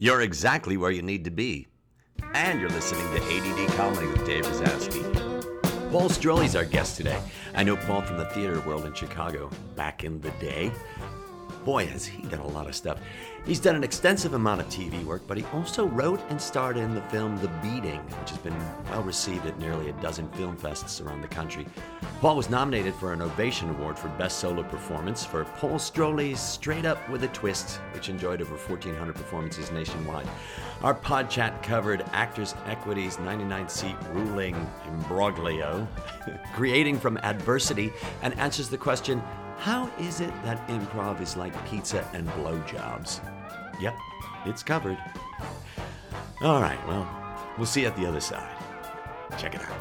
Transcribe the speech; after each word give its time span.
You're 0.00 0.20
exactly 0.20 0.76
where 0.76 0.92
you 0.92 1.02
need 1.02 1.24
to 1.24 1.30
be. 1.32 1.66
And 2.32 2.60
you're 2.60 2.70
listening 2.70 3.02
to 3.02 3.20
ADD 3.20 3.72
Comedy 3.72 4.06
with 4.06 4.24
Dave 4.24 4.46
Razowsky. 4.46 5.02
Paul 5.90 6.08
Stroili's 6.08 6.54
our 6.54 6.64
guest 6.64 6.96
today. 6.96 7.20
I 7.52 7.64
know 7.64 7.74
Paul 7.74 8.02
from 8.02 8.16
the 8.16 8.26
theater 8.26 8.60
world 8.60 8.86
in 8.86 8.94
Chicago 8.94 9.50
back 9.74 10.04
in 10.04 10.20
the 10.20 10.30
day. 10.32 10.70
Boy, 11.68 11.84
has 11.84 12.06
he 12.06 12.22
done 12.22 12.40
a 12.40 12.46
lot 12.46 12.66
of 12.66 12.74
stuff. 12.74 12.98
He's 13.44 13.60
done 13.60 13.76
an 13.76 13.84
extensive 13.84 14.32
amount 14.32 14.62
of 14.62 14.68
TV 14.68 15.04
work, 15.04 15.20
but 15.26 15.36
he 15.36 15.44
also 15.52 15.84
wrote 15.84 16.18
and 16.30 16.40
starred 16.40 16.78
in 16.78 16.94
the 16.94 17.02
film 17.02 17.36
The 17.42 17.48
Beating, 17.60 18.00
which 18.18 18.30
has 18.30 18.38
been 18.38 18.56
well 18.88 19.02
received 19.02 19.44
at 19.44 19.58
nearly 19.58 19.90
a 19.90 19.92
dozen 20.00 20.30
film 20.30 20.56
fests 20.56 21.04
around 21.04 21.20
the 21.20 21.28
country. 21.28 21.66
Paul 22.22 22.36
was 22.36 22.48
nominated 22.48 22.94
for 22.94 23.12
an 23.12 23.20
Ovation 23.20 23.68
Award 23.68 23.98
for 23.98 24.08
Best 24.08 24.38
Solo 24.38 24.62
Performance 24.62 25.26
for 25.26 25.44
Paul 25.44 25.78
Stroili's 25.78 26.40
Straight 26.40 26.86
Up 26.86 27.06
with 27.10 27.22
a 27.24 27.28
Twist, 27.28 27.76
which 27.92 28.08
enjoyed 28.08 28.40
over 28.40 28.56
1,400 28.56 29.14
performances 29.14 29.70
nationwide. 29.70 30.26
Our 30.82 30.94
pod 30.94 31.28
chat 31.28 31.62
covered 31.62 32.02
Actors 32.12 32.54
Equity's 32.64 33.18
99 33.18 33.68
seat 33.68 33.96
ruling 34.12 34.54
imbroglio, 34.86 35.86
creating 36.54 36.98
from 36.98 37.18
adversity, 37.18 37.92
and 38.22 38.32
answers 38.38 38.70
the 38.70 38.78
question 38.78 39.22
how 39.58 39.90
is 39.98 40.20
it 40.20 40.30
that 40.44 40.66
improv 40.68 41.20
is 41.20 41.36
like 41.36 41.52
pizza 41.68 42.08
and 42.14 42.26
blowjobs? 42.28 43.20
Yep, 43.80 43.96
it's 44.46 44.62
covered. 44.62 44.98
All 46.42 46.60
right, 46.60 46.78
well, 46.86 47.06
we'll 47.56 47.66
see 47.66 47.82
you 47.82 47.88
at 47.88 47.96
the 47.96 48.06
other 48.06 48.20
side. 48.20 48.56
Check 49.36 49.54
it 49.54 49.60
out. 49.62 49.80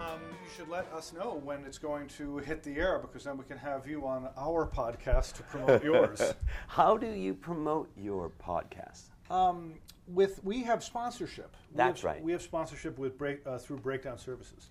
Um, 0.00 0.20
you 0.42 0.50
should 0.56 0.68
let 0.68 0.90
us 0.92 1.12
know 1.12 1.40
when 1.44 1.64
it's 1.64 1.78
going 1.78 2.06
to 2.08 2.38
hit 2.38 2.62
the 2.62 2.76
air 2.76 2.98
because 2.98 3.24
then 3.24 3.36
we 3.36 3.44
can 3.44 3.58
have 3.58 3.86
you 3.86 4.06
on 4.06 4.28
our 4.36 4.66
podcast 4.66 5.34
to 5.34 5.42
promote 5.44 5.82
yours. 5.82 6.34
How 6.68 6.96
do 6.96 7.08
you 7.08 7.34
promote 7.34 7.90
your 7.96 8.30
podcast? 8.44 9.02
Um, 9.30 9.74
with 10.06 10.42
we 10.42 10.62
have 10.62 10.82
sponsorship. 10.82 11.54
We 11.72 11.76
That's 11.76 12.00
have- 12.02 12.04
right. 12.12 12.22
We 12.22 12.32
have 12.32 12.42
sponsorship 12.42 12.98
with 12.98 13.18
break 13.18 13.40
uh, 13.46 13.58
through 13.58 13.78
Breakdown 13.78 14.18
Services 14.18 14.70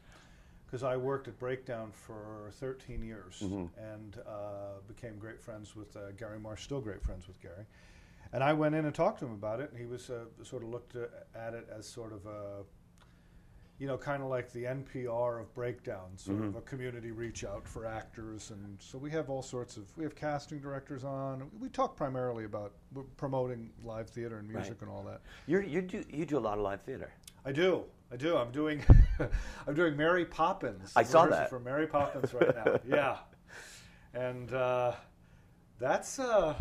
because 0.68 0.84
I 0.84 0.98
worked 0.98 1.28
at 1.30 1.40
Breakdown 1.40 1.92
for 1.92 2.52
13 2.54 3.02
years 3.02 3.42
Mm-hmm. 3.44 3.66
and 3.80 4.18
uh, 4.28 4.80
became 4.88 5.18
great 5.18 5.42
friends 5.42 5.76
with 5.76 5.96
uh, 5.96 6.12
Gary 6.18 6.40
Marsh. 6.40 6.64
Still 6.64 6.82
great 6.82 7.02
friends 7.02 7.28
with 7.28 7.42
Gary. 7.42 7.66
And 8.34 8.44
I 8.44 8.52
went 8.54 8.76
in 8.76 8.84
and 8.86 8.94
talked 8.94 9.20
to 9.20 9.26
him 9.26 9.32
about 9.34 9.62
it, 9.62 9.70
and 9.72 9.80
he 9.80 9.86
was 9.86 10.10
uh, 10.10 10.26
sort 10.44 10.64
of 10.64 10.70
looked 10.70 10.96
uh, 10.98 11.06
at 11.38 11.54
it 11.54 11.68
as 11.74 11.88
sort 11.88 12.12
of 12.12 12.26
a, 12.26 12.64
you 13.80 13.88
know, 13.88 13.96
kind 13.98 14.22
of 14.22 14.28
like 14.28 14.52
the 14.52 14.66
NPR 14.66 15.40
of 15.40 15.54
Breakdown, 15.54 16.10
sort 16.18 16.38
Mm-hmm. 16.40 16.48
of 16.48 16.56
a 16.58 16.62
community 16.62 17.12
reach 17.12 17.46
out 17.46 17.66
for 17.66 17.86
actors, 17.86 18.52
and 18.52 18.78
so 18.82 18.98
we 18.98 19.10
have 19.12 19.30
all 19.30 19.42
sorts 19.42 19.78
of 19.78 19.86
we 19.96 20.04
have 20.04 20.16
casting 20.16 20.60
directors 20.60 21.06
on. 21.06 21.50
We 21.62 21.70
talk 21.70 21.96
primarily 21.96 22.44
about 22.44 22.74
promoting 23.16 23.70
live 23.86 24.10
theater 24.10 24.40
and 24.40 24.48
music 24.50 24.72
Right. 24.74 24.82
and 24.82 24.90
all 24.90 25.04
that. 25.04 25.22
You're, 25.46 25.64
you 25.64 25.82
do 25.82 26.04
you 26.12 26.26
do 26.26 26.38
a 26.38 26.40
lot 26.50 26.58
of 26.58 26.64
live 26.66 26.82
theater. 26.82 27.14
I 27.46 27.54
do. 27.54 27.86
I 28.12 28.16
do. 28.16 28.38
I'm 28.38 28.52
doing. 28.52 28.84
I'm 29.68 29.74
doing 29.74 29.98
Mary 29.98 30.26
Poppins. 30.26 30.94
I 30.96 31.04
saw 31.04 31.26
that. 31.28 31.50
for 31.50 31.60
Mary 31.60 31.88
Poppins 31.88 32.34
right 32.34 32.56
now. 32.56 32.80
yeah, 32.88 33.18
and 34.14 34.54
uh, 34.54 34.94
that's. 35.80 36.20
Uh, 36.20 36.56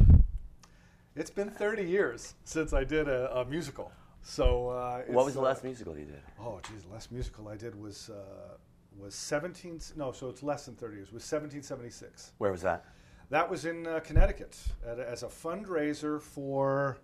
it's 1.15 1.31
been 1.31 1.49
30 1.49 1.83
years 1.83 2.35
since 2.45 2.75
I 2.75 2.85
did 2.85 3.09
a, 3.09 3.39
a 3.39 3.45
musical. 3.47 3.91
So 4.23 4.69
uh, 4.69 5.03
What 5.09 5.25
was 5.25 5.35
the 5.35 5.41
uh, 5.41 5.45
last 5.45 5.65
musical 5.65 5.97
you 5.97 6.05
did? 6.05 6.21
Oh, 6.39 6.61
geez, 6.69 6.83
the 6.83 6.93
last 6.93 7.11
musical 7.11 7.49
I 7.49 7.57
did 7.57 7.81
was 7.81 8.11
uh, 8.11 8.57
was 8.99 9.15
17. 9.15 9.81
No, 9.97 10.13
so 10.13 10.29
it's 10.29 10.43
less 10.43 10.67
than 10.67 10.75
30 10.75 10.97
years. 10.97 11.13
Was 11.13 11.23
1776. 11.23 12.33
Where 12.39 12.51
was 12.51 12.63
that? 12.63 12.85
That 13.31 13.49
was 13.49 13.65
in 13.65 13.87
uh, 13.87 14.01
Connecticut 14.01 14.59
at, 14.87 14.99
as 14.99 15.23
a 15.23 15.27
fundraiser 15.27 16.21
for 16.21 16.99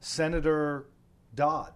Senator 0.00 0.86
Dodd. 1.34 1.74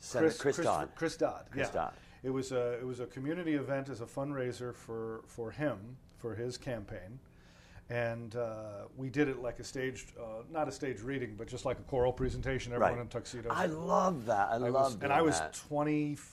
Senator 0.00 0.34
Chris, 0.38 0.56
Dodd. 0.56 0.88
Chris 0.96 1.16
Dodd. 1.16 1.44
Chris 1.50 1.68
yeah. 1.68 1.74
Dodd. 1.74 1.92
It 2.22 2.30
was 2.30 2.52
a 2.52 2.72
it 2.74 2.86
was 2.86 3.00
a 3.00 3.06
community 3.06 3.54
event 3.54 3.88
as 3.88 4.00
a 4.00 4.06
fundraiser 4.06 4.74
for 4.74 5.22
for 5.26 5.50
him 5.50 5.96
for 6.18 6.34
his 6.34 6.58
campaign, 6.58 7.18
and 7.88 8.36
uh, 8.36 8.84
we 8.96 9.08
did 9.08 9.28
it 9.28 9.40
like 9.40 9.58
a 9.58 9.64
staged, 9.64 10.12
uh, 10.18 10.42
not 10.50 10.68
a 10.68 10.72
staged 10.72 11.00
reading, 11.00 11.34
but 11.36 11.46
just 11.48 11.64
like 11.64 11.78
a 11.78 11.82
choral 11.82 12.12
presentation. 12.12 12.72
Everyone 12.72 12.96
Right. 12.96 13.00
in 13.02 13.08
tuxedos. 13.08 13.52
I 13.54 13.66
love 13.66 14.26
that. 14.26 14.48
I, 14.50 14.54
I 14.54 14.58
love 14.58 14.72
was, 14.94 14.98
and 15.02 15.12
I 15.12 15.22
was 15.22 15.40
25. 15.68 16.28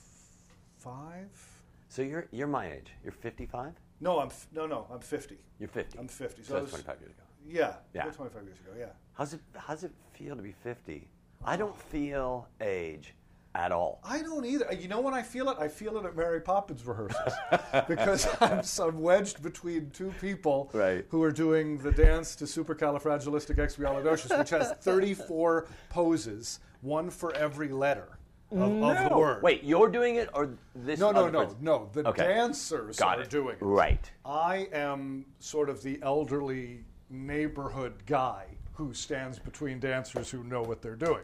So 1.89 2.01
you're 2.01 2.27
you're 2.31 2.47
my 2.47 2.69
age. 2.71 2.91
You're 3.03 3.13
55. 3.13 3.73
No, 3.99 4.19
I'm 4.19 4.27
f- 4.27 4.47
no 4.53 4.67
no 4.67 4.87
I'm 4.91 4.99
50. 4.99 5.37
You're 5.59 5.69
50. 5.69 5.99
I'm 5.99 6.07
50. 6.07 6.43
So 6.43 6.53
that's 6.53 6.63
was- 6.63 6.71
25 6.83 6.99
years 7.01 7.11
ago. 7.11 7.23
Yeah, 7.49 7.75
Yeah. 7.93 8.03
25 8.11 8.43
years 8.43 8.59
ago. 8.59 8.71
Yeah. 8.77 8.87
How's 9.13 9.33
it 9.33 9.39
How's 9.55 9.83
it 9.85 9.91
feel 10.13 10.35
to 10.35 10.41
be 10.41 10.51
50? 10.51 11.07
I 11.45 11.55
don't 11.55 11.77
feel 11.77 12.47
age 12.59 13.13
at 13.55 13.71
all. 13.71 13.99
I 14.03 14.21
don't 14.21 14.45
either. 14.45 14.67
You 14.79 14.87
know 14.87 15.01
when 15.01 15.13
I 15.13 15.21
feel 15.23 15.49
it? 15.49 15.57
I 15.59 15.67
feel 15.67 15.97
it 15.97 16.05
at 16.05 16.15
Mary 16.15 16.41
Poppins 16.41 16.85
rehearsals 16.85 17.33
because 17.87 18.27
I'm, 18.41 18.61
I'm 18.87 18.99
wedged 19.01 19.41
between 19.41 19.89
two 19.91 20.13
people 20.21 20.69
Right. 20.73 21.05
who 21.09 21.23
are 21.23 21.31
doing 21.31 21.77
the 21.79 21.91
dance 21.91 22.35
to 22.37 22.45
Supercalifragilisticexpialidocious, 22.45 24.37
which 24.37 24.49
has 24.51 24.71
34 24.81 25.67
poses, 25.89 26.59
one 26.81 27.09
for 27.09 27.33
every 27.35 27.69
letter 27.69 28.17
of, 28.51 28.59
of 28.83 29.09
the 29.09 29.17
word. 29.17 29.43
Wait, 29.43 29.63
you're 29.63 29.89
doing 29.89 30.15
it 30.15 30.29
or 30.33 30.51
this? 30.75 30.99
No, 30.99 31.11
no, 31.11 31.27
no, 31.29 31.45
person? 31.45 31.57
no. 31.61 31.89
The 31.93 32.07
Okay. 32.09 32.27
dancers 32.27 32.97
Got 32.97 33.19
are 33.19 33.23
it. 33.23 33.29
doing 33.29 33.55
it. 33.59 33.63
Right. 33.65 34.09
I 34.25 34.67
am 34.71 35.25
sort 35.39 35.69
of 35.69 35.81
the 35.83 35.99
elderly 36.01 36.83
neighborhood 37.09 37.93
guy 38.05 38.45
who 38.73 38.93
stands 38.93 39.39
between 39.39 39.79
dancers 39.79 40.29
who 40.29 40.43
know 40.43 40.61
what 40.61 40.81
they're 40.81 40.95
doing. 40.95 41.23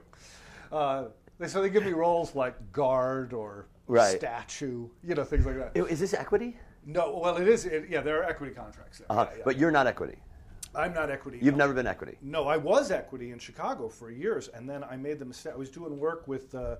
Uh, 0.71 1.05
they- 1.39 1.47
so 1.47 1.61
they 1.61 1.69
give 1.69 1.83
me 1.85 1.91
roles 1.93 2.35
like 2.35 2.71
guard 2.71 3.33
or 3.33 3.65
Right. 3.87 4.17
statue, 4.17 4.87
you 5.03 5.13
know, 5.15 5.23
things 5.23 5.45
like 5.45 5.55
that. 5.57 5.75
Is 5.89 5.99
this 5.99 6.13
equity? 6.13 6.57
no, 6.85 7.17
well, 7.17 7.37
it 7.37 7.47
is. 7.47 7.65
It, 7.65 7.89
yeah, 7.89 8.01
there 8.01 8.19
are 8.21 8.23
equity 8.25 8.53
contracts 8.53 8.99
there. 8.99 9.07
Uh-huh. 9.09 9.27
Yeah, 9.31 9.37
yeah. 9.37 9.43
But 9.45 9.57
you're 9.57 9.71
not 9.71 9.87
equity. 9.87 10.17
I'm 10.75 10.93
not 10.93 11.09
equity. 11.11 11.37
You've 11.41 11.53
no. 11.55 11.59
never 11.65 11.73
been 11.73 11.85
equity. 11.87 12.17
No, 12.21 12.47
I 12.47 12.57
was 12.57 12.91
equity 12.91 13.31
in 13.31 13.39
Chicago 13.39 13.87
for 13.89 14.09
years, 14.09 14.47
and 14.49 14.67
then 14.69 14.83
I 14.83 14.97
made 14.97 15.19
the 15.19 15.25
mistake. 15.25 15.53
I 15.53 15.57
was 15.57 15.69
doing 15.69 15.99
work 15.99 16.27
with. 16.27 16.53
Uh, 16.55 16.77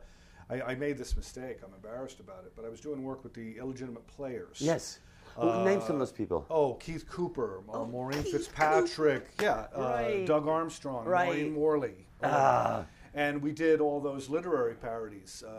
I, 0.49 0.61
I 0.61 0.75
made 0.75 0.97
this 0.97 1.15
mistake. 1.15 1.59
I'm 1.65 1.73
embarrassed 1.73 2.19
about 2.19 2.43
it, 2.45 2.53
but 2.55 2.65
I 2.65 2.69
was 2.69 2.81
doing 2.81 3.03
work 3.03 3.23
with 3.23 3.33
the 3.33 3.55
illegitimate 3.57 4.05
players. 4.07 4.57
Yes. 4.59 4.99
Well, 5.37 5.63
name 5.63 5.79
some 5.81 5.95
of 5.95 5.99
those 5.99 6.11
people. 6.11 6.45
Oh, 6.49 6.73
Keith 6.75 7.07
Cooper, 7.09 7.61
uh, 7.73 7.85
Maureen 7.85 8.23
Keith 8.23 8.33
Fitzpatrick, 8.33 9.29
yeah, 9.41 9.67
uh, 9.75 9.81
Right. 9.81 10.25
Doug 10.27 10.47
Armstrong, 10.47 11.05
Right. 11.05 11.25
Maureen 11.27 11.53
Morley. 11.53 12.07
uh, 12.21 12.27
Ah. 12.27 12.85
And 13.13 13.41
we 13.41 13.51
did 13.51 13.79
all 13.79 13.99
those 13.99 14.29
literary 14.29 14.75
parodies 14.75 15.43
uh, 15.47 15.51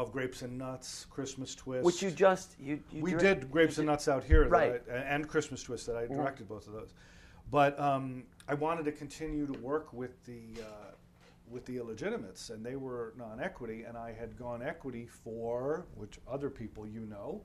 of 0.00 0.12
Grapes 0.12 0.42
and 0.42 0.56
Nuts, 0.56 1.06
Christmas 1.10 1.54
Twist. 1.54 1.84
Which 1.84 2.02
you 2.02 2.10
just 2.10 2.56
you. 2.60 2.80
you 2.90 3.02
we 3.02 3.10
direct- 3.12 3.40
did 3.40 3.50
Grapes 3.50 3.78
and 3.78 3.86
Nuts 3.86 4.08
out 4.08 4.24
here, 4.24 4.48
Right. 4.48 4.82
I- 4.90 4.94
and 4.94 5.28
Christmas 5.28 5.62
Twist 5.62 5.86
that 5.86 5.96
I 5.96 6.06
directed 6.06 6.48
both 6.48 6.66
of 6.66 6.72
those. 6.72 6.94
But 7.50 7.78
um, 7.78 8.24
I 8.48 8.54
wanted 8.54 8.84
to 8.84 8.92
continue 8.92 9.46
to 9.46 9.58
work 9.60 9.92
with 9.92 10.24
the 10.24 10.62
uh, 10.62 10.92
with 11.50 11.66
the 11.66 11.76
illegitimates, 11.76 12.48
and 12.48 12.64
they 12.64 12.76
were 12.76 13.12
non-equity, 13.18 13.82
and 13.82 13.96
I 13.96 14.12
had 14.12 14.38
gone 14.38 14.62
equity 14.62 15.06
for 15.06 15.84
which 15.94 16.18
other 16.26 16.48
people 16.48 16.86
you 16.86 17.00
know. 17.00 17.42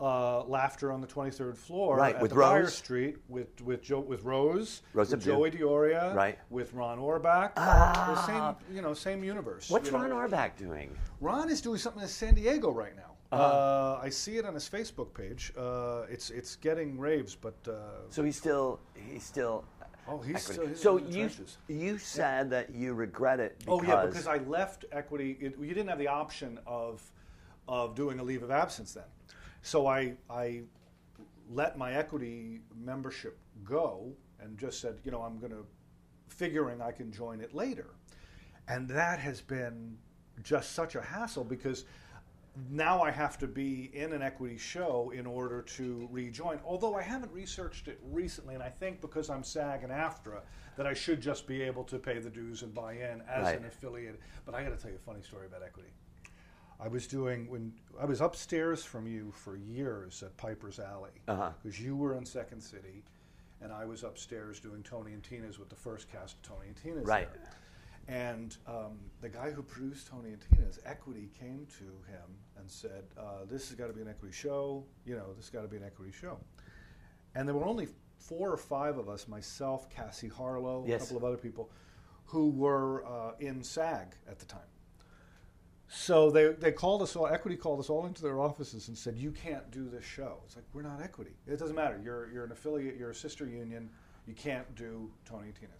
Uh, 0.00 0.42
laughter 0.44 0.90
on 0.90 1.00
the 1.00 1.06
23rd 1.06 1.56
floor 1.56 1.96
Right, 1.96 2.16
at 2.16 2.20
with 2.20 2.32
the 2.32 2.36
Fire 2.40 2.62
Rose. 2.62 2.74
Street 2.74 3.16
with 3.28 3.60
with 3.62 3.80
Joe 3.80 4.00
with 4.00 4.24
Rose, 4.24 4.82
Rose 4.92 5.12
with 5.12 5.24
Joey 5.24 5.52
Dioria, 5.52 6.12
Right. 6.12 6.36
with 6.50 6.72
Ron 6.74 6.98
Orbach, 6.98 7.52
Ah. 7.56 8.12
the 8.14 8.26
same 8.26 8.74
you 8.76 8.82
know 8.82 8.92
same 8.92 9.22
universe. 9.22 9.70
What's 9.70 9.86
you 9.86 9.92
know. 9.92 9.98
Ron 10.00 10.10
Orbach 10.10 10.56
doing? 10.56 10.90
Ron 11.20 11.48
is 11.48 11.60
doing 11.60 11.78
something 11.78 12.02
in 12.02 12.08
San 12.08 12.34
Diego 12.34 12.72
right 12.72 12.96
now. 12.96 13.12
uh 13.30 13.36
Uh-huh. 13.36 14.00
I 14.02 14.08
see 14.10 14.36
it 14.36 14.44
on 14.44 14.54
his 14.54 14.68
Facebook 14.68 15.14
page. 15.14 15.52
Uh, 15.56 16.06
it's 16.10 16.30
it's 16.30 16.56
getting 16.56 16.98
raves, 16.98 17.36
but 17.36 17.54
uh, 17.68 18.10
So 18.10 18.24
he's 18.24 18.36
still 18.36 18.80
he's 18.96 19.22
still. 19.24 19.64
oh, 20.08 20.18
he's 20.18 20.36
equity. 20.50 20.52
still 20.52 20.66
he's 20.66 20.80
so 20.80 20.96
you 20.98 21.30
you 21.68 21.98
said 21.98 22.50
that 22.50 22.74
you 22.74 22.94
regret 22.94 23.38
it 23.38 23.60
because. 23.60 23.80
Oh 23.80 23.82
yeah, 23.86 24.04
because 24.06 24.26
I 24.26 24.38
left 24.38 24.86
equity. 24.90 25.38
It, 25.40 25.54
you 25.58 25.68
didn't 25.72 25.88
have 25.88 26.00
the 26.00 26.08
option 26.08 26.58
of 26.66 27.00
of 27.68 27.94
doing 27.94 28.18
a 28.18 28.24
leave 28.24 28.42
of 28.42 28.50
absence 28.50 28.92
then, 28.92 29.04
so 29.64 29.86
I 29.86 30.14
I 30.30 30.62
let 31.50 31.76
my 31.76 31.92
equity 31.94 32.60
membership 32.76 33.38
go 33.64 34.12
and 34.40 34.58
just 34.58 34.80
said, 34.80 34.98
you 35.04 35.10
know, 35.10 35.22
I'm 35.22 35.38
going 35.38 35.52
to 35.52 35.64
figuring 36.28 36.80
I 36.82 36.90
can 36.92 37.10
join 37.10 37.40
it 37.40 37.54
later, 37.54 37.86
and 38.68 38.88
that 38.90 39.18
has 39.18 39.40
been 39.40 39.96
just 40.42 40.72
such 40.72 40.94
a 40.96 41.00
hassle 41.00 41.44
because 41.44 41.84
now 42.70 43.02
I 43.02 43.10
have 43.10 43.38
to 43.38 43.46
be 43.46 43.90
in 43.94 44.12
an 44.12 44.20
equity 44.22 44.58
show 44.58 45.12
in 45.14 45.26
order 45.26 45.62
to 45.62 46.08
rejoin. 46.12 46.60
Although 46.64 46.94
I 46.94 47.02
haven't 47.02 47.32
researched 47.32 47.88
it 47.88 47.98
recently, 48.10 48.54
and 48.54 48.62
I 48.62 48.68
think 48.68 49.00
because 49.00 49.30
I'm 49.30 49.42
SAG 49.42 49.82
and 49.82 49.90
AFTRA 49.92 50.40
that 50.76 50.86
I 50.86 50.94
should 50.94 51.20
just 51.20 51.46
be 51.46 51.62
able 51.62 51.84
to 51.84 51.98
pay 51.98 52.18
the 52.18 52.30
dues 52.30 52.62
and 52.62 52.74
buy 52.74 52.94
in 52.94 53.22
as 53.28 53.44
Right. 53.44 53.58
an 53.58 53.64
affiliate. 53.64 54.20
But 54.44 54.54
I 54.54 54.62
got 54.62 54.70
to 54.70 54.76
tell 54.76 54.90
you 54.90 54.96
a 54.96 55.00
funny 55.00 55.22
story 55.22 55.46
about 55.46 55.62
equity. 55.62 55.90
I 56.80 56.88
was 56.88 57.06
doing 57.06 57.48
when 57.48 57.72
I 58.00 58.04
was 58.04 58.20
upstairs 58.20 58.84
from 58.84 59.06
you 59.06 59.30
for 59.32 59.56
years 59.56 60.22
at 60.22 60.36
Piper's 60.36 60.78
Alley 60.78 61.10
Uh-huh. 61.28 61.50
because 61.62 61.80
you 61.80 61.96
were 61.96 62.14
in 62.14 62.24
Second 62.26 62.60
City, 62.60 63.04
and 63.60 63.72
I 63.72 63.84
was 63.84 64.02
upstairs 64.02 64.60
doing 64.60 64.82
Tony 64.82 65.12
and 65.12 65.22
Tina's 65.22 65.58
with 65.58 65.68
the 65.68 65.76
first 65.76 66.10
cast 66.10 66.36
of 66.36 66.42
Tony 66.42 66.68
and 66.68 66.76
Tina's. 66.76 67.06
Right. 67.06 67.28
there. 67.32 67.50
And 68.06 68.54
um, 68.66 68.98
the 69.22 69.30
guy 69.30 69.50
who 69.50 69.62
produced 69.62 70.08
Tony 70.08 70.30
and 70.32 70.42
Tina's 70.52 70.78
Equity 70.84 71.30
came 71.40 71.66
to 71.78 71.84
him 71.84 72.36
and 72.58 72.70
said, 72.70 73.04
uh, 73.16 73.44
"This 73.48 73.68
has 73.70 73.78
got 73.78 73.86
to 73.86 73.94
be 73.94 74.02
an 74.02 74.08
equity 74.08 74.34
show. 74.34 74.84
You 75.06 75.16
know, 75.16 75.32
this 75.34 75.46
has 75.46 75.50
got 75.50 75.62
to 75.62 75.68
be 75.68 75.78
an 75.78 75.84
equity 75.84 76.12
show." 76.12 76.38
And 77.34 77.48
there 77.48 77.54
were 77.54 77.64
only 77.64 77.88
four 78.18 78.50
or 78.52 78.58
five 78.58 78.98
of 78.98 79.08
us, 79.08 79.26
myself, 79.26 79.88
Cassie 79.88 80.28
Harlow, 80.28 80.84
Yes. 80.86 81.00
a 81.02 81.04
couple 81.06 81.16
of 81.16 81.24
other 81.24 81.36
people, 81.38 81.70
who 82.26 82.50
were 82.50 83.06
uh, 83.06 83.32
in 83.38 83.62
SAG 83.62 84.14
at 84.28 84.38
the 84.38 84.44
time. 84.44 84.60
So 85.96 86.28
they, 86.28 86.48
they 86.48 86.72
called 86.72 87.02
us 87.02 87.14
all, 87.14 87.28
Equity 87.28 87.56
called 87.56 87.78
us 87.78 87.88
all 87.88 88.06
into 88.06 88.20
their 88.20 88.40
offices 88.40 88.88
and 88.88 88.98
said, 88.98 89.16
You 89.16 89.30
can't 89.30 89.70
do 89.70 89.88
this 89.88 90.04
show. 90.04 90.38
It's 90.44 90.56
like, 90.56 90.64
We're 90.72 90.82
not 90.82 91.00
Equity. 91.00 91.36
It 91.46 91.58
doesn't 91.58 91.76
matter. 91.76 92.00
You're, 92.02 92.30
you're 92.32 92.44
an 92.44 92.52
affiliate, 92.52 92.96
you're 92.96 93.10
a 93.10 93.14
sister 93.14 93.46
union. 93.46 93.88
You 94.26 94.34
can't 94.34 94.74
do 94.74 95.10
Tony 95.24 95.46
and 95.46 95.54
Tina's. 95.54 95.76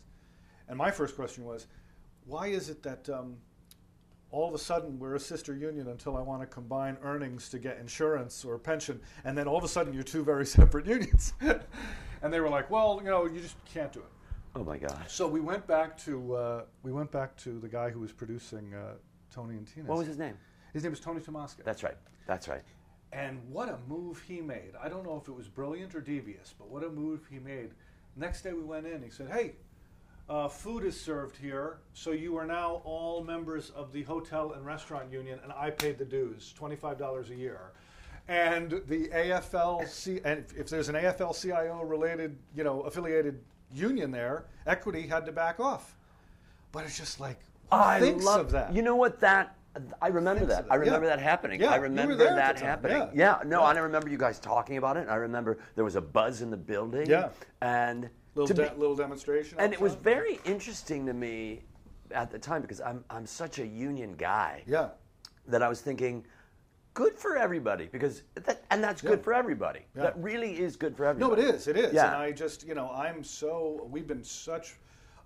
And 0.69 0.79
my 0.79 0.91
first 0.91 1.17
question 1.17 1.45
was, 1.45 1.67
Why 2.27 2.47
is 2.47 2.71
it 2.71 2.83
that 2.85 3.09
um, 3.09 3.37
all 4.31 4.49
of 4.49 4.55
a 4.55 4.59
sudden 4.59 5.01
we're 5.01 5.17
a 5.17 5.21
sister 5.21 5.55
union 5.55 5.89
until 5.89 6.17
I 6.17 6.21
want 6.21 6.43
to 6.43 6.47
combine 6.47 6.97
earnings 7.03 7.49
to 7.49 7.59
get 7.59 7.79
insurance 7.79 8.45
or 8.45 8.57
pension, 8.57 9.01
and 9.25 9.37
then 9.37 9.49
all 9.49 9.59
of 9.59 9.65
a 9.65 9.69
sudden 9.69 9.93
you're 9.93 10.05
two 10.05 10.23
very 10.23 10.47
separate 10.59 10.87
unions? 10.87 11.35
and 12.23 12.33
they 12.33 12.39
were 12.39 12.49
like, 12.49 12.71
Well, 12.71 13.01
you 13.03 13.11
know, 13.11 13.27
you 13.27 13.41
just 13.41 13.57
can't 13.65 13.93
do 13.93 13.99
it. 13.99 14.13
Oh 14.55 14.63
my 14.63 14.79
gosh. 14.79 15.13
So 15.13 15.27
we 15.27 15.41
went 15.41 15.67
back 15.67 15.99
to 16.05 16.35
uh, 16.37 16.63
we 16.85 16.93
went 16.93 17.11
back 17.11 17.37
to 17.39 17.59
the 17.59 17.69
guy 17.69 17.91
who 17.91 17.99
was 17.99 18.13
producing 18.13 18.73
uh, 18.75 18.93
Tony 19.35 19.57
and 19.57 19.67
Tina's. 19.67 19.89
What 19.89 19.99
was 19.99 20.07
his 20.07 20.19
name? 20.19 20.37
His 20.73 20.83
name 20.83 20.93
was 20.93 21.01
Tony 21.01 21.21
Tomasca. 21.21 21.65
That's 21.65 21.83
right. 21.83 21.97
That's 22.27 22.49
right. 22.49 22.63
And 23.13 23.41
what 23.51 23.69
a 23.69 23.79
move 23.89 24.23
he 24.27 24.41
made. 24.41 24.73
I 24.83 24.89
don't 24.89 25.05
know 25.05 25.21
if 25.21 25.29
it 25.29 25.35
was 25.35 25.49
brilliant 25.49 25.95
or 25.95 26.01
devious, 26.01 26.55
but 26.59 26.69
what 26.69 26.83
a 26.83 26.89
move 26.89 27.27
he 27.31 27.39
made. 27.39 27.71
Next 28.17 28.43
day 28.43 28.53
we 28.53 28.63
went 28.63 28.87
in, 28.87 29.03
he 29.03 29.11
said, 29.11 29.29
Hey, 29.31 29.53
uh, 30.29 30.49
food 30.49 30.85
is 30.85 30.99
served 30.99 31.37
here, 31.37 31.79
so 31.93 32.13
you 32.13 32.37
are 32.37 32.47
now 32.47 32.81
all 32.85 33.23
members 33.23 33.71
of 33.71 33.93
the 33.93 34.03
Hotel 34.05 34.53
and 34.53 34.65
Restaurant 34.65 35.13
Union, 35.13 35.39
and 35.43 35.53
I 35.53 35.71
paid 35.71 35.99
the 35.99 36.05
dues, 36.05 36.55
$25 36.59 37.31
a 37.31 37.35
year. 37.35 37.73
And 38.27 38.83
the 38.89 39.09
AFL, 39.09 39.87
C- 39.87 40.21
and 40.25 40.47
if, 40.57 40.71
there's 40.71 40.89
an 40.89 40.95
AFL 40.95 41.41
CIO 41.41 41.83
related, 41.83 42.39
you 42.57 42.65
know, 42.65 42.81
affiliated 42.83 43.39
union 43.73 44.11
there, 44.11 44.47
Equity 44.67 45.03
had 45.03 45.27
to 45.27 45.33
back 45.33 45.61
off. 45.61 45.95
But 46.73 46.85
it's 46.85 46.97
just 46.97 47.21
like, 47.21 47.39
I 47.73 48.01
thinks 48.01 48.25
love 48.25 48.41
of 48.41 48.51
that? 48.53 48.75
You 48.75 48.83
know 48.83 48.97
what 48.97 49.21
that 49.21 49.57
I 50.01 50.09
remember 50.09 50.41
Thinks 50.41 50.55
that. 50.55 50.67
I 50.71 50.77
remember 50.77 51.07
yeah. 51.07 51.17
that 51.17 51.23
happening. 51.23 51.61
Yeah, 51.61 51.71
I 51.71 51.77
remember 51.77 52.15
that 52.17 52.61
happening. 52.61 53.09
yeah. 53.15 53.41
no, 53.45 53.61
Yeah. 53.61 53.67
I 53.67 53.79
remember 53.79 54.09
you 54.09 54.19
guys 54.19 54.39
talking 54.39 54.77
about 54.77 54.97
it. 54.97 55.09
I 55.09 55.17
remember 55.17 55.59
there 55.75 55.85
was 55.85 55.97
a 55.97 56.01
buzz 56.01 56.43
in 56.43 56.51
the 56.51 56.57
building. 56.57 57.09
Yeah. 57.09 57.31
And 57.61 58.09
little, 58.35 58.55
de- 58.55 58.71
be- 58.71 58.77
little 58.79 58.95
demonstration. 58.95 59.59
and 59.59 59.73
it 59.73 59.81
was 59.81 59.95
very 59.95 60.39
interesting 60.45 61.07
to 61.07 61.13
me 61.13 61.63
at 62.13 62.31
the 62.31 62.39
time 62.39 62.63
because 62.63 62.81
I'm 62.81 63.05
I'm 63.11 63.27
such 63.27 63.59
a 63.59 63.67
union 63.67 64.15
guy 64.17 64.63
Yeah. 64.67 64.91
that 65.49 65.63
I 65.63 65.69
was 65.69 65.81
thinking 65.81 66.25
good 66.93 67.19
for 67.19 67.37
everybody 67.37 67.89
because 67.91 68.23
that 68.35 68.65
and 68.71 68.85
that's 68.85 69.03
Yeah. 69.03 69.11
good 69.11 69.25
for 69.25 69.35
everybody. 69.35 69.81
Yeah. 69.97 70.03
That 70.05 70.23
really 70.23 70.61
is 70.61 70.77
good 70.77 70.97
for 70.97 71.05
everybody. 71.05 71.43
No, 71.43 71.49
it 71.49 71.55
is. 71.55 71.67
It 71.67 71.77
is. 71.77 71.93
Yeah. 71.93 72.07
And 72.07 72.17
I 72.17 72.31
just, 72.31 72.65
you 72.65 72.75
know, 72.75 72.91
I'm 72.93 73.25
so. 73.25 73.89
We've 73.91 74.07
been 74.07 74.23
such. 74.23 74.77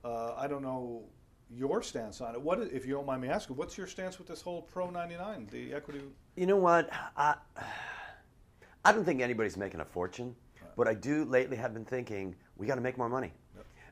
Uh, 0.04 0.32
I 0.36 0.46
don't 0.46 0.62
know 0.62 1.02
your 1.54 1.82
stance 1.82 2.20
on 2.20 2.34
it. 2.34 2.40
What, 2.40 2.60
if 2.60 2.86
you 2.86 2.94
don't 2.94 3.06
mind 3.06 3.22
me 3.22 3.28
asking, 3.28 3.56
what's 3.56 3.78
your 3.78 3.86
stance 3.86 4.18
with 4.18 4.28
this 4.28 4.42
whole 4.42 4.62
Pro 4.62 4.90
99, 4.90 5.48
the 5.50 5.72
equity? 5.72 6.00
You 6.36 6.46
know 6.46 6.56
what? 6.56 6.90
I, 7.16 7.34
I 8.84 8.92
don't 8.92 9.04
think 9.04 9.20
anybody's 9.20 9.56
making 9.56 9.80
a 9.80 9.84
fortune, 9.84 10.34
but 10.76 10.86
I 10.86 10.94
do 10.94 11.24
lately 11.24 11.56
have 11.56 11.74
been 11.74 11.84
thinking 11.84 12.34
we 12.56 12.66
got 12.66 12.76
to 12.76 12.80
make 12.80 12.98
more 12.98 13.08
money. 13.08 13.32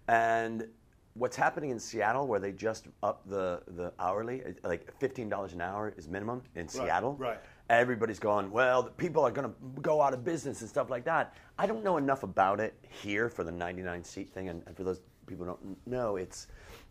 And 0.09 0.69
what's 1.15 1.37
happening 1.37 1.71
in 1.71 1.79
Seattle, 1.79 2.27
where 2.27 2.39
they 2.41 2.53
just 2.53 2.87
up 3.03 3.23
the, 3.27 3.63
the 3.69 3.93
hourly, 3.99 4.43
uh, 4.45 4.69
like 4.69 4.93
fifteen 5.01 5.29
dollars 5.29 5.53
an 5.53 5.61
hour 5.61 5.93
is 5.97 6.09
minimum 6.09 6.43
in 6.55 6.69
Seattle. 6.69 7.15
right. 7.15 7.39
Everybody's 7.69 8.21
going. 8.21 8.53
Well, 8.53 8.85
the 8.85 8.91
people 8.91 9.25
are 9.27 9.33
going 9.33 9.49
to 9.49 9.81
go 9.83 10.01
out 10.01 10.15
of 10.15 10.25
business 10.25 10.61
and 10.61 10.71
stuff 10.71 10.89
like 10.89 11.05
that. 11.07 11.35
I 11.59 11.67
don't 11.67 11.83
know 11.83 11.97
enough 11.97 12.23
about 12.23 12.61
it 12.61 12.75
here 13.03 13.29
for 13.29 13.43
the 13.43 13.51
ninety-nine 13.51 14.05
seat 14.05 14.29
thing, 14.33 14.49
and, 14.51 14.63
and 14.67 14.77
for 14.77 14.85
those 14.85 15.01
people 15.27 15.45
who 15.45 15.51
don't 15.51 15.87
know, 15.87 16.15
it's 16.15 16.47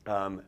um, 0.07 0.41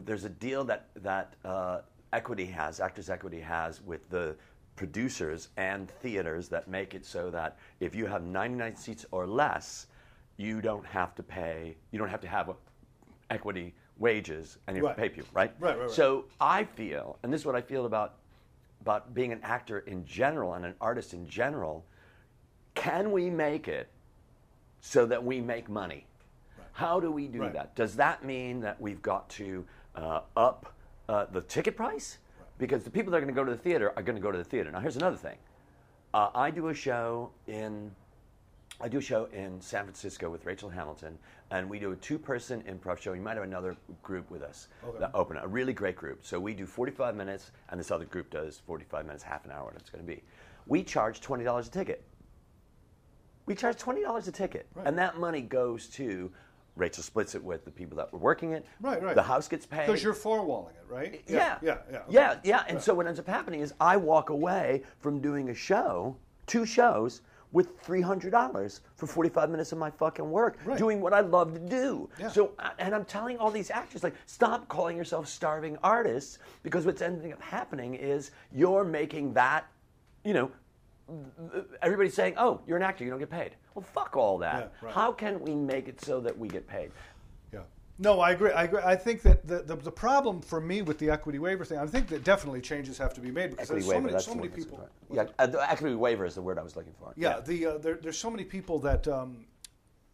there's 0.00 0.24
a 0.24 0.28
deal 0.28 0.64
that 0.64 0.88
that 0.96 1.36
uh, 1.44 1.80
Equity 2.12 2.46
has, 2.46 2.80
Actors 2.80 3.08
Equity 3.10 3.40
has 3.40 3.80
with 3.82 4.08
the 4.10 4.36
producers 4.76 5.48
and 5.56 5.90
theaters 5.90 6.48
that 6.48 6.68
make 6.68 6.94
it 6.94 7.04
so 7.04 7.30
that 7.30 7.58
if 7.80 7.94
you 7.94 8.06
have 8.06 8.22
99 8.24 8.76
seats 8.76 9.06
or 9.10 9.26
less, 9.26 9.86
you 10.36 10.60
don't 10.60 10.86
have 10.86 11.14
to 11.14 11.22
pay, 11.22 11.76
you 11.90 11.98
don't 11.98 12.08
have 12.08 12.20
to 12.20 12.28
have 12.28 12.48
a 12.48 12.56
equity 13.30 13.74
wages 13.98 14.58
and 14.66 14.76
you 14.76 14.84
have 14.84 14.96
to 14.96 15.00
Right. 15.00 15.10
pay 15.10 15.14
people, 15.14 15.30
right? 15.32 15.52
Right, 15.58 15.76
right, 15.76 15.80
right. 15.82 15.90
So 15.90 16.26
I 16.40 16.64
feel, 16.64 17.18
and 17.22 17.32
this 17.32 17.42
is 17.42 17.46
what 17.46 17.54
I 17.56 17.60
feel 17.62 17.86
about 17.86 18.18
about 18.80 19.14
being 19.14 19.30
an 19.30 19.38
actor 19.44 19.78
in 19.78 20.04
general 20.04 20.54
and 20.54 20.64
an 20.64 20.74
artist 20.80 21.14
in 21.14 21.24
general, 21.24 21.86
can 22.74 23.12
we 23.12 23.30
make 23.30 23.68
it 23.68 23.92
so 24.80 25.06
that 25.06 25.22
we 25.22 25.40
make 25.40 25.68
money? 25.68 26.04
How 26.72 26.98
do 26.98 27.12
we 27.12 27.28
do 27.28 27.42
Right. 27.42 27.52
that? 27.52 27.76
Does 27.76 27.94
that 27.96 28.24
mean 28.24 28.58
that 28.60 28.80
we've 28.80 29.00
got 29.00 29.28
to 29.30 29.64
uh, 29.94 30.20
up 30.36 30.74
uh, 31.08 31.26
the 31.32 31.40
ticket 31.42 31.76
price? 31.76 32.18
Because 32.58 32.84
the 32.84 32.90
people 32.90 33.10
that 33.12 33.18
are 33.18 33.20
going 33.20 33.34
to 33.34 33.38
go 33.40 33.44
to 33.44 33.50
the 33.50 33.56
theater 33.56 33.92
are 33.96 34.02
going 34.02 34.16
to 34.16 34.22
go 34.22 34.30
to 34.30 34.38
the 34.38 34.44
theater. 34.44 34.70
Now, 34.70 34.80
here's 34.80 34.96
another 34.96 35.16
thing. 35.16 35.36
Uh, 36.14 36.28
I 36.34 36.50
do 36.50 36.68
a 36.68 36.74
show 36.74 37.30
in 37.46 37.92
I 38.80 38.88
do 38.88 38.98
a 38.98 39.02
show 39.02 39.26
in 39.32 39.60
San 39.60 39.84
Francisco 39.84 40.28
with 40.28 40.44
Rachel 40.44 40.68
Hamilton, 40.68 41.16
and 41.52 41.70
we 41.70 41.78
do 41.78 41.92
a 41.92 41.96
two-person 41.96 42.62
improv 42.62 42.98
show. 42.98 43.12
You 43.12 43.20
might 43.20 43.34
have 43.36 43.44
another 43.44 43.76
group 44.02 44.28
with 44.28 44.42
us 44.42 44.66
Okay. 44.84 44.98
that 44.98 45.12
open 45.14 45.36
a 45.36 45.46
really 45.46 45.72
great 45.72 45.94
group. 45.94 46.20
So 46.24 46.40
we 46.40 46.52
do 46.52 46.66
45 46.66 47.14
minutes, 47.14 47.52
and 47.68 47.78
this 47.78 47.92
other 47.92 48.06
group 48.06 48.30
does 48.30 48.58
45 48.66 49.04
minutes, 49.06 49.22
half 49.22 49.44
an 49.44 49.52
hour, 49.52 49.68
and 49.70 49.78
it's 49.78 49.88
going 49.90 50.04
to 50.04 50.10
be. 50.10 50.22
We 50.66 50.82
charge 50.82 51.20
$20 51.20 51.66
a 51.68 51.70
ticket. 51.70 52.02
We 53.46 53.54
charge 53.54 53.76
$20 53.76 54.26
a 54.26 54.32
ticket, 54.32 54.66
Right. 54.74 54.86
and 54.86 54.98
that 54.98 55.16
money 55.18 55.42
goes 55.42 55.86
to 55.90 56.32
Rachel 56.76 57.02
splits 57.02 57.34
it 57.34 57.42
with 57.44 57.64
the 57.64 57.70
people 57.70 57.96
that 57.98 58.12
were 58.12 58.18
working 58.18 58.52
it. 58.52 58.64
Right, 58.80 59.02
right. 59.02 59.14
The 59.14 59.22
house 59.22 59.46
gets 59.48 59.66
paid. 59.66 59.86
Because 59.86 60.02
you're 60.02 60.14
four-walling 60.14 60.74
it, 60.74 60.90
right? 60.92 61.22
Yeah. 61.28 61.58
Yeah, 61.62 61.78
yeah. 61.90 61.96
okay. 61.98 62.04
Yeah, 62.10 62.36
yeah. 62.44 62.62
And 62.68 62.80
so 62.80 62.94
what 62.94 63.06
ends 63.06 63.20
up 63.20 63.26
happening 63.26 63.60
is 63.60 63.74
I 63.80 63.96
walk 63.96 64.30
away 64.30 64.82
from 65.00 65.20
doing 65.20 65.50
a 65.50 65.54
show, 65.54 66.16
two 66.46 66.64
shows, 66.64 67.20
with 67.52 67.78
$300 67.84 68.80
for 68.96 69.06
45 69.06 69.50
minutes 69.50 69.72
of 69.72 69.78
my 69.78 69.90
fucking 69.90 70.30
work, 70.30 70.56
Right. 70.64 70.78
doing 70.78 71.02
what 71.02 71.12
I 71.12 71.20
love 71.20 71.52
to 71.52 71.60
do. 71.60 72.08
Yeah. 72.18 72.28
So, 72.30 72.52
uh, 72.58 72.70
and 72.78 72.94
I'm 72.94 73.04
telling 73.04 73.36
all 73.36 73.50
these 73.50 73.70
actors, 73.70 74.02
like, 74.02 74.14
stop 74.24 74.66
calling 74.68 74.96
yourself 74.96 75.28
starving 75.28 75.76
artists 75.82 76.38
because 76.62 76.86
what's 76.86 77.02
ending 77.02 77.34
up 77.34 77.42
happening 77.42 77.94
is 77.94 78.30
you're 78.54 78.84
making 78.84 79.34
that, 79.34 79.66
you 80.24 80.32
know, 80.32 80.50
everybody's 81.82 82.14
saying, 82.14 82.34
oh, 82.36 82.60
you're 82.66 82.76
an 82.76 82.82
actor, 82.82 83.04
you 83.04 83.10
don't 83.10 83.18
get 83.18 83.30
paid. 83.30 83.56
Well, 83.74 83.84
fuck 83.84 84.16
all 84.16 84.38
that. 84.38 84.70
Yeah, 84.82 84.86
right. 84.86 84.94
How 84.94 85.12
can 85.12 85.40
we 85.40 85.54
make 85.54 85.88
it 85.88 86.00
so 86.00 86.20
that 86.20 86.36
we 86.36 86.48
get 86.48 86.66
paid? 86.66 86.90
Yeah. 87.52 87.60
No, 87.98 88.20
I 88.20 88.30
agree. 88.32 88.50
I 88.52 88.64
agree. 88.64 88.80
I 88.84 88.96
think 88.96 89.22
that 89.22 89.46
the, 89.46 89.62
the, 89.62 89.76
the 89.76 89.90
problem 89.92 90.40
for 90.40 90.60
me 90.60 90.82
with 90.82 90.98
the 90.98 91.10
equity 91.10 91.38
waiver 91.38 91.64
thing, 91.64 91.78
I 91.78 91.86
think 91.86 92.08
that 92.08 92.24
definitely 92.24 92.60
changes 92.60 92.98
have 92.98 93.14
to 93.14 93.20
be 93.20 93.30
made 93.30 93.50
because 93.50 93.70
Equity 93.70 93.80
there's 93.82 93.86
so 93.86 93.90
waiver, 93.94 94.06
many, 94.08 94.22
so 94.22 94.30
the 94.30 94.36
many 94.36 94.48
people. 94.48 94.78
right. 94.78 94.88
Yeah, 95.28 95.32
uh, 95.38 95.46
the 95.46 95.70
equity 95.70 95.94
waiver 95.94 96.24
is 96.24 96.34
the 96.34 96.42
word 96.42 96.58
I 96.58 96.62
was 96.62 96.76
looking 96.76 96.94
for. 96.98 97.12
Yeah, 97.16 97.40
the 97.40 97.66
uh, 97.66 97.78
there, 97.78 97.98
there's 98.00 98.18
so 98.18 98.30
many 98.30 98.44
people 98.44 98.78
that 98.80 99.06
um, 99.08 99.44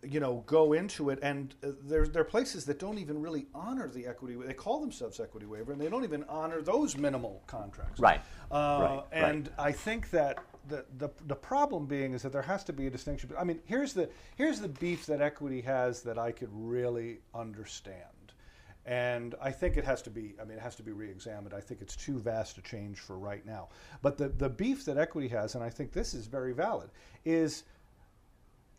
you 0.03 0.21
know 0.21 0.45
go 0.47 0.73
into 0.75 1.11
it, 1.11 1.19
and 1.23 1.55
uh, 1.65 1.69
there 1.85 2.07
there 2.07 2.23
are 2.23 2.25
places 2.25 2.65
that 2.67 2.79
don't 2.79 2.99
even 2.99 3.21
really 3.21 3.47
honor 3.55 3.89
the 3.89 4.07
equity. 4.07 4.35
They 4.37 4.55
call 4.55 4.81
themselves 4.81 5.19
equity 5.21 5.47
waiver, 5.47 5.73
and 5.73 5.81
they 5.81 5.89
don't 5.89 6.05
even 6.05 6.25
honor 6.29 6.61
those 6.63 6.97
minimal 6.97 7.43
contracts. 7.47 8.01
Right. 8.01 8.21
Uh, 8.51 8.55
Right, 8.55 8.95
right. 8.97 9.05
And 9.31 9.51
I 9.59 9.73
think 9.73 10.11
that 10.11 10.39
the, 10.69 10.85
the 10.99 11.11
the 11.27 11.35
problem 11.35 11.87
being 11.87 12.15
is 12.15 12.23
that 12.23 12.33
there 12.33 12.43
has 12.43 12.65
to 12.65 12.73
be 12.73 12.87
a 12.87 12.91
distinction. 12.91 13.31
I 13.39 13.45
mean, 13.45 13.61
here's 13.65 13.93
the 13.93 14.09
here's 14.37 14.61
the 14.61 14.69
beef 14.69 15.07
that 15.07 15.21
equity 15.21 15.61
has 15.63 16.03
that 16.03 16.19
I 16.19 16.33
could 16.33 16.51
really 16.53 17.19
understand. 17.35 18.05
And 18.87 19.35
I 19.43 19.51
think 19.51 19.77
it 19.77 19.85
has 19.85 20.01
to 20.03 20.11
be, 20.11 20.35
I 20.41 20.45
mean, 20.45 20.57
it 20.57 20.63
has 20.63 20.75
to 20.77 20.83
be 20.83 20.93
re-examined. 20.93 21.53
I 21.53 21.61
think 21.61 21.83
it's 21.83 21.95
too 21.95 22.19
vast 22.19 22.57
a 22.57 22.63
change 22.63 22.99
for 22.99 23.19
right 23.19 23.45
now. 23.45 23.69
But 24.01 24.17
the, 24.17 24.31
the 24.31 24.49
beef 24.49 24.87
that 24.87 24.97
equity 24.97 25.29
has, 25.29 25.55
and 25.55 25.63
I 25.63 25.69
think 25.69 25.93
this 25.93 26.15
is 26.15 26.27
very 26.27 26.55
valid, 26.55 26.89
is 27.27 27.65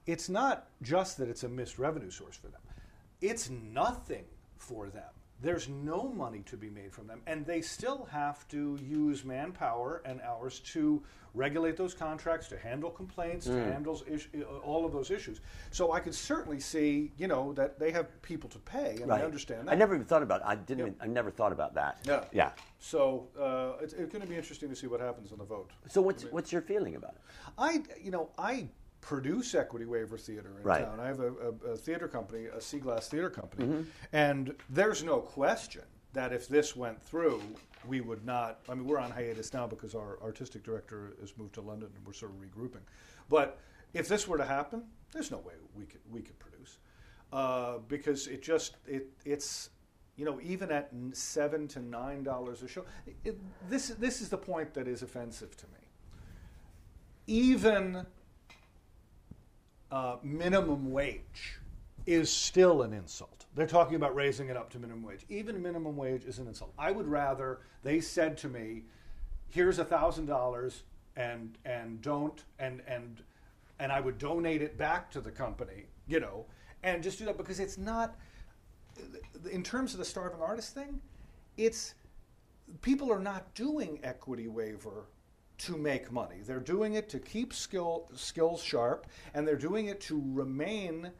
it's 0.07 0.27
not 0.27 0.67
just 0.81 1.19
that 1.19 1.29
it's 1.29 1.43
a 1.43 1.49
missed 1.49 1.77
revenue 1.77 2.09
source 2.09 2.35
for 2.35 2.47
them. 2.47 2.61
It's 3.21 3.51
nothing 3.51 4.25
for 4.57 4.89
them. 4.89 5.11
There's 5.41 5.69
no 5.69 6.09
money 6.09 6.41
to 6.47 6.57
be 6.57 6.69
made 6.69 6.91
from 6.93 7.07
them, 7.07 7.21
and 7.25 7.45
they 7.45 7.61
still 7.61 8.05
have 8.11 8.45
to 8.49 8.77
use 8.83 9.23
manpower 9.23 10.01
and 10.03 10.19
hours 10.21 10.59
to 10.59 11.01
regulate 11.33 11.77
those 11.77 11.93
contracts, 11.93 12.47
to 12.49 12.57
handle 12.57 12.89
complaints, 12.89 13.45
to 13.45 13.53
handle 13.53 14.01
is- 14.07 14.27
all 14.63 14.83
of 14.85 14.91
those 14.91 15.11
issues. 15.11 15.39
So 15.71 15.93
I 15.93 15.99
could 15.99 16.15
certainly 16.15 16.59
see, 16.59 17.13
you 17.17 17.27
know, 17.27 17.53
that 17.53 17.79
they 17.79 17.91
have 17.91 18.21
people 18.21 18.49
to 18.49 18.59
pay, 18.59 18.97
and 19.01 19.11
I 19.13 19.21
understand 19.21 19.67
that. 19.67 19.71
I 19.71 19.75
never 19.75 19.95
even 19.95 20.07
thought 20.07 20.23
about. 20.23 20.43
I 20.43 20.55
didn't. 20.55 20.79
Even, 20.87 20.95
I 20.99 21.07
never 21.07 21.31
thought 21.31 21.51
about 21.51 21.73
that. 21.75 21.99
Yeah. 22.05 22.23
Yeah. 22.33 22.51
So 22.79 23.27
uh, 23.39 23.81
it's, 23.83 23.93
it's 23.93 24.11
going 24.11 24.23
to 24.23 24.27
be 24.27 24.35
interesting 24.35 24.69
to 24.69 24.75
see 24.75 24.87
what 24.87 24.99
happens 24.99 25.31
on 25.31 25.37
the 25.37 25.45
vote. 25.45 25.69
So 25.87 26.01
what's 26.01 26.23
what's 26.31 26.51
your 26.51 26.61
feeling 26.63 26.95
about 26.95 27.13
it? 27.13 27.21
I, 27.57 27.83
you 28.01 28.11
know, 28.11 28.29
I 28.37 28.67
produce 29.01 29.55
Equity 29.55 29.85
Waiver 29.85 30.17
Theater 30.17 30.51
in 30.57 30.63
Right. 30.63 30.81
Mm-hmm. 30.81 30.97
town. 30.97 30.99
I 30.99 31.07
have 31.07 31.19
a, 31.19 31.31
a, 31.67 31.71
a 31.73 31.77
theater 31.77 32.07
company, 32.07 32.45
a 32.45 32.59
Sea 32.61 32.79
Glass 32.79 33.07
Theater 33.07 33.29
Company, 33.29 33.85
and 34.13 34.53
there's 34.69 35.03
no 35.03 35.19
question 35.19 35.83
that 36.13 36.33
if 36.33 36.47
this 36.47 36.75
went 36.75 37.01
through, 37.01 37.41
we 37.87 38.01
would 38.01 38.25
not. 38.25 38.59
I 38.67 38.73
mean, 38.75 38.85
we're 38.85 38.99
on 38.99 39.11
hiatus 39.11 39.53
now 39.53 39.67
because 39.67 39.95
our 39.95 40.19
artistic 40.21 40.63
director 40.63 41.13
has 41.21 41.37
moved 41.37 41.53
to 41.53 41.61
London 41.61 41.89
and 41.95 42.05
we're 42.05 42.13
sort 42.13 42.31
of 42.31 42.37
regrouping. 42.41 42.81
But 43.29 43.59
if 43.93 44.07
this 44.07 44.27
were 44.27 44.37
to 44.37 44.45
happen, 44.45 44.83
there's 45.13 45.31
no 45.31 45.37
way 45.37 45.53
we 45.75 45.85
could 45.85 46.01
we 46.11 46.21
could 46.21 46.37
produce 46.39 46.77
uh, 47.31 47.77
because 47.87 48.27
it 48.27 48.41
just 48.41 48.75
it 48.87 49.07
it's 49.23 49.69
you 50.17 50.25
know 50.25 50.39
even 50.41 50.71
at 50.71 50.89
seven 51.13 51.67
to 51.69 51.79
nine 51.79 52.23
dollars 52.23 52.63
a 52.63 52.67
show. 52.67 52.85
It, 53.23 53.37
this 53.69 53.89
this 53.89 54.19
is 54.19 54.29
the 54.29 54.37
point 54.37 54.73
that 54.73 54.87
is 54.87 55.03
offensive 55.03 55.55
to 55.57 55.65
me. 55.67 55.73
Even 57.27 58.05
uh, 59.91 60.17
minimum 60.23 60.91
wage 60.91 61.59
is 62.05 62.31
still 62.31 62.81
an 62.83 62.93
insult. 62.93 63.45
They're 63.55 63.67
talking 63.67 63.95
about 63.95 64.15
raising 64.15 64.49
it 64.49 64.57
up 64.57 64.69
to 64.71 64.79
minimum 64.79 65.03
wage. 65.03 65.25
Even 65.29 65.61
minimum 65.61 65.95
wage 65.95 66.23
is 66.25 66.39
an 66.39 66.47
insult. 66.47 66.73
I 66.77 66.91
would 66.91 67.07
rather 67.07 67.59
they 67.83 67.99
said 67.99 68.37
to 68.39 68.47
me, 68.49 68.83
"Here's 69.49 69.79
a 69.79 69.85
thousand 69.85 70.25
dollars, 70.27 70.83
and 71.15 71.57
and 71.65 72.01
don't 72.01 72.43
and 72.59 72.81
and 72.87 73.21
and 73.79 73.91
I 73.91 73.99
would 73.99 74.17
donate 74.17 74.61
it 74.61 74.77
back 74.77 75.11
to 75.11 75.21
the 75.21 75.31
company, 75.31 75.85
you 76.07 76.19
know, 76.19 76.45
and 76.83 77.01
just 77.03 77.19
do 77.19 77.25
that 77.25 77.37
because 77.37 77.59
it's 77.59 77.77
not." 77.77 78.15
In 79.51 79.63
terms 79.63 79.93
of 79.93 79.99
the 79.99 80.05
starving 80.05 80.41
artist 80.41 80.73
thing, 80.73 80.99
it's 81.57 81.95
people 82.81 83.11
are 83.11 83.19
not 83.19 83.53
doing 83.53 83.99
equity 84.03 84.47
waiver 84.47 85.05
to 85.59 85.77
make 85.77 86.11
money. 86.11 86.37
They're 86.45 86.59
doing 86.59 86.93
it 86.95 87.09
to 87.09 87.19
keep 87.19 87.53
skill 87.53 88.09
skills 88.15 88.63
sharp, 88.63 89.07
and 89.33 89.47
they're 89.47 89.55
doing 89.55 89.87
it 89.87 89.99
to 90.01 90.21
remain 90.25 91.11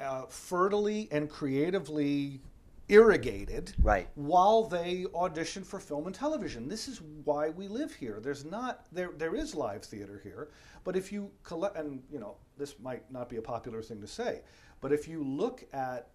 uh, 0.00 0.22
fertily 0.26 1.08
and 1.10 1.28
creatively 1.28 2.40
irrigated 2.88 3.74
Right. 3.82 4.08
while 4.14 4.62
they 4.64 5.04
audition 5.14 5.62
for 5.62 5.78
film 5.78 6.06
and 6.06 6.14
television. 6.14 6.68
This 6.68 6.88
is 6.88 7.02
why 7.24 7.50
we 7.50 7.68
live 7.68 7.94
here. 7.94 8.18
There's 8.20 8.44
not 8.44 8.86
there 8.92 9.10
there 9.16 9.34
is 9.34 9.54
live 9.54 9.82
theater 9.82 10.20
here, 10.22 10.48
but 10.84 10.96
if 10.96 11.12
you 11.12 11.30
collect 11.42 11.76
and 11.76 12.02
you 12.10 12.18
know 12.18 12.36
this 12.56 12.78
might 12.80 13.10
not 13.12 13.28
be 13.28 13.36
a 13.36 13.42
popular 13.42 13.82
thing 13.82 14.00
to 14.00 14.06
say, 14.06 14.40
but 14.80 14.92
if 14.92 15.06
you 15.06 15.22
look 15.22 15.64
at 15.72 16.08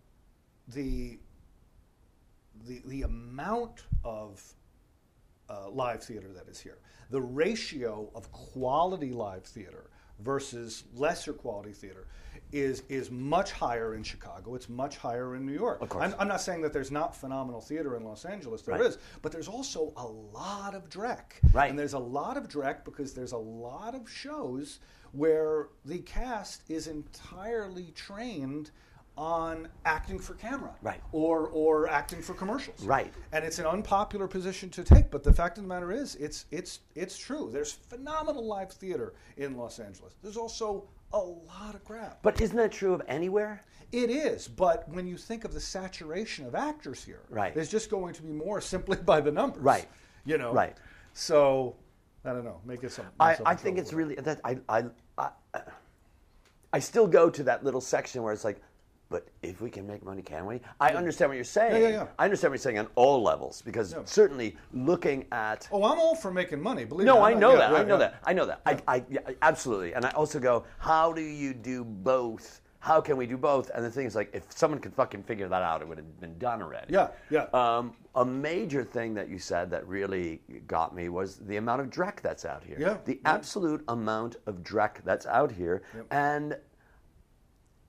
the 0.69 1.19
the 2.65 2.81
the 2.85 3.01
amount 3.03 3.83
of 4.03 4.41
uh, 5.53 5.69
live 5.69 6.01
theater 6.03 6.29
that 6.33 6.47
is 6.49 6.59
here. 6.59 6.77
The 7.09 7.21
ratio 7.21 8.09
of 8.15 8.31
quality 8.31 9.11
live 9.11 9.43
theater 9.43 9.85
versus 10.19 10.83
lesser 10.95 11.33
quality 11.33 11.71
theater 11.73 12.07
is 12.51 12.83
is 12.87 13.09
much 13.11 13.51
higher 13.51 13.95
in 13.95 14.03
Chicago. 14.03 14.53
It's 14.55 14.69
much 14.69 14.97
higher 14.97 15.35
in 15.35 15.45
New 15.45 15.53
York. 15.53 15.81
Of 15.81 15.89
course. 15.89 16.03
I'm, 16.03 16.15
I'm 16.19 16.27
not 16.27 16.39
saying 16.41 16.61
that 16.61 16.71
there's 16.71 16.91
not 16.91 17.15
phenomenal 17.15 17.61
theater 17.61 17.95
in 17.97 18.03
Los 18.03 18.25
Angeles. 18.25 18.61
There 18.61 18.79
is, 18.81 18.95
Right. 18.95 19.03
but 19.23 19.31
there's 19.31 19.47
also 19.47 19.91
a 19.97 20.05
lot 20.05 20.75
of 20.75 20.87
dreck. 20.89 21.23
Right. 21.51 21.69
And 21.69 21.77
there's 21.77 21.93
a 21.93 21.99
lot 21.99 22.37
of 22.37 22.47
dreck 22.47 22.85
because 22.85 23.13
there's 23.13 23.31
a 23.31 23.37
lot 23.37 23.95
of 23.95 24.09
shows 24.09 24.79
where 25.13 25.69
the 25.85 25.99
cast 25.99 26.63
is 26.69 26.87
entirely 26.87 27.91
trained 27.95 28.71
on 29.17 29.67
acting 29.85 30.17
for 30.17 30.33
camera 30.33 30.71
Right. 30.81 30.99
or 31.11 31.47
or 31.49 31.87
acting 31.87 32.21
for 32.21 32.33
commercials 32.33 32.81
Right. 32.83 33.13
and 33.31 33.45
it's 33.45 33.59
an 33.59 33.65
unpopular 33.67 34.27
position 34.27 34.69
to 34.71 34.83
take 34.83 35.11
but 35.11 35.23
the 35.23 35.31
fact 35.33 35.57
of 35.59 35.63
the 35.63 35.67
matter 35.67 35.91
is 35.91 36.15
it's 36.15 36.45
it's 36.49 36.79
it's 36.95 37.15
true 37.17 37.49
there's 37.53 37.71
phenomenal 37.71 38.43
live 38.45 38.71
theater 38.71 39.13
in 39.37 39.55
los 39.55 39.79
angeles 39.79 40.13
there's 40.23 40.37
also 40.37 40.85
a 41.13 41.17
lot 41.19 41.75
of 41.75 41.83
crap 41.85 42.23
But 42.23 42.41
isn't 42.41 42.57
that 42.57 42.71
true 42.71 42.93
of 42.93 43.03
anywhere? 43.07 43.61
it 43.91 44.09
is 44.09 44.47
but 44.47 44.89
when 44.89 45.05
you 45.05 45.15
think 45.17 45.45
of 45.45 45.53
the 45.53 45.59
saturation 45.59 46.47
of 46.47 46.55
actors 46.55 47.03
here 47.03 47.21
Right. 47.29 47.53
there's 47.53 47.69
just 47.69 47.91
going 47.91 48.15
to 48.15 48.23
be 48.23 48.31
more 48.31 48.61
simply 48.73 48.97
by 48.97 49.21
the 49.21 49.31
numbers 49.31 49.61
Right. 49.61 49.87
you 50.25 50.39
know 50.39 50.51
Right. 50.53 50.75
so 51.13 51.75
i 52.25 52.29
don't 52.33 52.45
know 52.45 52.59
make 52.65 52.83
it 52.83 52.91
some 52.91 53.05
I, 53.19 53.37
I 53.45 53.53
think 53.53 53.77
it's 53.77 53.93
really 53.93 54.15
that 54.15 54.41
I, 54.43 54.57
I 54.67 54.85
I 55.19 55.29
I 56.73 56.79
still 56.79 57.05
go 57.05 57.29
to 57.29 57.43
that 57.43 57.63
little 57.63 57.81
section 57.81 58.23
where 58.23 58.33
it's 58.33 58.43
like, 58.43 58.59
but 59.13 59.27
if 59.43 59.61
we 59.61 59.69
can 59.69 59.85
make 59.85 60.03
money, 60.03 60.23
can 60.23 60.47
we? 60.47 60.59
I 60.79 60.89
understand 60.93 61.29
what 61.29 61.35
you're 61.35 61.43
saying. 61.43 61.79
Yeah, 61.79 61.87
yeah, 61.87 61.93
yeah. 61.97 62.07
I 62.17 62.23
understand 62.25 62.49
what 62.49 62.55
you're 62.55 62.63
saying 62.63 62.79
on 62.79 62.87
all 62.95 63.21
levels 63.21 63.61
because 63.61 63.93
Yeah. 63.93 63.99
certainly 64.05 64.57
looking 64.73 65.27
at 65.31 65.67
oh 65.71 65.83
i'm 65.83 65.99
all 65.99 66.15
for 66.15 66.31
making 66.31 66.59
money 66.59 66.83
believe 66.83 67.05
no, 67.05 67.17
me 67.17 67.21
I 67.21 67.31
I'm 67.33 67.39
know 67.39 67.51
yeah, 67.51 67.57
that. 67.57 67.75
I 67.75 67.83
know 67.83 67.97
that. 67.99 68.15
I 68.25 68.33
know 68.33 68.45
that. 68.47 68.61
I, 68.65 68.79
I 68.87 69.03
absolutely. 69.43 69.93
And 69.93 70.03
I 70.03 70.09
also 70.21 70.39
go, 70.39 70.65
how 70.79 71.13
do 71.13 71.21
you 71.21 71.53
do 71.53 71.83
both? 71.83 72.61
How 72.79 72.99
can 72.99 73.15
we 73.15 73.27
do 73.27 73.37
both? 73.37 73.69
And 73.75 73.85
the 73.85 73.91
thing 73.91 74.07
is, 74.07 74.15
like, 74.15 74.31
if 74.33 74.43
someone 74.51 74.79
could 74.81 74.93
fucking 74.95 75.23
figure 75.23 75.47
that 75.47 75.61
out, 75.61 75.81
it 75.81 75.87
would 75.87 75.97
have 75.99 76.19
been 76.19 76.37
done 76.39 76.61
already. 76.61 76.91
Yeah, 76.91 77.09
yeah. 77.29 77.45
Um, 77.53 77.93
a 78.15 78.25
major 78.25 78.83
thing 78.83 79.13
that 79.13 79.29
you 79.29 79.37
said 79.39 79.69
that 79.69 79.87
really 79.87 80.41
got 80.67 80.93
me 80.93 81.07
was 81.07 81.37
the 81.37 81.57
amount 81.57 81.81
of 81.81 81.87
dreck 81.89 82.19
that's 82.21 82.45
out 82.45 82.63
here. 82.63 82.77
Yeah, 82.79 82.97
The 83.05 83.21
absolute 83.25 83.83
amount 83.87 84.35
of 84.47 84.63
dreck 84.63 84.95
that's 85.05 85.25
out 85.27 85.51
here. 85.51 85.83
And 86.11 86.57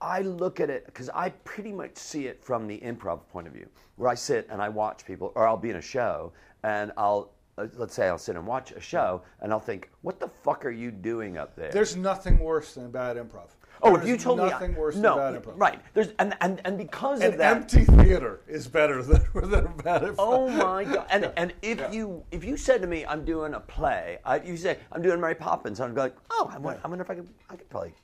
I 0.04 0.20
look 0.20 0.60
at 0.60 0.68
it 0.68 0.84
because 0.84 1.08
I 1.10 1.30
pretty 1.44 1.72
much 1.72 1.96
see 1.96 2.26
it 2.26 2.44
from 2.44 2.66
the 2.66 2.78
improv 2.80 3.26
point 3.32 3.46
of 3.46 3.54
view, 3.54 3.66
where 3.96 4.10
I 4.10 4.14
sit 4.14 4.46
and 4.50 4.60
I 4.60 4.68
watch 4.68 5.06
people, 5.06 5.32
or 5.34 5.48
I'll 5.48 5.56
be 5.56 5.70
in 5.70 5.76
a 5.76 5.82
show 5.82 6.32
and 6.62 6.92
I'll, 6.98 7.32
uh, 7.56 7.68
let's 7.74 7.94
say 7.94 8.08
I'll 8.08 8.18
sit 8.18 8.36
and 8.36 8.46
watch 8.46 8.72
a 8.72 8.80
show 8.80 9.22
and 9.40 9.50
I'll 9.50 9.60
think, 9.60 9.90
what 10.02 10.20
the 10.20 10.28
fuck 10.28 10.66
are 10.66 10.70
you 10.70 10.90
doing 10.90 11.38
up 11.38 11.56
there? 11.56 11.70
there's 11.70 11.96
nothing 11.96 12.38
worse 12.38 12.74
than 12.74 12.90
bad 12.90 13.16
improv 13.16 13.48
oh, 13.82 13.96
if 13.96 14.06
you 14.06 14.16
told 14.16 14.38
nothing 14.38 14.48
me, 14.48 14.52
nothing 14.52 14.74
worse 14.76 14.96
no, 14.96 15.16
than 15.16 15.34
bad 15.34 15.42
improv 15.42 15.52
right? 15.56 15.80
There's 15.92 16.08
and 16.18 16.36
and 16.40 16.60
and 16.64 16.78
because 16.78 17.20
an 17.20 17.32
of 17.32 17.38
that, 17.38 17.56
empty 17.56 17.84
theater 17.84 18.40
is 18.48 18.66
better 18.66 19.02
than, 19.02 19.22
than 19.34 19.66
bad 19.78 20.02
improv. 20.02 20.14
Oh 20.18 20.48
my 20.48 20.84
god! 20.84 21.06
And 21.10 21.32
and 21.36 21.52
if 21.62 21.92
you 21.92 22.22
if 22.30 22.44
you 22.44 22.56
said 22.56 22.80
to 22.82 22.86
me, 22.86 23.04
I'm 23.06 23.24
doing 23.24 23.54
a 23.54 23.60
play, 23.60 24.18
I, 24.24 24.40
you 24.40 24.56
say 24.56 24.78
I'm 24.92 25.02
doing 25.02 25.20
Mary 25.20 25.34
Poppins, 25.34 25.80
I'd 25.80 25.94
be 25.94 26.00
like, 26.00 26.16
oh, 26.30 26.50
I 26.52 26.58
wonder, 26.58 26.80
I 26.84 26.88
wonder 26.88 27.04
if 27.04 27.10
I 27.10 27.14
could 27.14 27.28
I 27.50 27.56
could 27.56 27.68
probably 27.68 27.94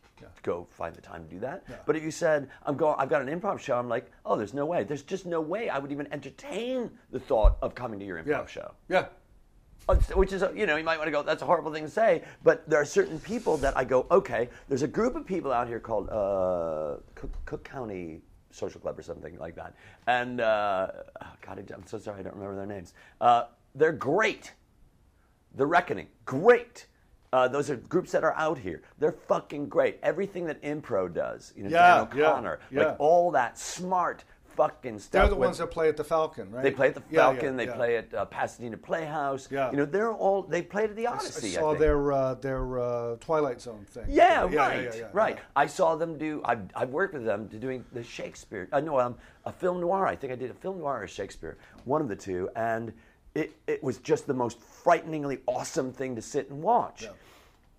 go 0.42 0.66
find 0.70 0.94
the 0.94 1.00
time 1.00 1.24
to 1.24 1.30
do 1.30 1.40
that. 1.40 1.64
But 1.86 1.96
if 1.96 2.02
you 2.02 2.10
said 2.10 2.48
I'm 2.64 2.76
going, 2.76 2.96
I've 2.98 3.08
got 3.08 3.22
an 3.22 3.40
improv 3.40 3.58
show, 3.58 3.78
I'm 3.78 3.88
like, 3.88 4.10
oh, 4.24 4.36
there's 4.36 4.54
no 4.54 4.66
way. 4.66 4.84
There's 4.84 5.02
just 5.02 5.26
no 5.26 5.40
way 5.40 5.68
I 5.68 5.78
would 5.78 5.92
even 5.92 6.12
entertain 6.12 6.90
the 7.10 7.20
thought 7.20 7.56
of 7.62 7.74
coming 7.74 7.98
to 8.00 8.06
your 8.06 8.18
improv 8.18 8.26
yeah. 8.26 8.46
show. 8.46 8.72
Yeah. 8.88 9.06
Uh, 9.88 9.94
Which 10.14 10.32
is, 10.32 10.44
you 10.54 10.66
know, 10.66 10.76
you 10.76 10.84
might 10.84 10.98
want 10.98 11.08
to 11.08 11.12
go, 11.12 11.22
that's 11.22 11.42
a 11.42 11.46
horrible 11.46 11.72
thing 11.72 11.84
to 11.84 11.90
say, 11.90 12.22
but 12.44 12.68
there 12.68 12.80
are 12.80 12.84
certain 12.84 13.18
people 13.18 13.56
that 13.58 13.76
I 13.76 13.84
go, 13.84 14.06
okay, 14.10 14.48
there's 14.68 14.82
a 14.82 14.88
group 14.88 15.16
of 15.16 15.26
people 15.26 15.52
out 15.52 15.66
here 15.68 15.80
called 15.80 16.08
uh, 16.10 17.00
Cook, 17.14 17.32
Cook 17.44 17.64
County 17.64 18.20
Social 18.50 18.80
Club 18.80 18.98
or 18.98 19.02
something 19.02 19.38
like 19.38 19.56
that. 19.56 19.74
And, 20.06 20.40
uh, 20.40 20.88
oh, 21.22 21.26
God, 21.40 21.72
I'm 21.74 21.86
so 21.86 21.98
sorry, 21.98 22.20
I 22.20 22.22
don't 22.22 22.34
remember 22.34 22.56
their 22.56 22.66
names. 22.66 22.94
Uh, 23.20 23.44
they're 23.74 23.92
great. 23.92 24.52
The 25.56 25.66
Reckoning, 25.66 26.08
great. 26.24 26.86
Uh, 27.32 27.46
those 27.46 27.70
are 27.70 27.76
groups 27.76 28.10
that 28.12 28.24
are 28.24 28.34
out 28.34 28.58
here. 28.58 28.82
They're 28.98 29.12
fucking 29.12 29.68
great. 29.68 29.98
Everything 30.02 30.46
that 30.46 30.60
Impro 30.62 31.12
does, 31.12 31.52
you 31.56 31.62
know, 31.62 31.70
Yeah, 31.70 32.06
Dan 32.12 32.22
O'Connor, 32.24 32.58
yeah. 32.72 32.82
like 32.82 32.96
all 32.98 33.30
that 33.30 33.56
smart 33.56 34.24
fucking 34.56 34.98
stuff. 34.98 35.12
They're 35.12 35.28
the 35.28 35.36
with- 35.36 35.46
ones 35.46 35.58
that 35.58 35.68
play 35.68 35.88
at 35.88 35.96
the 35.96 36.02
Falcon, 36.02 36.50
right? 36.50 36.64
they 36.64 36.72
play 36.72 36.88
at 36.88 36.94
the 36.94 37.00
Falcon. 37.02 37.44
yeah, 37.52 37.56
they 37.56 37.66
yeah. 37.66 37.76
play 37.76 37.96
at 37.98 38.12
uh, 38.12 38.24
Pasadena 38.24 38.76
Playhouse. 38.76 39.48
Yeah. 39.48 39.70
You 39.70 39.76
know, 39.76 39.84
they're 39.84 40.12
all 40.12 40.42
they 40.42 40.60
played 40.60 40.90
at 40.90 40.96
the 40.96 41.06
Odyssey. 41.06 41.56
I 41.56 41.60
saw 41.60 41.68
think. 41.70 41.78
their 41.80 42.12
uh, 42.12 42.34
their 42.34 42.80
uh, 42.80 43.16
Twilight 43.20 43.60
Zone 43.60 43.84
thing. 43.88 44.06
Yeah, 44.08 44.48
yeah, 44.50 44.58
right, 44.58 44.82
yeah, 44.82 44.94
yeah, 44.96 45.08
right. 45.12 45.36
yeah. 45.36 45.42
I 45.54 45.66
saw 45.66 45.94
them 45.94 46.18
do. 46.18 46.42
I've, 46.44 46.62
I've 46.74 46.90
worked 46.90 47.14
with 47.14 47.24
them 47.24 47.48
to 47.50 47.58
doing 47.60 47.84
the 47.92 48.02
Shakespeare. 48.02 48.68
Uh, 48.72 48.80
no, 48.80 48.98
um, 48.98 49.14
a 49.44 49.52
film 49.52 49.80
noir. 49.80 50.04
I 50.04 50.16
think 50.16 50.32
I 50.32 50.36
did 50.36 50.50
a 50.50 50.54
film 50.54 50.80
noir 50.80 51.00
or 51.04 51.06
Shakespeare, 51.06 51.56
one 51.84 52.02
of 52.02 52.08
the 52.08 52.16
two, 52.16 52.50
and 52.56 52.92
it 53.34 53.52
it 53.66 53.82
was 53.82 53.98
just 53.98 54.26
the 54.26 54.34
most 54.34 54.60
frighteningly 54.60 55.38
awesome 55.46 55.92
thing 55.92 56.16
to 56.16 56.22
sit 56.22 56.50
and 56.50 56.62
watch. 56.62 57.02
Yeah. 57.02 57.10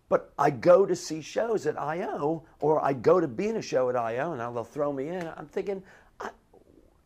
But 0.10 0.34
I 0.38 0.50
go 0.50 0.86
to 0.86 0.96
see 0.96 1.22
shows 1.22 1.66
at 1.66 1.80
IO, 1.80 2.44
or 2.60 2.84
I 2.84 2.92
go 2.92 3.22
to 3.22 3.28
be 3.30 3.48
in 3.48 3.56
a 3.56 3.62
show 3.62 3.90
at 3.90 3.96
IO, 3.96 4.32
and 4.32 4.40
now 4.40 4.52
they'll 4.52 4.66
throw 4.66 4.92
me 4.92 5.08
in. 5.08 5.26
I'm 5.38 5.46
thinking, 5.46 5.82
I, 6.20 6.32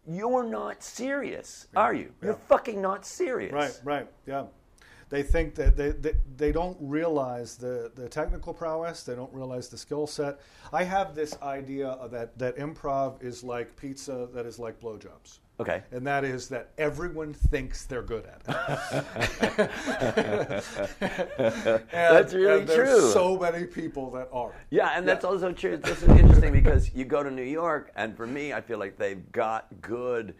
you're 0.07 0.43
not 0.43 0.81
serious, 0.81 1.67
are 1.75 1.93
you? 1.93 2.11
You're 2.23 2.33
fucking 2.33 2.81
not 2.81 3.05
serious. 3.05 3.53
Right, 3.53 3.79
right, 3.83 4.07
yeah. 4.25 4.45
They 5.09 5.23
think 5.23 5.55
that 5.55 5.77
they, 5.77 5.91
they, 5.91 6.13
they 6.35 6.51
don't 6.51 6.77
realize 6.79 7.57
the, 7.57 7.91
the 7.95 8.09
technical 8.09 8.53
prowess, 8.53 9.03
they 9.03 9.15
don't 9.15 9.31
realize 9.33 9.69
the 9.69 9.77
skill 9.77 10.07
set. 10.07 10.39
I 10.73 10.83
have 10.83 11.13
this 11.15 11.37
idea 11.41 11.97
that, 12.11 12.37
that 12.39 12.57
improv 12.57 13.23
is 13.23 13.43
like 13.43 13.75
pizza 13.75 14.27
that 14.33 14.45
is 14.45 14.57
like 14.59 14.79
blowjobs. 14.81 15.39
Okay. 15.57 15.83
And 15.91 16.05
that 16.05 16.25
is 16.25 16.49
that 16.49 16.71
everyone 16.77 17.33
thinks 17.33 17.85
they're 17.85 18.01
good 18.01 18.25
at 18.25 18.41
it. 19.59 19.71
And- 20.99 21.83
That's 21.91 22.33
really 22.33 22.59
and 22.61 22.67
there's 22.67 22.89
true. 22.89 23.11
so 23.11 23.37
many 23.37 23.65
people 23.65 24.11
that 24.11 24.27
are. 24.33 24.53
Yeah, 24.69 24.89
and 24.97 25.07
that's 25.07 25.23
also 25.23 25.51
true. 25.53 25.77
This 25.77 26.01
is 26.03 26.09
interesting 26.09 26.51
because 26.51 26.93
you 26.93 27.05
go 27.05 27.23
to 27.23 27.31
New 27.31 27.43
York, 27.43 27.91
and 27.95 28.15
for 28.17 28.27
me, 28.27 28.51
I 28.53 28.59
feel 28.61 28.79
like 28.79 28.97
they've 28.97 29.31
got 29.31 29.67
good 29.81 30.35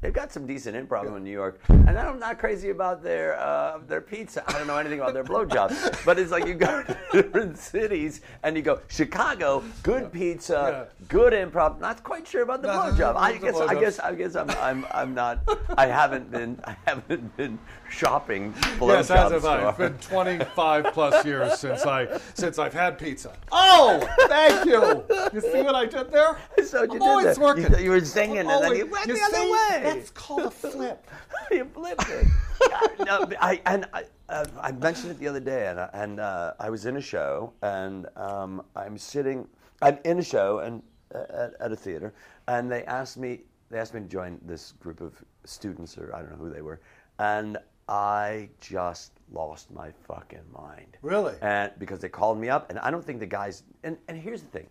they've 0.00 0.12
got 0.12 0.32
some 0.32 0.46
decent 0.46 0.76
improv 0.76 1.14
in 1.16 1.22
New 1.24 1.30
York, 1.30 1.60
and 1.68 1.90
I'm 1.98 2.18
not 2.18 2.38
crazy 2.38 2.70
about 2.70 3.02
their 3.02 3.38
uh, 3.38 3.78
their 3.86 4.00
pizza. 4.00 4.42
I 4.48 4.52
don't 4.52 4.66
know 4.66 4.78
anything 4.78 5.00
about 5.00 5.14
their 5.14 5.24
blowjobs, 5.24 6.04
but 6.04 6.18
it's 6.18 6.30
like 6.30 6.46
you 6.46 6.54
go 6.54 6.82
to 6.82 6.96
different 7.12 7.58
cities 7.58 8.20
and 8.42 8.56
you 8.56 8.62
go 8.62 8.80
Chicago, 8.88 9.62
good 9.82 10.12
pizza, 10.12 10.88
Yeah. 11.00 11.06
good 11.08 11.32
improv. 11.32 11.80
Not 11.80 12.02
quite 12.02 12.26
sure 12.26 12.42
about 12.42 12.62
the 12.62 12.68
No, 12.68 12.78
blowjob. 12.78 13.16
I 13.16 13.36
guess 13.36 13.56
I 13.60 13.74
guess 13.80 13.98
I 13.98 14.14
guess 14.14 14.36
I'm 14.36 14.50
I'm 14.50 14.86
I'm 14.92 15.14
not. 15.14 15.40
I 15.76 15.86
haven't 15.86 16.30
been 16.30 16.58
I 16.64 16.76
haven't 16.86 17.36
been 17.36 17.58
shopping 17.90 18.52
blowjob 18.78 18.88
Yes, 18.88 19.10
as 19.10 19.32
have 19.32 19.44
I. 19.44 19.68
It's 19.70 19.78
been 19.78 19.98
25 19.98 20.84
plus 20.92 21.24
years 21.24 21.58
since 21.58 21.84
I 21.84 22.18
since 22.34 22.58
I've 22.58 22.72
had 22.74 22.98
pizza. 22.98 23.32
Oh, 23.52 24.00
thank 24.28 24.64
you. 24.70 25.04
You 25.32 25.40
see 25.40 25.62
what 25.62 25.74
I 25.74 25.86
did 25.86 26.10
there? 26.10 26.36
So 26.64 26.82
you 26.84 26.92
I'm 26.92 26.98
did 26.98 27.02
always 27.02 27.26
that. 27.26 27.38
working. 27.38 27.70
You, 27.72 27.84
you 27.84 27.90
were 27.90 28.00
singing 28.04 28.38
and 28.38 28.48
then 28.64 28.76
you 28.76 28.86
went 28.86 29.06
you 29.06 29.14
the 29.14 29.22
other 29.22 29.50
way. 29.50 29.89
That's 29.94 30.10
called 30.14 30.42
a 30.42 30.50
flip. 30.50 31.06
you 31.50 31.64
flipped 31.66 32.08
it. 32.08 32.26
Yeah, 32.68 33.04
no, 33.04 33.26
I, 33.40 33.60
and 33.66 33.86
I, 33.92 34.04
uh, 34.28 34.44
I 34.60 34.72
mentioned 34.72 35.10
it 35.12 35.18
the 35.18 35.28
other 35.28 35.40
day, 35.40 35.66
and, 35.68 35.80
I- 35.80 35.90
and 35.92 36.20
uh, 36.20 36.54
I 36.60 36.70
was 36.70 36.86
in 36.86 36.96
a 36.96 37.00
show, 37.00 37.52
and 37.62 38.06
um, 38.16 38.62
I'm 38.76 38.96
sitting, 38.98 39.46
I'm 39.82 39.98
in 40.04 40.18
a 40.18 40.22
show 40.24 40.58
and 40.60 40.82
uh, 41.14 41.24
at, 41.30 41.54
at 41.60 41.72
a 41.72 41.76
theater, 41.76 42.12
and 42.48 42.70
they 42.70 42.84
asked 42.84 43.16
me, 43.18 43.40
they 43.70 43.78
asked 43.78 43.94
me 43.94 44.00
to 44.00 44.06
join 44.08 44.38
this 44.44 44.72
group 44.72 45.00
of 45.00 45.14
students, 45.44 45.96
or 45.98 46.14
I 46.14 46.20
don't 46.20 46.30
know 46.30 46.36
who 46.36 46.50
they 46.52 46.62
were, 46.62 46.80
and 47.18 47.56
I 47.88 48.48
just 48.60 49.12
lost 49.32 49.70
my 49.72 49.90
fucking 50.06 50.44
mind. 50.52 50.96
Really? 51.02 51.34
And 51.42 51.72
because 51.78 51.98
they 52.00 52.08
called 52.08 52.38
me 52.38 52.48
up, 52.48 52.70
and 52.70 52.78
I 52.80 52.90
don't 52.90 53.04
think 53.04 53.18
the 53.20 53.26
guys, 53.26 53.64
and, 53.82 53.96
and 54.08 54.16
here's 54.16 54.42
the 54.42 54.48
thing. 54.48 54.68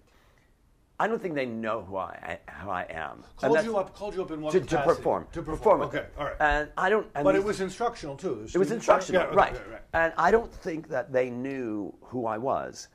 I 1.02 1.08
don't 1.08 1.22
think 1.22 1.34
they 1.34 1.46
know 1.46 1.82
who 1.82 1.96
I 1.96 2.40
who 2.62 2.70
I 2.70 2.86
am. 2.90 3.24
Called 3.38 3.64
you 3.64 3.78
up. 3.78 3.96
Called 3.96 4.16
you 4.16 4.22
up 4.22 4.32
in 4.32 4.42
what 4.42 4.52
to, 4.52 4.60
to 4.60 4.82
perform. 4.82 5.28
To 5.32 5.42
perform. 5.42 5.82
Okay. 5.84 6.06
All 6.18 6.26
right. 6.26 6.36
And 6.42 6.70
I 6.78 6.90
don't. 6.90 7.08
And 7.16 7.24
but 7.24 7.36
it 7.36 7.44
was 7.44 7.62
instructional 7.62 8.18
too. 8.18 8.46
It 8.54 8.58
was 8.58 8.72
instructional, 8.72 9.22
Yeah, 9.22 9.28
right. 9.28 9.54
right, 9.54 9.72
right. 9.72 9.82
And 9.94 10.14
I 10.18 10.30
don't 10.30 10.54
think 10.54 10.90
that 10.90 11.14
they 11.14 11.30
knew 11.30 11.94
who 12.02 12.26
I 12.26 12.38
was. 12.38 12.90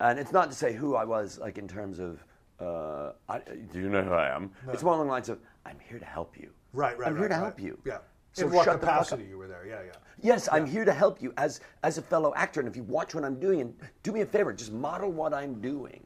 And 0.00 0.18
it's 0.18 0.32
not 0.32 0.50
to 0.50 0.56
say 0.56 0.74
who 0.74 0.94
I 0.94 1.04
was, 1.04 1.38
like 1.38 1.56
in 1.56 1.66
terms 1.66 1.98
of, 1.98 2.22
uh, 2.60 3.12
I, 3.30 3.38
do 3.72 3.80
you 3.80 3.88
know 3.88 4.02
who 4.02 4.12
I 4.12 4.28
am? 4.28 4.50
It's 4.68 4.82
more 4.82 4.92
along 4.92 5.06
the 5.06 5.12
lines 5.12 5.30
of, 5.30 5.38
I'm 5.64 5.78
here 5.88 5.98
to 5.98 6.04
help 6.04 6.36
you. 6.38 6.50
Right, 6.74 6.98
right. 6.98 7.08
I'm 7.08 7.14
here 7.14 7.22
right, 7.22 7.28
to 7.28 7.34
right. 7.34 7.42
help 7.42 7.58
you. 7.60 7.78
Yeah. 7.86 7.98
So 8.32 8.46
in 8.46 8.52
what 8.52 8.68
capacity 8.68 9.24
you 9.24 9.38
were 9.38 9.48
there? 9.48 9.64
Yeah, 9.66 9.80
yeah. 9.82 9.92
Yes, 10.20 10.46
I'm 10.52 10.66
here 10.66 10.84
to 10.84 10.92
help 10.92 11.22
you 11.22 11.32
as 11.38 11.60
as 11.82 11.96
a 11.96 12.02
fellow 12.02 12.34
actor. 12.36 12.60
And 12.60 12.68
if 12.68 12.76
you 12.76 12.82
watch 12.82 13.14
what 13.14 13.24
I'm 13.24 13.40
doing, 13.40 13.62
and 13.62 13.74
do 14.02 14.12
me 14.12 14.20
a 14.20 14.26
favor, 14.26 14.52
just 14.52 14.72
model 14.72 15.10
what 15.10 15.32
I'm 15.32 15.58
doing. 15.62 16.05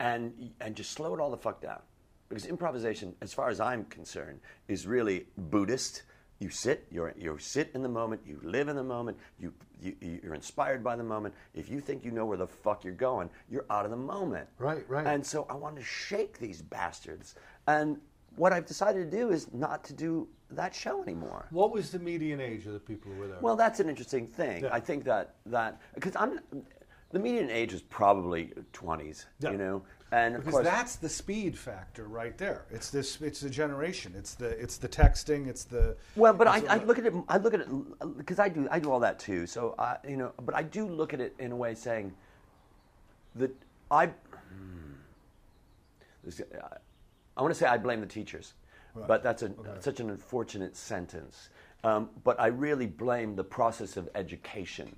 And 0.00 0.52
and 0.60 0.74
just 0.74 0.92
slow 0.92 1.14
it 1.14 1.20
all 1.20 1.30
the 1.30 1.36
fuck 1.36 1.60
down. 1.60 1.80
Because 2.28 2.46
improvisation, 2.46 3.14
as 3.22 3.32
far 3.32 3.48
as 3.48 3.58
I'm 3.58 3.84
concerned, 3.84 4.40
is 4.68 4.86
really 4.86 5.26
Buddhist. 5.36 6.02
You 6.40 6.50
sit, 6.50 6.86
you're, 6.90 7.14
you 7.18 7.36
sit 7.38 7.70
in 7.74 7.82
the 7.82 7.88
moment, 7.88 8.20
you 8.24 8.38
live 8.44 8.68
in 8.68 8.76
the 8.76 8.84
moment, 8.84 9.16
you, 9.40 9.52
you, 9.82 9.96
you're 10.22 10.34
inspired 10.34 10.84
by 10.84 10.94
the 10.94 11.02
moment. 11.02 11.34
If 11.52 11.68
you 11.68 11.80
think 11.80 12.04
you 12.04 12.12
know 12.12 12.26
where 12.26 12.36
the 12.36 12.46
fuck 12.46 12.84
you're 12.84 12.92
going, 12.92 13.28
you're 13.50 13.64
out 13.70 13.84
of 13.84 13.90
the 13.90 13.96
moment. 13.96 14.46
Right, 14.58 14.88
right. 14.88 15.04
And 15.04 15.26
so 15.26 15.46
I 15.50 15.54
want 15.54 15.74
to 15.76 15.82
shake 15.82 16.38
these 16.38 16.62
bastards. 16.62 17.34
And 17.66 17.98
what 18.36 18.52
I've 18.52 18.66
decided 18.66 19.10
to 19.10 19.16
do 19.16 19.30
is 19.30 19.52
not 19.52 19.82
to 19.84 19.92
do 19.92 20.28
that 20.50 20.74
show 20.74 21.02
anymore. 21.02 21.46
What 21.50 21.72
was 21.72 21.90
the 21.90 21.98
median 21.98 22.40
age 22.40 22.66
of 22.66 22.72
the 22.72 22.78
people 22.78 23.10
who 23.10 23.18
were 23.18 23.26
there? 23.26 23.38
Well, 23.40 23.56
that's 23.56 23.80
an 23.80 23.88
interesting 23.88 24.26
thing. 24.26 24.62
Yeah. 24.62 24.70
I 24.72 24.80
think 24.80 25.04
that 25.04 25.34
that 25.46 25.80
because 25.94 26.14
I'm 26.14 26.38
the 27.10 27.18
median 27.18 27.50
age 27.50 27.72
is 27.72 27.82
probably 27.82 28.52
20s, 28.72 29.24
Yeah. 29.40 29.52
you 29.52 29.58
know, 29.58 29.82
and 30.12 30.34
of 30.34 30.40
because 30.40 30.52
course 30.52 30.64
that's 30.66 30.96
the 30.96 31.08
speed 31.08 31.58
factor 31.58 32.06
right 32.06 32.36
there. 32.38 32.64
It's 32.70 32.90
this. 32.90 33.20
It's 33.20 33.40
the 33.40 33.50
generation. 33.50 34.14
It's 34.16 34.34
the. 34.34 34.48
It's 34.48 34.78
the 34.78 34.88
texting. 34.88 35.46
It's 35.46 35.64
the. 35.64 35.96
Well, 36.16 36.32
but 36.32 36.48
I, 36.48 36.62
I 36.68 36.76
look 36.84 36.98
at 36.98 37.06
it. 37.06 37.14
I 37.28 37.36
look 37.38 37.52
at 37.54 37.60
it 37.60 37.68
because 38.16 38.38
I 38.38 38.48
do. 38.48 38.66
I 38.70 38.78
do 38.78 38.90
all 38.90 39.00
that 39.00 39.18
too. 39.18 39.46
So 39.46 39.74
I, 39.78 39.96
you 40.08 40.16
know, 40.16 40.32
but 40.42 40.54
I 40.54 40.62
do 40.62 40.86
look 40.86 41.12
at 41.12 41.20
it 41.20 41.34
in 41.38 41.52
a 41.52 41.56
way 41.56 41.74
saying 41.74 42.14
that 43.36 43.54
I. 43.90 44.06
hmm, 44.06 44.92
this- 46.24 46.40
I- 46.62 46.76
I 47.36 47.42
want 47.42 47.54
to 47.54 47.58
say 47.60 47.66
I 47.66 47.78
blame 47.78 48.00
the 48.00 48.06
teachers, 48.06 48.54
but 49.06 49.22
that's 49.22 49.44
a, 49.44 49.52
such 49.78 50.00
an 50.00 50.10
unfortunate 50.10 50.76
sentence. 50.76 51.50
Um, 51.84 52.10
but 52.24 52.40
I 52.40 52.48
really 52.48 52.86
blame 52.88 53.36
the 53.36 53.44
process 53.44 53.96
of 53.96 54.08
education. 54.16 54.96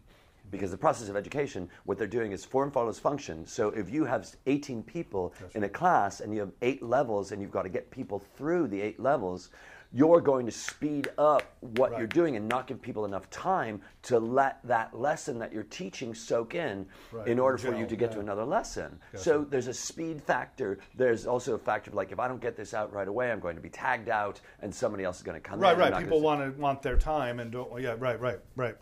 Because 0.51 0.71
the 0.71 0.77
process 0.79 1.09
of 1.09 1.17
education, 1.17 1.69
what 1.85 1.99
they're 1.99 2.07
doing 2.07 2.33
is 2.33 2.45
form 2.45 2.71
follows 2.71 2.99
function. 2.99 3.47
So 3.47 3.69
if 3.71 3.91
you 3.91 4.05
have 4.05 4.29
18 4.47 4.83
people 4.83 5.33
in 5.55 5.65
a 5.65 5.69
class 5.69 6.21
and 6.21 6.33
you 6.35 6.41
have 6.41 6.53
eight 6.63 6.83
levels 6.83 7.33
and 7.33 7.41
you've 7.41 7.53
got 7.53 7.63
to 7.63 7.69
get 7.69 7.91
people 7.91 8.23
through 8.37 8.69
the 8.69 8.81
eight 8.81 8.99
levels, 8.99 9.51
you're 9.93 10.21
going 10.21 10.47
to 10.47 10.53
speed 10.53 11.09
up 11.19 11.43
what 11.61 11.99
you're 11.99 12.07
doing 12.07 12.37
and 12.37 12.49
not 12.49 12.69
give 12.69 12.81
people 12.81 13.05
enough 13.05 13.29
time 13.31 13.81
to 14.03 14.21
let 14.21 14.61
that 14.65 14.97
lesson 14.97 15.39
that 15.41 15.53
you're 15.53 15.65
teaching 15.65 16.15
soak 16.15 16.55
in 16.55 16.87
Right, 17.11 17.27
in 17.27 17.41
order 17.41 17.59
for 17.59 17.75
you 17.75 17.87
to 17.87 17.97
get 17.97 18.13
to 18.13 18.21
another 18.21 18.45
lesson. 18.45 19.01
So 19.17 19.45
there's 19.45 19.67
a 19.67 19.75
speed 19.75 20.23
factor. 20.23 20.79
There's 20.95 21.27
also 21.27 21.55
a 21.55 21.59
factor 21.59 21.91
of 21.91 21.97
like 21.97 22.13
if 22.13 22.21
I 22.21 22.29
don't 22.29 22.41
get 22.41 22.57
this 22.57 22.73
out 22.73 22.93
right 22.93 23.09
away, 23.09 23.33
I'm 23.33 23.41
going 23.41 23.57
to 23.57 23.63
be 23.63 23.69
tagged 23.69 24.09
out 24.09 24.41
and 24.63 24.73
somebody 24.73 25.03
else 25.03 25.17
is 25.17 25.23
going 25.23 25.41
to 25.41 25.41
come 25.41 25.59
Right, 25.59 25.73
in. 25.73 25.79
right. 25.81 25.93
I'm 25.93 26.05
People 26.05 26.21
want 26.21 26.41
to 26.41 26.61
want 26.61 26.83
their 26.83 26.97
time 26.97 27.41
and 27.41 27.51
don't. 27.51 27.81
Yeah, 27.83 27.97
right, 27.99 28.21
right, 28.21 28.39
right. 28.55 28.77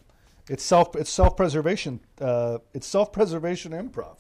It's 0.49 0.65
self. 0.65 0.97
It's 0.97 1.11
self 1.11 1.37
preservation. 1.37 2.01
Uh, 2.21 2.59
it's 2.73 2.87
self 2.87 3.13
preservation 3.13 3.73
improv, 3.73 4.17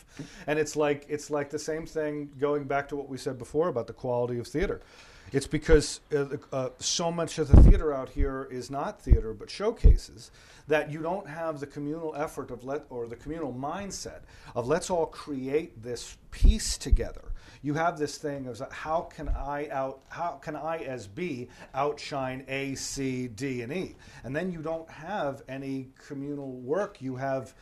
and 0.46 0.58
it's 0.58 0.76
like 0.76 1.06
it's 1.08 1.30
like 1.30 1.50
the 1.50 1.58
same 1.58 1.86
thing. 1.86 2.30
Going 2.38 2.64
back 2.64 2.88
to 2.88 2.96
what 2.96 3.08
we 3.08 3.16
said 3.16 3.38
before 3.38 3.68
about 3.68 3.86
the 3.86 3.92
quality 3.92 4.38
of 4.38 4.46
theater, 4.46 4.82
it's 5.32 5.46
because 5.46 6.00
uh, 6.14 6.26
uh, 6.52 6.70
so 6.78 7.10
much 7.10 7.38
of 7.38 7.48
the 7.48 7.62
theater 7.62 7.92
out 7.92 8.10
here 8.10 8.48
is 8.50 8.70
not 8.70 9.00
theater 9.00 9.34
but 9.34 9.50
showcases 9.50 10.30
that 10.66 10.90
you 10.90 11.00
don't 11.00 11.28
have 11.28 11.60
the 11.60 11.66
communal 11.66 12.14
effort 12.16 12.50
of 12.50 12.64
let 12.64 12.84
or 12.90 13.06
the 13.06 13.16
communal 13.16 13.52
mindset 13.52 14.20
of 14.54 14.66
let's 14.66 14.90
all 14.90 15.06
create 15.06 15.82
this 15.82 16.16
piece 16.30 16.78
together 16.78 17.27
you 17.62 17.74
have 17.74 17.98
this 17.98 18.18
thing 18.18 18.46
of 18.46 18.60
how 18.72 19.02
can 19.02 19.28
I 19.28 19.68
out 19.70 20.00
how 20.08 20.32
can 20.42 20.56
I 20.56 20.78
as 20.78 21.06
B 21.06 21.48
outshine 21.74 22.44
A, 22.48 22.74
C, 22.74 23.28
D, 23.28 23.62
and 23.62 23.72
E, 23.72 23.96
and 24.24 24.34
then 24.34 24.52
you 24.52 24.60
don't 24.62 24.88
have 24.90 25.42
any 25.48 25.88
communal 26.06 26.52
work. 26.52 27.00
You 27.02 27.16
have, 27.16 27.54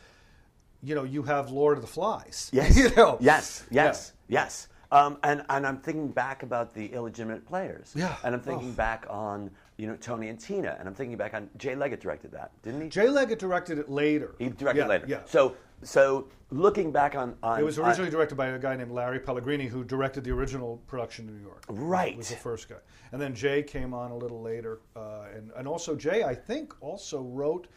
you 0.83 0.95
know, 0.95 1.03
you 1.03 1.23
have 1.23 1.49
Lord 1.49 1.77
of 1.77 1.81
the 1.81 1.87
Flies. 1.87 2.49
Yes. 2.53 2.77
you 2.77 2.89
know? 2.95 3.17
Yes. 3.19 3.65
Yes. 3.71 4.13
Yes. 4.27 4.67
Um, 4.91 5.17
and 5.23 5.43
and 5.49 5.67
I'm 5.67 5.79
thinking 5.79 6.07
back 6.09 6.43
about 6.43 6.73
the 6.73 6.85
illegitimate 6.93 7.45
players. 7.45 7.91
Yeah. 7.95 8.15
And 8.23 8.33
I'm 8.33 8.41
thinking 8.41 8.69
Oh. 8.69 8.73
back 8.77 9.05
on 9.09 9.51
you 9.77 9.85
know 9.87 9.95
Tony 9.97 10.29
and 10.29 10.39
Tina, 10.39 10.75
and 10.79 10.87
I'm 10.87 10.95
thinking 10.95 11.17
back 11.17 11.33
on 11.33 11.49
Jay 11.57 11.75
Leggett 11.75 11.99
directed 11.99 12.31
that, 12.31 12.51
didn't 12.63 12.81
he? 12.81 12.87
Jay 12.89 13.09
Leggett 13.09 13.37
directed 13.39 13.79
it 13.79 13.89
later. 13.89 14.35
he 14.39 14.47
directed 14.49 14.81
yeah, 14.81 14.87
later. 14.87 15.05
Yeah. 15.07 15.19
So 15.25 15.55
so 15.83 16.27
looking 16.51 16.91
back 16.91 17.15
on, 17.15 17.35
on 17.43 17.59
it 17.59 17.63
was 17.63 17.77
on- 17.79 17.87
originally 17.87 18.09
directed 18.11 18.35
by 18.35 18.47
a 18.47 18.59
guy 18.59 18.75
named 18.75 18.91
Larry 18.91 19.19
Pellegrini, 19.19 19.67
who 19.67 19.83
directed 19.83 20.23
the 20.23 20.31
original 20.31 20.77
production 20.87 21.27
in 21.27 21.37
New 21.37 21.43
York. 21.43 21.63
Right. 21.69 22.17
was 22.17 22.29
the 22.29 22.35
first 22.35 22.69
guy, 22.69 22.77
and 23.11 23.21
then 23.21 23.33
Jay 23.35 23.63
came 23.63 23.93
on 23.93 24.11
a 24.11 24.17
little 24.17 24.41
later, 24.41 24.79
uh, 24.95 25.25
and 25.35 25.51
and 25.55 25.67
also 25.67 25.95
Jay, 25.95 26.23
I 26.23 26.33
think, 26.35 26.73
also 26.81 27.21
wrote 27.21 27.67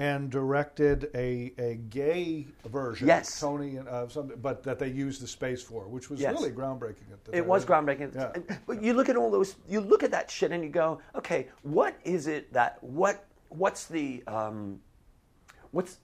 and 0.00 0.30
directed 0.30 1.10
a, 1.16 1.52
a 1.58 1.74
gay 1.90 2.46
version. 2.66 3.08
Yes. 3.08 3.40
Tony, 3.40 3.78
and 3.78 3.88
uh, 3.88 4.06
something, 4.08 4.38
but 4.40 4.62
that 4.62 4.78
they 4.78 4.86
used 4.88 5.20
the 5.20 5.26
space 5.26 5.60
for, 5.60 5.88
which 5.88 6.08
was 6.08 6.20
Yes. 6.20 6.32
really 6.34 6.52
groundbreaking. 6.52 7.10
At 7.12 7.24
the 7.24 7.32
time. 7.32 7.38
It 7.38 7.40
time. 7.40 7.48
was 7.48 7.64
groundbreaking. 7.64 8.14
Yeah. 8.14 8.56
But 8.68 8.80
you 8.80 8.92
look 8.92 9.08
at 9.08 9.16
all 9.16 9.28
those, 9.28 9.56
you 9.68 9.80
look 9.80 10.04
at 10.04 10.12
that 10.12 10.30
shit, 10.30 10.52
and 10.52 10.62
you 10.62 10.70
go, 10.70 11.00
okay, 11.16 11.48
what 11.62 11.96
is 12.04 12.28
it 12.28 12.52
that 12.52 12.78
what 12.80 13.26
what's 13.48 13.86
the 13.86 14.22
um, 14.28 14.78
what's 15.72 15.98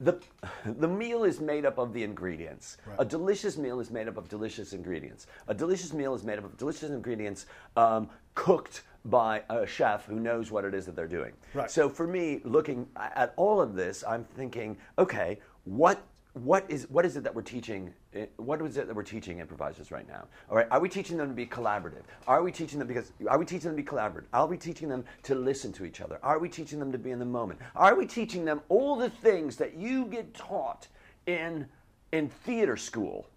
the 0.00 0.20
the 0.64 0.88
meal 0.88 1.24
is 1.24 1.40
made 1.40 1.64
up 1.64 1.78
of 1.78 1.92
the 1.92 2.02
ingredients. 2.02 2.78
Right. 2.86 2.96
A 3.00 3.04
delicious 3.04 3.56
meal 3.56 3.80
is 3.80 3.90
made 3.90 4.08
up 4.08 4.16
of 4.16 4.28
delicious 4.28 4.72
ingredients. 4.72 5.26
A 5.48 5.54
delicious 5.54 5.92
meal 5.92 6.14
is 6.14 6.24
made 6.24 6.38
up 6.38 6.44
of 6.44 6.56
delicious 6.56 6.90
ingredients 6.90 7.46
um, 7.76 8.08
cooked 8.34 8.82
by 9.04 9.42
a 9.48 9.66
chef 9.66 10.04
who 10.06 10.20
knows 10.20 10.50
what 10.50 10.64
it 10.64 10.74
is 10.74 10.86
that 10.86 10.94
they're 10.94 11.06
doing. 11.06 11.32
Right. 11.54 11.70
So 11.70 11.88
for 11.88 12.06
me, 12.06 12.40
looking 12.44 12.86
at 12.96 13.32
all 13.36 13.60
of 13.60 13.74
this, 13.74 14.04
I'm 14.06 14.24
thinking, 14.24 14.76
okay, 14.98 15.38
what 15.64 16.02
what 16.44 16.64
is 16.68 16.88
what 16.90 17.04
is 17.04 17.16
it 17.16 17.24
that 17.24 17.34
we're 17.34 17.42
teaching? 17.42 17.92
eh, 18.14 18.26
What 18.36 18.60
is 18.62 18.76
it 18.76 18.86
that 18.86 18.94
we're 18.94 19.02
teaching 19.02 19.38
improvisers 19.38 19.90
right 19.90 20.06
now? 20.06 20.26
All 20.50 20.56
right, 20.56 20.66
are 20.70 20.80
we 20.80 20.88
teaching 20.88 21.16
them 21.16 21.28
to 21.28 21.34
be 21.34 21.46
collaborative? 21.46 22.02
Are 22.26 22.42
we 22.42 22.52
teaching 22.52 22.78
them 22.78 22.88
because 22.88 23.12
are 23.28 23.38
we 23.38 23.44
teaching 23.44 23.70
them 23.70 23.76
to 23.76 23.82
be 23.82 23.88
collaborative? 23.88 24.24
Are 24.32 24.46
we 24.46 24.56
teaching 24.56 24.88
them 24.88 25.04
to 25.24 25.34
listen 25.34 25.72
to 25.74 25.84
each 25.84 26.00
other? 26.00 26.18
Are 26.22 26.38
we 26.38 26.48
teaching 26.48 26.78
them 26.78 26.92
to 26.92 26.98
be 26.98 27.10
in 27.10 27.18
the 27.18 27.24
moment? 27.24 27.60
Are 27.74 27.94
we 27.94 28.06
teaching 28.06 28.44
them 28.44 28.60
all 28.68 28.96
the 28.96 29.10
things 29.10 29.56
that 29.56 29.74
you 29.76 30.04
get 30.06 30.34
taught 30.34 30.88
in 31.26 31.66
in 32.12 32.28
theater 32.28 32.76
school? 32.76 33.28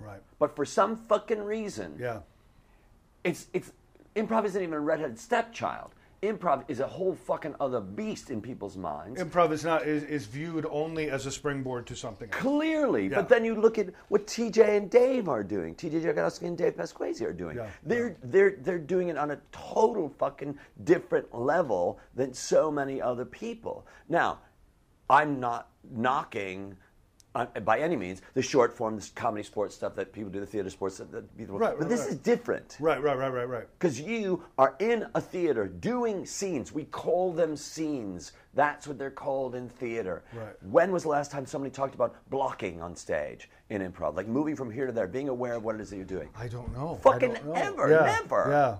Right. 0.00 0.20
But 0.38 0.54
for 0.54 0.64
some 0.64 0.96
fucking 0.96 1.42
reason, 1.42 1.96
Yeah. 1.98 2.20
it's 3.24 3.46
it's 3.52 3.72
improv 4.14 4.44
isn't 4.44 4.62
even 4.62 4.74
a 4.74 4.80
redheaded 4.80 5.18
stepchild. 5.18 5.94
Improv 6.22 6.64
is 6.68 6.80
a 6.80 6.86
whole 6.86 7.14
fucking 7.14 7.54
other 7.60 7.80
beast 7.80 8.30
in 8.30 8.40
people's 8.40 8.76
minds. 8.76 9.20
Improv 9.20 9.52
is 9.52 9.64
not 9.64 9.86
is, 9.86 10.02
is 10.04 10.26
viewed 10.26 10.66
only 10.70 11.10
as 11.10 11.26
a 11.26 11.30
springboard 11.30 11.86
to 11.88 11.94
something. 11.94 12.30
else. 12.32 12.40
Clearly, 12.40 13.08
Yeah. 13.08 13.16
but 13.16 13.28
then 13.28 13.44
you 13.44 13.54
look 13.54 13.78
at 13.78 13.88
what 14.08 14.26
TJ 14.26 14.76
and 14.76 14.90
Dave 14.90 15.28
are 15.28 15.42
doing. 15.44 15.74
TJ 15.74 16.02
Jagodowski 16.02 16.42
and 16.46 16.56
Dave 16.56 16.76
Pasquesi 16.76 17.22
are 17.22 17.32
doing. 17.32 17.56
Yeah, 17.56 17.68
They're 17.82 18.16
they're 18.22 18.56
they're 18.62 18.78
doing 18.78 19.08
it 19.08 19.18
on 19.18 19.30
a 19.32 19.38
total 19.52 20.08
fucking 20.18 20.58
different 20.84 21.34
level 21.34 21.98
than 22.14 22.32
so 22.32 22.70
many 22.70 23.00
other 23.00 23.24
people. 23.24 23.86
Now, 24.08 24.40
I'm 25.10 25.38
not 25.38 25.68
knocking. 25.92 26.76
Uh, 27.36 27.44
by 27.60 27.78
any 27.80 27.96
means, 27.96 28.22
the 28.32 28.40
short 28.40 28.72
form, 28.74 28.96
this 28.96 29.10
comedy 29.10 29.42
sports 29.42 29.74
stuff 29.74 29.94
that 29.94 30.10
people 30.10 30.30
do, 30.30 30.40
the 30.40 30.46
theater 30.46 30.70
sports 30.70 30.94
stuff 30.94 31.10
that 31.10 31.36
people, 31.36 31.58
Right, 31.58 31.72
but 31.76 31.80
right, 31.80 31.88
this 31.90 32.00
right. 32.00 32.08
is 32.08 32.16
different. 32.16 32.78
Right, 32.80 33.02
right, 33.02 33.18
right, 33.18 33.28
right, 33.28 33.44
right. 33.46 33.66
Because 33.78 34.00
you 34.00 34.42
are 34.56 34.74
in 34.78 35.06
a 35.14 35.20
theater 35.20 35.66
doing 35.66 36.24
scenes. 36.24 36.72
We 36.72 36.84
call 36.84 37.34
them 37.34 37.54
scenes. 37.54 38.32
That's 38.54 38.88
what 38.88 38.98
they're 38.98 39.10
called 39.10 39.54
in 39.54 39.68
theater. 39.68 40.24
Right. 40.32 40.54
When 40.62 40.92
was 40.92 41.02
the 41.02 41.10
last 41.10 41.30
time 41.30 41.44
somebody 41.44 41.70
talked 41.70 41.94
about 41.94 42.16
blocking 42.30 42.80
on 42.80 42.96
stage 42.96 43.50
in 43.68 43.82
improv? 43.82 44.16
Like 44.16 44.28
moving 44.28 44.56
from 44.56 44.70
here 44.70 44.86
to 44.86 44.92
there, 44.92 45.06
being 45.06 45.28
aware 45.28 45.56
of 45.56 45.62
what 45.62 45.74
it 45.74 45.82
is 45.82 45.90
that 45.90 45.96
you're 45.96 46.06
doing. 46.06 46.30
I 46.38 46.48
don't 46.48 46.72
know. 46.72 46.96
I 47.00 47.02
Fucking 47.02 47.34
don't 47.34 47.46
know. 47.48 47.52
ever, 47.52 47.90
Yeah, 47.90 48.06
never. 48.22 48.46
Yeah. 48.50 48.76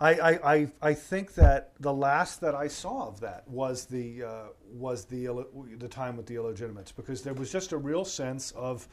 I, 0.00 0.12
I, 0.12 0.72
I, 0.82 0.94
think 0.94 1.34
that 1.34 1.72
the 1.80 1.92
last 1.92 2.40
that 2.42 2.54
I 2.54 2.68
saw 2.68 3.08
of 3.08 3.20
that 3.20 3.48
was 3.48 3.86
the 3.86 4.24
uh, 4.24 4.42
was 4.72 5.06
the 5.06 5.46
the 5.78 5.88
time 5.88 6.16
with 6.16 6.26
the 6.26 6.36
illegitimates 6.36 6.92
because 6.92 7.22
there 7.22 7.34
was 7.34 7.50
just 7.50 7.72
a 7.72 7.76
real 7.76 8.04
sense 8.04 8.50
of, 8.52 8.86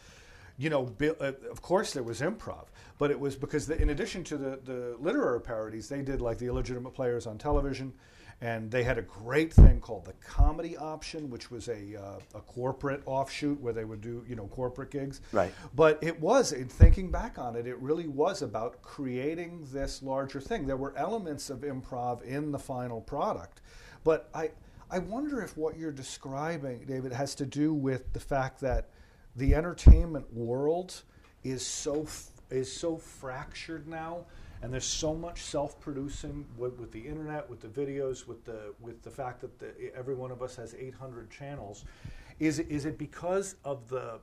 you 0.58 0.70
know, 0.70 0.92
uh, 1.02 1.34
of 1.52 1.62
course 1.62 1.94
there 1.94 2.04
was 2.04 2.22
improv, 2.22 2.66
but 2.98 3.12
it 3.12 3.20
was 3.20 3.36
because 3.36 3.68
the, 3.68 3.80
in 3.82 3.90
addition 3.90 4.24
to 4.24 4.38
the, 4.38 4.60
the 4.64 4.96
literary 5.00 5.42
parodies, 5.42 5.90
they 5.90 6.02
did 6.02 6.22
like 6.22 6.38
the 6.38 6.46
illegitimate 6.48 6.94
players 6.94 7.28
on 7.28 7.38
television, 7.38 7.94
and 8.42 8.70
they 8.70 8.84
had 8.84 8.98
a 8.98 9.02
great 9.02 9.54
thing 9.54 9.80
called 9.80 10.06
the 10.06 10.14
comedy 10.14 10.76
option, 10.78 11.30
which 11.30 11.50
was 11.52 11.68
a 11.68 11.96
uh, 11.96 12.20
a 12.36 12.42
corporate 12.42 13.02
offshoot 13.06 13.60
where 13.62 13.74
they 13.74 13.86
would 13.86 14.02
do 14.02 14.24
you 14.28 14.36
know 14.36 14.48
corporate 14.48 14.92
gigs. 14.92 15.22
Right. 15.32 15.54
But 15.76 16.00
it 16.02 16.20
was, 16.20 16.52
in 16.52 16.68
thinking 16.68 17.12
back 17.12 17.38
on 17.38 17.56
it, 17.56 17.68
it 17.68 17.78
really 17.80 18.08
was 18.08 18.42
about 18.42 18.82
creating 18.82 19.68
this 19.72 20.04
larger 20.04 20.42
thing. 20.42 20.68
There 20.68 20.78
were 20.78 20.94
elements 20.98 21.50
of 21.50 21.60
improv 21.60 22.24
in 22.24 22.52
the 22.52 22.60
final 22.60 23.02
product, 23.02 23.62
but 24.04 24.30
I, 24.34 24.52
I 24.92 25.00
wonder 25.00 25.42
if 25.42 25.58
what 25.58 25.78
you're 25.78 25.92
describing, 25.92 26.86
David, 26.86 27.14
has 27.14 27.36
to 27.36 27.46
do 27.46 27.74
with 27.74 28.12
the 28.14 28.20
fact 28.20 28.60
that 28.62 28.90
the 29.36 29.56
entertainment 29.56 30.32
world 30.34 31.02
is 31.44 31.66
so 31.66 32.06
is 32.50 32.72
so 32.72 32.98
fractured 32.98 33.88
now, 33.88 34.26
and 34.62 34.72
there's 34.72 34.86
so 34.86 35.14
much 35.14 35.42
self-producing 35.44 36.46
with, 36.58 36.80
with 36.80 36.92
the 36.92 37.00
internet, 37.02 37.50
with 37.50 37.60
the 37.62 37.68
videos, 37.68 38.28
with 38.28 38.46
the 38.46 38.74
with 38.80 39.02
the 39.04 39.12
fact 39.12 39.42
that 39.42 39.60
the, 39.60 39.74
every 39.96 40.16
one 40.16 40.32
of 40.32 40.42
us 40.42 40.56
has 40.56 40.74
800 40.76 41.30
channels. 41.30 41.86
Is 42.40 42.60
it- 42.60 42.70
is 42.70 42.86
it 42.86 42.98
because 42.98 43.56
of 43.64 43.90
the 43.90 44.20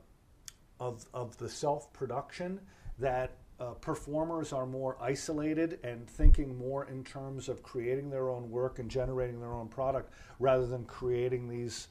of, 0.79 1.05
of 1.13 1.37
the 1.37 1.47
self 1.49 1.91
production 1.93 2.59
that 2.99 3.31
uh, 3.59 3.73
performers 3.73 4.51
are 4.51 4.65
more 4.65 4.97
isolated 4.99 5.77
and 5.83 6.09
thinking 6.09 6.57
more 6.57 6.85
in 6.85 7.03
terms 7.03 7.47
of 7.47 7.61
creating 7.61 8.09
their 8.09 8.29
own 8.29 8.49
work 8.49 8.79
and 8.79 8.89
generating 8.89 9.39
their 9.39 9.53
own 9.53 9.67
product 9.67 10.11
rather 10.39 10.65
than 10.65 10.83
creating 10.85 11.47
these 11.47 11.87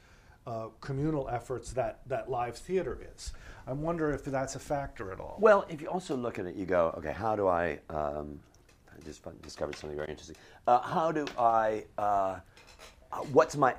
uh, 0.47 0.67
communal 0.79 1.29
efforts 1.29 1.71
that, 1.73 1.99
that 2.07 2.29
live 2.29 2.55
theater 2.55 2.99
is. 3.15 3.33
I 3.67 3.73
wonder 3.73 4.11
if 4.11 4.25
that's 4.25 4.55
a 4.55 4.59
factor 4.59 5.11
at 5.11 5.19
all. 5.19 5.37
Well, 5.39 5.65
if 5.69 5.81
you 5.81 5.87
also 5.87 6.15
look 6.15 6.39
at 6.39 6.45
it, 6.45 6.55
you 6.55 6.65
go, 6.65 6.93
okay, 6.97 7.13
how 7.13 7.35
do 7.35 7.47
I? 7.47 7.79
Um, 7.89 8.39
I 8.89 9.03
just 9.05 9.23
discovered 9.41 9.75
something 9.75 9.95
very 9.95 10.09
interesting. 10.09 10.35
Uh, 10.67 10.79
how 10.81 11.11
do 11.11 11.25
I? 11.37 11.85
Uh, 11.97 12.39
uh, 13.11 13.17
what's 13.31 13.55
my? 13.55 13.75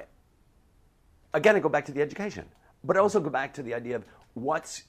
Again, 1.35 1.57
I 1.57 1.61
go 1.61 1.69
back 1.69 1.85
to 1.87 1.93
the 1.93 2.03
education, 2.03 2.45
but 2.85 2.97
I 2.97 3.01
also 3.01 3.21
go 3.21 3.31
back 3.31 3.53
to 3.55 3.63
the 3.63 3.75
idea 3.75 3.97
of 3.97 4.05
what's 4.35 4.85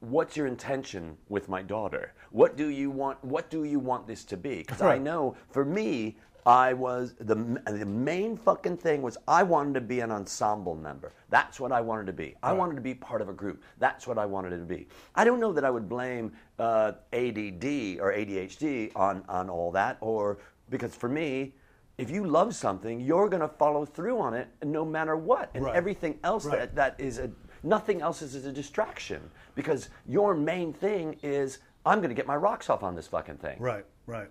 what's 0.00 0.36
your 0.36 0.46
intention 0.46 1.16
with 1.28 1.48
my 1.48 1.62
daughter? 1.62 2.14
What 2.30 2.56
do 2.56 2.68
you 2.68 2.90
want? 2.90 3.22
What 3.24 3.50
do 3.50 3.64
you 3.64 3.78
want 3.78 4.06
this 4.06 4.24
to 4.26 4.36
be? 4.36 4.58
Because 4.58 4.82
I 4.82 4.98
know 4.98 5.36
for 5.50 5.64
me, 5.64 6.16
I 6.50 6.72
was 6.72 7.14
the 7.20 7.36
the 7.36 7.86
main 7.86 8.36
fucking 8.36 8.76
thing 8.78 9.02
was 9.02 9.16
I 9.28 9.44
wanted 9.44 9.74
to 9.74 9.80
be 9.80 10.00
an 10.00 10.10
ensemble 10.10 10.74
member. 10.74 11.12
That's 11.28 11.60
what 11.60 11.70
I 11.70 11.80
wanted 11.80 12.06
to 12.06 12.12
be. 12.12 12.34
I 12.42 12.52
wanted 12.52 12.74
to 12.74 12.80
be 12.80 12.92
part 12.92 13.22
of 13.22 13.28
a 13.28 13.32
group. 13.32 13.62
That's 13.78 14.04
what 14.08 14.18
I 14.18 14.26
wanted 14.26 14.52
it 14.54 14.58
to 14.58 14.64
be. 14.64 14.88
I 15.14 15.24
don't 15.24 15.38
know 15.38 15.52
that 15.52 15.64
I 15.64 15.70
would 15.70 15.88
blame 15.88 16.32
uh, 16.58 16.92
ADD 17.12 17.64
or 18.00 18.12
ADHD 18.12 18.90
on 18.96 19.22
on 19.28 19.48
all 19.48 19.70
that, 19.72 19.96
or 20.00 20.38
because 20.68 20.94
for 20.94 21.08
me. 21.08 21.54
If 21.98 22.08
you 22.10 22.24
love 22.24 22.54
something, 22.54 22.98
you're 22.98 23.28
going 23.28 23.42
to 23.42 23.48
follow 23.62 23.84
through 23.84 24.18
on 24.20 24.32
it 24.32 24.48
no 24.64 24.86
matter 24.86 25.16
what. 25.16 25.50
And 25.52 25.64
Right. 25.66 25.76
everything 25.76 26.18
else 26.24 26.46
Right. 26.46 26.60
that, 26.60 26.74
that 26.76 26.94
is 26.98 27.18
a 27.18 27.30
nothing 27.62 28.00
else 28.00 28.22
is, 28.22 28.34
is 28.34 28.46
a 28.46 28.52
distraction 28.52 29.20
because 29.54 29.90
your 30.06 30.34
main 30.34 30.72
thing 30.72 31.18
is 31.22 31.58
I'm 31.84 31.98
going 31.98 32.08
to 32.08 32.14
get 32.14 32.26
my 32.26 32.36
rocks 32.36 32.70
off 32.70 32.82
on 32.82 32.94
this 32.94 33.06
fucking 33.06 33.36
thing. 33.36 33.58
Right, 33.60 33.84
right. 34.06 34.30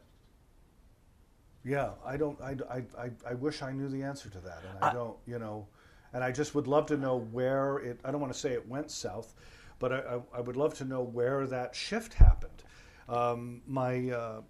Yeah, 1.63 1.91
I 2.06 2.17
don't. 2.17 2.39
I, 2.41 2.56
I, 2.69 2.78
I, 2.98 3.12
I 3.30 3.34
wish 3.34 3.62
I 3.62 3.72
knew 3.72 3.89
the 3.89 4.02
answer 4.04 4.30
to 4.30 4.39
that, 4.39 4.63
and 4.67 4.84
I, 4.84 4.93
don't. 4.93 5.17
You 5.28 5.39
know, 5.39 5.67
and 6.13 6.24
I 6.24 6.32
just 6.32 6.56
would 6.56 6.67
love 6.67 6.86
to 6.88 6.98
know 6.98 7.17
where 7.32 7.78
it. 7.80 8.00
I 8.06 8.12
don't 8.12 8.22
want 8.22 8.34
to 8.34 8.39
say 8.39 8.54
it 8.54 8.67
went 8.67 8.91
south, 8.91 9.34
but 9.78 9.91
I, 9.91 9.98
I, 9.98 10.19
I 10.38 10.41
would 10.41 10.56
love 10.56 10.74
to 10.76 10.86
know 10.86 11.02
where 11.02 11.45
that 11.48 11.76
shift 11.76 12.13
happened. 12.13 12.63
Um, 13.10 13.62
my 13.67 14.10
uh, 14.10 14.41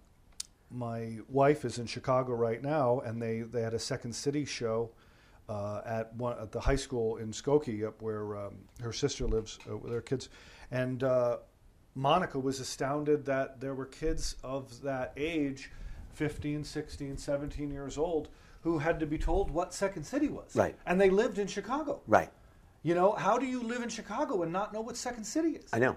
my 0.70 1.18
wife 1.28 1.64
is 1.64 1.78
in 1.78 1.86
Chicago 1.86 2.32
right 2.34 2.62
now, 2.62 3.00
and 3.00 3.20
they, 3.20 3.40
they 3.40 3.62
had 3.62 3.74
a 3.74 3.78
Second 3.78 4.14
City 4.14 4.44
show 4.44 4.90
uh, 5.48 5.80
at 5.84 6.14
one 6.14 6.38
at 6.40 6.52
the 6.52 6.60
high 6.60 6.76
school 6.76 7.16
in 7.16 7.32
Skokie, 7.32 7.86
up 7.86 8.00
where 8.00 8.36
um, 8.36 8.54
her 8.80 8.92
sister 8.92 9.26
lives 9.26 9.58
uh, 9.68 9.76
with 9.76 9.92
her 9.92 10.00
kids, 10.00 10.28
and 10.70 11.02
uh, 11.02 11.38
Monica 11.94 12.38
was 12.38 12.60
astounded 12.60 13.24
that 13.24 13.60
there 13.60 13.74
were 13.74 13.86
kids 13.86 14.36
of 14.44 14.80
that 14.82 15.12
age, 15.16 15.70
15, 16.14 16.64
16, 16.64 17.16
17 17.16 17.70
years 17.70 17.96
old, 17.98 18.28
who 18.62 18.78
had 18.78 19.00
to 19.00 19.06
be 19.06 19.18
told 19.18 19.50
what 19.50 19.72
Second 19.72 20.04
City 20.04 20.28
was, 20.28 20.54
Right. 20.54 20.76
And 20.86 21.00
they 21.00 21.10
lived 21.10 21.38
in 21.38 21.46
Chicago, 21.46 22.00
Right. 22.06 22.30
You 22.82 22.94
know, 22.94 23.12
how 23.12 23.36
do 23.38 23.44
you 23.46 23.62
live 23.62 23.82
in 23.82 23.88
Chicago 23.90 24.42
and 24.42 24.50
not 24.52 24.72
know 24.72 24.80
what 24.80 24.96
Second 24.96 25.24
City 25.24 25.50
is? 25.50 25.70
I 25.72 25.78
know. 25.78 25.96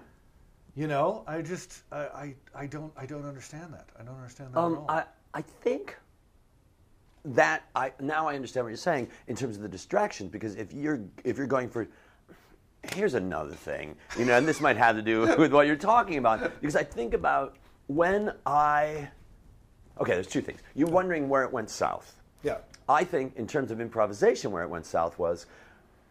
You 0.76 0.86
know, 0.86 1.24
I 1.26 1.40
just 1.40 1.82
I, 1.92 1.98
I, 1.98 2.34
I 2.54 2.66
don't 2.66 2.92
I 2.96 3.06
don't 3.06 3.24
understand 3.24 3.72
that. 3.72 3.88
I 3.98 4.02
don't 4.02 4.16
understand 4.16 4.52
that 4.52 4.58
at 4.58 4.64
Um, 4.64 4.78
all. 4.78 4.86
I, 4.90 5.04
I 5.32 5.40
think 5.40 5.96
that 7.24 7.62
I 7.74 7.92
now 8.00 8.26
I 8.28 8.34
understand 8.34 8.64
what 8.64 8.68
you're 8.70 8.76
saying 8.76 9.08
in 9.28 9.36
terms 9.36 9.56
of 9.56 9.62
the 9.62 9.68
distractions 9.68 10.30
because 10.30 10.56
if 10.56 10.72
you're 10.74 11.00
if 11.24 11.38
you're 11.38 11.46
going 11.46 11.70
for 11.70 11.88
here's 12.92 13.14
another 13.14 13.54
thing 13.54 13.96
you 14.18 14.26
know 14.26 14.36
and 14.36 14.46
this 14.46 14.60
might 14.60 14.76
have 14.76 14.94
to 14.94 15.00
do 15.00 15.20
with 15.38 15.52
what 15.54 15.66
you're 15.66 15.74
talking 15.76 16.18
about 16.18 16.42
because 16.60 16.76
I 16.76 16.82
think 16.84 17.14
about 17.14 17.56
when 17.86 18.34
I 18.44 19.08
okay 20.00 20.12
there's 20.14 20.26
two 20.26 20.40
things 20.40 20.60
you're 20.74 20.88
wondering 20.88 21.28
where 21.28 21.42
it 21.44 21.52
went 21.52 21.68
south 21.70 22.14
yeah. 22.42 22.58
I 22.86 23.02
think, 23.04 23.34
in 23.36 23.46
terms 23.46 23.70
of 23.70 23.80
improvisation, 23.80 24.50
where 24.52 24.62
it 24.62 24.68
went 24.68 24.84
south 24.84 25.18
was 25.18 25.46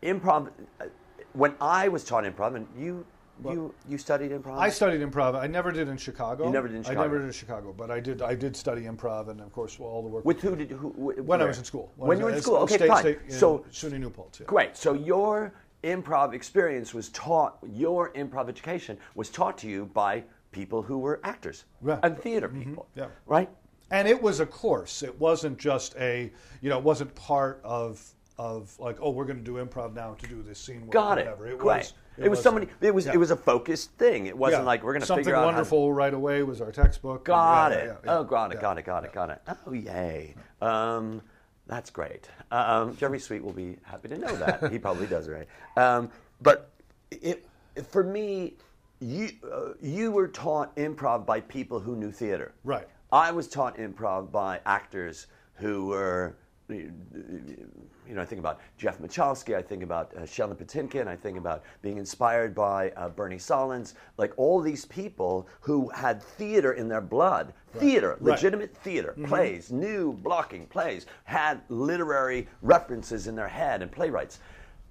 improv. 0.01 0.49
uh, 0.81 0.85
When 1.33 1.53
I 1.61 1.87
was 1.87 2.03
taught 2.03 2.23
improv, 2.23 2.55
and 2.55 2.65
you, 2.75 3.05
you, 3.45 3.71
you 3.87 3.99
studied 3.99 4.31
improv. 4.31 4.57
I 4.57 4.69
studied 4.69 5.01
improv. 5.01 5.35
I 5.35 5.45
never 5.45 5.71
did 5.71 5.87
in 5.89 5.97
Chicago. 5.97 6.45
You 6.45 6.51
never 6.51 6.67
did 6.67 6.77
in 6.77 6.85
I 6.87 6.99
never 6.99 7.19
did 7.19 7.25
in 7.25 7.31
Chicago, 7.31 7.71
but 7.77 7.91
I 7.91 7.99
did. 7.99 8.23
I 8.23 8.33
did 8.33 8.55
study 8.55 8.83
improv, 8.85 9.29
and 9.29 9.39
of 9.41 9.51
course, 9.53 9.77
all 9.79 10.01
the 10.01 10.07
work. 10.09 10.25
With 10.25 10.41
who 10.41 10.55
did 10.55 10.71
who? 10.71 10.89
wh- 10.89 11.23
when 11.27 11.39
I 11.39 11.45
was 11.45 11.59
in 11.59 11.63
school. 11.63 11.91
When, 11.97 12.17
I 12.17 12.19
you 12.21 12.25
were 12.25 12.31
in 12.31 12.41
school, 12.41 12.55
okay, 12.57 12.77
state, 12.77 12.87
fine. 12.87 13.01
State, 13.01 13.19
so 13.29 13.63
SUNY 13.71 13.99
New 13.99 14.09
Paltz. 14.09 14.39
Yeah. 14.39 14.47
great. 14.47 14.75
So 14.75 14.93
your 14.93 15.53
improv 15.83 16.33
experience 16.33 16.95
was 16.95 17.09
taught. 17.09 17.59
Your 17.71 18.11
improv 18.13 18.49
education 18.49 18.97
was 19.13 19.29
taught 19.29 19.59
to 19.59 19.67
you 19.67 19.85
by 19.93 20.23
people 20.51 20.81
who 20.81 20.97
were 20.97 21.19
actors 21.23 21.65
Right. 21.81 21.99
and 22.01 22.17
theater 22.17 22.47
people. 22.49 22.87
yeah. 22.95 23.07
Right. 23.27 23.49
And 23.93 24.07
it 24.07 24.19
was 24.19 24.39
a 24.39 24.45
course. 24.47 25.03
It 25.03 25.17
wasn't 25.19 25.59
just 25.59 25.95
a, 25.97 26.31
you 26.61 26.69
know, 26.69 26.79
it 26.79 26.83
wasn't 26.83 27.13
part 27.15 27.61
of 27.63 28.03
of 28.39 28.73
like, 28.79 28.97
oh, 28.99 29.11
we're 29.11 29.25
going 29.25 29.37
to 29.37 29.43
do 29.43 29.63
improv 29.63 29.93
now 29.93 30.15
to 30.15 30.27
do 30.27 30.41
this 30.41 30.57
scene. 30.57 30.87
Got 30.89 31.19
it. 31.19 31.25
Whatever. 31.25 31.47
It 31.49 31.61
Right. 31.61 31.77
was. 31.83 31.93
It, 32.17 32.29
was 32.29 32.41
somebody. 32.41 32.67
It 32.81 32.91
was. 32.93 33.05
yeah. 33.05 33.13
It 33.13 33.17
was 33.17 33.29
a 33.29 33.35
focused 33.35 33.91
thing. 33.91 34.25
It 34.25 34.35
wasn't 34.35 34.63
Yeah. 34.63 34.65
like 34.65 34.81
we're 34.83 34.93
going 34.93 35.01
to 35.01 35.05
something 35.05 35.23
figure 35.23 35.35
out. 35.35 35.41
how 35.41 35.49
to- 35.51 35.55
wonderful 35.57 35.93
right 35.93 36.13
away 36.13 36.41
was 36.41 36.59
our 36.59 36.71
textbook. 36.71 37.25
Got 37.25 37.71
Yeah, 37.73 37.77
it. 37.77 37.97
yeah, 38.03 38.17
oh, 38.17 38.23
got 38.23 38.51
it, 38.51 38.55
yeah. 38.55 38.61
got 38.61 38.77
it, 38.79 38.85
got 38.85 39.05
it, 39.05 39.13
got 39.13 39.29
it. 39.29 39.41
Oh, 39.67 39.71
yay. 39.73 40.33
Um, 40.61 41.21
that's 41.67 41.91
great. 41.91 42.27
Um, 42.49 42.97
Jeremy 42.97 43.19
Sweet 43.19 43.43
will 43.43 43.53
be 43.53 43.77
happy 43.83 44.09
to 44.09 44.17
know 44.17 44.35
that. 44.37 44.71
he 44.71 44.79
probably 44.79 45.05
does, 45.05 45.29
right? 45.29 45.47
Um, 45.77 46.09
but 46.41 46.71
it, 47.11 47.45
for 47.87 48.03
me, 48.03 48.55
you, 48.99 49.29
uh, 49.51 49.73
you 49.79 50.11
were 50.11 50.27
taught 50.27 50.75
improv 50.75 51.23
by 51.27 51.39
people 51.41 51.79
who 51.79 51.95
knew 51.95 52.11
theater. 52.11 52.51
Right. 52.63 52.87
I 53.13 53.29
was 53.29 53.47
taught 53.47 53.77
improv 53.77 54.31
by 54.31 54.59
actors 54.65 55.27
who 55.53 55.85
were 55.85 56.35
you 56.67 58.15
know, 58.15 58.21
I 58.21 58.25
think 58.25 58.39
about 58.39 58.59
Jeff 58.77 58.99
Michalski, 58.99 59.55
I 59.55 59.61
think 59.61 59.83
about 59.83 60.15
uh, 60.15 60.25
Sheldon 60.25 60.57
Patinkin, 60.57 61.07
I 61.07 61.15
think 61.15 61.37
about 61.37 61.63
being 61.81 61.97
inspired 61.97 62.55
by 62.55 62.89
uh, 62.91 63.09
Bernie 63.09 63.35
Sahlins, 63.37 63.93
like 64.17 64.33
all 64.37 64.59
these 64.61 64.85
people 64.85 65.47
who 65.61 65.89
had 65.89 66.23
theater 66.23 66.73
in 66.73 66.87
their 66.87 67.01
blood. 67.01 67.53
Theater, 67.73 68.17
Right. 68.19 68.33
legitimate 68.33 68.75
theater, 68.77 69.15
plays, 69.25 69.71
new 69.71 70.13
blocking 70.13 70.65
plays, 70.65 71.05
had 71.25 71.61
literary 71.69 72.47
references 72.61 73.27
in 73.27 73.35
their 73.35 73.47
head 73.47 73.81
and 73.81 73.91
playwrights. 73.91 74.39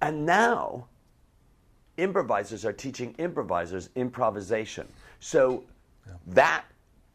And 0.01 0.25
now, 0.25 0.87
improvisers 1.97 2.65
are 2.65 2.73
teaching 2.73 3.13
improvisers 3.17 3.89
improvisation. 3.95 4.87
So 5.19 5.63
that 6.27 6.65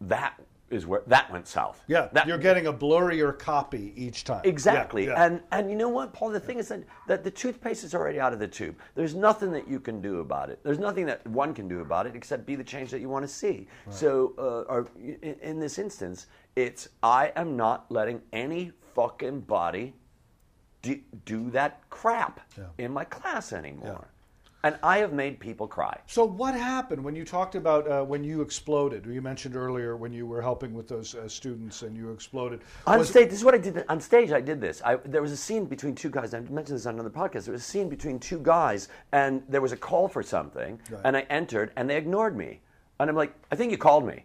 that 0.00 0.38
is 0.70 0.86
where 0.86 1.02
that 1.06 1.30
went 1.32 1.46
south. 1.46 1.82
Yeah, 1.86 2.08
that, 2.12 2.26
you're 2.26 2.38
getting 2.38 2.66
a 2.66 2.72
blurrier 2.72 3.36
copy 3.38 3.92
each 3.96 4.24
time. 4.24 4.42
Exactly. 4.44 5.06
Yeah, 5.06 5.12
yeah. 5.12 5.24
And 5.24 5.40
and 5.52 5.70
you 5.70 5.76
know 5.76 5.88
what, 5.88 6.12
Paul? 6.12 6.30
The 6.30 6.40
thing 6.40 6.58
is 6.58 6.68
that, 6.68 6.82
that 7.06 7.24
the 7.24 7.30
toothpaste 7.30 7.84
is 7.84 7.94
already 7.94 8.20
out 8.20 8.32
of 8.32 8.38
the 8.38 8.48
tube. 8.48 8.76
There's 8.94 9.14
nothing 9.14 9.52
that 9.52 9.68
you 9.68 9.80
can 9.80 10.00
do 10.00 10.20
about 10.20 10.50
it. 10.50 10.60
There's 10.62 10.78
nothing 10.78 11.06
that 11.06 11.26
one 11.26 11.54
can 11.54 11.68
do 11.68 11.80
about 11.80 12.06
it 12.06 12.14
except 12.14 12.46
be 12.46 12.54
the 12.54 12.64
change 12.64 12.90
that 12.90 13.00
you 13.00 13.08
want 13.08 13.24
to 13.24 13.32
see. 13.32 13.66
So, 13.90 14.34
uh, 14.38 14.72
or 14.72 14.88
in, 14.96 15.36
in 15.40 15.58
this 15.58 15.78
instance, 15.78 16.26
it's 16.56 16.88
I 17.02 17.32
am 17.36 17.56
not 17.56 17.90
letting 17.90 18.20
any 18.32 18.72
fucking 18.94 19.40
body 19.42 19.94
do, 20.82 21.00
do 21.24 21.50
that 21.50 21.82
crap 21.90 22.40
Yeah. 22.56 22.64
in 22.78 22.92
my 22.92 23.04
class 23.04 23.52
anymore. 23.52 24.08
And 24.64 24.76
I 24.82 24.98
have 24.98 25.12
made 25.12 25.38
people 25.38 25.68
cry. 25.68 26.00
So 26.06 26.24
what 26.24 26.52
happened 26.52 27.04
when 27.04 27.14
you 27.14 27.24
talked 27.24 27.54
about 27.54 27.88
uh, 27.88 28.02
when 28.04 28.24
you 28.24 28.40
exploded? 28.40 29.06
You 29.06 29.22
mentioned 29.22 29.54
earlier 29.54 29.96
when 29.96 30.12
you 30.12 30.26
were 30.26 30.42
helping 30.42 30.74
with 30.74 30.88
those 30.88 31.14
uh, 31.14 31.28
students 31.28 31.82
and 31.82 31.96
you 31.96 32.10
exploded. 32.10 32.62
On 32.86 32.98
Was- 32.98 33.08
stage, 33.08 33.28
this 33.30 33.38
is 33.38 33.44
what 33.44 33.54
I 33.54 33.58
did. 33.58 33.84
On 33.88 34.00
stage, 34.00 34.32
I 34.32 34.40
did 34.40 34.60
this. 34.60 34.82
I, 34.84 34.96
there 34.96 35.22
was 35.22 35.30
a 35.30 35.36
scene 35.36 35.64
between 35.66 35.94
two 35.94 36.10
guys. 36.10 36.34
I 36.34 36.40
mentioned 36.40 36.76
this 36.76 36.86
on 36.86 36.94
another 36.94 37.08
podcast. 37.10 37.44
There 37.44 37.52
was 37.52 37.62
a 37.62 37.64
scene 37.64 37.88
between 37.88 38.18
two 38.18 38.40
guys, 38.40 38.88
and 39.12 39.44
there 39.48 39.60
was 39.60 39.70
a 39.70 39.76
call 39.76 40.08
for 40.08 40.24
something, 40.24 40.80
Right. 40.90 41.02
and 41.04 41.16
I 41.16 41.20
entered, 41.30 41.70
and 41.76 41.88
they 41.88 41.96
ignored 41.96 42.36
me. 42.36 42.60
And 42.98 43.08
I'm 43.08 43.14
like, 43.16 43.32
I 43.52 43.54
think 43.54 43.70
you 43.70 43.78
called 43.78 44.04
me. 44.04 44.24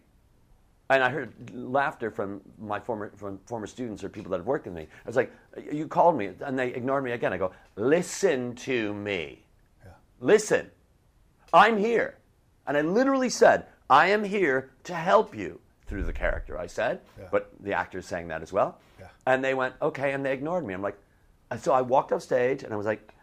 And 0.90 1.04
I 1.04 1.10
heard 1.12 1.32
laughter 1.54 2.10
from 2.10 2.42
my 2.58 2.80
former 2.80 3.12
from 3.16 3.40
former 3.46 3.68
students 3.68 4.04
or 4.04 4.10
people 4.10 4.32
that 4.32 4.38
have 4.38 4.48
worked 4.48 4.66
with 4.66 4.74
me. 4.76 4.84
I 4.84 5.08
was 5.08 5.16
like, 5.16 5.32
you 5.72 5.88
called 5.88 6.18
me, 6.18 6.32
and 6.42 6.58
they 6.58 6.70
ignored 6.70 7.04
me 7.04 7.12
again. 7.12 7.34
I 7.34 7.38
go, 7.38 7.52
listen 7.76 8.56
to 8.56 8.96
me. 8.96 9.46
Listen, 10.24 10.72
I'm 11.52 11.78
here. 11.78 12.18
And 12.66 12.78
I 12.78 12.82
literally 12.82 13.30
said, 13.30 13.66
I 13.90 14.08
am 14.08 14.24
here 14.24 14.72
to 14.86 14.94
help 14.94 15.36
you 15.36 15.60
through 15.86 16.04
the 16.04 16.14
character, 16.14 16.58
I 16.58 16.66
said. 16.66 17.02
Yeah. 17.20 17.28
But 17.30 17.52
the 17.60 17.74
actor's 17.74 18.06
saying 18.06 18.30
that 18.30 18.42
as 18.42 18.54
well. 18.54 18.80
Yeah. 19.00 19.08
And 19.28 19.44
they 19.44 19.54
went, 19.54 19.76
okay, 19.82 20.14
and 20.14 20.26
they 20.26 20.32
ignored 20.32 20.66
me. 20.66 20.74
I'm 20.74 20.82
like, 20.82 20.98
so 21.60 21.74
I 21.74 21.82
walked 21.82 22.14
off 22.14 22.22
stage 22.22 22.64
and 22.64 22.74
I 22.74 22.78
was 22.78 22.86
like, 22.86 23.14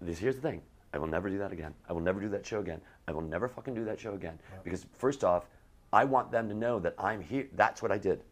this 0.00 0.18
here's 0.18 0.36
the 0.36 0.40
thing. 0.40 0.62
I 0.94 0.98
will 0.98 1.06
never 1.06 1.28
do 1.28 1.36
that 1.38 1.52
again. 1.52 1.74
I 1.90 1.92
will 1.92 2.00
never 2.00 2.20
do 2.20 2.30
that 2.30 2.46
show 2.46 2.60
again. 2.60 2.80
I 3.06 3.12
will 3.12 3.20
never 3.20 3.48
fucking 3.48 3.74
do 3.74 3.84
that 3.84 4.00
show 4.00 4.14
again. 4.14 4.38
Because 4.64 4.86
first 4.94 5.24
off, 5.24 5.44
I 5.92 6.04
want 6.04 6.32
them 6.32 6.48
to 6.48 6.54
know 6.54 6.78
that 6.80 6.94
I'm 6.98 7.20
here. 7.20 7.48
That's 7.54 7.82
what 7.82 7.92
I 7.92 7.98
did. 7.98 8.22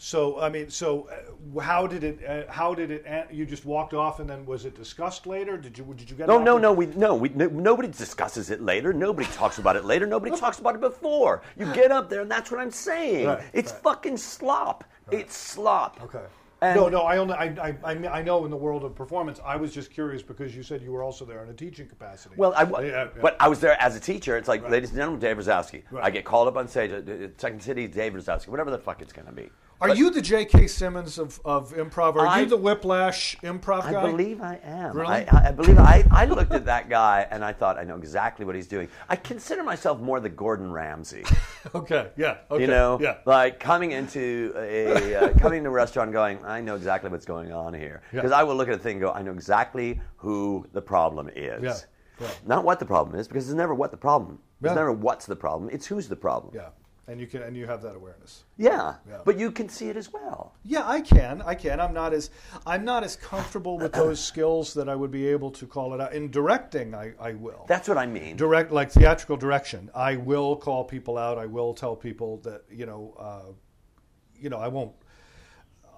So 0.00 0.40
I 0.40 0.48
mean, 0.48 0.70
so 0.70 1.08
uh, 1.56 1.60
how 1.60 1.88
did 1.88 2.04
it? 2.04 2.24
Uh, 2.24 2.50
how 2.50 2.72
did 2.72 2.92
it? 2.92 3.04
You 3.32 3.44
just 3.44 3.64
walked 3.64 3.94
off, 3.94 4.20
and 4.20 4.30
then 4.30 4.46
was 4.46 4.64
it 4.64 4.76
discussed 4.76 5.26
later? 5.26 5.56
Did 5.56 5.76
you? 5.76 5.92
Did 5.96 6.08
you 6.08 6.16
get? 6.16 6.28
No, 6.28 6.38
no, 6.38 6.56
no. 6.56 6.72
We 6.72 6.86
no, 6.86 7.16
we 7.16 7.30
no, 7.30 7.48
nobody 7.48 7.88
discusses 7.88 8.50
it 8.50 8.62
later. 8.62 8.92
Nobody 8.92 9.28
talks 9.32 9.58
about 9.58 9.74
it 9.74 9.84
later. 9.84 10.06
Nobody 10.06 10.36
talks 10.36 10.60
about 10.60 10.76
it 10.76 10.80
before. 10.80 11.42
You 11.58 11.66
get 11.74 11.90
up 11.90 12.08
there, 12.08 12.20
and 12.20 12.30
that's 12.30 12.52
what 12.52 12.60
I'm 12.60 12.70
saying. 12.70 13.26
Right, 13.26 13.42
it's 13.52 13.72
right. 13.72 13.82
fucking 13.82 14.18
slop. 14.18 14.84
It's 15.10 15.36
slop. 15.36 16.00
Okay. 16.04 16.24
And- 16.60 16.76
no, 16.76 16.88
no. 16.88 17.00
I 17.00 17.18
only. 17.18 17.34
I, 17.34 17.76
I. 17.82 17.90
I 17.92 18.22
know 18.22 18.44
in 18.44 18.52
the 18.52 18.56
world 18.56 18.84
of 18.84 18.94
performance. 18.94 19.40
I 19.44 19.56
was 19.56 19.74
just 19.74 19.90
curious 19.90 20.22
because 20.22 20.54
you 20.54 20.62
said 20.62 20.80
you 20.80 20.92
were 20.92 21.02
also 21.02 21.24
there 21.24 21.42
in 21.42 21.50
a 21.50 21.54
teaching 21.54 21.88
capacity. 21.88 22.36
Well, 22.36 22.54
I, 22.56 22.62
Yeah, 22.62 22.86
yeah. 22.86 23.08
but 23.20 23.36
I 23.40 23.48
was 23.48 23.58
there 23.58 23.80
as 23.82 23.96
a 23.96 24.00
teacher. 24.00 24.36
It's 24.36 24.48
like, 24.48 24.68
ladies 24.68 24.90
and 24.90 24.98
gentlemen, 24.98 25.20
Dave 25.20 25.38
Razowsky. 25.38 25.82
I 26.00 26.10
get 26.10 26.24
called 26.24 26.46
up 26.46 26.56
on 26.56 26.68
stage 26.68 26.92
Second 27.36 27.62
City, 27.62 27.88
Dave 27.88 28.12
Razowsky, 28.12 28.48
whatever 28.48 28.70
the 28.70 28.78
fuck 28.78 29.02
it's 29.02 29.12
going 29.12 29.26
to 29.26 29.32
be. 29.32 29.50
Are 29.80 29.94
you 29.94 30.10
the 30.10 30.20
J.K. 30.20 30.66
Simmons 30.66 31.18
of, 31.18 31.40
of 31.44 31.72
improv? 31.74 32.16
Are 32.16 32.26
I- 32.26 32.40
you 32.40 32.46
the 32.46 32.56
Whiplash 32.56 33.36
improv 33.42 33.84
I 33.84 33.92
guy? 33.92 34.02
I 34.02 34.10
believe 34.10 34.40
I 34.40 34.58
am. 34.64 34.96
Really? 34.96 35.08
I, 35.28 35.48
I 35.48 35.52
believe 35.52 35.78
I, 35.78 36.04
I 36.10 36.24
looked 36.24 36.52
at 36.52 36.64
that 36.64 36.88
guy 36.88 37.26
and 37.30 37.44
I 37.44 37.52
thought 37.52 37.78
I 37.78 37.84
know 37.84 37.96
exactly 37.96 38.44
what 38.44 38.56
he's 38.56 38.66
doing. 38.66 38.88
I 39.08 39.14
consider 39.16 39.62
myself 39.62 40.00
more 40.00 40.18
the 40.20 40.28
Gordon 40.28 40.72
Ramsay. 40.72 41.24
Okay. 41.74 42.08
Yeah. 42.16 42.38
Okay. 42.50 42.62
You 42.62 42.66
know, 42.66 42.98
Yeah. 42.98 43.18
like 43.26 43.60
coming 43.60 43.90
into 43.92 44.54
a 44.56 45.14
uh, 45.16 45.32
coming 45.38 45.62
to 45.64 45.68
a 45.68 45.72
restaurant, 45.72 46.12
going, 46.12 46.42
I 46.42 46.62
know 46.62 46.76
exactly 46.76 47.10
what's 47.10 47.26
going 47.26 47.52
on 47.52 47.74
here, 47.74 48.00
Yeah. 48.10 48.20
because 48.22 48.32
I 48.32 48.42
will 48.42 48.54
look 48.56 48.68
at 48.68 48.74
a 48.74 48.78
thing 48.78 48.92
and 48.92 49.00
go, 49.02 49.12
I 49.12 49.20
know 49.20 49.32
exactly 49.32 50.00
who 50.16 50.66
the 50.72 50.80
problem 50.80 51.28
is. 51.36 51.62
Yeah. 51.62 51.76
Yeah. 52.26 52.30
Not 52.46 52.64
what 52.64 52.78
the 52.78 52.86
problem 52.86 53.18
is, 53.20 53.28
because 53.28 53.48
it's 53.50 53.56
never 53.56 53.74
what 53.74 53.90
the 53.90 53.98
problem. 53.98 54.38
It's 54.62 54.74
never 54.74 54.92
what's 54.92 55.26
the 55.26 55.36
problem. 55.36 55.68
It's 55.70 55.84
who's 55.86 56.08
the 56.08 56.16
problem. 56.16 56.54
Yeah. 56.54 56.68
And 57.08 57.18
you 57.18 57.26
can 57.26 57.42
and 57.42 57.56
you 57.56 57.66
have 57.66 57.82
that 57.82 57.96
awareness. 57.96 58.44
Yeah. 58.58 58.94
Yeah. 59.08 59.22
But 59.24 59.38
you 59.38 59.50
can 59.50 59.68
see 59.68 59.88
it 59.88 59.96
as 59.96 60.12
well. 60.12 60.54
Yeah, 60.62 60.86
I 60.86 61.00
can. 61.00 61.42
I 61.42 61.54
can. 61.54 61.80
I'm 61.80 61.94
not 61.94 62.12
as 62.12 62.30
I'm 62.66 62.84
not 62.84 63.02
as 63.02 63.16
comfortable 63.16 63.78
with 63.78 63.92
those 64.02 64.22
skills 64.22 64.74
that 64.74 64.88
I 64.88 64.94
would 64.94 65.10
be 65.10 65.26
able 65.26 65.50
to 65.52 65.66
call 65.66 65.94
it 65.94 66.00
out. 66.00 66.12
In 66.12 66.30
directing, 66.30 66.94
I, 66.94 67.14
I 67.18 67.32
will. 67.32 67.64
That's 67.66 67.88
what 67.88 67.96
I 67.98 68.06
mean. 68.06 68.36
direct 68.36 68.70
like 68.70 68.90
theatrical 68.90 69.36
direction 69.36 69.90
i 69.94 70.16
will 70.16 70.56
call 70.56 70.84
people 70.84 71.16
out 71.18 71.38
i 71.38 71.46
will 71.46 71.74
tell 71.74 71.96
people 71.96 72.38
that 72.38 72.62
you 72.70 72.86
know 72.86 73.14
uh, 73.18 73.52
you 74.38 74.50
know 74.50 74.58
i 74.58 74.68
won't 74.68 74.92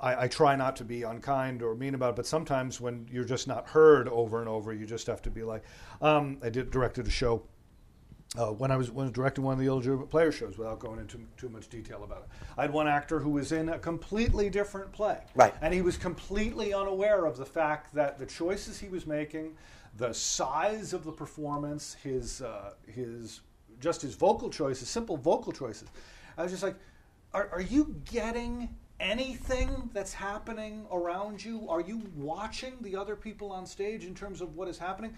I, 0.01 0.25
I 0.25 0.29
try 0.29 0.57
not 0.57 0.77
to 0.77 0.85
be 0.85 1.03
unkind 1.03 1.63
or 1.63 1.75
mean 1.75 1.95
about 1.95 2.11
it 2.11 2.17
but 2.17 2.27
sometimes 2.27 2.81
when 2.81 3.07
you're 3.11 3.25
just 3.25 3.47
not 3.49 3.69
heard 3.69 4.09
over 4.09 4.41
and 4.41 4.49
over 4.49 4.73
you 4.73 4.87
just 4.87 5.07
have 5.07 5.23
to 5.23 5.31
be 5.31 5.43
like 5.43 5.65
um, 6.01 6.39
i 6.43 6.49
did 6.49 6.71
directed 6.71 7.07
a 7.07 7.11
show 7.11 7.43
uh, 8.39 8.47
when 8.47 8.71
I 8.71 8.77
was 8.77 8.91
when 8.91 9.05
I 9.05 9.09
was 9.09 9.13
directing 9.13 9.43
one 9.43 9.55
of 9.55 9.59
the 9.59 9.67
illegitimate 9.67 10.09
player 10.09 10.31
shows, 10.31 10.57
without 10.57 10.79
going 10.79 11.01
into 11.01 11.19
too 11.37 11.49
much 11.49 11.69
detail 11.69 12.05
about 12.05 12.19
it, 12.19 12.29
I 12.57 12.63
had 12.63 12.73
one 12.73 12.87
actor 12.87 13.19
who 13.19 13.31
was 13.31 13.51
in 13.51 13.69
a 13.71 13.79
completely 13.79 14.49
different 14.49 14.93
play, 14.93 15.19
Right. 15.35 15.55
and 15.61 15.75
he 15.75 15.83
was 15.83 15.97
completely 15.97 16.73
unaware 16.73 17.27
of 17.27 17.37
the 17.37 17.47
fact 17.47 17.93
that 17.95 18.19
the 18.19 18.27
choices 18.27 18.79
he 18.79 18.89
was 18.89 19.07
making, 19.07 19.57
the 19.97 20.15
size 20.15 20.93
of 20.93 21.03
the 21.05 21.11
performance, 21.13 21.97
his 22.03 22.41
uh, 22.41 22.75
his 22.87 23.41
just 23.81 24.03
his 24.03 24.15
vocal 24.15 24.49
choices, 24.49 24.89
simple 24.89 25.17
vocal 25.17 25.53
choices. 25.53 25.89
I 26.39 26.45
was 26.45 26.53
just 26.53 26.63
like, 26.63 26.77
are, 27.35 27.49
are 27.53 27.63
you 27.63 27.97
getting 28.05 28.69
anything 29.01 29.91
that's 29.93 30.13
happening 30.13 30.87
around 30.93 31.43
you? 31.45 31.67
Are 31.69 31.81
you 31.81 32.03
watching 32.15 32.75
the 32.83 32.95
other 32.95 33.17
people 33.17 33.51
on 33.51 33.67
stage 33.67 34.05
in 34.05 34.15
terms 34.15 34.41
of 34.41 34.55
what 34.55 34.69
is 34.69 34.79
happening? 34.79 35.15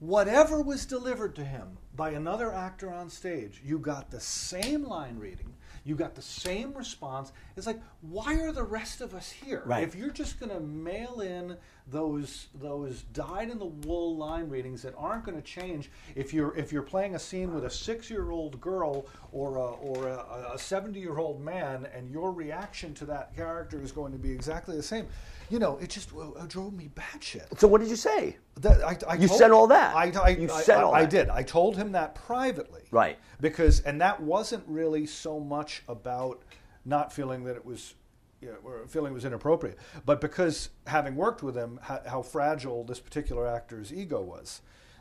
Whatever 0.00 0.60
was 0.60 0.86
delivered 0.86 1.34
to 1.36 1.44
him 1.44 1.76
by 1.96 2.10
another 2.10 2.52
actor 2.52 2.92
on 2.92 3.10
stage, 3.10 3.60
you 3.64 3.78
got 3.78 4.10
the 4.10 4.20
same 4.20 4.84
line 4.84 5.18
reading, 5.18 5.52
you 5.84 5.96
got 5.96 6.14
the 6.14 6.22
same 6.22 6.72
response. 6.74 7.32
It's 7.56 7.66
like, 7.66 7.80
why 8.02 8.34
are 8.36 8.52
the 8.52 8.62
rest 8.62 9.00
of 9.00 9.12
us 9.12 9.28
here? 9.28 9.62
Right. 9.66 9.82
If 9.82 9.96
you're 9.96 10.10
just 10.10 10.38
going 10.38 10.52
to 10.52 10.60
mail 10.60 11.20
in 11.20 11.56
those 11.90 12.48
those 12.54 13.02
dyed 13.14 13.50
in 13.50 13.58
the 13.58 13.64
wool 13.64 14.16
line 14.16 14.48
readings 14.48 14.82
that 14.82 14.94
aren't 14.96 15.24
going 15.24 15.36
to 15.36 15.42
change, 15.42 15.90
if 16.14 16.32
you're 16.32 16.54
if 16.56 16.72
you're 16.72 16.82
playing 16.82 17.16
a 17.16 17.18
scene 17.18 17.52
with 17.52 17.64
a 17.64 17.70
six 17.70 18.08
year 18.08 18.30
old 18.30 18.60
girl 18.60 19.06
or 19.32 19.56
a, 19.56 19.70
or 19.70 20.06
a 20.08 20.58
seventy 20.58 21.00
year 21.00 21.18
old 21.18 21.40
man, 21.40 21.88
and 21.92 22.08
your 22.08 22.30
reaction 22.30 22.94
to 22.94 23.04
that 23.06 23.34
character 23.34 23.80
is 23.80 23.90
going 23.90 24.12
to 24.12 24.18
be 24.18 24.30
exactly 24.30 24.76
the 24.76 24.82
same, 24.82 25.08
you 25.50 25.58
know, 25.58 25.78
it 25.78 25.90
just 25.90 26.10
uh, 26.14 26.44
drove 26.46 26.72
me 26.74 26.90
batshit. 26.94 27.58
So 27.58 27.68
what 27.68 27.80
did 27.80 27.90
you 27.90 27.96
say? 27.96 28.36
That, 28.60 28.82
I, 28.82 28.96
I 29.08 29.14
You 29.14 29.28
told- 29.28 29.38
said 29.38 29.50
all 29.50 29.66
that. 29.68 29.94
I, 29.96 30.12
I, 30.20 30.28
You 30.30 30.48
said 30.48 30.78
all 30.82 30.94
I 30.94 31.02
that. 31.02 31.10
did. 31.10 31.28
I 31.30 31.42
told 31.42 31.76
him 31.76 31.92
that 31.92 32.14
privately. 32.14 32.82
Right. 32.90 33.18
Because, 33.40 33.80
and 33.80 34.00
that 34.00 34.20
wasn't 34.20 34.64
really 34.66 35.06
so 35.06 35.40
much 35.40 35.82
about 35.88 36.42
not 36.84 37.12
feeling 37.12 37.44
that 37.44 37.56
it 37.56 37.64
was, 37.64 37.94
you 38.40 38.48
know, 38.48 38.56
or 38.64 38.86
feeling 38.86 39.12
it 39.12 39.14
was 39.14 39.24
inappropriate, 39.24 39.78
but 40.06 40.20
because 40.20 40.70
having 40.86 41.16
worked 41.16 41.42
with 41.42 41.56
him, 41.56 41.78
how, 41.82 42.00
how 42.06 42.22
fragile 42.22 42.84
this 42.84 43.00
particular 43.00 43.46
actor's 43.46 43.92
ego 43.92 44.20
was. 44.22 44.60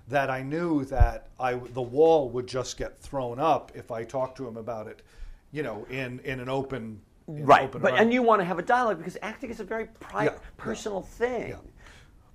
That 0.09 0.29
I 0.29 0.41
knew 0.41 0.85
that 0.85 1.27
I 1.37 1.55
the 1.55 1.81
wall 1.81 2.29
would 2.29 2.47
just 2.47 2.77
get 2.77 2.97
thrown 3.01 3.39
up 3.39 3.73
if 3.75 3.91
I 3.91 4.05
talked 4.05 4.37
to 4.37 4.47
him 4.47 4.55
about 4.55 4.87
it, 4.87 5.01
you 5.51 5.63
know, 5.63 5.85
in 5.89 6.19
in 6.23 6.39
an 6.39 6.47
open. 6.47 7.01
Right. 7.27 7.63
open 7.65 7.81
But 7.81 7.95
and 7.95 8.13
you 8.13 8.23
want 8.23 8.39
to 8.41 8.45
have 8.45 8.57
a 8.59 8.63
dialogue 8.63 8.97
because 8.97 9.17
acting 9.21 9.49
is 9.49 9.59
a 9.59 9.63
very 9.63 9.85
private, 9.99 10.31
Yeah, 10.33 10.39
yeah, 10.41 10.49
personal 10.57 11.01
thing. 11.01 11.49
Yeah. 11.49 11.55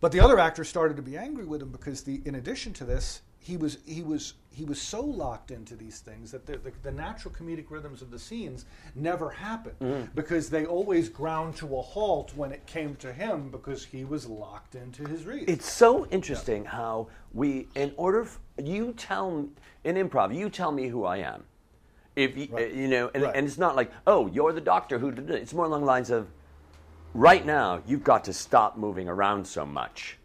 But 0.01 0.13
the 0.13 0.21
other 0.21 0.39
actor 0.39 0.65
started 0.65 0.97
to 0.97 1.03
be 1.03 1.17
angry 1.17 1.45
with 1.45 1.63
him 1.63 1.71
because 1.71 2.03
the 2.03 2.21
in 2.25 2.35
addition 2.35 2.73
to 2.75 2.85
this, 2.85 3.23
he 3.39 3.57
was 3.57 3.79
he 3.87 4.03
was 4.03 4.35
he 4.51 4.65
was 4.65 4.81
so 4.81 5.01
locked 5.01 5.51
into 5.51 5.75
these 5.77 6.01
things 6.01 6.31
that 6.33 6.45
the, 6.45 6.59
the, 6.59 6.73
the 6.83 6.91
natural 6.93 7.33
comedic 7.33 7.71
rhythms 7.71 8.03
of 8.03 8.11
the 8.11 8.19
scenes 8.19 8.67
never 8.95 9.31
happened 9.31 9.77
Mm-hmm. 9.81 10.11
because 10.15 10.51
they 10.51 10.67
always 10.67 11.09
ground 11.09 11.57
to 11.57 11.75
a 11.79 11.81
halt 11.81 12.33
when 12.37 12.53
it 12.53 12.67
came 12.67 12.95
to 12.97 13.13
him 13.15 13.49
because 13.49 13.83
he 13.85 14.05
was 14.05 14.27
locked 14.27 14.75
into 14.75 15.05
his 15.09 15.25
read. 15.25 15.49
It's 15.49 15.71
so 15.73 16.07
interesting 16.09 16.67
how 16.67 17.07
we, 17.33 17.69
in 17.75 17.95
order, 17.97 18.23
f- 18.23 18.39
you 18.63 18.93
tell 18.93 19.49
in 19.85 19.95
improv, 19.97 20.35
you 20.37 20.51
tell 20.51 20.71
me 20.73 20.89
who 20.89 21.05
I 21.05 21.17
am. 21.19 21.45
If 22.15 22.37
you, 22.37 22.49
Right. 22.51 22.71
uh, 22.71 22.75
you 22.75 22.89
know, 22.89 23.11
and, 23.15 23.23
Right. 23.23 23.37
and 23.37 23.47
it's 23.47 23.59
not 23.59 23.75
like, 23.77 23.91
oh, 24.07 24.27
you're 24.29 24.53
the 24.53 24.61
doctor 24.61 24.99
who 24.99 25.11
did 25.11 25.31
it. 25.31 25.37
It's 25.43 25.55
more 25.55 25.65
along 25.65 25.81
the 25.81 25.87
lines 25.87 26.11
of, 26.11 26.29
right 27.15 27.45
now 27.45 27.83
you've 27.87 28.05
got 28.05 28.25
to 28.25 28.33
stop 28.33 28.77
moving 28.77 29.09
around 29.09 29.47
so 29.47 29.65
much. 29.65 30.19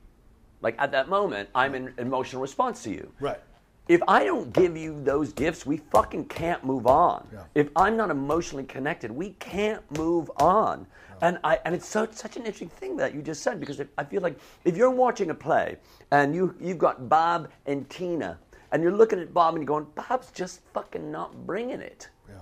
Like 0.62 0.76
at 0.80 0.92
that 0.92 1.08
moment, 1.08 1.50
I'm 1.56 1.76
in 1.76 1.94
emotional 1.98 2.42
response 2.42 2.84
to 2.84 2.90
you. 2.92 3.12
Right. 3.20 3.40
If 3.88 4.02
I 4.06 4.26
don't 4.26 4.52
give 4.52 4.76
you 4.76 5.02
those 5.02 5.32
gifts, 5.32 5.66
we 5.66 5.78
fucking 5.78 6.26
can't 6.26 6.62
move 6.66 6.88
on. 6.88 7.26
Yeah. 7.32 7.44
If 7.56 7.70
I'm 7.76 7.96
not 7.96 8.10
emotionally 8.10 8.66
connected, 8.66 9.12
we 9.12 9.30
can't 9.40 9.82
move 9.98 10.30
on. 10.38 10.88
And 11.22 11.40
I 11.44 11.60
and 11.64 11.74
it's 11.74 11.88
so, 11.88 12.06
such 12.12 12.36
an 12.36 12.42
interesting 12.42 12.70
thing 12.70 12.98
that 12.98 13.16
you 13.16 13.22
just 13.22 13.42
said 13.44 13.60
because 13.62 13.80
if, 13.80 13.88
I 13.98 14.04
feel 14.04 14.22
like 14.22 14.38
if 14.66 14.76
you're 14.76 14.90
watching 14.92 15.30
a 15.30 15.34
play 15.34 15.78
and 16.12 16.36
you 16.36 16.54
you've 16.60 16.78
got 16.78 17.08
Bob 17.08 17.50
and 17.66 17.90
Tina 17.90 18.38
and 18.72 18.84
you're 18.84 18.92
looking 18.92 19.20
at 19.20 19.34
Bob 19.34 19.56
and 19.56 19.64
you're 19.64 19.68
going, 19.68 19.88
Bob's 19.96 20.32
just 20.32 20.62
fucking 20.74 21.12
not 21.12 21.46
bringing 21.46 21.82
it. 21.82 22.10
Yeah. 22.28 22.40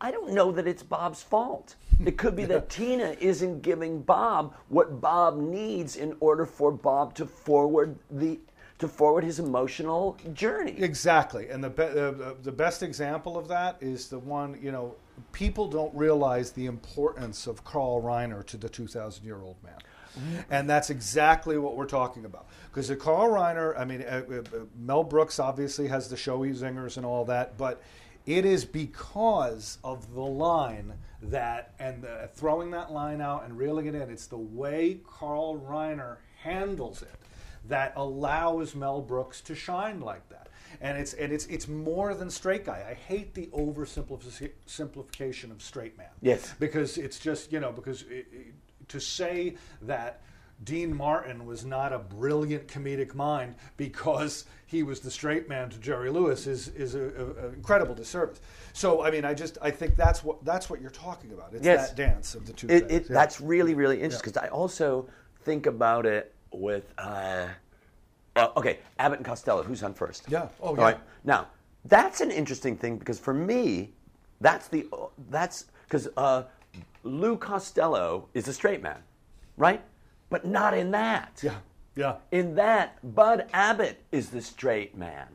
I 0.00 0.10
don't 0.10 0.32
know 0.32 0.50
that 0.52 0.66
it's 0.66 0.82
Bob's 0.82 1.22
fault. 1.22 1.76
It 2.04 2.16
could 2.16 2.34
be 2.34 2.44
that 2.46 2.68
Tina 2.70 3.16
isn't 3.20 3.62
giving 3.62 4.02
Bob 4.02 4.54
what 4.68 5.00
Bob 5.00 5.36
needs 5.38 5.96
in 5.96 6.16
order 6.20 6.46
for 6.46 6.72
Bob 6.72 7.14
to 7.14 7.26
forward 7.26 7.96
the 8.10 8.38
to 8.78 8.88
forward 8.88 9.22
his 9.22 9.38
emotional 9.38 10.16
journey. 10.32 10.74
Exactly, 10.78 11.50
and 11.50 11.62
the 11.62 11.68
be- 11.68 11.82
uh, 11.82 12.32
the 12.42 12.50
best 12.50 12.82
example 12.82 13.36
of 13.36 13.46
that 13.48 13.76
is 13.80 14.08
the 14.08 14.18
one 14.18 14.58
you 14.60 14.72
know. 14.72 14.94
People 15.32 15.68
don't 15.68 15.94
realize 15.94 16.50
the 16.52 16.64
importance 16.64 17.46
of 17.46 17.62
Carl 17.62 18.00
Reiner 18.02 18.42
to 18.46 18.56
the 18.56 18.70
2,000 18.70 19.22
year 19.22 19.36
old 19.36 19.56
man. 19.62 19.76
And 20.50 20.68
that's 20.68 20.90
exactly 20.90 21.58
what 21.58 21.76
we're 21.76 21.86
talking 21.86 22.24
about. 22.24 22.46
Because 22.70 22.88
the 22.88 22.96
Carl 22.96 23.30
Reiner, 23.30 23.78
I 23.78 23.84
mean, 23.84 24.02
uh, 24.02 24.22
uh, 24.30 24.42
Mel 24.78 25.04
Brooks 25.04 25.38
obviously 25.38 25.88
has 25.88 26.08
the 26.08 26.16
showy 26.16 26.50
zingers 26.50 26.96
and 26.96 27.06
all 27.06 27.24
that, 27.26 27.56
but 27.56 27.82
it 28.26 28.44
is 28.44 28.64
because 28.64 29.78
of 29.82 30.12
the 30.14 30.20
line 30.20 30.92
that, 31.22 31.74
and 31.78 32.02
the, 32.02 32.28
throwing 32.34 32.70
that 32.72 32.92
line 32.92 33.20
out 33.20 33.44
and 33.44 33.58
reeling 33.58 33.86
it 33.86 33.94
in, 33.94 34.10
it's 34.10 34.26
the 34.26 34.38
way 34.38 35.00
Carl 35.06 35.58
Reiner 35.58 36.16
handles 36.42 37.02
it 37.02 37.08
that 37.68 37.92
allows 37.96 38.74
Mel 38.74 39.00
Brooks 39.00 39.40
to 39.42 39.54
shine 39.54 40.00
like 40.00 40.28
that. 40.28 40.48
And 40.80 40.96
it's 40.96 41.12
and 41.14 41.32
it's 41.32 41.46
it's 41.46 41.66
more 41.68 42.14
than 42.14 42.30
straight 42.30 42.64
guy. 42.64 42.86
I 42.88 42.94
hate 42.94 43.34
the 43.34 43.48
oversimplification 43.48 45.50
of 45.50 45.60
straight 45.60 45.98
man. 45.98 46.06
Yes. 46.22 46.54
Because 46.58 46.96
it's 46.96 47.18
just 47.18 47.52
you 47.52 47.60
know 47.60 47.72
because 47.72 48.02
it, 48.02 48.28
it, 48.32 48.54
to 48.90 49.00
say 49.00 49.56
that 49.82 50.20
Dean 50.64 50.94
Martin 50.94 51.46
was 51.46 51.64
not 51.64 51.92
a 51.92 51.98
brilliant 51.98 52.68
comedic 52.68 53.14
mind 53.14 53.54
because 53.78 54.44
he 54.66 54.82
was 54.82 55.00
the 55.00 55.10
straight 55.10 55.48
man 55.48 55.70
to 55.70 55.78
Jerry 55.78 56.10
Lewis 56.10 56.46
is 56.46 56.68
is 56.68 56.94
an 56.94 57.34
incredible 57.54 57.94
disservice. 57.94 58.40
So 58.74 59.02
I 59.02 59.10
mean, 59.10 59.24
I 59.24 59.32
just 59.32 59.56
I 59.62 59.70
think 59.70 59.96
that's 59.96 60.22
what 60.22 60.44
that's 60.44 60.68
what 60.68 60.82
you're 60.82 60.90
talking 60.90 61.32
about. 61.32 61.54
It's 61.54 61.64
Yes. 61.64 61.88
that 61.88 61.96
dance 61.96 62.34
of 62.34 62.46
the 62.46 62.52
two. 62.52 62.66
It, 62.68 62.90
it, 62.90 63.02
Yeah. 63.08 63.14
That's 63.14 63.40
really, 63.40 63.74
really 63.74 64.02
interesting 64.02 64.30
because 64.32 64.42
I 64.42 64.48
also 64.48 65.08
think 65.44 65.64
about 65.64 66.04
it 66.04 66.34
with, 66.52 66.92
uh, 66.98 67.46
uh, 68.36 68.48
okay, 68.56 68.80
Abbott 68.98 69.20
and 69.20 69.26
Costello, 69.26 69.62
who's 69.62 69.82
on 69.82 69.94
first? 69.94 70.24
Yeah. 70.28 70.48
Oh, 70.60 70.68
All 70.68 70.76
yeah. 70.76 70.82
right. 70.82 70.98
Now, 71.24 71.46
that's 71.86 72.20
an 72.20 72.30
interesting 72.30 72.76
thing 72.76 72.98
because 72.98 73.18
for 73.18 73.32
me, 73.32 73.92
that's 74.42 74.68
the, 74.68 74.86
that's, 75.30 75.66
because 75.86 76.08
uh, 76.16 76.42
Lou 77.02 77.36
Costello 77.36 78.28
is 78.34 78.48
a 78.48 78.52
straight 78.52 78.82
man, 78.82 79.02
right? 79.56 79.82
But 80.28 80.44
not 80.44 80.74
in 80.76 80.90
that. 80.92 81.40
yeah 81.42 81.56
yeah. 81.96 82.16
In 82.30 82.54
that, 82.54 82.98
Bud 83.14 83.46
Abbott 83.52 84.02
is 84.12 84.30
the 84.30 84.40
straight 84.40 84.96
man. 84.96 85.26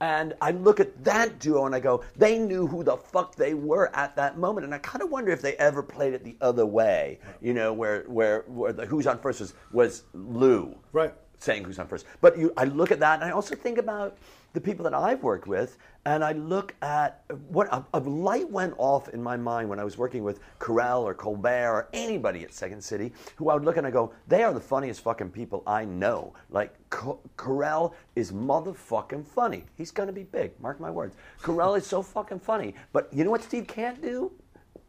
And 0.00 0.34
I 0.40 0.50
look 0.50 0.80
at 0.80 1.04
that 1.04 1.38
duo 1.38 1.64
and 1.66 1.74
I 1.74 1.80
go, 1.80 2.04
they 2.16 2.36
knew 2.38 2.66
who 2.66 2.82
the 2.82 2.96
fuck 2.96 3.36
they 3.36 3.54
were 3.54 3.94
at 3.94 4.16
that 4.16 4.36
moment. 4.36 4.64
And 4.64 4.74
I 4.74 4.78
kind 4.78 5.00
of 5.02 5.10
wonder 5.10 5.30
if 5.30 5.40
they 5.40 5.54
ever 5.54 5.80
played 5.82 6.12
it 6.12 6.24
the 6.24 6.36
other 6.40 6.66
way, 6.66 7.20
you 7.40 7.54
know, 7.54 7.72
where, 7.72 8.02
where, 8.08 8.44
where 8.48 8.72
the 8.72 8.84
who's 8.84 9.06
on 9.06 9.18
first 9.20 9.40
was, 9.40 9.54
was 9.72 10.02
Lou 10.12 10.76
Right. 10.92 11.14
saying 11.38 11.64
who's 11.64 11.78
on 11.78 11.86
first. 11.86 12.04
But 12.20 12.36
you, 12.36 12.52
I 12.56 12.64
look 12.64 12.90
at 12.90 12.98
that 13.00 13.20
and 13.20 13.24
I 13.24 13.32
also 13.32 13.54
think 13.54 13.78
about 13.78 14.18
the 14.52 14.60
people 14.60 14.84
that 14.84 14.94
I've 14.94 15.22
worked 15.22 15.46
with, 15.46 15.78
and 16.04 16.22
I 16.24 16.32
look 16.32 16.74
at 16.82 17.22
what 17.48 17.72
a, 17.72 17.84
a 17.94 18.00
light 18.00 18.50
went 18.50 18.74
off 18.76 19.08
in 19.08 19.22
my 19.22 19.36
mind 19.36 19.68
when 19.68 19.78
I 19.78 19.84
was 19.84 19.96
working 19.96 20.24
with 20.24 20.40
Carell 20.58 21.02
or 21.02 21.14
Colbert 21.14 21.70
or 21.72 21.88
anybody 21.92 22.42
at 22.42 22.52
Second 22.52 22.82
City, 22.82 23.12
who 23.36 23.48
I 23.48 23.54
would 23.54 23.64
look 23.64 23.76
and 23.76 23.86
I 23.86 23.90
go, 23.90 24.12
they 24.28 24.42
are 24.42 24.52
the 24.52 24.60
funniest 24.60 25.02
fucking 25.02 25.30
people 25.30 25.62
I 25.66 25.84
know. 25.84 26.34
Like 26.50 26.74
Co- 26.90 27.20
Carell 27.36 27.94
is 28.16 28.32
motherfucking 28.32 29.26
funny. 29.26 29.64
He's 29.76 29.90
gonna 29.90 30.12
be 30.12 30.24
big. 30.24 30.58
Mark 30.60 30.80
my 30.80 30.90
words. 30.90 31.16
Carell 31.40 31.76
is 31.78 31.86
so 31.86 32.02
fucking 32.02 32.40
funny. 32.40 32.74
But 32.92 33.08
you 33.12 33.24
know 33.24 33.30
what 33.30 33.42
Steve 33.42 33.66
can't 33.66 34.02
do? 34.02 34.32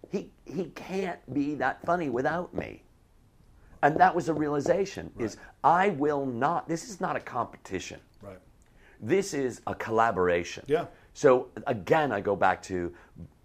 He 0.09 0.31
he 0.45 0.65
can't 0.75 1.19
be 1.33 1.55
that 1.55 1.83
funny 1.85 2.09
without 2.09 2.53
me. 2.53 2.83
And 3.81 3.97
that 3.97 4.15
was 4.15 4.29
a 4.29 4.33
realization 4.33 5.11
is 5.19 5.37
I 5.63 5.89
will 5.89 6.25
not 6.25 6.67
this 6.67 6.89
is 6.89 6.99
not 6.99 7.15
a 7.15 7.19
competition. 7.19 7.99
Right. 9.03 9.09
This 9.09 9.33
is 9.33 9.61
a 9.67 9.75
collaboration. 9.75 10.63
Yeah. 10.67 10.85
So 11.13 11.49
again 11.67 12.11
I 12.11 12.21
go 12.21 12.35
back 12.35 12.61
to 12.63 12.93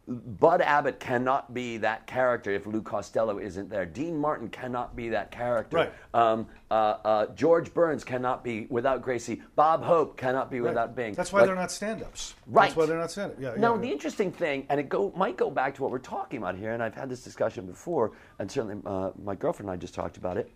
Bud 0.09 0.63
Abbott 0.63 1.01
cannot 1.01 1.53
be 1.53 1.77
that 1.79 2.07
character 2.07 2.51
if 2.51 2.65
Lou 2.67 2.81
Costello 2.81 3.39
isn't 3.39 3.69
there. 3.69 3.85
Dean 3.85 4.17
Martin 4.17 4.49
cannot 4.49 4.97
be 4.97 5.11
that 5.11 5.31
character. 5.31 5.77
Right. 5.77 5.93
Um, 6.15 6.47
uh, 6.71 6.75
uh, 6.75 7.27
George 7.35 7.75
Burns 7.75 8.05
cannot 8.05 8.43
be 8.43 8.67
without 8.71 9.03
Gracie. 9.03 9.43
Bob 9.55 9.85
Hope 9.85 10.17
cannot 10.17 10.51
be 10.51 10.63
without 10.63 10.97
Bing. 10.97 11.13
That's 11.13 11.31
why 11.31 11.41
Like- 11.41 11.49
they're 11.49 11.57
not 11.57 11.71
stand-ups. 11.71 12.35
Right. 12.47 12.69
That's 12.69 12.77
why 12.77 12.87
they're 12.87 12.97
not 12.99 13.11
stand-up. 13.11 13.39
Yeah. 13.39 13.55
no, 13.59 13.75
yeah, 13.75 13.81
the 13.81 13.87
yeah. 13.87 13.93
interesting 13.93 14.33
thing, 14.33 14.65
and 14.71 14.81
it 14.81 14.89
go 14.89 15.13
might 15.15 15.37
go 15.37 15.51
back 15.51 15.75
to 15.75 15.83
what 15.83 15.91
we're 15.91 15.99
talking 15.99 16.39
about 16.39 16.57
here, 16.57 16.73
and 16.73 16.83
I've 16.83 16.95
had 16.95 17.11
this 17.11 17.23
discussion 17.23 17.67
before, 17.67 18.13
and 18.39 18.51
certainly 18.51 18.81
uh, 18.87 19.11
my 19.23 19.35
girlfriend 19.35 19.69
and 19.69 19.75
I 19.75 19.77
just 19.77 19.93
talked 19.93 20.17
about 20.17 20.39
it. 20.39 20.51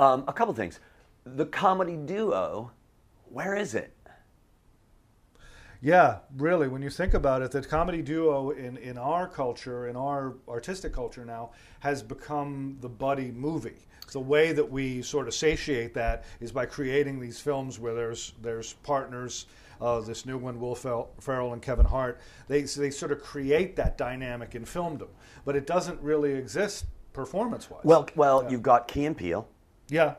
Um, 0.00 0.24
a 0.26 0.32
couple 0.32 0.54
things. 0.54 0.80
The 1.24 1.46
comedy 1.46 1.96
duo, 1.96 2.72
where 3.30 3.54
is 3.56 3.74
it? 3.74 3.94
Yeah, 5.82 6.18
really. 6.36 6.68
When 6.68 6.82
you 6.82 6.90
think 6.90 7.14
about 7.14 7.40
it, 7.40 7.52
the 7.52 7.62
comedy 7.62 8.02
duo 8.02 8.50
in, 8.50 8.76
in 8.76 8.98
our 8.98 9.26
culture, 9.26 9.88
in 9.88 9.96
our 9.96 10.34
artistic 10.46 10.92
culture 10.92 11.24
now, 11.24 11.52
has 11.80 12.02
become 12.02 12.76
the 12.80 12.88
buddy 12.88 13.30
movie. 13.30 13.86
The 14.12 14.20
way 14.20 14.52
that 14.52 14.68
we 14.70 15.00
sort 15.02 15.26
of 15.28 15.34
satiate 15.34 15.94
that 15.94 16.24
is 16.40 16.50
by 16.52 16.66
creating 16.66 17.20
these 17.20 17.40
films 17.40 17.78
where 17.78 17.94
there's 17.94 18.34
there's 18.42 18.72
partners. 18.82 19.46
Uh, 19.80 19.98
this 20.00 20.26
new 20.26 20.36
one, 20.36 20.60
Will 20.60 20.74
Ferrell 20.74 21.52
and 21.54 21.62
Kevin 21.62 21.86
Hart. 21.86 22.20
They 22.48 22.62
they 22.62 22.90
sort 22.90 23.12
of 23.12 23.22
create 23.22 23.76
that 23.76 23.96
dynamic 23.96 24.54
in 24.54 24.64
filmdom, 24.64 25.08
but 25.46 25.56
it 25.56 25.66
doesn't 25.66 25.98
really 26.02 26.32
exist 26.34 26.84
performance-wise. 27.14 27.80
Well, 27.84 28.06
well, 28.14 28.42
Yeah. 28.42 28.50
you've 28.50 28.62
got 28.62 28.88
Key 28.88 29.06
and 29.06 29.16
Peele. 29.16 29.48
yeah. 29.88 30.16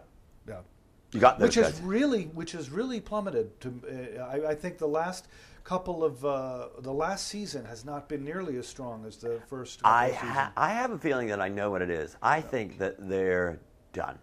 You 1.14 1.20
got 1.20 1.40
those 1.40 1.48
which 1.48 1.56
has 1.56 1.74
guys. 1.74 1.82
really 1.82 2.24
which 2.26 2.54
has 2.54 2.70
really 2.70 3.02
plummeted 3.02 3.60
to 3.62 4.18
uh, 4.20 4.24
I, 4.24 4.52
I 4.52 4.56
think 4.56 4.78
the 4.78 4.88
last 4.88 5.28
couple 5.64 6.04
of 6.04 6.24
uh, 6.26 6.68
the 6.80 6.94
last 6.94 7.28
season 7.28 7.66
has 7.66 7.84
not 7.86 8.08
been 8.08 8.24
nearly 8.24 8.58
as 8.58 8.68
strong 8.68 9.06
as 9.06 9.18
the 9.18 9.42
first 9.48 9.82
I 9.84 10.12
ha- 10.12 10.54
I 10.56 10.70
have 10.70 10.92
a 10.92 10.98
feeling 10.98 11.28
that 11.28 11.42
I 11.42 11.50
know 11.50 11.70
what 11.70 11.82
it 11.82 11.90
is. 11.90 12.16
I 12.22 12.40
think 12.42 12.78
that 12.80 13.10
they're 13.10 13.60
done. 13.94 14.18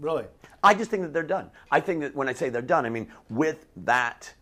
really 0.00 0.24
I 0.64 0.74
just 0.74 0.90
think 0.90 1.02
that 1.02 1.12
they're 1.12 1.22
done. 1.22 1.50
I 1.70 1.80
think 1.80 2.00
that 2.00 2.14
when 2.16 2.28
I 2.28 2.32
say 2.32 2.48
they're 2.48 2.62
done, 2.62 2.86
I 2.86 2.90
mean 2.90 3.08
with 3.28 3.66
that, 3.84 4.32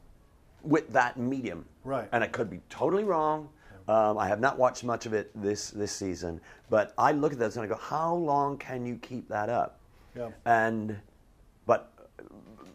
with 0.62 0.92
that 0.92 1.16
medium. 1.16 1.64
Right. 1.84 2.08
And 2.12 2.22
I 2.22 2.28
could 2.28 2.50
be 2.50 2.60
totally 2.68 3.04
wrong. 3.04 3.48
Um, 3.88 4.18
I 4.18 4.28
have 4.28 4.38
not 4.40 4.58
watched 4.58 4.84
much 4.84 5.06
of 5.06 5.12
it 5.14 5.30
this 5.34 5.70
this 5.70 5.90
season, 5.92 6.40
but 6.70 6.92
I 6.98 7.12
look 7.12 7.32
at 7.32 7.38
this 7.38 7.56
and 7.56 7.64
I 7.64 7.68
go, 7.68 7.76
how 7.76 8.14
long 8.14 8.58
can 8.58 8.84
you 8.86 8.96
keep 8.96 9.28
that 9.28 9.48
up? 9.48 9.80
Yeah. 10.14 10.28
And, 10.44 10.98
but 11.68 11.92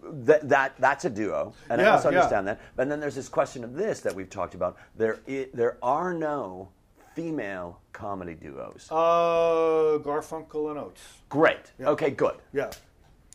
that 0.04 0.48
that 0.48 0.76
that's 0.80 1.04
a 1.06 1.10
duo, 1.10 1.54
and 1.70 1.82
I 1.82 1.86
Yeah, 1.86 1.92
also 1.96 2.10
yeah. 2.10 2.18
understand 2.20 2.48
that. 2.48 2.60
But 2.78 2.88
then 2.88 3.00
there's 3.02 3.16
this 3.16 3.28
question 3.28 3.64
of 3.66 3.74
this 3.74 4.00
that 4.02 4.14
we've 4.16 4.30
talked 4.30 4.54
about. 4.56 4.78
There 4.96 5.20
i- 5.28 5.50
there 5.54 5.78
are 5.82 6.14
no 6.14 6.70
female 7.16 7.80
comedy 7.92 8.36
duos. 8.36 8.88
uh, 8.92 9.98
Garfunkel 10.08 10.70
and 10.72 10.80
Oates 10.80 11.02
Great. 11.30 11.72
Okay, 11.82 12.10
good. 12.12 12.38
yeah 12.54 12.72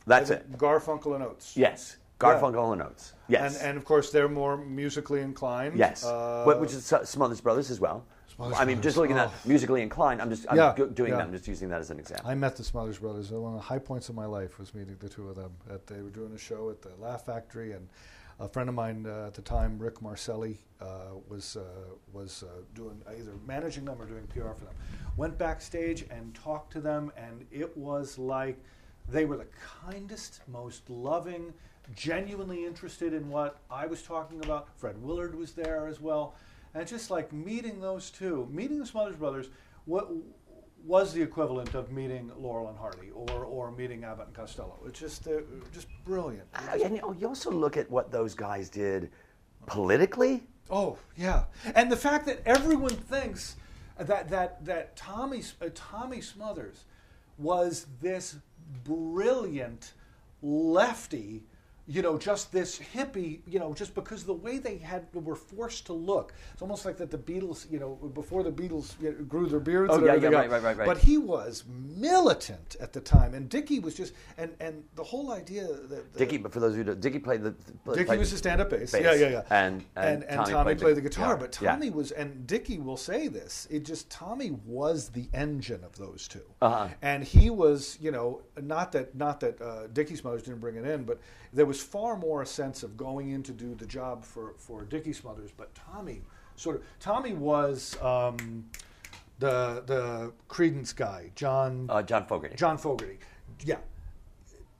That's 0.07 0.31
it. 0.31 0.43
Garfunkel 0.59 1.15
and 1.15 1.23
Oates 1.25 1.57
Yes. 1.57 1.97
Garfunkel 2.19 2.73
and 2.73 2.83
Oates. 2.83 3.13
Yes. 3.29 3.57
and 3.59 3.69
and 3.71 3.79
of 3.79 3.85
course 3.85 4.11
they're 4.11 4.29
more 4.43 4.57
musically 4.57 5.21
inclined 5.21 5.77
Yes, 5.79 6.05
uh, 6.05 6.45
which 6.61 6.73
is 6.73 6.93
Smothers 7.05 7.41
Brothers 7.41 7.71
as 7.71 7.79
well. 7.81 8.05
Smothers 8.39 8.61
I 8.61 8.65
mean, 8.67 8.81
just 8.81 8.97
looking 8.97 9.19
at 9.19 9.27
oh. 9.27 9.33
musically 9.45 9.83
inclined, 9.83 10.23
I'm 10.23 10.31
just 10.31 10.47
I'm 10.49 10.57
Yeah, 10.57 10.73
doing 10.73 11.11
yeah. 11.11 11.17
that. 11.17 11.25
I'm 11.25 11.33
just 11.33 11.49
using 11.49 11.69
that 11.71 11.81
as 11.81 11.91
an 11.91 11.99
example. 11.99 12.31
I 12.31 12.37
met 12.37 12.55
the 12.55 12.63
Smothers 12.63 12.99
Brothers. 12.99 13.33
One 13.33 13.55
of 13.55 13.59
the 13.59 13.65
high 13.65 13.81
points 13.81 14.09
of 14.09 14.15
my 14.15 14.27
life 14.27 14.61
was 14.61 14.73
meeting 14.77 14.97
the 15.01 15.09
two 15.09 15.29
of 15.29 15.35
them. 15.35 15.51
At, 15.69 15.89
they 15.89 16.03
were 16.03 16.11
doing 16.11 16.33
a 16.33 16.39
show 16.39 16.71
at 16.71 16.81
the 16.81 16.91
Laugh 17.01 17.27
Factory, 17.27 17.73
and 17.73 17.89
a 18.39 18.49
friend 18.49 18.69
of 18.69 18.77
mine 18.77 19.07
uh, 19.09 19.27
at 19.27 19.35
the 19.35 19.43
time, 19.43 19.77
Rick 19.77 20.01
Marcelli, 20.01 20.57
uh, 20.81 21.17
was 21.29 21.57
uh, 21.57 21.95
was 22.13 22.45
uh, 22.45 22.61
doing 22.77 23.03
either 23.09 23.33
managing 23.45 23.87
them 23.87 24.01
or 24.01 24.07
doing 24.07 24.25
PR 24.29 24.53
for 24.53 24.67
them. 24.67 24.75
Went 25.17 25.37
backstage 25.37 26.07
and 26.09 26.33
talked 26.33 26.73
to 26.75 26.81
them, 26.81 27.11
and 27.17 27.45
it 27.51 27.77
was 27.77 28.19
like 28.19 28.57
they 29.09 29.25
were 29.25 29.37
the 29.37 29.49
kindest, 29.85 30.43
most 30.47 30.89
loving, 30.89 31.53
genuinely 31.97 32.65
interested 32.65 33.13
in 33.13 33.29
what 33.31 33.59
I 33.69 33.87
was 33.87 34.03
talking 34.03 34.45
about. 34.45 34.69
Fred 34.77 35.03
Willard 35.03 35.35
was 35.35 35.55
there 35.55 35.89
as 35.89 36.01
well, 36.01 36.37
and 36.75 36.87
just 36.87 37.11
like 37.11 37.33
meeting 37.33 37.81
those 37.81 38.11
two, 38.11 38.49
meeting 38.51 38.79
the 38.79 38.87
Smothers 38.87 39.17
Brothers. 39.17 39.49
What 39.85 40.11
was 40.85 41.13
the 41.13 41.21
equivalent 41.21 41.75
of 41.75 41.91
meeting 41.91 42.31
Laurel 42.39 42.69
and 42.69 42.79
Hardy 42.79 43.11
or, 43.13 43.45
or 43.45 43.71
meeting 43.73 44.05
Abbott 44.05 44.29
and 44.29 44.35
Costello. 44.35 44.79
It's 44.87 44.99
just 44.99 45.27
uh, 45.27 45.41
just 45.73 45.89
brilliant. 46.05 46.47
Uh, 46.55 46.79
And 46.85 46.97
you, 46.97 47.29
also 47.29 47.51
look 47.51 47.77
at 47.77 47.91
what 47.91 48.11
those 48.11 48.35
guys 48.35 48.69
did 48.69 49.11
politically. 49.67 50.47
Oh 50.71 50.99
yeah, 51.17 51.45
and 51.75 51.91
the 51.91 51.97
fact 51.97 52.27
that 52.27 52.41
everyone 52.47 52.95
thinks 52.95 53.57
that 53.99 54.29
that 54.29 54.65
that 54.65 54.97
Tommy 54.97 55.43
uh, 55.61 55.69
Tommy 55.75 56.21
Smothers 56.21 56.85
was 57.39 57.87
this 58.01 58.37
brilliant 58.85 59.93
lefty, 60.43 61.45
you 61.91 62.03
know, 62.03 62.19
just 62.19 62.53
this 62.53 62.79
hippie, 62.95 63.41
you 63.47 63.59
know, 63.59 63.73
just 63.73 63.95
because 63.95 64.23
the 64.25 64.35
way 64.35 64.59
they 64.59 64.77
had 64.77 65.07
were 65.15 65.35
forced 65.35 65.87
to 65.87 65.95
look. 65.95 66.35
It's 66.53 66.61
almost 66.61 66.85
like 66.85 66.99
that 66.99 67.11
the 67.11 67.17
Beatles, 67.17 67.71
you 67.73 67.79
know, 67.81 67.95
before 68.13 68.43
the 68.43 68.53
Beatles 68.53 68.95
grew 69.27 69.47
their 69.47 69.59
beards. 69.59 69.91
Oh, 69.93 70.05
yeah, 70.05 70.15
yeah, 70.15 70.29
right, 70.29 70.51
right, 70.51 70.63
right, 70.63 70.77
right. 70.77 70.87
But 70.87 70.99
he 70.99 71.17
was 71.17 71.65
militant 71.97 72.77
at 72.81 72.93
the 72.93 73.01
time, 73.01 73.35
and 73.35 73.49
Dickie 73.49 73.79
was 73.81 73.95
just 73.95 74.13
and 74.37 74.51
and 74.61 74.85
the 74.95 75.05
whole 75.05 75.33
idea 75.33 75.67
that, 75.67 75.89
that 76.13 76.17
Dickie, 76.19 76.37
but 76.37 76.53
for 76.53 76.61
those 76.61 76.77
who 76.77 76.85
don't, 76.85 77.01
Dickie 77.01 77.19
played 77.19 77.43
the. 77.43 77.51
Dickie 77.93 78.05
played 78.05 78.19
was 78.19 78.33
a 78.33 78.37
stand-up 78.39 78.71
bass. 78.71 78.93
bass. 78.93 79.03
Yeah, 79.03 79.15
yeah, 79.15 79.29
yeah. 79.31 79.43
And- 79.51 79.85
and, 79.97 80.23
and 80.23 80.25
and 80.25 80.37
Tommy 80.41 80.53
Tommy, 80.53 80.65
played 80.65 80.79
played, 80.79 80.91
the 80.97 81.01
the 81.03 81.09
guitar. 81.09 81.35
guitar. 81.35 81.37
But 81.37 81.59
Yeah. 81.61 81.71
Tommy 81.73 81.91
was, 81.91 82.11
and 82.13 82.47
Dickie 82.47 82.79
will 82.79 82.97
say 82.97 83.29
this. 83.29 83.67
It 83.71 83.85
just 83.85 84.11
Tommy 84.11 84.51
was 84.67 85.09
the 85.11 85.29
engine 85.33 85.83
of 85.85 85.97
those 85.97 86.29
2 86.29 86.41
Uh-huh. 86.63 86.89
and 87.03 87.25
he 87.25 87.51
was, 87.51 87.99
you 88.01 88.11
know, 88.11 88.43
not 88.61 88.93
that 88.93 89.15
not 89.15 89.41
that 89.41 89.61
uh, 89.61 89.87
Dickie 89.89 90.17
Smothers 90.17 90.43
didn't 90.43 90.61
bring 90.61 90.77
it 90.77 90.85
in, 90.87 91.05
but 91.05 91.19
there 91.53 91.67
was 91.67 91.78
far 91.81 92.17
more 92.17 92.43
a 92.43 92.47
sense 92.47 92.83
of 92.83 92.97
going 92.97 93.31
in 93.31 93.43
to 93.45 93.53
do 93.53 93.75
the 93.75 93.87
job 93.87 94.25
for 94.25 94.55
for 94.57 94.85
Dickie 94.85 95.13
Smothers. 95.13 95.51
But 95.57 95.75
Tommy 95.75 96.23
sort 96.57 96.77
of 96.77 96.83
Tommy 97.01 97.33
was. 97.35 97.97
Um, 98.03 98.67
the 99.41 99.85
the 99.87 100.33
Creedence 100.49 100.93
guy, 100.95 101.31
John 101.37 101.87
Uh, 101.89 102.03
John 102.03 102.27
Fogerty. 102.27 102.57
John 102.57 102.77
Fogerty. 102.77 103.19
Yeah. 103.65 103.77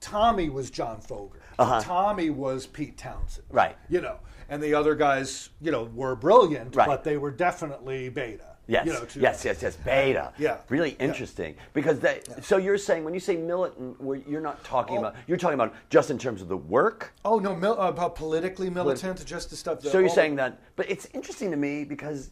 Tommy 0.01 0.49
was 0.49 0.69
John 0.69 0.99
Fogerty. 0.99 1.43
Uh-huh. 1.57 1.81
Tommy 1.81 2.29
was 2.29 2.65
Pete 2.67 2.97
Townshend. 2.97 3.45
Right. 3.49 3.77
You 3.89 4.01
know, 4.01 4.17
and 4.49 4.61
the 4.61 4.73
other 4.73 4.95
guys, 4.95 5.49
you 5.61 5.71
know, 5.71 5.85
were 5.93 6.13
brilliant, 6.15 6.75
Right. 6.75 6.87
but 6.87 7.05
they 7.05 7.17
were 7.17 7.31
definitely 7.31 8.09
beta. 8.09 8.48
Yes, 8.69 8.85
You 8.85 8.93
know, 8.93 9.03
to- 9.05 9.19
yes, 9.19 9.43
yes, 9.43 9.63
yes. 9.63 9.75
Beta. 9.77 10.31
Yeah, 10.37 10.57
Really 10.69 10.91
yeah. 10.91 11.05
interesting 11.07 11.55
because 11.73 11.99
they. 11.99 12.21
So 12.43 12.57
you're 12.57 12.77
saying 12.77 13.03
when 13.03 13.15
you 13.15 13.19
say 13.19 13.35
militant, 13.35 13.97
you're 14.27 14.39
not 14.41 14.63
talking 14.63 14.97
Oh. 14.97 14.99
about. 14.99 15.15
You're 15.25 15.39
talking 15.39 15.55
about 15.55 15.73
just 15.89 16.11
in 16.11 16.19
terms 16.19 16.43
of 16.43 16.49
the 16.49 16.57
work. 16.57 17.11
Oh 17.25 17.39
no, 17.39 17.55
mil- 17.55 17.81
uh, 17.81 17.89
about 17.89 18.15
politically 18.15 18.69
militant, 18.69 19.25
just 19.25 19.49
the 19.49 19.55
stuff. 19.55 19.81
That 19.81 19.91
So 19.91 19.97
you're 19.97 20.07
saying 20.07 20.35
that, 20.35 20.59
but 20.75 20.87
it's 20.89 21.07
interesting 21.13 21.49
to 21.49 21.57
me 21.57 21.83
because. 21.83 22.29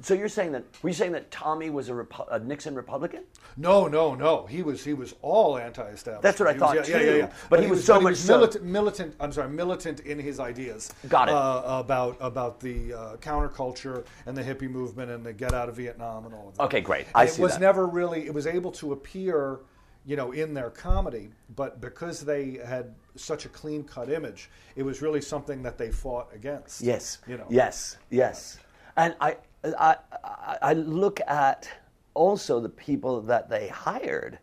So 0.00 0.14
you're 0.14 0.28
saying 0.28 0.52
that? 0.52 0.64
Were 0.82 0.90
you 0.90 0.94
saying 0.94 1.12
that 1.12 1.30
Tommy 1.30 1.70
was 1.70 1.88
a, 1.88 1.92
Repu- 1.92 2.26
a 2.30 2.38
Nixon 2.38 2.74
Republican? 2.76 3.24
No, 3.56 3.88
no, 3.88 4.14
no. 4.14 4.46
He 4.46 4.62
was 4.62 4.84
he 4.84 4.94
was 4.94 5.14
all 5.22 5.58
anti-establishment. 5.58 6.22
That's 6.22 6.38
what 6.38 6.48
I 6.48 6.52
He 6.52 6.58
was- 6.60 6.68
thought, 6.70 6.88
yeah, 6.88 6.96
Yeah, 6.96 7.02
yeah, 7.04 7.10
too. 7.12 7.18
yeah. 7.18 7.32
But 7.50 7.62
he 7.64 7.68
was 7.68 7.84
so 7.84 7.94
but 7.94 8.02
much 8.04 8.16
so- 8.16 8.34
militant, 8.36 8.64
militant. 8.64 9.14
I'm 9.18 9.32
sorry, 9.32 9.48
militant 9.48 10.00
in 10.00 10.18
his 10.20 10.38
ideas. 10.38 10.92
Got 11.08 11.28
it. 11.28 11.34
Uh, 11.34 11.62
about 11.80 12.16
about 12.20 12.60
the 12.60 12.94
uh, 12.94 13.16
counterculture 13.16 14.04
and 14.26 14.36
the 14.36 14.42
hippie 14.42 14.70
movement 14.70 15.10
and 15.10 15.24
the 15.26 15.32
get 15.32 15.52
out 15.52 15.68
of 15.68 15.74
Vietnam 15.76 16.26
and 16.26 16.34
all 16.34 16.48
of 16.48 16.56
that. 16.56 16.62
Okay, 16.64 16.80
great. 16.80 17.06
And 17.06 17.16
I 17.16 17.24
it 17.24 17.30
see 17.30 17.42
was 17.42 17.54
that. 17.54 17.60
never 17.60 17.86
really. 17.86 18.26
It 18.26 18.32
was 18.34 18.46
able 18.46 18.70
to 18.72 18.92
appear, 18.92 19.60
you 20.06 20.14
know, 20.14 20.30
in 20.30 20.54
their 20.54 20.70
comedy, 20.70 21.30
but 21.56 21.80
because 21.80 22.20
they 22.20 22.60
had 22.64 22.94
such 23.16 23.46
a 23.46 23.48
clean 23.48 23.82
cut 23.82 24.08
image, 24.10 24.48
it 24.76 24.84
was 24.84 25.02
really 25.02 25.20
something 25.20 25.60
that 25.64 25.76
they 25.76 25.90
fought 25.90 26.28
against. 26.32 26.82
Yes. 26.82 27.18
You 27.26 27.36
know. 27.36 27.46
Yes. 27.50 27.96
Yes. 28.10 28.58
And 28.96 29.14
I, 29.20 29.36
I, 29.64 29.96
I, 30.24 30.58
I 30.62 30.72
look 30.72 31.20
at 31.26 31.68
also 32.14 32.60
the 32.60 32.68
people 32.68 33.20
that 33.22 33.48
they 33.48 33.68
hired. 33.68 34.38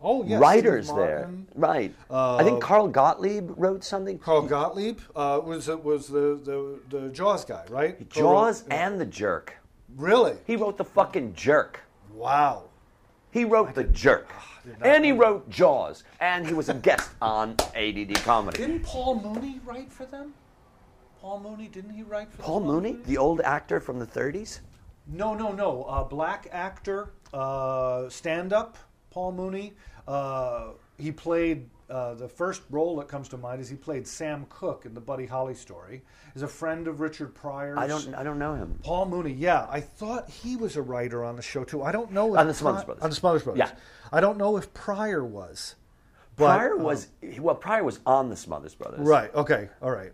Oh 0.00 0.24
yes. 0.24 0.38
writers 0.40 0.88
there, 0.88 1.30
right? 1.54 1.92
I 2.10 2.44
think 2.44 2.62
Carl 2.62 2.86
Gottlieb 2.88 3.50
wrote 3.56 3.82
something. 3.82 4.18
Carl 4.18 4.42
Gottlieb 4.42 5.00
uh, 5.16 5.40
was 5.42 5.68
was 5.68 6.08
the, 6.08 6.38
the 6.44 6.78
the 6.90 7.08
Jaws 7.08 7.44
guy, 7.44 7.64
right? 7.70 8.08
Jaws 8.10 8.62
Carl- 8.62 8.80
and 8.80 9.00
the 9.00 9.06
Jerk. 9.06 9.56
Really? 9.96 10.36
He 10.46 10.56
wrote 10.56 10.76
the 10.76 10.84
fucking 10.84 11.34
Jerk. 11.34 11.80
Wow. 12.12 12.64
He 13.30 13.44
wrote 13.44 13.74
the 13.74 13.84
Jerk, 13.84 14.28
and 14.82 15.04
he 15.04 15.12
wrote 15.12 15.48
Jaws, 15.50 16.04
and 16.20 16.46
he 16.46 16.54
was 16.54 16.68
a 16.68 16.74
guest 16.74 17.10
on 17.20 17.56
ADD 17.74 18.14
Comedy. 18.16 18.58
Didn't 18.58 18.82
Paul 18.82 19.20
Mooney 19.20 19.60
write 19.64 19.92
for 19.92 20.06
them? 20.06 20.32
Paul 21.26 21.40
Mooney, 21.40 21.66
didn't 21.66 21.90
he 21.90 22.04
write 22.04 22.30
for 22.30 22.40
Paul 22.40 22.60
Mooney, 22.60 22.98
the 23.04 23.18
old 23.18 23.40
actor 23.40 23.80
from 23.80 23.98
the 23.98 24.06
30s. 24.06 24.60
No, 25.08 25.34
no, 25.34 25.50
no. 25.50 25.82
Uh, 25.82 26.04
black 26.04 26.46
actor, 26.52 27.10
uh, 27.34 28.08
stand 28.08 28.52
up, 28.52 28.78
Paul 29.10 29.32
Mooney. 29.32 29.72
Uh, 30.06 30.68
he 30.96 31.10
played 31.10 31.68
uh, 31.90 32.14
the 32.14 32.28
first 32.28 32.62
role 32.70 32.94
that 32.98 33.08
comes 33.08 33.28
to 33.30 33.36
mind 33.38 33.60
is 33.60 33.68
he 33.68 33.74
played 33.74 34.06
Sam 34.06 34.46
Cooke 34.50 34.86
in 34.86 34.94
the 34.94 35.00
Buddy 35.00 35.26
Holly 35.26 35.56
story. 35.56 36.00
He's 36.32 36.44
a 36.44 36.48
friend 36.48 36.86
of 36.86 37.00
Richard 37.00 37.34
Pryor's. 37.34 37.76
I 37.76 37.88
don't, 37.88 38.14
I 38.14 38.22
don't 38.22 38.38
know 38.38 38.54
him. 38.54 38.78
Paul 38.84 39.06
Mooney, 39.06 39.32
yeah, 39.32 39.66
I 39.68 39.80
thought 39.80 40.30
he 40.30 40.54
was 40.54 40.76
a 40.76 40.82
writer 40.82 41.24
on 41.24 41.34
the 41.34 41.42
show 41.42 41.64
too. 41.64 41.82
I 41.82 41.90
don't 41.90 42.12
know 42.12 42.34
if 42.34 42.38
On 42.38 42.46
the 42.46 42.54
Smothers 42.54 42.82
Pri- 42.82 42.86
Brothers. 42.86 43.02
On 43.02 43.10
the 43.10 43.16
Smothers 43.16 43.42
Brothers. 43.42 43.68
Yeah. 43.68 43.78
I 44.12 44.20
don't 44.20 44.38
know 44.38 44.58
if 44.58 44.72
Pryor 44.74 45.24
was. 45.24 45.74
But, 46.36 46.56
Pryor 46.56 46.78
uh, 46.78 46.84
was 46.84 47.08
well. 47.40 47.56
Pryor 47.56 47.82
was 47.82 47.98
on 48.06 48.28
the 48.28 48.36
Smothers 48.36 48.76
Brothers, 48.76 49.00
right. 49.00 49.34
Okay. 49.34 49.68
All 49.82 49.90
right. 49.90 50.12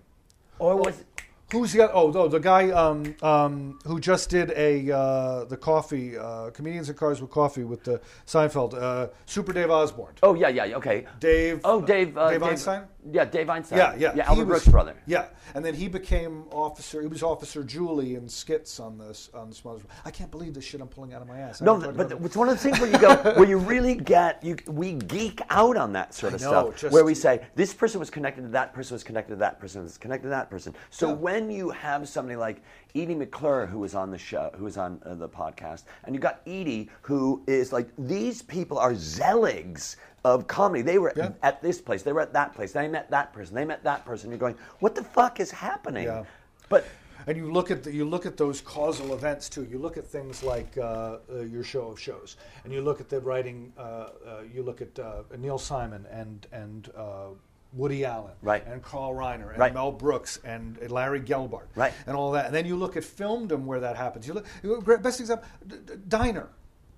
Or 0.63 0.77
was 0.77 1.05
Who's 1.51 1.73
the? 1.73 1.93
Oh, 1.93 2.11
no, 2.11 2.29
the 2.29 2.39
guy 2.39 2.71
um, 2.71 3.15
um, 3.21 3.79
who 3.85 4.01
just 4.01 4.31
did 4.31 4.53
a 4.53 4.91
uh, 4.91 5.45
the 5.45 5.57
coffee 5.57 6.17
uh, 6.17 6.49
comedians 6.51 6.89
in 6.89 6.95
cars 6.95 7.21
with 7.21 7.31
coffee 7.31 7.63
with 7.63 7.85
the 7.85 8.01
Seinfeld 8.27 8.73
uh, 8.73 9.09
Super 9.27 9.53
Dave 9.53 9.71
Osborne. 9.71 10.15
Oh 10.23 10.35
yeah, 10.35 10.49
yeah, 10.49 10.77
okay. 10.77 11.05
Dave. 11.21 11.61
Oh, 11.63 11.83
Dave. 11.83 12.17
Uh, 12.17 12.31
Dave 12.31 12.43
Einstein. 12.43 12.85
Yeah, 13.11 13.25
Dave 13.25 13.51
Einstein. 13.51 13.79
Yeah, 13.79 13.95
yeah. 13.97 14.13
Yeah, 14.15 14.29
Albert 14.29 14.45
was- 14.45 14.49
Brooks' 14.63 14.69
brother. 14.69 14.95
Yeah, 15.07 15.27
and 15.55 15.65
then 15.65 15.75
he 15.75 15.89
became 15.89 16.45
officer. 16.53 17.01
He 17.01 17.09
was 17.09 17.23
Officer 17.23 17.65
Julie 17.65 18.15
in 18.15 18.29
skits 18.29 18.79
on 18.79 18.97
this 18.97 19.29
on 19.35 19.49
the 19.49 19.55
Smothers. 19.57 19.83
I 20.05 20.11
can't 20.13 20.31
believe 20.31 20.55
this 20.55 20.65
shit 20.65 20.81
I'm 20.81 20.87
pulling 20.89 21.13
out 21.13 21.21
of 21.23 21.27
my 21.29 21.39
ass. 21.41 21.61
I 21.61 21.65
No, 21.65 21.79
but 21.79 22.13
it's 22.13 22.37
one 22.37 22.49
of 22.49 22.55
the 22.57 22.63
things 22.63 22.79
where 22.79 22.91
you 22.91 22.99
go, 23.01 23.15
where 23.35 23.49
you 23.49 23.59
really 23.59 23.95
get, 23.97 24.43
you 24.45 24.57
we 24.69 24.93
geek 24.95 25.41
out 25.51 25.77
on 25.77 25.93
that 25.95 26.15
sort 26.15 26.35
of 26.35 26.41
know, 26.43 26.49
stuff. 26.49 26.77
just- 26.77 26.93
where 26.95 27.05
we 27.05 27.15
say 27.15 27.45
this 27.57 27.75
person 27.75 27.99
was 27.99 28.09
connected 28.11 28.43
to 28.43 28.49
that 28.49 28.73
person 28.73 28.95
was 28.95 29.03
connected 29.03 29.31
to 29.35 29.37
that 29.41 29.59
person 29.59 29.83
was 29.83 29.99
connected 29.99 30.25
to 30.25 30.31
that 30.31 30.49
person. 30.49 30.75
So 30.91 31.09
Yeah. 31.09 31.15
when 31.15 31.51
you 31.51 31.71
have 31.71 32.09
somebody 32.09 32.37
like 32.37 32.63
Edie 32.95 33.15
McClurg 33.17 33.69
who 33.69 33.79
was 33.81 33.95
on 33.95 34.11
the 34.11 34.19
show, 34.19 34.51
who 34.57 34.65
was 34.65 34.77
on 34.77 35.01
uh, 35.05 35.15
the 35.15 35.29
podcast, 35.29 35.85
and 36.05 36.15
you 36.15 36.21
got 36.21 36.41
Edie 36.47 36.89
who 37.01 37.43
is 37.49 37.73
like 37.73 37.89
these 37.99 38.43
people 38.43 38.79
are 38.79 38.93
zeligs 38.93 39.97
of 40.25 40.47
comedy. 40.47 40.83
They 40.83 40.99
were 40.99 41.13
Yeah. 41.17 41.33
at 41.43 41.61
this 41.63 41.81
place, 41.81 42.03
they 42.03 42.13
were 42.13 42.21
at 42.21 42.33
that 42.33 42.55
place, 42.55 42.73
they 42.73 42.89
met 42.89 43.11
that 43.11 43.33
person, 43.33 43.55
they 43.55 43.65
met 43.65 43.83
that 43.85 44.05
person. 44.05 44.31
You're 44.31 44.39
going, 44.39 44.57
what 44.81 44.95
the 44.95 45.05
fuck 45.05 45.41
is 45.41 45.51
happening? 45.51 46.05
Yeah. 46.05 46.25
But 46.69 46.85
And 47.27 47.37
you 47.37 47.53
look 47.53 47.71
at 47.71 47.85
the, 47.85 47.93
you 47.93 48.05
look 48.05 48.27
at 48.27 48.37
those 48.37 48.61
causal 48.61 49.15
events 49.15 49.49
too. 49.49 49.63
You 49.71 49.79
look 49.79 49.97
at 49.97 50.05
things 50.05 50.43
like 50.43 50.77
uh, 50.77 51.19
uh, 51.33 51.41
your 51.43 51.63
show 51.63 51.87
of 51.87 52.01
shows, 52.01 52.37
and 52.65 52.73
you 52.73 52.83
look 52.83 53.01
at 53.01 53.09
the 53.09 53.21
writing. 53.21 53.73
Uh, 53.79 53.81
uh, 53.83 54.09
you 54.53 54.65
look 54.65 54.81
at 54.83 54.99
uh, 54.99 55.23
Neil 55.39 55.57
Simon 55.59 56.05
and 56.11 56.49
and 56.51 56.91
uh, 56.97 57.27
Woody 57.75 58.05
Allen, 58.05 58.33
Right. 58.43 58.67
and 58.67 58.83
Carl 58.83 59.15
Reiner, 59.15 59.51
and 59.51 59.59
Right. 59.59 59.73
Mel 59.73 59.93
Brooks, 59.93 60.41
and 60.45 60.77
Larry 60.91 61.21
Gelbart, 61.21 61.69
Right. 61.77 61.93
and 62.09 62.17
all 62.17 62.33
that. 62.33 62.47
And 62.47 62.55
then 62.55 62.67
you 62.67 62.75
look 62.75 62.97
at 62.97 63.05
filmdom 63.05 63.67
where 63.67 63.79
that 63.79 63.95
happens. 63.97 64.27
You 64.27 64.35
look 64.35 64.47
you 64.65 64.71
look- 64.81 65.03
best 65.03 65.21
example, 65.21 65.47
D- 65.65 65.77
D- 65.87 65.93
Diner. 66.09 66.49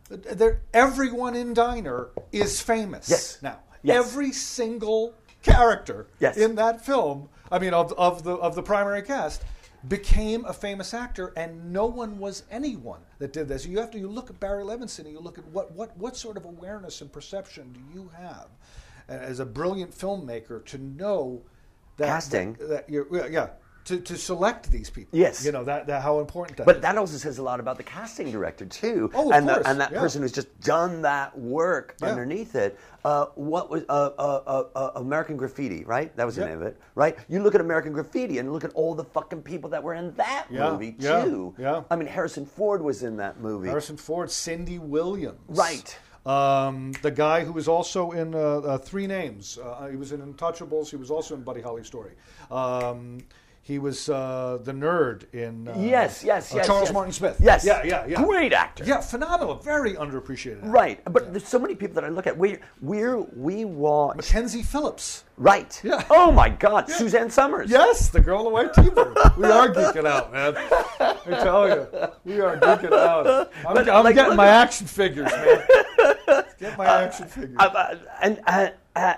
There, 0.08 0.60
everyone 0.72 1.34
in 1.34 1.54
Diner 1.54 2.08
is 2.32 2.60
famous 2.60 3.08
Yes. 3.08 3.38
now. 3.42 3.58
Yes. 3.82 3.96
Every 4.06 4.32
single 4.32 5.14
character 5.42 6.06
Yes. 6.20 6.36
in 6.36 6.54
that 6.56 6.84
film, 6.84 7.28
I 7.50 7.58
mean, 7.58 7.74
of, 7.74 7.92
of 7.94 8.22
the 8.22 8.32
of 8.34 8.54
the 8.54 8.62
primary 8.62 9.02
cast, 9.02 9.42
became 9.88 10.44
a 10.46 10.52
famous 10.52 10.94
actor, 10.94 11.32
and 11.36 11.72
no 11.72 11.86
one 11.86 12.18
was 12.18 12.44
anyone 12.50 13.00
that 13.18 13.32
did 13.32 13.48
this. 13.48 13.66
You 13.66 13.78
have 13.78 13.90
to 13.92 13.98
you 13.98 14.08
look 14.08 14.30
at 14.30 14.40
Barry 14.40 14.64
Levinson, 14.64 15.00
and 15.00 15.10
you 15.12 15.20
look 15.20 15.38
at 15.38 15.46
what 15.48 15.72
what 15.72 15.96
what 15.96 16.16
sort 16.16 16.36
of 16.36 16.44
awareness 16.44 17.00
and 17.00 17.10
perception 17.12 17.72
do 17.72 17.80
you 17.94 18.10
have 18.16 18.48
uh, 19.08 19.12
as 19.12 19.40
a 19.40 19.46
brilliant 19.46 19.92
filmmaker 19.92 20.64
to 20.66 20.78
know 20.78 21.42
that 21.96 22.06
Casting. 22.06 22.54
that, 22.54 22.68
that 22.68 22.90
you're 22.90 23.06
yeah, 23.14 23.26
yeah 23.26 23.48
to, 23.84 23.98
to 24.00 24.16
select 24.16 24.70
these 24.70 24.88
people. 24.90 25.18
Yes. 25.18 25.44
you 25.44 25.52
know 25.52 25.64
that, 25.64 25.86
that 25.88 26.02
how 26.02 26.20
important 26.20 26.56
that 26.56 26.66
But 26.66 26.76
is. 26.76 26.82
that 26.82 26.96
also 26.96 27.16
says 27.18 27.38
a 27.38 27.42
lot 27.42 27.60
about 27.60 27.76
the 27.76 27.82
casting 27.82 28.30
director 28.30 28.64
too, 28.66 29.10
Oh, 29.14 29.30
of 29.30 29.36
and, 29.36 29.46
course, 29.46 29.62
the, 29.62 29.68
and 29.70 29.80
that 29.80 29.92
yeah. 29.92 30.00
person 30.00 30.22
who's 30.22 30.32
just 30.32 30.58
done 30.60 31.02
that 31.02 31.38
work 31.38 31.96
Yeah. 32.00 32.08
underneath 32.08 32.54
it. 32.54 32.78
Uh, 33.04 33.26
what 33.34 33.68
was 33.70 33.82
uh, 33.90 33.92
uh, 34.18 34.42
uh, 34.46 34.64
uh, 34.74 34.90
American 34.96 35.36
Graffiti? 35.36 35.84
Right, 35.84 36.16
that 36.16 36.24
was 36.24 36.36
the 36.36 36.46
name 36.46 36.56
of 36.56 36.62
it. 36.62 36.80
Right, 36.94 37.18
you 37.28 37.42
look 37.42 37.54
at 37.54 37.60
American 37.60 37.92
Graffiti 37.92 38.38
and 38.38 38.50
look 38.52 38.64
at 38.64 38.72
all 38.72 38.94
the 38.94 39.04
fucking 39.04 39.42
people 39.42 39.68
that 39.70 39.82
were 39.82 39.92
in 39.94 40.14
that 40.14 40.46
Yeah, 40.50 40.70
movie 40.70 40.92
too. 40.92 41.54
yeah. 41.58 41.82
I 41.90 41.96
mean, 41.96 42.08
Harrison 42.08 42.46
Ford 42.46 42.80
was 42.80 43.02
in 43.02 43.18
that 43.18 43.40
movie. 43.40 43.68
Harrison 43.68 43.96
Ford, 43.98 44.30
Cindy 44.30 44.78
Williams. 44.78 45.38
Right. 45.48 45.98
Um, 46.24 46.92
the 47.02 47.10
guy 47.10 47.44
who 47.44 47.52
was 47.52 47.68
also 47.68 48.12
in 48.12 48.34
uh, 48.34 48.38
uh, 48.38 48.78
Three 48.78 49.06
Names. 49.06 49.58
Uh, 49.62 49.88
he 49.88 49.96
was 49.96 50.12
in 50.12 50.22
Untouchables. 50.22 50.88
He 50.88 50.96
was 50.96 51.10
also 51.10 51.34
in 51.34 51.42
Buddy 51.42 51.60
Holly 51.60 51.84
Story. 51.84 52.12
Um, 52.50 53.18
He 53.66 53.78
was 53.78 54.10
uh, 54.10 54.58
the 54.62 54.72
nerd 54.72 55.32
in 55.32 55.68
uh, 55.68 55.74
Yes, 55.78 56.22
yes, 56.22 56.52
uh, 56.52 56.58
yes. 56.58 56.66
Charles 56.66 56.88
yes. 56.88 56.92
Martin 56.92 57.12
Smith. 57.14 57.38
Yes. 57.40 57.64
yeah, 57.64 57.82
yeah, 57.82 58.04
yeah. 58.06 58.22
Great 58.22 58.52
actor. 58.52 58.84
Yeah, 58.84 59.00
phenomenal. 59.00 59.54
Very 59.54 59.94
underappreciated. 59.94 60.58
actor. 60.58 60.68
Right, 60.68 61.00
but 61.10 61.32
there's 61.32 61.48
so 61.48 61.58
many 61.58 61.74
people 61.74 61.94
that 61.94 62.04
I 62.04 62.10
look 62.10 62.26
at. 62.26 62.36
We 62.36 62.58
we're 62.82 63.20
we 63.20 63.64
watch 63.64 64.16
Mackenzie 64.16 64.62
Phillips. 64.62 65.24
right. 65.38 65.80
Yeah. 65.82 66.04
Oh 66.10 66.30
my 66.30 66.50
God, 66.50 66.90
Suzanne 66.90 67.30
Somers. 67.30 67.70
Yes, 67.70 68.10
the 68.10 68.20
girl 68.20 68.40
in 68.40 68.44
the 68.44 68.50
white 68.50 68.74
t-shirt. 68.74 69.38
we 69.38 69.46
are 69.46 69.68
geeking 69.72 70.06
out, 70.06 70.30
man. 70.30 70.54
I 71.00 71.14
tell 71.42 71.66
you, 71.66 71.86
we 72.26 72.40
are 72.40 72.58
geeking 72.58 72.92
out. 72.92 73.50
I'm, 73.66 73.74
But, 73.74 73.88
I'm 73.88 74.04
like, 74.04 74.14
getting 74.14 74.36
my 74.36 74.46
action 74.46 74.86
figures, 74.86 75.32
man. 75.32 76.44
Get 76.60 76.76
my 76.76 76.84
action 76.84 77.26
figures. 77.28 77.56
Uh, 77.58 77.62
uh, 77.64 77.96
and 78.20 78.40
uh, 78.46 78.68
uh, 78.94 79.14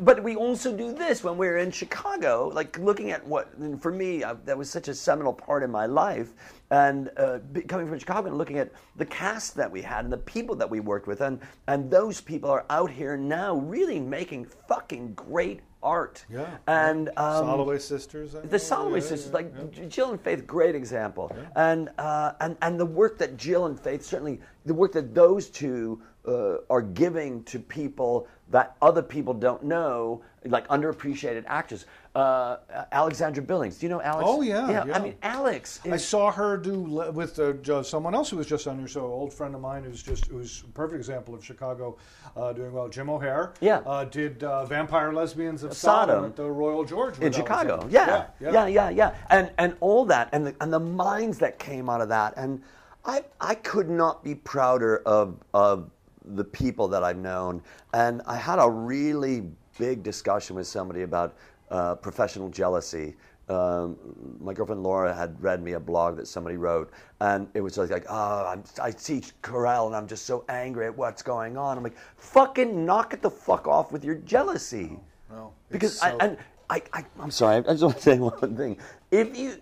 but 0.00 0.22
we 0.22 0.36
also 0.36 0.76
do 0.76 0.92
this 0.92 1.24
when 1.24 1.36
we're 1.36 1.58
in 1.58 1.70
Chicago, 1.70 2.50
like 2.52 2.78
looking 2.78 3.10
at 3.10 3.26
what 3.26 3.52
and 3.54 3.80
for 3.80 3.92
me 3.92 4.22
uh, 4.22 4.34
that 4.44 4.56
was 4.56 4.68
such 4.70 4.88
a 4.88 4.94
seminal 4.94 5.32
part 5.32 5.62
in 5.62 5.70
my 5.70 5.86
life, 5.86 6.32
and 6.70 7.10
uh, 7.16 7.38
coming 7.66 7.88
from 7.88 7.98
Chicago 7.98 8.28
and 8.28 8.38
looking 8.38 8.58
at 8.58 8.70
the 8.96 9.06
cast 9.06 9.54
that 9.56 9.70
we 9.70 9.80
had 9.80 10.04
and 10.04 10.12
the 10.12 10.18
people 10.18 10.54
that 10.56 10.68
we 10.68 10.80
worked 10.80 11.06
with, 11.06 11.20
and 11.22 11.40
and 11.66 11.90
those 11.90 12.20
people 12.20 12.50
are 12.50 12.66
out 12.70 12.90
here 12.90 13.16
now 13.16 13.56
really 13.56 14.00
making 14.00 14.46
fucking 14.68 15.14
great 15.14 15.60
art. 15.82 16.26
Yeah. 16.30 16.46
and 16.66 17.08
um, 17.16 17.44
Soloway 17.44 17.80
sisters. 17.80 18.34
I 18.34 18.40
the 18.40 18.58
Soloway 18.58 19.00
yeah, 19.00 19.00
sisters, 19.00 19.26
yeah, 19.28 19.32
like 19.32 19.52
yeah. 19.74 19.84
Jill 19.86 20.10
and 20.10 20.20
Faith, 20.20 20.46
great 20.46 20.74
example, 20.74 21.34
and 21.56 21.88
uh, 21.98 22.32
and 22.40 22.56
and 22.60 22.78
the 22.78 22.86
work 22.86 23.18
that 23.18 23.36
Jill 23.36 23.66
and 23.66 23.78
Faith 23.80 24.02
certainly 24.02 24.40
the 24.66 24.74
work 24.74 24.92
that 24.92 25.14
those 25.14 25.48
two 25.48 26.02
uh, 26.26 26.58
are 26.68 26.82
giving 26.82 27.42
to 27.44 27.58
people 27.58 28.28
that 28.50 28.76
other 28.82 29.02
people 29.02 29.32
don't 29.32 29.62
know, 29.62 30.22
like 30.44 30.66
underappreciated 30.68 31.44
actors. 31.46 31.86
Uh, 32.16 32.56
Alexandra 32.90 33.40
Billings, 33.42 33.78
do 33.78 33.86
you 33.86 33.90
know 33.90 34.02
Alex? 34.02 34.24
Oh, 34.28 34.42
yeah, 34.42 34.84
yeah. 34.84 34.94
I 34.96 34.98
mean 35.00 35.14
Alex. 35.22 35.78
I 35.84 35.96
saw 35.96 36.32
her 36.32 36.56
do 36.56 36.84
le- 36.88 37.12
with 37.12 37.38
uh, 37.38 37.82
someone 37.84 38.14
else 38.16 38.30
who 38.30 38.36
was 38.36 38.48
just 38.48 38.66
on 38.66 38.78
your 38.80 38.88
show, 38.88 39.04
an 39.04 39.12
old 39.12 39.32
friend 39.32 39.54
of 39.54 39.60
mine 39.60 39.84
who's 39.84 40.02
just 40.02 40.26
who's 40.26 40.62
a 40.64 40.72
perfect 40.72 40.96
example 40.98 41.34
of 41.36 41.44
Chicago 41.44 41.96
uh, 42.36 42.52
doing 42.52 42.72
well. 42.72 42.88
Jim 42.88 43.08
O'Heir, 43.08 43.52
Yeah. 43.60 43.78
uh, 43.86 44.04
did 44.06 44.42
uh, 44.42 44.64
Vampire 44.64 45.12
Lesbians 45.12 45.62
of 45.62 45.72
Sodom. 45.74 46.08
Sodom, 46.16 46.24
at 46.24 46.36
the 46.36 46.50
Royal 46.50 46.84
George 46.84 47.18
in 47.20 47.32
Chicago. 47.32 47.74
Alexander. 47.82 48.26
Yeah. 48.40 48.50
yeah, 48.52 48.66
yeah, 48.66 48.90
yeah, 48.90 49.14
and 49.30 49.52
and 49.58 49.76
all 49.78 50.04
that, 50.06 50.28
and 50.32 50.48
the 50.48 50.56
and 50.60 50.72
the 50.72 50.80
minds 50.80 51.38
that 51.38 51.60
came 51.60 51.88
out 51.88 52.00
of 52.00 52.08
that, 52.08 52.34
and 52.36 52.60
I 53.04 53.22
I 53.40 53.54
could 53.54 53.88
not 53.88 54.24
be 54.24 54.34
prouder 54.34 54.96
of 55.06 55.36
of 55.54 55.90
the 56.34 56.44
people 56.44 56.88
that 56.88 57.02
I've 57.02 57.18
known, 57.18 57.62
and 57.92 58.22
I 58.26 58.36
had 58.36 58.58
a 58.58 58.68
really 58.68 59.42
big 59.78 60.02
discussion 60.02 60.56
with 60.56 60.66
somebody 60.66 61.02
about 61.02 61.36
uh, 61.70 61.94
professional 61.96 62.48
jealousy. 62.48 63.16
Um, 63.48 63.96
my 64.40 64.52
girlfriend 64.52 64.82
Laura 64.84 65.12
had 65.12 65.42
read 65.42 65.60
me 65.60 65.72
a 65.72 65.80
blog 65.80 66.16
that 66.18 66.28
somebody 66.28 66.56
wrote, 66.56 66.92
and 67.20 67.48
it 67.54 67.60
was 67.60 67.76
like, 67.78 68.06
"Oh, 68.08 68.46
I'm, 68.46 68.62
I 68.80 68.90
see 68.90 69.22
Carell, 69.42 69.86
and 69.86 69.96
I'm 69.96 70.06
just 70.06 70.24
so 70.24 70.44
angry 70.48 70.86
at 70.86 70.96
what's 70.96 71.22
going 71.22 71.56
on." 71.56 71.76
I'm 71.76 71.82
like, 71.82 71.96
"Fucking 72.16 72.84
knock 72.86 73.12
it 73.12 73.22
the 73.22 73.30
fuck 73.30 73.66
off 73.66 73.90
with 73.90 74.04
your 74.04 74.16
jealousy." 74.16 74.98
No, 75.30 75.52
it's 75.68 75.72
because 75.72 75.98
so- 75.98 76.16
I, 76.20 76.24
and 76.24 76.36
I, 76.68 76.82
I, 76.92 77.04
I'm 77.18 77.32
sorry, 77.32 77.56
I 77.56 77.62
just 77.62 77.82
want 77.82 77.96
to 77.96 78.02
say 78.02 78.18
one 78.20 78.56
thing. 78.56 78.78
If 79.10 79.36
you, 79.36 79.60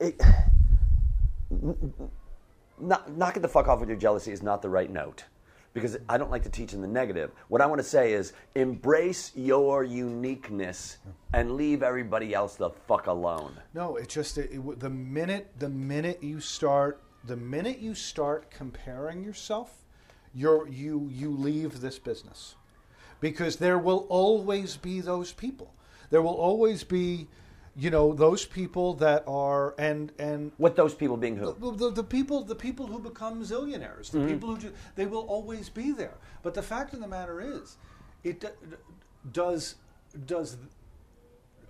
it, 0.00 0.20
knock, 2.80 3.08
knock 3.10 3.36
it 3.36 3.40
the 3.40 3.48
fuck 3.48 3.68
off 3.68 3.78
with 3.78 3.88
your 3.88 3.98
jealousy 3.98 4.32
is 4.32 4.42
not 4.42 4.62
the 4.62 4.68
right 4.68 4.90
note. 4.90 5.24
Because 5.72 5.96
I 6.08 6.18
don't 6.18 6.30
like 6.32 6.42
to 6.42 6.48
teach 6.48 6.72
in 6.72 6.80
the 6.80 6.88
negative. 6.88 7.30
What 7.48 7.60
I 7.60 7.66
want 7.66 7.78
to 7.80 7.86
say 7.86 8.12
is 8.12 8.32
embrace 8.56 9.30
your 9.36 9.84
uniqueness 9.84 10.98
and 11.32 11.52
leave 11.52 11.82
everybody 11.84 12.34
else 12.34 12.56
the 12.56 12.70
fuck 12.70 13.06
alone. 13.06 13.52
No, 13.72 13.96
it's 13.96 14.12
just 14.12 14.36
it, 14.38 14.50
it- 14.52 14.80
the 14.80 14.90
minute 14.90 15.52
the 15.58 15.68
minute 15.68 16.22
you 16.22 16.40
start 16.40 17.00
the 17.24 17.36
minute 17.36 17.78
you 17.78 17.94
start 17.94 18.50
comparing 18.50 19.22
yourself, 19.22 19.70
you're 20.34 20.66
you 20.68 21.08
you 21.12 21.30
leave 21.30 21.80
this 21.80 21.98
business. 21.98 22.56
Because 23.20 23.56
there 23.56 23.78
will 23.78 24.06
always 24.08 24.76
be 24.76 25.00
those 25.00 25.30
people. 25.32 25.72
There 26.10 26.22
will 26.22 26.34
always 26.34 26.82
be 26.82 27.28
you 27.80 27.88
know 27.90 28.12
those 28.12 28.44
people 28.44 28.88
that 28.94 29.24
are 29.26 29.74
and 29.78 30.12
and 30.18 30.52
What 30.58 30.76
those 30.76 30.94
people 30.94 31.16
being 31.16 31.36
who? 31.36 31.54
the, 31.58 31.70
the, 31.82 31.90
the 32.02 32.04
people 32.16 32.44
the 32.44 32.54
people 32.54 32.86
who 32.86 32.98
become 32.98 33.42
zillionaires 33.42 34.10
the 34.10 34.18
Mm-hmm. 34.18 34.28
people 34.32 34.48
who 34.50 34.58
ju- 34.58 34.72
they 34.96 35.06
will 35.06 35.26
always 35.36 35.68
be 35.70 35.92
there 35.92 36.16
but 36.42 36.52
the 36.54 36.62
fact 36.62 36.92
of 36.94 37.00
the 37.00 37.08
matter 37.08 37.40
is 37.40 37.76
it 38.22 38.44
does 39.32 39.76
does 40.26 40.58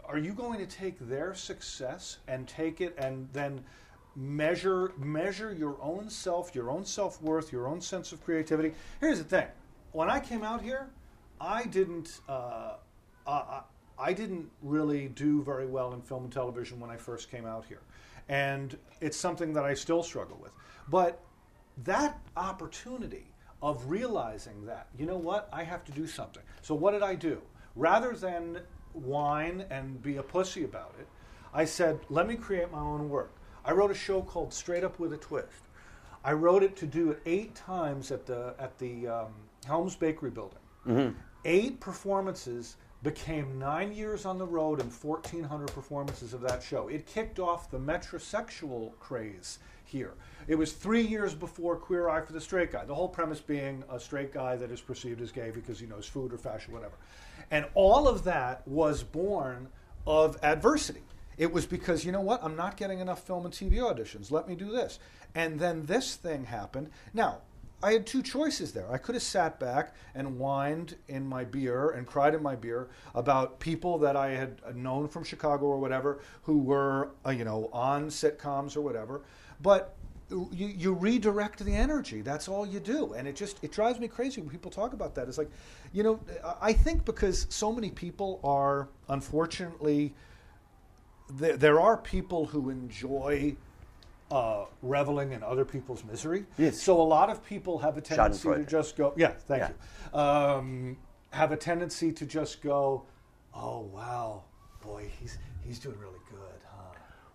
are 0.05 0.19
you 0.19 0.33
going 0.33 0.59
to 0.59 0.67
take 0.67 0.99
their 1.09 1.35
success 1.35 2.19
and 2.27 2.49
take 2.49 2.81
it 2.81 2.93
and 2.99 3.29
then 3.33 3.63
measure 4.17 4.93
measure 4.99 5.53
your 5.53 5.77
own 5.81 6.11
self 6.11 6.55
your 6.55 6.71
own 6.71 6.85
self-worth 6.85 7.53
your 7.53 7.69
own 7.69 7.81
sense 7.81 8.11
of 8.13 8.23
creativity 8.25 8.73
here's 9.01 9.19
the 9.19 9.25
thing 9.37 9.47
when 9.93 10.11
i 10.11 10.19
came 10.19 10.43
out 10.43 10.61
here 10.63 10.91
i 11.41 11.65
didn't 11.67 12.21
uh, 12.29 12.75
uh, 13.27 13.61
I 14.01 14.13
didn't 14.13 14.49
really 14.63 15.09
do 15.09 15.43
very 15.43 15.67
well 15.67 15.93
in 15.93 16.01
film 16.01 16.25
and 16.25 16.33
television 16.33 16.81
when 16.81 16.91
I 16.91 16.97
first 16.97 17.31
came 17.31 17.45
out 17.45 17.65
here. 17.67 17.83
And 18.29 18.77
it's 19.01 19.17
something 19.17 19.53
that 19.53 19.65
I 19.65 19.75
still 19.75 20.03
struggle 20.03 20.39
with. 20.41 20.53
But 20.89 21.21
that 21.85 22.19
opportunity 22.37 23.27
of 23.63 23.91
realizing 23.91 24.65
that, 24.67 24.87
you 24.99 25.05
know 25.05 25.19
what, 25.19 25.49
I 25.53 25.65
have 25.65 25.85
to 25.85 25.93
do 25.93 26.07
something. 26.07 26.43
So 26.63 26.75
what 26.75 26.93
did 26.93 27.03
I 27.03 27.15
do? 27.15 27.43
Rather 27.77 28.15
than 28.15 28.61
whine 28.95 29.65
and 29.71 30.03
be 30.03 30.17
a 30.17 30.23
pussy 30.23 30.65
about 30.65 30.95
it, 30.99 31.07
I 31.53 31.65
said, 31.65 32.01
let 32.09 32.27
me 32.27 32.37
create 32.37 32.71
my 32.73 32.79
own 32.79 33.09
work. 33.11 33.33
I 33.65 33.73
wrote 33.73 33.91
a 33.91 33.95
show 33.95 34.23
called 34.23 34.55
Straight 34.55 34.85
Up 34.85 34.99
with 34.99 35.13
a 35.13 35.19
Twist. 35.19 35.63
I 36.25 36.33
wrote 36.33 36.63
it 36.63 36.77
to 36.77 36.87
do 36.87 37.11
it 37.11 37.21
eight 37.27 37.55
times 37.55 38.11
at 38.11 38.27
the 38.27 38.55
at 38.59 38.79
the 38.79 39.09
um, 39.09 39.33
Helms 39.67 39.97
Bakery 39.97 40.31
building. 40.31 40.59
Eight 41.45 41.81
performances 41.81 42.77
became 43.03 43.59
nine 43.59 43.93
years 43.93 44.25
on 44.25 44.39
the 44.39 44.47
road 44.47 44.81
and 44.81 44.93
1,400 44.93 45.69
performances 45.73 46.35
of 46.35 46.41
that 46.43 46.63
show. 46.63 46.89
It 46.89 47.07
kicked 47.07 47.39
off 47.39 47.71
the 47.71 47.79
metrosexual 47.79 48.93
craze 48.99 49.59
here. 49.85 50.13
It 50.47 50.55
was 50.55 50.73
three 50.73 51.03
years 51.03 51.35
before 51.35 51.77
Queer 51.77 52.09
Eye 52.09 52.21
for 52.21 52.33
the 52.33 52.41
Straight 52.41 52.73
Guy. 52.73 52.85
The 52.85 52.95
whole 52.95 53.09
premise 53.09 53.41
being 53.41 53.83
a 53.91 53.99
straight 53.99 54.33
guy 54.33 54.57
that 54.57 54.71
is 54.71 54.81
perceived 54.81 55.21
as 55.21 55.33
gay 55.33 55.51
because 55.51 55.81
he 55.81 55.87
knows 55.87 56.07
food 56.07 56.33
or 56.33 56.39
fashion, 56.39 56.73
whatever. 56.73 56.95
And 57.51 57.67
all 57.75 58.07
of 58.07 58.25
that 58.25 58.67
was 58.67 59.03
born 59.03 59.69
of 60.07 60.39
adversity. 60.43 61.03
It 61.39 61.51
was 61.51 61.65
because, 61.65 62.05
you 62.05 62.13
know 62.13 62.21
what, 62.21 62.45
I'm 62.45 62.57
not 62.57 62.77
getting 62.77 63.01
enough 63.01 63.27
film 63.27 63.47
and 63.47 63.55
TV 63.55 63.77
auditions. 63.77 64.31
Let 64.31 64.47
me 64.47 64.55
do 64.55 64.71
this. 64.71 64.99
And 65.35 65.59
then 65.59 65.87
this 65.87 66.17
thing 66.17 66.45
happened. 66.45 66.91
Now, 67.15 67.39
I 67.83 67.93
had 67.93 68.07
two 68.07 68.23
choices 68.23 68.73
there. 68.73 68.91
I 68.91 68.99
could 68.99 69.15
have 69.15 69.23
sat 69.23 69.59
back 69.59 69.95
and 70.15 70.39
whined 70.39 70.97
in 71.09 71.27
my 71.27 71.45
beer 71.45 71.91
and 71.91 72.07
cried 72.07 72.35
in 72.35 72.43
my 72.43 72.55
beer 72.55 72.89
about 73.15 73.59
people 73.59 73.99
that 73.99 74.17
I 74.17 74.31
had 74.31 74.77
known 74.77 75.09
from 75.09 75.25
Chicago 75.25 75.67
or 75.67 75.79
whatever 75.79 76.21
who 76.43 76.59
were, 76.59 77.11
uh, 77.27 77.31
you 77.31 77.45
know, 77.45 77.71
on 77.73 78.09
sitcoms 78.09 78.77
or 78.77 78.83
whatever. 78.83 79.23
But 79.63 79.97
you, 80.31 80.67
you 80.69 80.93
redirect 80.93 81.65
the 81.65 81.75
energy. 81.75 82.21
That's 82.21 82.49
all 82.49 82.67
you 82.67 82.81
do, 82.81 83.15
and 83.15 83.27
it 83.27 83.35
just 83.35 83.63
it 83.63 83.73
drives 83.73 83.99
me 83.99 84.09
crazy 84.09 84.41
when 84.41 84.51
people 84.51 84.71
talk 84.71 84.93
about 84.93 85.15
that. 85.17 85.29
It's 85.29 85.39
like, 85.39 85.51
you 85.93 86.03
know, 86.03 86.21
I 86.61 86.73
think 86.73 87.05
because 87.05 87.47
so 87.51 87.73
many 87.73 87.91
people 87.91 88.41
are 88.45 88.89
unfortunately 89.09 90.15
there, 91.31 91.57
there 91.57 91.81
are 91.81 91.97
people 91.97 92.47
who 92.47 92.71
enjoy 92.71 93.57
uh, 94.31 94.65
reveling 94.83 95.33
in 95.33 95.43
other 95.43 95.65
people's 95.65 96.05
misery. 96.05 96.45
Yes. 96.59 96.81
So 96.81 97.01
a 97.01 97.03
lot 97.03 97.31
of 97.31 97.45
people 97.45 97.79
have 97.79 97.97
a 97.97 98.01
tendency 98.01 98.49
to 98.49 98.65
just 98.65 98.97
go, 98.97 99.13
yeah, 99.17 99.33
thank 99.49 99.63
Yeah. 99.63 99.71
you. 100.13 100.19
Um, 100.19 100.97
have 101.33 101.53
a 101.53 101.57
tendency 101.57 102.13
to 102.13 102.27
just 102.27 102.63
go, 102.63 103.05
oh 103.55 103.81
wow, 103.81 104.45
boy, 104.83 105.11
he's 105.21 105.39
he's 105.65 105.79
doing 105.79 105.99
really 105.99 106.19
good? 106.31 106.50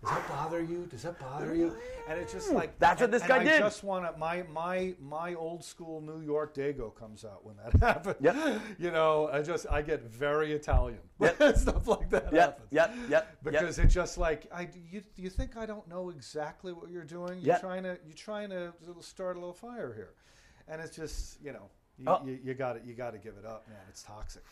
Does 0.06 0.14
that 0.14 0.28
bother 0.28 0.62
you? 0.62 0.86
Does 0.88 1.02
that 1.02 1.18
bother 1.18 1.54
you? 1.54 1.66
Mm. 1.70 1.76
And 2.10 2.20
it's 2.20 2.32
just 2.32 2.52
like 2.52 2.78
That's 2.78 3.00
what 3.00 3.06
and- 3.06 3.14
this 3.14 3.22
and 3.22 3.28
guy 3.28 3.40
I 3.40 3.44
did. 3.44 3.58
just 3.58 3.82
want 3.82 4.04
to 4.12 4.16
my 4.18 4.44
my 4.52 4.94
my 5.00 5.34
old 5.34 5.64
school 5.64 6.00
New 6.00 6.20
York 6.20 6.54
Dago 6.54 6.94
comes 6.94 7.24
out 7.24 7.44
when 7.44 7.56
that 7.56 7.72
happens. 7.82 8.16
Yep. 8.20 8.60
You 8.78 8.90
know, 8.92 9.28
I 9.32 9.42
just 9.42 9.66
I 9.68 9.82
get 9.82 10.02
very 10.02 10.52
Italian. 10.52 11.00
Yep. 11.20 11.36
Stuff 11.56 11.88
like 11.88 12.08
that 12.10 12.32
Yep, 12.32 12.34
happens. 12.34 12.68
yep, 12.70 12.94
yep, 12.94 13.10
yep. 13.10 13.36
Because 13.42 13.78
it's 13.80 13.92
just 13.92 14.16
like 14.16 14.46
I 14.52 14.68
you 14.90 15.02
you 15.16 15.28
think 15.30 15.56
I 15.56 15.66
don't 15.66 15.88
know 15.88 16.10
exactly 16.10 16.72
what 16.72 16.90
you're 16.90 17.02
doing? 17.04 17.38
You're 17.40 17.54
Yep. 17.54 17.60
trying 17.60 17.82
to 17.82 17.98
you're 18.06 18.14
trying 18.14 18.50
to 18.50 18.72
start 19.00 19.36
a 19.36 19.40
little 19.40 19.52
fire 19.54 19.92
here, 19.92 20.10
and 20.68 20.80
it's 20.80 20.94
just 20.94 21.40
you 21.42 21.52
know 21.52 21.68
you, 21.98 22.04
Oh. 22.08 22.20
you, 22.26 22.38
you 22.44 22.54
got 22.54 22.76
it 22.76 22.82
you 22.84 22.94
got 22.94 23.12
to 23.12 23.18
give 23.18 23.34
it 23.38 23.46
up, 23.46 23.66
man. 23.68 23.78
It's 23.88 24.02
toxic. 24.02 24.42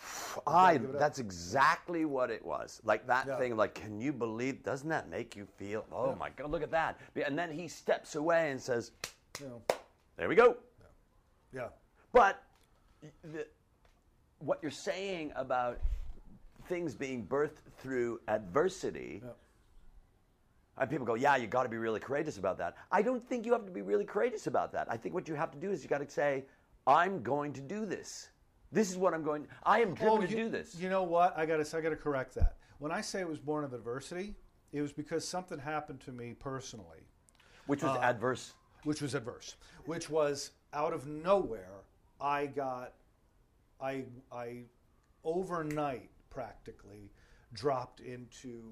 I 0.47 0.75
it 0.75 0.85
up. 0.85 0.99
that's 0.99 1.19
exactly 1.19 2.05
what 2.05 2.31
it 2.31 2.45
was. 2.45 2.81
Like 2.85 3.07
that 3.07 3.27
Yeah. 3.27 3.39
thing 3.39 3.57
like, 3.57 3.75
can 3.75 4.01
you 4.01 4.13
believe 4.13 4.63
doesn't 4.63 4.89
that 4.89 5.09
make 5.11 5.37
you 5.37 5.47
feel 5.59 5.85
oh 5.93 6.15
my 6.15 6.31
god, 6.31 6.51
look 6.51 6.63
at 6.63 6.71
that. 6.71 6.99
And 7.27 7.39
then 7.39 7.51
he 7.53 7.69
steps 7.69 8.15
away 8.15 8.51
and 8.51 8.61
says, 8.61 8.93
You 9.41 9.47
know, 9.49 9.63
There 10.17 10.29
we 10.29 10.35
go. 10.35 10.57
yeah. 11.53 11.69
But 12.13 12.43
the, 13.23 13.47
what 14.39 14.59
you're 14.63 14.71
saying 14.71 15.33
about 15.37 15.81
things 16.67 16.95
being 16.95 17.27
birthed 17.27 17.61
through 17.79 18.21
adversity, 18.29 19.23
And 20.79 20.91
people 20.91 21.07
go, 21.07 21.15
yeah, 21.15 21.37
you 21.37 21.47
got 21.47 21.63
to 21.65 21.69
be 21.69 21.77
really 21.77 22.01
courageous 22.01 22.37
about 22.39 22.59
that. 22.59 22.75
I 22.91 23.01
don't 23.03 23.25
think 23.29 23.47
you 23.47 23.53
have 23.53 23.65
to 23.67 23.71
be 23.71 23.83
really 23.83 24.05
courageous 24.05 24.47
about 24.49 24.73
that. 24.73 24.87
I 24.91 24.97
think 24.97 25.15
what 25.15 25.29
you 25.29 25.35
have 25.37 25.51
to 25.53 25.59
do 25.59 25.71
is 25.71 25.83
you 25.85 25.89
got 25.89 25.99
to 26.01 26.11
say, 26.11 26.45
I'm 26.87 27.23
going 27.23 27.53
to 27.55 27.61
do 27.61 27.87
this. 27.87 28.29
This 28.73 28.91
is 28.91 28.97
what 28.97 29.15
I'm 29.15 29.23
going. 29.23 29.47
I 29.65 29.81
am 29.81 29.95
driven 29.95 30.19
Oh, 30.19 30.21
to 30.21 30.27
do 30.27 30.49
this. 30.49 30.75
You 30.75 30.89
know 30.89 31.03
what? 31.05 31.37
I 31.39 31.47
got 31.47 31.65
to 31.65 31.77
I 31.77 31.81
got 31.81 31.91
to 31.91 31.97
correct 31.97 32.35
that. 32.35 32.57
When 32.79 32.91
I 32.93 33.01
say 33.01 33.21
it 33.21 33.29
was 33.29 33.39
born 33.39 33.65
of 33.65 33.73
adversity, 33.73 34.35
it 34.73 34.83
was 34.83 34.93
because 34.93 35.27
something 35.27 35.59
happened 35.59 36.01
to 36.03 36.13
me 36.13 36.35
personally, 36.39 37.07
which 37.67 37.83
uh, 37.85 37.87
was 37.89 37.99
adverse. 38.03 38.53
which 38.83 39.01
was 39.01 39.15
adverse, 39.15 39.57
which 39.87 40.11
was 40.11 40.51
out 40.73 40.93
of 40.93 41.07
nowhere. 41.07 41.83
I 42.21 42.47
got, 42.47 42.95
I 43.81 44.05
I, 44.33 44.65
overnight 45.23 46.11
practically 46.29 47.11
dropped 47.55 48.01
into 48.01 48.63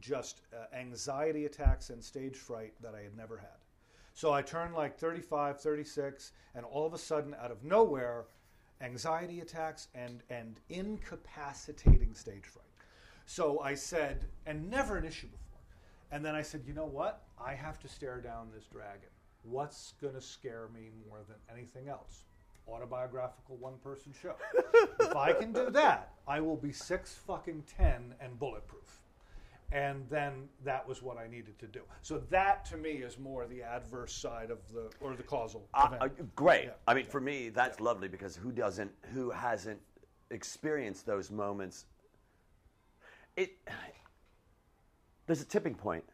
just 0.00 0.40
uh, 0.52 0.74
anxiety 0.74 1.44
attacks 1.44 1.90
and 1.90 2.02
stage 2.02 2.36
fright 2.36 2.72
that 2.82 2.94
I 2.94 3.02
had 3.02 3.16
never 3.16 3.36
had. 3.36 3.59
So 4.20 4.34
I 4.34 4.42
turned 4.42 4.74
like 4.74 4.98
35, 4.98 5.62
36, 5.62 6.32
and 6.54 6.66
all 6.66 6.84
of 6.84 6.92
a 6.92 6.98
sudden, 6.98 7.34
out 7.42 7.50
of 7.50 7.64
nowhere, 7.64 8.26
anxiety 8.82 9.40
attacks 9.40 9.88
and, 9.94 10.22
and 10.28 10.60
incapacitating 10.68 12.12
stage 12.12 12.44
fright. 12.44 12.66
So 13.24 13.60
I 13.60 13.74
said, 13.74 14.26
and 14.44 14.68
never 14.68 14.98
an 14.98 15.06
issue 15.06 15.28
before. 15.28 15.62
And 16.12 16.22
then 16.22 16.34
I 16.34 16.42
said, 16.42 16.64
you 16.66 16.74
know 16.74 16.84
what? 16.84 17.22
I 17.42 17.54
have 17.54 17.80
to 17.80 17.88
stare 17.88 18.20
down 18.20 18.48
this 18.54 18.66
dragon. 18.66 19.08
What's 19.42 19.94
going 20.02 20.12
to 20.12 20.20
scare 20.20 20.68
me 20.74 20.90
more 21.08 21.20
than 21.26 21.38
anything 21.50 21.88
else? 21.88 22.24
Autobiographical 22.68 23.56
one 23.56 23.78
person 23.82 24.12
show. 24.22 24.34
if 25.00 25.16
I 25.16 25.32
can 25.32 25.50
do 25.50 25.70
that, 25.70 26.12
I 26.28 26.42
will 26.42 26.58
be 26.58 26.72
six 26.72 27.14
fucking 27.26 27.64
ten 27.74 28.14
and 28.20 28.38
bulletproof 28.38 29.00
and 29.72 30.04
then 30.10 30.48
that 30.64 30.86
was 30.86 31.02
what 31.02 31.16
I 31.16 31.28
needed 31.28 31.58
to 31.60 31.66
do. 31.66 31.80
So 32.02 32.18
that 32.30 32.64
to 32.66 32.76
me 32.76 32.90
is 32.90 33.18
more 33.18 33.46
the 33.46 33.62
adverse 33.62 34.12
side 34.12 34.50
of 34.50 34.58
the 34.72 34.90
or 35.00 35.14
the 35.14 35.22
causal 35.22 35.68
Uh, 35.74 35.90
event. 35.94 36.02
uh, 36.02 36.24
great. 36.34 36.64
Yeah. 36.64 36.70
I 36.86 36.94
mean, 36.94 37.06
for 37.06 37.20
me, 37.20 37.48
that's 37.50 37.80
lovely 37.80 38.08
because 38.08 38.36
who 38.36 38.50
doesn't, 38.52 38.90
who 39.12 39.30
hasn't 39.30 39.80
experienced 40.30 41.06
those 41.06 41.30
moments? 41.30 41.86
It. 43.36 43.52
There's 45.26 45.42
a 45.42 45.46
tipping 45.46 45.74
point. 45.76 46.04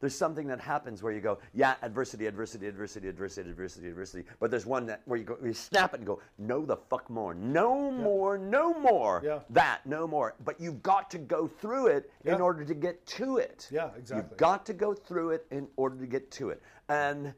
There's 0.00 0.14
something 0.14 0.46
that 0.46 0.60
happens 0.60 1.02
where 1.02 1.12
you 1.12 1.20
go, 1.20 1.38
yeah, 1.52 1.74
adversity, 1.82 2.26
adversity, 2.26 2.66
adversity, 2.66 3.08
adversity, 3.08 3.50
adversity, 3.50 3.88
adversity. 3.88 4.24
But 4.40 4.50
there's 4.50 4.66
one 4.66 4.86
that 4.86 5.02
where 5.04 5.18
you 5.18 5.24
go, 5.24 5.36
you 5.44 5.52
snap 5.52 5.94
it 5.94 6.00
and 6.00 6.06
go, 6.06 6.20
no, 6.38 6.64
the 6.64 6.76
fuck 6.76 7.10
more, 7.10 7.34
no 7.34 7.90
more, 7.90 8.38
no 8.38 8.78
more. 8.78 9.22
Yeah. 9.24 9.40
That, 9.50 9.84
no 9.84 10.06
more. 10.06 10.34
But 10.44 10.60
you've 10.60 10.82
got 10.82 11.10
to 11.10 11.18
go 11.18 11.46
through 11.46 11.88
it 11.88 12.10
in 12.24 12.40
order 12.40 12.64
to 12.64 12.74
get 12.74 13.04
to 13.06 13.38
it. 13.38 13.68
Yeah, 13.70 13.90
exactly. 13.96 14.28
You've 14.30 14.38
got 14.38 14.64
to 14.66 14.72
go 14.72 14.94
through 14.94 15.30
it 15.30 15.46
in 15.50 15.66
order 15.76 15.98
to 15.98 16.06
get 16.06 16.30
to 16.32 16.50
it. 16.50 16.62
And 16.88 17.34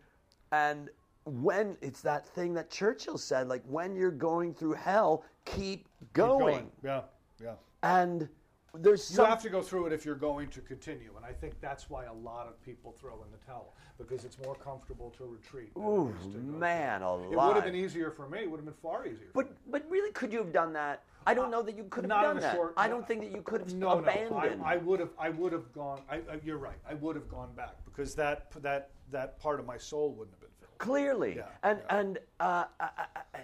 and 0.52 0.90
when 1.24 1.76
it's 1.80 2.00
that 2.00 2.26
thing 2.26 2.54
that 2.54 2.70
Churchill 2.70 3.18
said, 3.18 3.48
like 3.48 3.62
when 3.66 3.94
you're 3.94 4.10
going 4.10 4.52
through 4.52 4.72
hell, 4.72 5.24
keep 5.44 5.80
Keep 6.00 6.12
going. 6.14 6.70
Yeah, 6.82 7.02
yeah. 7.42 7.52
And 7.82 8.28
there's 8.74 9.10
You 9.10 9.16
some 9.16 9.26
have 9.26 9.42
to 9.42 9.48
go 9.50 9.62
through 9.62 9.86
it 9.86 9.92
if 9.92 10.04
you're 10.04 10.14
going 10.14 10.48
to 10.48 10.60
continue, 10.60 11.12
and 11.16 11.24
I 11.24 11.32
think 11.32 11.60
that's 11.60 11.90
why 11.90 12.04
a 12.04 12.12
lot 12.12 12.46
of 12.46 12.62
people 12.64 12.92
throw 12.92 13.22
in 13.24 13.30
the 13.30 13.38
towel 13.46 13.74
because 13.98 14.24
it's 14.24 14.38
more 14.38 14.54
comfortable 14.54 15.10
to 15.18 15.24
retreat. 15.24 15.70
it 15.74 15.78
Ooh, 15.78 16.14
to 16.32 16.38
man, 16.38 17.00
through. 17.00 17.32
It 17.32 17.36
would 17.36 17.54
have 17.56 17.64
been 17.64 17.74
easier 17.74 18.10
for 18.10 18.28
me. 18.28 18.40
It 18.40 18.50
would 18.50 18.58
have 18.58 18.64
been 18.64 18.74
far 18.74 19.06
easier. 19.06 19.26
for 19.32 19.42
But 19.42 19.50
me. 19.50 19.56
but 19.70 19.86
really, 19.90 20.12
could 20.12 20.32
you 20.32 20.38
have 20.38 20.52
done 20.52 20.72
that? 20.74 21.02
I 21.26 21.34
don't 21.34 21.50
know 21.50 21.62
that 21.62 21.76
you 21.76 21.84
could 21.90 22.04
have 22.04 22.10
done 22.22 22.38
a 22.38 22.40
that. 22.40 22.54
short. 22.54 22.72
I 22.76 22.88
don't 22.88 23.06
think 23.06 23.20
that 23.22 23.30
you 23.32 23.42
could 23.42 23.60
have 23.60 23.74
no, 23.74 23.98
abandoned. 23.98 24.30
No, 24.30 24.64
I, 24.64 24.74
I 24.74 24.76
would 24.78 25.00
have. 25.00 25.10
I 25.18 25.28
would 25.30 25.52
have 25.52 25.70
gone. 25.72 26.00
I, 26.10 26.16
I, 26.16 26.40
you're 26.44 26.56
right. 26.56 26.78
I 26.88 26.94
would 26.94 27.14
have 27.16 27.28
gone 27.28 27.52
back 27.54 27.74
because 27.84 28.14
that 28.14 28.50
that 28.62 28.90
that 29.10 29.38
part 29.38 29.60
of 29.60 29.66
my 29.66 29.76
soul 29.76 30.12
wouldn't 30.12 30.34
have 30.34 30.40
been 30.40 30.50
filled. 30.60 30.78
Clearly, 30.78 31.36
Yeah, 31.36 31.42
and 31.62 31.80
yeah. 31.90 31.96
and 31.98 32.18
uh, 32.40 32.64
I, 32.80 32.88
I, 32.96 33.04
I, 33.34 33.38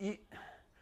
you, 0.00 0.16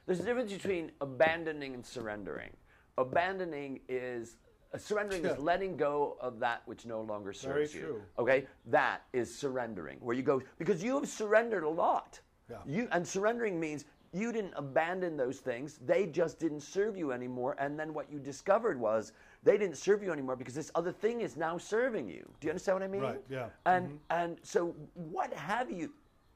there's 0.06 0.20
a 0.20 0.24
difference 0.24 0.52
between 0.52 0.92
abandoning 1.02 1.74
and 1.74 1.84
surrendering. 1.84 2.50
Abandoning 2.98 3.80
is 3.88 4.36
uh, 4.74 4.78
surrendering 4.78 5.24
is 5.24 5.38
letting 5.38 5.76
go 5.76 6.16
of 6.20 6.38
that 6.40 6.62
which 6.66 6.84
no 6.86 7.00
longer 7.00 7.32
Very 7.32 7.66
serves 7.66 7.74
you. 7.74 7.80
true. 7.80 8.02
Okay, 8.18 8.46
that 8.66 9.02
is 9.12 9.34
surrendering, 9.34 9.98
where 10.00 10.14
you 10.16 10.22
go 10.22 10.42
because 10.58 10.82
you 10.82 10.94
have 10.94 11.08
surrendered 11.08 11.64
a 11.64 11.68
lot. 11.68 12.20
Yeah. 12.50 12.56
You 12.66 12.88
and 12.92 13.06
surrendering 13.06 13.58
means 13.58 13.86
you 14.12 14.30
didn't 14.30 14.52
abandon 14.56 15.16
those 15.16 15.38
things; 15.38 15.78
they 15.84 16.06
just 16.06 16.38
didn't 16.38 16.60
serve 16.60 16.96
you 16.96 17.12
anymore. 17.12 17.56
And 17.58 17.78
then 17.78 17.94
what 17.94 18.12
you 18.12 18.18
discovered 18.18 18.78
was 18.78 19.12
they 19.42 19.56
didn't 19.56 19.78
serve 19.78 20.02
you 20.02 20.12
anymore 20.12 20.36
because 20.36 20.54
this 20.54 20.70
other 20.74 20.92
thing 20.92 21.22
is 21.22 21.36
now 21.36 21.56
serving 21.56 22.08
you. 22.08 22.28
Do 22.40 22.46
you 22.46 22.50
understand 22.50 22.76
what 22.76 22.82
I 22.82 22.88
mean? 22.88 23.02
Right, 23.02 23.20
yeah. 23.30 23.46
And 23.64 23.98
and 24.10 24.38
so 24.42 24.74
what 24.94 25.32
have 25.32 25.70
you 25.70 25.92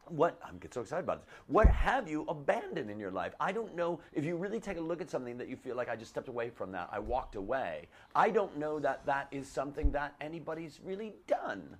what 0.08 0.38
I'm 0.46 0.58
get 0.58 0.74
so 0.74 0.80
excited 0.80 1.04
about 1.04 1.20
this. 1.20 1.34
What 1.46 1.66
have 1.68 2.08
you 2.08 2.24
abandoned 2.28 2.90
in 2.90 2.98
your 2.98 3.10
life? 3.10 3.34
I 3.40 3.52
don't 3.52 3.74
know 3.74 4.00
if 4.12 4.24
you 4.24 4.36
really 4.36 4.60
take 4.60 4.76
a 4.76 4.80
look 4.80 5.00
at 5.00 5.10
something 5.10 5.36
that 5.38 5.48
you 5.48 5.56
feel 5.56 5.76
like 5.76 5.88
I 5.88 5.96
just 5.96 6.10
stepped 6.10 6.28
away 6.28 6.50
from 6.50 6.72
that. 6.72 6.88
I 6.92 6.98
walked 6.98 7.34
away. 7.34 7.88
I 8.14 8.30
don't 8.30 8.56
know 8.56 8.78
that 8.80 9.04
that 9.06 9.28
is 9.30 9.48
something 9.48 9.90
that 9.92 10.14
anybody's 10.20 10.80
really 10.82 11.14
done. 11.26 11.76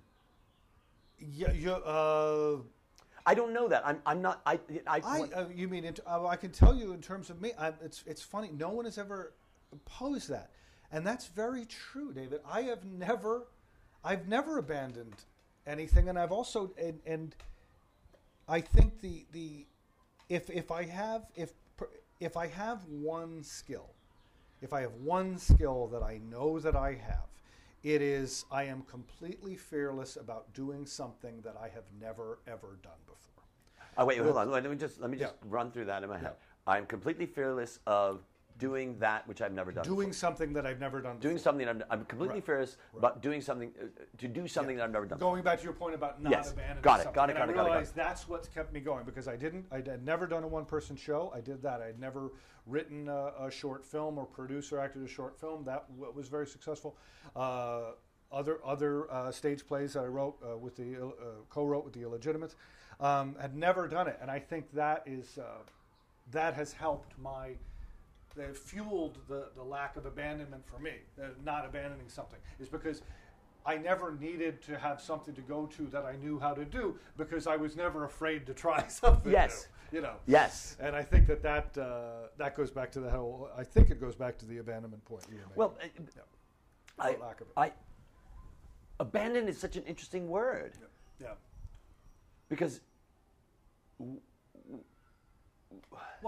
Yeah, 1.19 1.51
you. 1.51 1.71
Uh, 1.71 2.57
I 3.25 3.33
don't 3.33 3.53
know 3.53 3.67
that. 3.67 3.85
I'm 3.85 3.99
I'm 4.05 4.21
not 4.21 4.41
I 4.45 4.59
I, 4.85 5.01
I, 5.03 5.21
uh, 5.35 5.45
you 5.53 5.67
mean, 5.67 5.83
int- 5.83 5.99
uh, 6.05 6.27
I 6.27 6.35
can 6.35 6.51
tell 6.51 6.75
you 6.75 6.93
in 6.93 7.01
terms 7.01 7.29
of 7.29 7.41
me, 7.41 7.51
I, 7.59 7.73
it's, 7.83 8.03
it's 8.05 8.21
funny. 8.21 8.51
No 8.53 8.69
one 8.69 8.85
has 8.85 8.97
ever 8.97 9.33
opposed 9.73 10.29
that. 10.29 10.51
And 10.91 11.05
that's 11.05 11.27
very 11.27 11.65
true, 11.65 12.13
David. 12.13 12.39
I 12.49 12.61
have 12.63 12.85
never, 12.85 13.47
I've 14.03 14.27
never 14.27 14.57
abandoned 14.57 15.25
anything. 15.65 16.07
And 16.07 16.17
I've 16.17 16.31
also, 16.31 16.71
and, 16.81 16.99
and 17.05 17.35
I 18.47 18.61
think 18.61 19.01
the, 19.01 19.25
the, 19.31 19.65
if, 20.29 20.49
if 20.49 20.71
I 20.71 20.83
have, 20.85 21.25
if, 21.35 21.53
if 22.19 22.37
I 22.37 22.47
have 22.47 22.85
one 22.85 23.43
skill, 23.43 23.89
if 24.61 24.73
I 24.73 24.81
have 24.81 24.93
one 24.95 25.37
skill 25.37 25.87
that 25.87 26.03
I 26.03 26.19
know 26.29 26.59
that 26.59 26.75
I 26.75 26.93
have, 26.95 27.27
it 27.83 28.01
is 28.01 28.45
I 28.51 28.63
am 28.63 28.81
completely 28.83 29.55
fearless 29.55 30.15
about 30.15 30.53
doing 30.53 30.85
something 30.85 31.41
that 31.41 31.55
I 31.61 31.69
have 31.69 31.85
never 32.01 32.39
ever 32.47 32.79
done 32.81 32.99
before. 33.05 33.43
Oh 33.97 34.05
wait, 34.05 34.19
hold 34.19 34.37
on. 34.37 34.51
Let 34.51 34.63
me 34.69 34.75
just 34.75 34.99
let 35.01 35.09
me 35.09 35.17
just 35.17 35.33
Yeah. 35.33 35.47
run 35.49 35.71
through 35.71 35.85
that 35.85 36.03
in 36.03 36.09
my 36.09 36.17
head. 36.17 36.35
I'm 36.67 36.85
completely 36.85 37.25
fearless 37.25 37.79
of 37.87 38.21
doing 38.57 38.97
that 38.99 39.27
which 39.27 39.41
I've 39.41 39.53
never 39.53 39.71
done. 39.71 39.83
Doing 39.83 40.09
before. 40.09 40.13
something 40.13 40.53
that 40.53 40.65
I've 40.65 40.79
never 40.79 41.01
done. 41.01 41.19
doing 41.19 41.35
before. 41.35 41.43
something 41.43 41.67
I'm, 41.67 41.83
I'm 41.89 42.05
completely 42.05 42.35
Right. 42.35 42.45
fearless 42.45 42.77
about 42.97 43.21
doing 43.21 43.41
something 43.41 43.71
uh, 43.81 43.85
to 44.17 44.27
do 44.27 44.47
something 44.47 44.75
that 44.77 44.83
I've 44.83 44.91
never 44.91 45.05
done. 45.05 45.19
Going 45.19 45.43
back 45.43 45.59
to 45.59 45.63
your 45.63 45.73
point 45.73 45.95
about 45.95 46.21
not 46.21 46.31
Yes. 46.31 46.51
abandoning 46.51 46.81
Got 46.81 46.99
it, 46.99 47.03
something, 47.03 47.15
got 47.15 47.29
it, 47.29 47.33
got 47.33 47.39
it, 47.39 47.43
I 47.43 47.45
got 47.45 47.49
it, 47.51 47.55
got 47.55 47.61
it. 47.61 47.69
realized 47.69 47.95
that's 47.95 48.27
what's 48.27 48.47
kept 48.47 48.73
me 48.73 48.79
going 48.79 49.05
because 49.05 49.27
I 49.27 49.35
didn't, 49.35 49.65
I 49.71 49.77
had 49.77 50.03
never 50.03 50.25
done 50.27 50.43
a 50.43 50.47
one-person 50.47 50.95
show. 50.95 51.31
I 51.35 51.41
did 51.41 51.61
that. 51.63 51.81
I 51.81 51.85
had 51.87 51.99
never 51.99 52.31
written 52.65 53.07
a, 53.07 53.31
a 53.45 53.51
short 53.51 53.85
film 53.85 54.17
or 54.17 54.25
produced 54.25 54.73
or 54.73 54.79
acted 54.79 55.03
a 55.03 55.07
short 55.07 55.39
film. 55.39 55.63
That 55.65 55.85
was 55.97 56.27
very 56.27 56.47
successful. 56.47 56.97
Uh, 57.35 57.91
other 58.29 58.59
other 58.65 59.09
uh, 59.09 59.31
stage 59.31 59.65
plays 59.65 59.93
that 59.93 60.01
I 60.03 60.07
wrote 60.07 60.35
uh, 60.43 60.57
with 60.57 60.75
the 60.75 60.97
uh, 61.01 61.11
co-wrote 61.49 61.85
with 61.85 61.93
the 61.93 62.01
Illegitimates 62.01 62.55
um, 62.99 63.35
had 63.39 63.55
never 63.55 63.87
done 63.87 64.07
it, 64.09 64.17
and 64.21 64.29
I 64.29 64.39
think 64.39 64.69
that 64.73 65.03
is 65.05 65.37
uh, 65.37 65.43
that 66.31 66.53
has 66.55 66.73
helped 66.73 67.17
my 67.17 67.51
that 68.37 68.57
fueled 68.57 69.17
the, 69.27 69.47
the 69.55 69.63
lack 69.63 69.97
of 69.97 70.05
abandonment 70.05 70.63
for 70.65 70.79
me, 70.79 70.93
uh, 71.21 71.27
not 71.43 71.65
abandoning 71.65 72.07
something, 72.07 72.39
is 72.59 72.69
because 72.69 73.01
I 73.65 73.77
never 73.77 74.15
needed 74.15 74.61
to 74.63 74.77
have 74.77 75.01
something 75.01 75.33
to 75.35 75.41
go 75.41 75.65
to 75.77 75.87
that 75.87 76.05
I 76.05 76.15
knew 76.15 76.39
how 76.39 76.53
to 76.53 76.63
do 76.63 76.97
because 77.17 77.47
I 77.47 77.57
was 77.57 77.75
never 77.75 78.05
afraid 78.05 78.45
to 78.45 78.53
try 78.53 78.83
something. 78.87 79.31
Yes. 79.31 79.67
new, 79.91 79.97
you 79.97 80.03
know. 80.03 80.15
Yes. 80.25 80.77
And 80.79 80.95
I 80.95 81.03
think 81.03 81.27
that 81.27 81.41
that 81.43 81.77
uh, 81.77 82.27
that 82.37 82.55
goes 82.55 82.71
back 82.71 82.91
to 82.93 82.99
the 82.99 83.09
whole. 83.09 83.49
I 83.57 83.63
think 83.63 83.89
it 83.89 83.99
goes 83.99 84.15
back 84.15 84.37
to 84.39 84.45
the 84.45 84.59
abandonment 84.59 85.03
point. 85.05 85.23
You 85.29 85.35
were 85.35 85.41
making. 85.41 85.55
Well, 85.55 85.77
uh, 85.81 85.87
Yeah. 86.15 86.21
I, 86.99 87.09
lack 87.21 87.41
of 87.41 87.47
it. 87.47 87.53
I 87.57 87.71
abandon 88.99 89.47
is 89.47 89.57
such 89.57 89.75
an 89.75 89.83
interesting 89.83 90.27
word 90.27 90.73
yeah. 91.21 91.27
because 92.49 92.81
Well, 93.99 94.19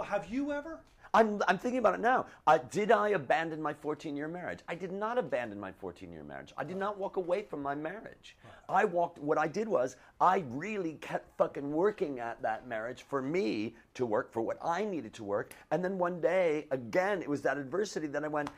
have 0.05 0.27
you 0.29 0.51
ever? 0.51 0.79
I'm, 1.13 1.41
I'm 1.47 1.57
thinking 1.57 1.79
about 1.79 1.95
it 1.95 2.01
now. 2.01 2.27
Uh, 2.45 2.59
did 2.69 2.91
I 2.91 3.09
abandon 3.09 3.61
my 3.61 3.73
14 3.73 4.15
year 4.15 4.27
marriage? 4.27 4.59
I 4.67 4.75
did 4.75 4.91
not 4.91 5.17
abandon 5.17 5.59
my 5.59 5.71
14 5.71 6.11
year 6.11 6.23
marriage. 6.23 6.53
I 6.57 6.63
did 6.63 6.77
not 6.77 6.97
walk 6.97 7.17
away 7.17 7.43
from 7.43 7.61
my 7.61 7.75
marriage. 7.75 8.35
I 8.67 8.85
walked, 8.85 9.17
what 9.17 9.37
I 9.37 9.47
did 9.47 9.67
was, 9.67 9.95
I 10.21 10.43
really 10.49 10.93
kept 11.01 11.35
fucking 11.37 11.71
working 11.71 12.19
at 12.19 12.41
that 12.43 12.67
marriage 12.67 13.03
for 13.09 13.21
me 13.21 13.75
to 13.95 14.05
work, 14.05 14.31
for 14.31 14.41
what 14.41 14.57
I 14.63 14.85
needed 14.85 15.13
to 15.15 15.23
work. 15.23 15.53
And 15.71 15.83
then 15.83 15.97
one 15.97 16.21
day, 16.21 16.67
again, 16.71 17.21
it 17.21 17.27
was 17.27 17.41
that 17.41 17.57
adversity 17.57 18.07
that 18.07 18.23
I 18.23 18.27
went, 18.27 18.49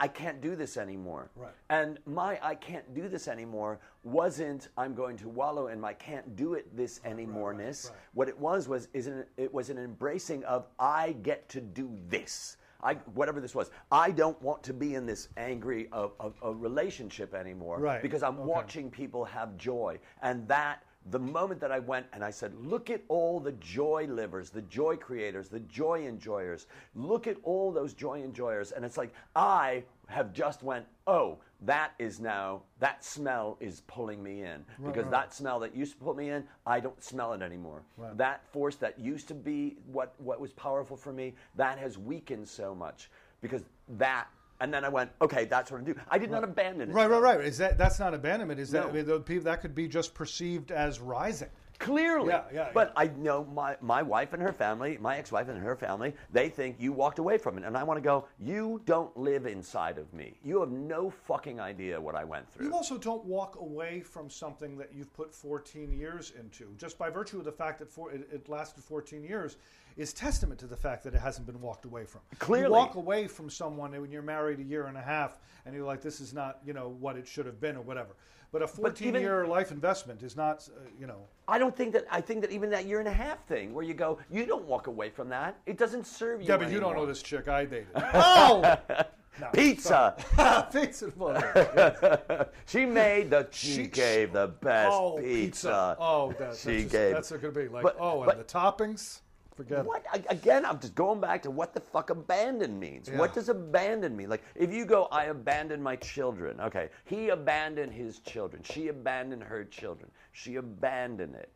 I, 0.00 0.08
can't 0.08 0.40
do 0.40 0.54
this 0.56 0.76
anymore. 0.76 1.30
Right. 1.36 1.52
And 1.70 1.98
my 2.06 2.38
I 2.42 2.54
can't 2.54 2.94
do 2.94 3.08
this 3.08 3.28
anymore 3.28 3.80
wasn't 4.04 4.68
I'm 4.76 4.94
going 4.94 5.16
to 5.18 5.28
wallow 5.28 5.68
in 5.68 5.80
my 5.80 5.92
can't 5.94 6.36
do 6.36 6.54
it 6.54 6.76
this 6.76 7.00
anymore-ness. 7.04 7.90
right. 7.90 7.98
What 8.14 8.28
it 8.28 8.38
was 8.38 8.68
was 8.68 8.88
is 8.92 9.06
an, 9.06 9.24
it 9.36 9.52
was 9.52 9.70
an 9.70 9.78
embracing 9.78 10.44
of 10.44 10.66
I 10.78 11.12
get 11.22 11.48
to 11.50 11.60
do 11.60 11.90
this. 12.08 12.56
I 12.82 12.94
whatever 13.14 13.40
this 13.40 13.54
was. 13.54 13.70
I 13.92 14.10
don't 14.10 14.40
want 14.42 14.62
to 14.64 14.72
be 14.72 14.94
in 14.96 15.06
this 15.06 15.28
angry 15.36 15.88
uh, 15.92 16.08
uh, 16.20 16.52
relationship 16.54 17.32
anymore 17.34 17.78
Right. 17.78 18.02
because 18.02 18.22
I'm 18.24 18.38
Okay. 18.40 18.48
watching 18.48 18.90
people 18.90 19.24
have 19.24 19.56
joy, 19.56 20.00
and 20.20 20.46
that 20.48 20.82
the 21.10 21.18
moment 21.18 21.60
that 21.60 21.72
I 21.72 21.78
went 21.78 22.06
and 22.12 22.22
I 22.24 22.30
said, 22.30 22.54
look 22.54 22.88
at 22.90 23.02
all 23.08 23.40
the 23.40 23.52
joy 23.52 24.06
livers, 24.08 24.50
the 24.50 24.62
joy 24.62 24.96
creators, 24.96 25.48
the 25.48 25.60
joy 25.60 26.06
enjoyers. 26.06 26.66
Look 26.94 27.26
at 27.26 27.36
all 27.42 27.72
those 27.72 27.92
joy 27.92 28.22
enjoyers, 28.22 28.72
and 28.72 28.84
it's 28.84 28.96
like 28.96 29.12
I 29.34 29.84
have 30.06 30.32
just 30.32 30.62
went, 30.62 30.86
oh, 31.06 31.38
that 31.62 31.92
is 31.98 32.20
now 32.20 32.62
that 32.80 33.04
smell 33.04 33.56
is 33.60 33.82
pulling 33.86 34.22
me 34.22 34.42
in 34.42 34.64
because 34.84 35.04
right. 35.04 35.10
that 35.12 35.34
smell 35.34 35.60
that 35.60 35.76
used 35.76 35.92
to 35.92 35.98
pull 35.98 36.14
me 36.14 36.30
in, 36.30 36.44
I 36.66 36.80
don't 36.80 37.02
smell 37.02 37.32
it 37.32 37.42
anymore. 37.42 37.82
Right. 37.96 38.16
That 38.16 38.44
force 38.52 38.76
that 38.76 38.98
used 38.98 39.28
to 39.28 39.34
be 39.34 39.76
what 39.86 40.14
what 40.18 40.40
was 40.40 40.52
powerful 40.52 40.96
for 40.96 41.12
me, 41.12 41.34
that 41.56 41.78
has 41.78 41.98
weakened 41.98 42.48
so 42.48 42.74
much 42.74 43.10
because 43.40 43.62
that. 43.88 44.26
And 44.62 44.72
then 44.72 44.84
I 44.84 44.88
went, 44.90 45.10
okay, 45.20 45.44
that's 45.44 45.72
what 45.72 45.80
I 45.80 45.84
do. 45.84 45.96
I 46.08 46.18
did 46.18 46.30
not 46.30 46.44
abandon 46.44 46.88
it. 46.88 46.92
Right, 46.92 47.10
right, 47.10 47.20
right. 47.20 47.40
Is 47.40 47.58
that 47.58 47.78
that's 47.78 47.98
not 47.98 48.14
abandonment? 48.14 48.60
Is 48.60 48.70
that 48.70 48.86
I 48.86 48.92
mean, 48.92 49.04
people 49.22 49.42
that 49.44 49.60
could 49.60 49.74
be 49.74 49.88
just 49.88 50.14
perceived 50.14 50.70
as 50.70 51.00
rising? 51.00 51.48
Clearly. 51.82 52.28
Yeah, 52.28 52.44
yeah, 52.52 52.70
But 52.72 52.92
I 52.96 53.08
know 53.18 53.44
my, 53.44 53.76
my 53.80 54.02
wife 54.02 54.32
and 54.32 54.42
her 54.42 54.52
family, 54.52 54.98
my 55.00 55.16
ex 55.16 55.32
wife 55.32 55.48
and 55.48 55.58
her 55.58 55.76
family, 55.76 56.14
they 56.30 56.48
think 56.48 56.76
you 56.78 56.92
walked 56.92 57.18
away 57.18 57.38
from 57.38 57.58
it. 57.58 57.64
And 57.64 57.76
I 57.76 57.82
want 57.82 57.98
to 57.98 58.02
go, 58.02 58.26
you 58.38 58.80
don't 58.84 59.14
live 59.16 59.46
inside 59.46 59.98
of 59.98 60.12
me. 60.14 60.38
You 60.44 60.60
have 60.60 60.70
no 60.70 61.10
fucking 61.10 61.60
idea 61.60 62.00
what 62.00 62.14
I 62.14 62.24
went 62.24 62.50
through. 62.50 62.66
You 62.66 62.72
also 62.72 62.96
don't 62.96 63.24
walk 63.24 63.56
away 63.60 64.00
from 64.00 64.30
something 64.30 64.76
that 64.78 64.90
you've 64.94 65.12
put 65.12 65.34
14 65.34 65.92
years 65.92 66.32
into. 66.38 66.74
Just 66.78 66.98
by 66.98 67.10
virtue 67.10 67.38
of 67.38 67.44
the 67.44 67.52
fact 67.52 67.78
that 67.80 67.90
for, 67.90 68.12
it, 68.12 68.28
it 68.32 68.48
lasted 68.48 68.84
14 68.84 69.24
years 69.24 69.56
is 69.96 70.12
testament 70.12 70.58
to 70.60 70.66
the 70.66 70.76
fact 70.76 71.04
that 71.04 71.14
it 71.14 71.20
hasn't 71.20 71.46
been 71.46 71.60
walked 71.60 71.84
away 71.84 72.04
from. 72.04 72.20
Clearly. 72.38 72.66
You 72.66 72.72
walk 72.72 72.94
away 72.94 73.26
from 73.26 73.50
someone 73.50 73.92
when 74.00 74.10
you're 74.10 74.22
married 74.22 74.60
a 74.60 74.64
year 74.64 74.86
and 74.86 74.96
a 74.96 75.02
half 75.02 75.38
and 75.66 75.74
you're 75.74 75.84
like, 75.84 76.00
this 76.00 76.20
is 76.20 76.32
not, 76.32 76.60
you 76.64 76.72
know, 76.72 76.96
what 77.00 77.16
it 77.16 77.26
should 77.26 77.46
have 77.46 77.60
been 77.60 77.76
or 77.76 77.82
whatever. 77.82 78.16
But 78.52 78.60
a 78.60 78.66
14 78.66 79.08
even- 79.08 79.22
year 79.22 79.46
life 79.46 79.70
investment 79.72 80.22
is 80.22 80.36
not, 80.36 80.68
uh, 80.68 80.80
you 81.00 81.06
know. 81.06 81.26
I 81.48 81.58
don't 81.58 81.74
think 81.74 81.94
that, 81.94 82.04
I 82.10 82.20
think 82.20 82.42
that 82.42 82.50
even 82.50 82.68
that 82.70 82.84
year 82.84 82.98
and 82.98 83.08
a 83.08 83.12
half 83.12 83.44
thing 83.46 83.72
where 83.72 83.82
you 83.82 83.94
go, 83.94 84.18
you 84.30 84.44
don't 84.44 84.66
walk 84.66 84.86
away 84.88 85.08
from 85.08 85.30
that. 85.30 85.58
It 85.64 85.78
doesn't 85.78 86.06
serve 86.06 86.42
you. 86.42 86.48
Yeah, 86.48 86.58
but 86.58 86.70
you 86.70 86.78
don't 86.78 86.94
know 86.94 87.06
this 87.06 87.22
chick 87.22 87.48
I 87.48 87.64
dated. 87.64 87.88
oh! 87.96 88.76
No, 89.40 89.48
Pizza. 89.54 90.14
pizza. 90.72 91.10
well, 91.16 92.50
she 92.66 92.84
made 92.84 93.30
the, 93.30 93.48
she, 93.50 93.72
She- 93.76 93.86
gave 93.86 94.34
the 94.34 94.48
best 94.48 94.92
oh, 94.92 95.16
pizza. 95.18 95.96
Oh, 95.98 96.32
that, 96.38 96.54
she 96.54 96.82
that's, 96.82 96.82
just, 96.82 96.92
gave. 96.92 97.12
that's 97.14 97.30
going 97.30 97.40
to 97.42 97.50
be 97.50 97.68
like, 97.68 97.82
But- 97.82 97.96
oh, 97.98 98.24
and 98.24 98.26
but- 98.26 98.36
the 98.36 98.44
toppings? 98.44 99.20
Forget. 99.54 99.84
What 99.84 100.04
I- 100.12 100.24
again? 100.30 100.64
I'm 100.64 100.78
just 100.80 100.94
going 100.94 101.20
back 101.20 101.42
to 101.42 101.50
what 101.50 101.74
the 101.74 101.80
fuck 101.80 102.10
abandon 102.10 102.78
means. 102.78 103.08
Yeah. 103.08 103.18
What 103.18 103.34
does 103.34 103.48
abandon 103.48 104.16
mean? 104.16 104.30
Like 104.30 104.42
if 104.54 104.72
you 104.72 104.84
go, 104.84 105.08
I 105.12 105.24
abandoned 105.24 105.82
my 105.82 105.96
children. 105.96 106.60
Okay, 106.60 106.88
he 107.04 107.28
abandoned 107.28 107.92
his 107.92 108.20
children. 108.20 108.62
She 108.62 108.88
abandoned 108.88 109.42
her 109.42 109.64
children. 109.64 110.10
She 110.32 110.56
abandoned 110.56 111.34
it. 111.34 111.50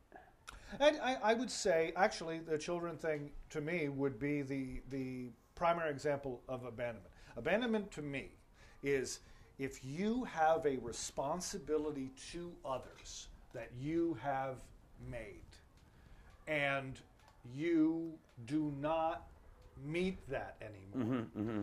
And 0.81 0.99
I, 1.03 1.17
I 1.23 1.35
would 1.35 1.51
say, 1.51 1.93
actually, 1.97 2.41
the 2.41 2.59
children 2.59 2.97
thing 2.97 3.31
to 3.51 3.61
me 3.61 3.89
would 3.89 4.19
be 4.19 4.43
the 4.43 4.83
the 4.91 5.31
primary 5.55 5.91
example 5.91 6.43
of 6.49 6.65
abandonment. 6.65 7.13
Abandonment 7.37 7.91
to 7.93 8.03
me 8.03 8.31
is 8.83 9.21
if 9.59 9.83
you 9.85 10.25
have 10.25 10.67
a 10.67 10.77
responsibility 10.79 12.11
to 12.33 12.53
others 12.65 13.29
that 13.55 13.71
you 13.81 14.19
have 14.23 14.57
made, 15.11 15.41
and 16.47 17.01
you 17.55 18.13
do 18.47 18.73
not 18.81 19.27
meet 19.85 20.19
that 20.29 20.57
anymore. 20.61 21.25
Mm-hmm, 21.35 21.41
mm-hmm. 21.41 21.63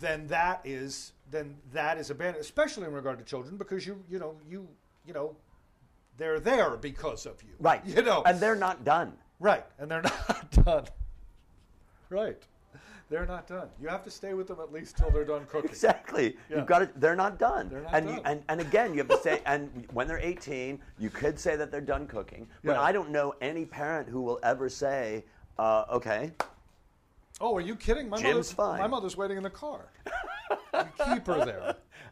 Then 0.00 0.26
that 0.28 0.60
is 0.64 1.12
then 1.30 1.56
that 1.72 1.98
is 1.98 2.10
abandonment, 2.10 2.44
especially 2.44 2.84
in 2.86 2.92
regard 2.92 3.18
to 3.18 3.24
children, 3.24 3.56
because 3.56 3.86
you 3.86 4.02
you 4.10 4.18
know 4.18 4.34
you 4.48 4.68
you 5.06 5.14
know 5.14 5.34
they're 6.18 6.40
there 6.40 6.76
because 6.76 7.26
of 7.26 7.42
you, 7.42 7.50
Right. 7.60 7.80
You 7.86 8.02
know, 8.02 8.22
and 8.26 8.38
they're 8.40 8.56
not 8.56 8.84
done. 8.84 9.12
Right, 9.40 9.64
and 9.78 9.90
they're 9.90 10.02
not 10.28 10.50
done. 10.64 10.84
Right, 12.10 12.42
they're 13.10 13.26
not 13.26 13.46
done. 13.46 13.68
You 13.80 13.88
have 13.88 14.04
to 14.04 14.10
stay 14.10 14.34
with 14.34 14.48
them 14.48 14.58
at 14.60 14.72
least 14.72 14.96
till 14.96 15.10
they're 15.10 15.24
done 15.24 15.46
cooking. 15.46 15.70
Exactly. 15.70 16.36
Yeah. 16.50 16.58
You've 16.58 16.66
got 16.66 16.80
to. 16.80 16.90
They're 16.96 17.16
not 17.16 17.38
done. 17.38 17.68
They're 17.70 17.82
not 17.82 17.94
and 17.94 18.06
done. 18.06 18.16
You, 18.16 18.22
and 18.24 18.42
and 18.48 18.60
again, 18.60 18.92
you 18.92 18.98
have 18.98 19.08
to 19.08 19.18
say. 19.18 19.40
And 19.46 19.86
when 19.92 20.06
they're 20.06 20.18
18, 20.18 20.78
you 20.98 21.10
could 21.10 21.38
say 21.38 21.56
that 21.56 21.70
they're 21.70 21.80
done 21.80 22.06
cooking. 22.06 22.46
But 22.64 22.72
Yeah. 22.72 22.80
I 22.82 22.92
don't 22.92 23.10
know 23.10 23.34
any 23.40 23.64
parent 23.64 24.08
who 24.08 24.20
will 24.20 24.38
ever 24.42 24.68
say, 24.68 25.24
uh, 25.58 25.84
"Okay, 25.90 26.32
Oh, 27.40 27.54
are 27.56 27.60
you 27.60 27.76
kidding? 27.76 28.08
My 28.08 28.16
Jim's 28.16 28.30
mother's, 28.32 28.52
fine. 28.52 28.80
My 28.80 28.86
mother's 28.88 29.16
waiting 29.16 29.36
in 29.36 29.42
the 29.42 29.50
car. 29.50 29.90
You 30.74 30.84
keep 31.14 31.26
her 31.26 31.44
there. 31.44 31.62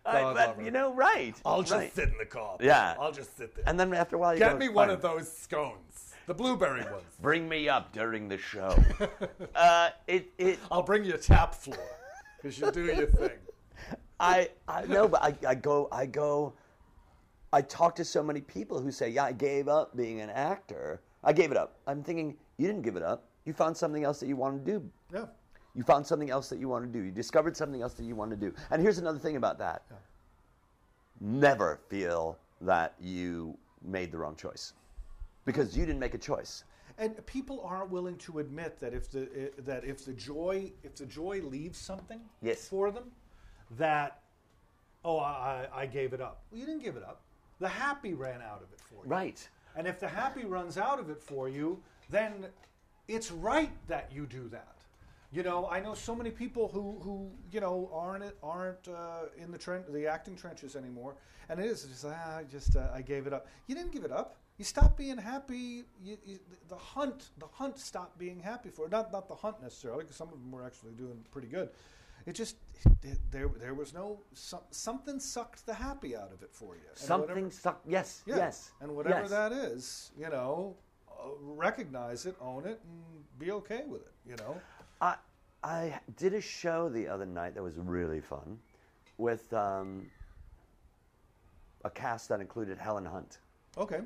I- 0.04 0.12
God 0.22 0.34
but, 0.34 0.48
love 0.48 0.56
her. 0.56 0.62
you 0.62 0.70
know, 0.70 0.92
right? 0.94 1.34
I'll 1.44 1.62
just 1.62 1.72
right. 1.72 1.94
sit 1.94 2.08
in 2.10 2.18
the 2.18 2.24
car. 2.26 2.56
Yeah. 2.60 2.94
I'll 2.98 3.10
just 3.12 3.36
sit 3.36 3.54
there. 3.54 3.64
And 3.66 3.78
then 3.80 3.92
after 3.94 4.16
a 4.16 4.18
while, 4.18 4.34
you 4.34 4.38
Get 4.38 4.52
go, 4.52 4.58
me 4.58 4.68
one 4.68 4.88
"Fine. 4.88 4.94
of 4.96 5.02
those 5.02 5.32
scones, 5.32 6.05
the 6.26 6.34
blueberry 6.34 6.82
ones. 6.82 7.04
Bring 7.20 7.48
me 7.48 7.68
up 7.68 7.92
during 7.92 8.28
the 8.28 8.36
show. 8.36 8.76
uh, 9.54 9.90
it 10.06 10.32
it 10.38 10.58
I'll 10.70 10.82
bring 10.82 11.04
you 11.04 11.14
a 11.14 11.18
tap 11.18 11.54
floor 11.54 11.78
because 12.36 12.58
you 12.58 12.70
do 12.70 12.84
your 12.84 13.06
thing. 13.06 13.30
I 14.20 14.50
I 14.68 14.84
know, 14.86 15.08
but 15.08 15.22
I, 15.22 15.34
I 15.46 15.54
go 15.54 15.88
I 15.90 16.06
go. 16.06 16.54
I 17.52 17.62
talk 17.62 17.94
to 17.96 18.04
so 18.04 18.22
many 18.22 18.40
people 18.40 18.80
who 18.80 18.90
say, 18.90 19.08
"Yeah, 19.08 19.24
I 19.24 19.32
gave 19.32 19.68
up 19.68 19.96
being 19.96 20.20
an 20.20 20.30
actor. 20.30 21.00
I 21.22 21.32
gave 21.32 21.50
it 21.50 21.56
up." 21.56 21.78
I'm 21.86 22.02
thinking, 22.02 22.36
you 22.58 22.66
didn't 22.66 22.82
give 22.82 22.96
it 22.96 23.02
up. 23.02 23.28
You 23.44 23.52
found 23.52 23.76
something 23.76 24.04
else 24.04 24.18
that 24.20 24.26
you 24.26 24.36
want 24.36 24.64
to 24.64 24.72
do. 24.72 24.90
Yeah. 25.14 25.26
You 25.74 25.84
found 25.84 26.06
something 26.06 26.30
else 26.30 26.48
that 26.48 26.58
you 26.58 26.68
want 26.68 26.90
to 26.90 26.98
do. 26.98 27.04
You 27.04 27.12
discovered 27.12 27.56
something 27.56 27.82
else 27.82 27.94
that 27.94 28.04
you 28.04 28.16
want 28.16 28.30
to 28.30 28.36
do. 28.36 28.52
And 28.70 28.82
here's 28.82 28.98
another 28.98 29.18
thing 29.18 29.36
about 29.36 29.58
that. 29.58 29.82
Never 31.20 31.80
feel 31.88 32.38
that 32.62 32.94
you 32.98 33.56
made 33.82 34.10
the 34.10 34.18
wrong 34.18 34.34
choice 34.36 34.72
because 35.46 35.74
you 35.76 35.86
didn't 35.86 36.00
make 36.00 36.12
a 36.12 36.18
choice. 36.18 36.64
And 36.98 37.24
people 37.26 37.62
aren't 37.64 37.90
willing 37.90 38.16
to 38.18 38.38
admit 38.40 38.78
that 38.80 38.92
if 38.92 39.10
the 39.10 39.22
i- 39.56 39.60
that 39.62 39.84
if 39.84 40.04
the 40.04 40.12
joy 40.12 40.72
if 40.82 40.94
the 40.96 41.06
joy 41.06 41.40
leaves 41.42 41.78
something 41.78 42.20
Yes. 42.42 42.68
for 42.68 42.90
them, 42.90 43.10
that 43.78 44.20
oh 45.04 45.18
I, 45.18 45.66
I 45.72 45.86
gave 45.86 46.12
it 46.12 46.20
up. 46.20 46.42
Well, 46.50 46.60
you 46.60 46.66
didn't 46.66 46.82
give 46.82 46.96
it 46.96 47.02
up. 47.02 47.22
The 47.58 47.68
happy 47.68 48.12
ran 48.14 48.42
out 48.42 48.62
of 48.62 48.70
it 48.72 48.80
for 48.80 49.04
you. 49.04 49.10
Right. 49.10 49.48
And 49.76 49.86
if 49.86 49.98
the 50.00 50.08
happy 50.08 50.44
runs 50.44 50.76
out 50.78 50.98
of 50.98 51.10
it 51.10 51.22
for 51.22 51.48
you, 51.48 51.82
then 52.10 52.46
it's 53.08 53.30
right 53.30 53.70
that 53.88 54.10
you 54.12 54.26
do 54.26 54.48
that. 54.48 54.72
You 55.32 55.42
know, 55.42 55.68
I 55.68 55.80
know 55.80 55.92
so 55.92 56.14
many 56.14 56.30
people 56.30 56.68
who, 56.68 56.98
who 57.02 57.30
you 57.52 57.60
know 57.60 57.90
aren't 57.92 58.24
aren't 58.42 58.88
uh, 58.88 59.24
in 59.36 59.50
the 59.50 59.58
tren- 59.58 59.90
the 59.92 60.06
acting 60.06 60.34
trenches 60.36 60.76
anymore, 60.76 61.16
and 61.50 61.60
it 61.60 61.66
is 61.66 61.82
just 61.84 62.04
ah, 62.06 62.38
I 62.38 62.44
just 62.44 62.74
uh, 62.76 62.88
I 62.94 63.02
gave 63.02 63.26
it 63.26 63.32
up. 63.34 63.46
You 63.66 63.74
didn't 63.74 63.92
give 63.92 64.04
it 64.04 64.12
up. 64.12 64.36
You 64.58 64.64
stop 64.64 64.96
being 64.96 65.18
happy. 65.18 65.84
You, 66.02 66.16
you, 66.24 66.38
the 66.68 66.76
hunt 66.76 67.30
the 67.38 67.46
hunt 67.46 67.78
stopped 67.78 68.18
being 68.18 68.40
happy 68.40 68.70
for 68.70 68.88
not 68.88 69.12
not 69.12 69.28
the 69.28 69.34
hunt 69.34 69.62
necessarily 69.62 70.04
because 70.04 70.16
some 70.16 70.28
of 70.28 70.34
them 70.34 70.50
were 70.50 70.64
actually 70.64 70.92
doing 70.92 71.18
pretty 71.30 71.48
good. 71.48 71.68
It 72.24 72.32
just 72.34 72.56
it, 73.02 73.18
there 73.30 73.48
there 73.48 73.74
was 73.74 73.92
no 73.92 74.20
some, 74.32 74.60
something 74.70 75.20
sucked 75.20 75.66
the 75.66 75.74
happy 75.74 76.16
out 76.16 76.32
of 76.32 76.42
it 76.42 76.50
for 76.52 76.74
you. 76.74 76.80
And 76.88 76.98
Something 76.98 77.28
whatever- 77.28 77.50
stuck. 77.50 77.80
Yes. 77.86 78.22
yeah. 78.26 78.36
Yes. 78.36 78.70
And 78.80 78.96
whatever 78.96 79.20
yes. 79.20 79.30
that 79.30 79.52
is, 79.52 80.10
you 80.18 80.28
know, 80.30 80.74
uh, 81.10 81.28
recognize 81.40 82.26
it, 82.26 82.34
own 82.40 82.64
it, 82.66 82.80
and 82.82 83.24
be 83.38 83.52
okay 83.52 83.82
with 83.86 84.02
it. 84.02 84.12
You 84.28 84.36
know. 84.36 84.60
I 85.00 85.16
I 85.62 86.00
did 86.16 86.32
a 86.34 86.40
show 86.40 86.88
the 86.88 87.06
other 87.08 87.26
night 87.26 87.54
that 87.54 87.62
was 87.62 87.76
really 87.76 88.20
fun, 88.20 88.58
with 89.18 89.52
um, 89.52 90.06
a 91.84 91.90
cast 91.90 92.28
that 92.30 92.40
included 92.40 92.78
Helen 92.78 93.04
Hunt, 93.04 93.38
Okay. 93.78 94.00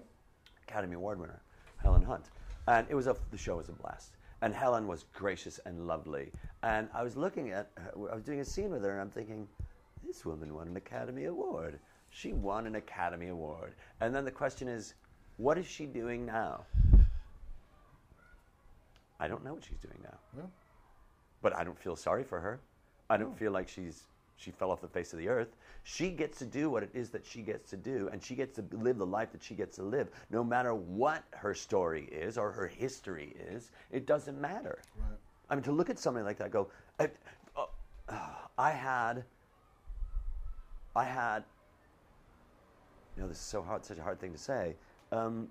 Academy 0.70 0.94
Award 0.94 1.18
winner, 1.20 1.40
Helen 1.82 2.02
Hunt, 2.02 2.26
and 2.68 2.86
it 2.88 2.94
was 2.94 3.06
a 3.06 3.16
the 3.30 3.38
show 3.38 3.56
was 3.56 3.68
a 3.68 3.72
blast. 3.72 4.16
And 4.42 4.54
Helen 4.54 4.86
was 4.86 5.04
gracious 5.12 5.60
and 5.66 5.86
lovely. 5.86 6.32
And 6.62 6.88
I 6.94 7.02
was 7.02 7.16
looking 7.16 7.50
at 7.50 7.70
her, 7.76 7.92
I 8.10 8.14
was 8.14 8.22
doing 8.24 8.40
a 8.40 8.44
scene 8.44 8.70
with 8.70 8.82
her, 8.84 8.92
and 8.92 9.00
I'm 9.00 9.10
thinking, 9.10 9.46
this 10.06 10.24
woman 10.24 10.54
won 10.54 10.68
an 10.68 10.76
Academy 10.76 11.24
Award. 11.26 11.78
She 12.08 12.32
won 12.32 12.66
an 12.66 12.76
Academy 12.76 13.28
Award. 13.28 13.74
And 14.00 14.14
then 14.14 14.24
the 14.24 14.30
question 14.30 14.66
is, 14.68 14.94
what 15.36 15.58
is 15.58 15.66
she 15.66 15.84
doing 15.86 16.24
now? 16.24 16.64
I 19.18 19.28
don't 19.28 19.44
know 19.44 19.52
what 19.54 19.64
she's 19.64 19.78
doing 19.78 19.98
now. 20.02 20.18
Yeah. 20.36 20.42
but 21.42 21.54
I 21.56 21.64
don't 21.64 21.78
feel 21.78 21.96
sorry 21.96 22.24
for 22.24 22.40
her. 22.40 22.60
I 23.10 23.16
don't 23.18 23.36
feel 23.36 23.52
like 23.52 23.68
she's 23.68 24.04
she 24.40 24.50
fell 24.50 24.70
off 24.70 24.80
the 24.80 24.88
face 24.88 25.12
of 25.12 25.18
the 25.18 25.28
earth. 25.28 25.54
She 25.82 26.10
gets 26.10 26.38
to 26.38 26.46
do 26.46 26.70
what 26.70 26.82
it 26.82 26.90
is 26.94 27.10
that 27.10 27.26
she 27.26 27.42
gets 27.42 27.68
to 27.70 27.76
do, 27.76 28.08
and 28.10 28.22
she 28.22 28.34
gets 28.34 28.56
to 28.56 28.64
live 28.72 28.96
the 28.96 29.06
life 29.06 29.32
that 29.32 29.42
she 29.42 29.54
gets 29.54 29.76
to 29.76 29.82
live, 29.82 30.08
no 30.30 30.42
matter 30.42 30.74
what 30.74 31.24
her 31.32 31.54
story 31.54 32.04
is 32.04 32.38
or 32.38 32.50
her 32.50 32.66
history 32.66 33.36
is. 33.52 33.70
It 33.90 34.06
doesn't 34.06 34.40
matter. 34.40 34.78
Right. 34.96 35.18
I 35.50 35.54
mean, 35.54 35.64
to 35.64 35.72
look 35.72 35.90
at 35.90 35.98
somebody 35.98 36.24
like 36.24 36.38
that, 36.38 36.50
go, 36.50 36.68
I, 36.98 37.10
uh, 37.56 37.66
I 38.56 38.70
had, 38.70 39.24
I 40.96 41.04
had, 41.04 41.44
you 43.16 43.22
know, 43.22 43.28
this 43.28 43.38
is 43.38 43.44
so 43.44 43.60
hard, 43.60 43.84
such 43.84 43.98
a 43.98 44.02
hard 44.02 44.20
thing 44.20 44.32
to 44.32 44.38
say. 44.38 44.74
Um, 45.12 45.48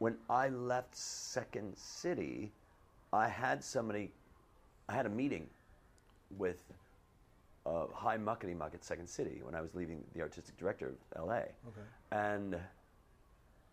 when 0.00 0.16
I 0.28 0.48
left 0.48 0.94
Second 0.94 1.76
City, 1.76 2.52
I 3.12 3.28
had 3.28 3.62
somebody, 3.62 4.10
I 4.88 4.94
had 4.94 5.06
a 5.06 5.10
meeting 5.10 5.46
with 6.36 6.62
uh, 7.64 7.86
High 7.94 8.18
Muckety 8.18 8.56
Muck 8.56 8.74
at 8.74 8.84
Second 8.84 9.08
City 9.08 9.40
when 9.42 9.54
I 9.54 9.60
was 9.60 9.74
leaving 9.74 10.02
the 10.14 10.20
artistic 10.20 10.56
director 10.56 10.94
of 11.14 11.26
LA. 11.26 11.34
Okay. 11.34 11.86
And 12.10 12.56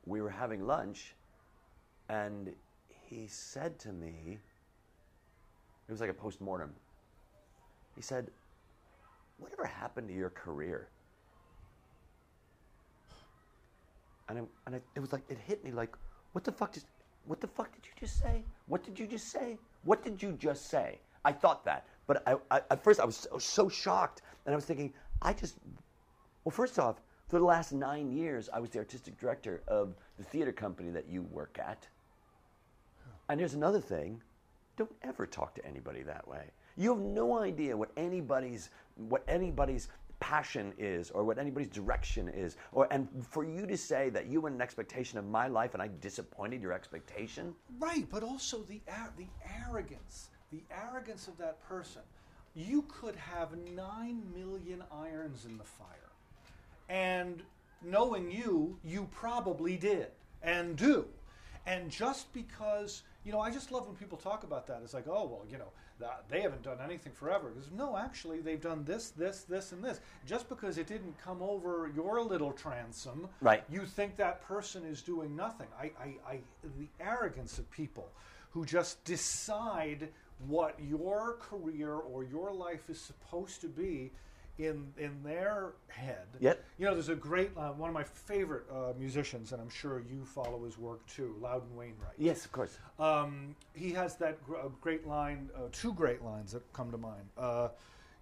we 0.05 0.21
were 0.21 0.29
having 0.29 0.65
lunch, 0.65 1.15
and 2.09 2.53
he 2.87 3.27
said 3.27 3.79
to 3.79 3.91
me, 3.91 4.39
it 5.87 5.91
was 5.91 6.01
like 6.01 6.09
a 6.09 6.13
post 6.13 6.39
mortem. 6.39 6.71
He 7.95 8.01
said, 8.01 8.29
Whatever 9.37 9.65
happened 9.65 10.09
to 10.09 10.13
your 10.13 10.29
career? 10.29 10.89
And, 14.27 14.37
I, 14.37 14.41
and 14.65 14.75
I, 14.75 14.81
it 14.95 14.99
was 14.99 15.13
like, 15.13 15.23
it 15.29 15.37
hit 15.37 15.63
me 15.63 15.71
like, 15.71 15.95
what 16.33 16.43
the 16.43 16.51
fuck 16.51 16.73
did, 16.73 16.83
what 17.25 17.39
the 17.39 17.47
fuck 17.47 17.73
did 17.73 17.85
you 17.85 17.91
just 17.99 18.19
say? 18.19 18.43
What 18.67 18.83
did 18.83 18.99
you 18.99 19.07
just 19.07 19.31
say? 19.31 19.57
What 19.83 20.03
did 20.03 20.21
you 20.21 20.33
just 20.33 20.69
say? 20.69 20.99
I 21.25 21.31
thought 21.31 21.65
that. 21.65 21.85
But 22.07 22.23
I, 22.27 22.35
I, 22.49 22.61
at 22.71 22.83
first 22.83 22.99
I 22.99 23.05
was 23.05 23.15
so, 23.15 23.37
so 23.37 23.69
shocked. 23.69 24.21
And 24.45 24.53
I 24.53 24.55
was 24.55 24.65
thinking, 24.65 24.93
I 25.21 25.33
just, 25.33 25.57
well, 26.43 26.51
first 26.51 26.79
off, 26.79 27.01
for 27.27 27.37
the 27.37 27.45
last 27.45 27.71
nine 27.71 28.11
years, 28.11 28.49
I 28.51 28.59
was 28.59 28.71
the 28.71 28.79
artistic 28.79 29.19
director 29.19 29.61
of 29.67 29.95
the 30.17 30.23
theater 30.23 30.51
company 30.51 30.89
that 30.89 31.07
you 31.07 31.21
work 31.23 31.59
at. 31.59 31.87
And 33.29 33.39
there's 33.39 33.53
another 33.53 33.79
thing 33.79 34.21
don't 34.79 34.89
ever 35.03 35.27
talk 35.27 35.53
to 35.55 35.65
anybody 35.65 36.03
that 36.03 36.25
way. 36.27 36.45
You 36.77 36.95
have 36.95 37.03
no 37.03 37.37
idea 37.37 37.75
what 37.75 37.91
anybody's 37.97 38.69
what 38.95 39.23
anybody's 39.27 39.89
passion 40.21 40.73
is 40.77 41.11
or 41.11 41.23
what 41.23 41.37
anybody's 41.37 41.69
direction 41.69 42.29
is 42.29 42.55
or 42.71 42.87
and 42.91 43.07
for 43.29 43.43
you 43.43 43.65
to 43.65 43.77
say 43.77 44.09
that 44.09 44.27
you 44.27 44.41
had 44.41 44.53
an 44.53 44.61
expectation 44.61 45.19
of 45.19 45.25
my 45.25 45.47
life 45.47 45.73
and 45.73 45.83
I 45.83 45.89
disappointed 46.01 46.61
your 46.61 46.73
expectation 46.73 47.53
Right, 47.77 48.05
but 48.09 48.23
also 48.23 48.59
the 48.63 48.81
the 49.17 49.27
arrogance, 49.67 50.29
the 50.51 50.61
arrogance 50.71 51.27
of 51.27 51.37
that 51.37 51.61
person. 51.67 52.01
You 52.55 52.83
could 52.87 53.15
have 53.15 53.49
nine 53.75 54.21
million 54.35 54.83
irons 54.91 55.45
in 55.45 55.57
the 55.57 55.63
fire, 55.63 55.87
and 56.89 57.43
knowing 57.83 58.31
you, 58.31 58.77
you 58.83 59.07
probably 59.11 59.77
did 59.77 60.07
and 60.41 60.75
do. 60.75 61.05
And 61.65 61.89
just 61.91 62.33
because 62.33 63.03
you 63.25 63.31
know, 63.31 63.39
I 63.41 63.51
just 63.51 63.71
love 63.71 63.85
when 63.85 63.95
people 63.95 64.17
talk 64.17 64.43
about 64.43 64.65
that. 64.67 64.81
It's 64.83 64.93
like, 64.93 65.07
oh 65.07 65.25
well, 65.25 65.45
you 65.49 65.57
know, 65.57 66.07
they 66.29 66.41
haven't 66.41 66.63
done 66.63 66.77
anything 66.83 67.11
forever. 67.13 67.49
Because 67.49 67.69
no, 67.71 67.97
actually, 67.97 68.39
they've 68.39 68.61
done 68.61 68.83
this, 68.85 69.09
this, 69.09 69.41
this, 69.41 69.71
and 69.71 69.83
this. 69.83 69.99
Just 70.25 70.47
because 70.49 70.77
it 70.77 70.87
didn't 70.87 71.15
come 71.23 71.41
over 71.41 71.91
your 71.93 72.21
little 72.23 72.51
transom, 72.53 73.27
Right. 73.41 73.63
you 73.69 73.85
think 73.85 74.15
that 74.17 74.41
person 74.41 74.85
is 74.85 75.01
doing 75.01 75.35
nothing. 75.35 75.67
I, 75.79 75.91
I, 76.01 76.15
I, 76.27 76.39
the 76.79 76.87
arrogance 76.99 77.59
of 77.59 77.69
people 77.71 78.07
who 78.51 78.65
just 78.65 79.03
decide 79.03 80.09
what 80.47 80.75
your 80.79 81.37
career 81.39 81.93
or 81.93 82.23
your 82.23 82.51
life 82.51 82.89
is 82.89 82.99
supposed 82.99 83.61
to 83.61 83.67
be 83.67 84.11
in 84.57 84.91
in 84.97 85.21
their 85.23 85.71
head. 85.87 86.27
Yep. 86.39 86.63
You 86.77 86.85
know, 86.85 86.93
there's 86.93 87.09
a 87.09 87.15
great 87.15 87.51
uh, 87.57 87.69
one 87.71 87.89
of 87.89 87.93
my 87.93 88.03
favorite 88.03 88.65
uh, 88.71 88.93
musicians, 88.99 89.53
and 89.53 89.61
I'm 89.61 89.69
sure 89.69 90.01
you 90.01 90.25
follow 90.25 90.63
his 90.65 90.77
work 90.77 91.05
too, 91.07 91.35
Loudon 91.41 91.73
Wainwright. 91.75 92.15
yes 92.17 92.43
of 92.45 92.51
course 92.51 92.77
Um, 92.99 93.55
he 93.73 93.91
has 93.91 94.15
that 94.17 94.43
gr- 94.45 94.57
uh, 94.57 94.67
great 94.81 95.07
line, 95.07 95.49
uh, 95.55 95.69
two 95.71 95.93
great 95.93 96.23
lines 96.23 96.51
that 96.51 96.61
come 96.73 96.91
to 96.91 96.97
mind. 96.97 97.23
Uh, 97.37 97.69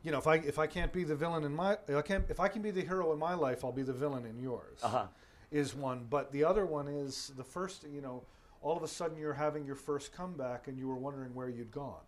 you 0.04 0.12
know, 0.12 0.20
if 0.20 0.28
I 0.28 0.36
if 0.36 0.60
I 0.60 0.68
can't 0.68 0.94
be 0.94 1.04
the 1.04 1.16
villain 1.16 1.44
in 1.44 1.56
my, 1.56 1.78
I 1.94 2.02
can't, 2.04 2.24
if 2.30 2.40
I 2.40 2.48
can 2.48 2.62
be 2.62 2.72
the 2.72 2.82
hero 2.82 3.12
in 3.14 3.20
my 3.20 3.34
life, 3.34 3.66
I'll 3.66 3.72
be 3.72 3.82
the 3.84 3.94
villain 3.94 4.26
in 4.26 4.40
yours. 4.42 4.80
Uh-huh. 4.84 5.08
Is 5.50 5.74
one, 5.74 6.06
but 6.10 6.32
the 6.34 6.44
other 6.44 6.66
one 6.66 6.88
is 6.90 7.32
the 7.38 7.44
first. 7.44 7.84
You 7.92 8.02
know, 8.02 8.22
all 8.62 8.76
of 8.78 8.84
a 8.84 8.88
sudden 8.88 9.18
you're 9.18 9.34
having 9.34 9.66
your 9.66 9.76
first 9.76 10.14
comeback, 10.14 10.68
and 10.68 10.78
you 10.78 10.88
were 10.88 10.96
wondering 10.96 11.34
where 11.34 11.50
you'd 11.50 11.72
gone. 11.72 12.04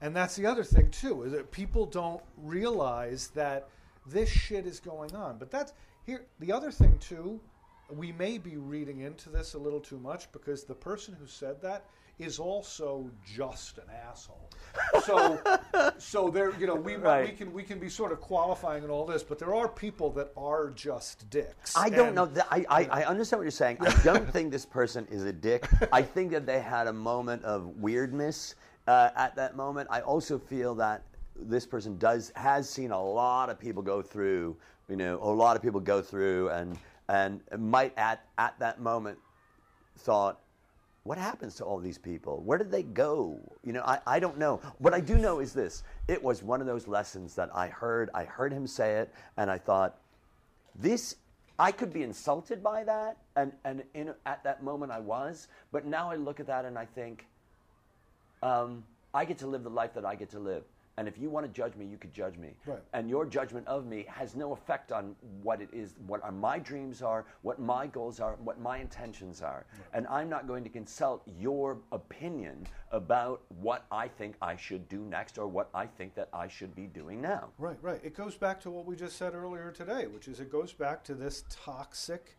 And 0.00 0.14
that's 0.14 0.36
the 0.36 0.46
other 0.46 0.64
thing 0.64 0.90
too, 0.90 1.24
is 1.24 1.32
that 1.32 1.50
people 1.50 1.86
don't 1.86 2.22
realize 2.36 3.28
that 3.34 3.68
this 4.06 4.28
shit 4.30 4.66
is 4.66 4.80
going 4.80 5.14
on. 5.14 5.38
But 5.38 5.50
that's 5.50 5.72
here. 6.06 6.26
The 6.40 6.52
other 6.52 6.70
thing 6.70 6.98
too, 6.98 7.40
we 7.90 8.12
may 8.12 8.38
be 8.38 8.56
reading 8.56 9.00
into 9.00 9.28
this 9.30 9.54
a 9.54 9.58
little 9.58 9.80
too 9.80 9.98
much 9.98 10.30
because 10.32 10.64
the 10.64 10.74
person 10.74 11.16
who 11.18 11.26
said 11.26 11.60
that 11.62 11.84
is 12.18 12.38
also 12.38 13.08
just 13.24 13.78
an 13.78 13.84
asshole. 14.08 14.50
So, 15.04 15.40
so 15.98 16.30
there, 16.30 16.52
you 16.58 16.66
know, 16.66 16.74
we 16.74 16.96
we 16.96 17.28
can 17.28 17.52
we 17.52 17.62
can 17.62 17.78
be 17.78 17.88
sort 17.88 18.12
of 18.12 18.20
qualifying 18.20 18.82
and 18.82 18.90
all 18.90 19.06
this, 19.06 19.22
but 19.22 19.38
there 19.38 19.54
are 19.54 19.68
people 19.68 20.10
that 20.12 20.32
are 20.36 20.70
just 20.70 21.28
dicks. 21.30 21.76
I 21.76 21.88
don't 21.88 22.08
And- 22.08 22.16
know. 22.16 22.26
That, 22.26 22.46
I, 22.50 22.64
I, 22.68 22.84
I 22.84 23.04
understand 23.04 23.38
what 23.38 23.44
you're 23.44 23.50
saying. 23.52 23.78
I 23.80 23.94
don't 24.02 24.28
think 24.32 24.50
this 24.50 24.66
person 24.66 25.06
is 25.10 25.24
a 25.24 25.32
dick. 25.32 25.68
I 25.92 26.02
think 26.02 26.32
that 26.32 26.44
they 26.44 26.60
had 26.60 26.88
a 26.88 26.92
moment 26.92 27.44
of 27.44 27.66
weirdness 27.78 28.56
uh, 28.88 29.10
at 29.14 29.36
that 29.36 29.54
moment. 29.54 29.86
I 29.90 30.00
also 30.00 30.38
feel 30.38 30.74
that 30.76 31.02
this 31.36 31.66
person 31.66 31.98
does 31.98 32.32
has 32.34 32.68
seen 32.68 32.90
a 32.90 33.00
lot 33.00 33.50
of 33.50 33.60
people 33.60 33.82
go 33.82 34.02
through. 34.02 34.56
You 34.88 34.96
know, 34.96 35.18
a 35.22 35.30
lot 35.30 35.54
of 35.56 35.62
people 35.62 35.78
go 35.78 36.00
through, 36.00 36.48
and 36.48 36.76
and 37.08 37.40
might 37.56 37.96
at 37.96 38.24
at 38.38 38.58
that 38.58 38.80
moment 38.80 39.18
thought. 39.98 40.40
What 41.04 41.16
happens 41.16 41.54
to 41.54 41.64
all 41.64 41.78
these 41.78 41.96
people? 41.96 42.42
Where 42.44 42.58
did 42.58 42.70
they 42.70 42.82
go? 42.82 43.40
You 43.64 43.72
know, 43.72 43.82
I, 43.82 43.98
I 44.06 44.18
don't 44.18 44.36
know. 44.36 44.60
What 44.76 44.92
I 44.92 45.00
do 45.00 45.16
know 45.16 45.38
is 45.38 45.54
this. 45.54 45.82
It 46.06 46.22
was 46.22 46.42
one 46.42 46.60
of 46.60 46.66
those 46.66 46.86
lessons 46.86 47.34
that 47.36 47.48
I 47.54 47.68
heard. 47.68 48.10
I 48.12 48.24
heard 48.24 48.52
him 48.52 48.66
say 48.66 48.96
it, 48.96 49.14
and 49.38 49.50
I 49.50 49.56
thought, 49.56 49.96
this 50.74 51.16
I 51.58 51.72
could 51.72 51.92
be 51.92 52.02
insulted 52.02 52.62
by 52.62 52.84
that, 52.84 53.16
and 53.36 53.52
and 53.64 53.84
in, 53.94 54.14
at 54.26 54.44
that 54.44 54.62
moment 54.62 54.92
I 54.92 55.00
was. 55.00 55.48
But 55.72 55.86
now 55.86 56.10
I 56.10 56.16
look 56.16 56.40
at 56.40 56.46
that 56.46 56.64
and 56.64 56.76
I 56.78 56.84
think, 56.84 57.26
um, 58.42 58.84
I 59.14 59.24
get 59.24 59.38
to 59.38 59.46
live 59.46 59.64
the 59.64 59.70
life 59.70 59.94
that 59.94 60.04
I 60.04 60.14
get 60.14 60.30
to 60.30 60.38
live. 60.38 60.64
And 60.98 61.06
if 61.06 61.16
you 61.16 61.30
want 61.30 61.46
to 61.46 61.52
judge 61.52 61.76
me, 61.76 61.86
you 61.86 61.96
could 61.96 62.12
judge 62.12 62.36
me. 62.38 62.56
Right. 62.66 62.80
And 62.92 63.08
your 63.08 63.24
judgment 63.24 63.68
of 63.68 63.86
me 63.86 64.04
has 64.08 64.34
no 64.34 64.52
effect 64.52 64.90
on 64.90 65.14
what 65.44 65.60
it 65.60 65.68
is, 65.72 65.94
what 66.08 66.20
are 66.24 66.32
my 66.32 66.58
dreams 66.58 67.02
are, 67.02 67.24
what 67.42 67.60
my 67.60 67.86
goals 67.86 68.18
are, 68.18 68.34
what 68.42 68.60
my 68.60 68.78
intentions 68.78 69.40
are. 69.40 69.64
And 69.94 70.08
I'm 70.08 70.28
not 70.28 70.48
going 70.48 70.64
to 70.64 70.70
consult 70.70 71.22
your 71.38 71.78
opinion 71.92 72.66
about 72.90 73.42
what 73.60 73.86
I 73.92 74.08
think 74.08 74.34
I 74.42 74.56
should 74.56 74.88
do 74.88 74.98
next 74.98 75.38
or 75.38 75.46
what 75.46 75.70
I 75.72 75.86
think 75.86 76.16
that 76.16 76.30
I 76.32 76.48
should 76.48 76.74
be 76.74 76.88
doing 76.88 77.22
now. 77.22 77.50
Right, 77.58 77.76
right. 77.80 78.00
It 78.02 78.16
goes 78.16 78.34
back 78.34 78.60
to 78.62 78.70
what 78.70 78.84
we 78.84 78.96
just 78.96 79.16
said 79.16 79.36
earlier 79.36 79.70
today, 79.70 80.08
which 80.08 80.26
is 80.26 80.40
it 80.40 80.50
goes 80.50 80.72
back 80.72 81.04
to 81.04 81.14
this 81.14 81.44
toxic 81.48 82.36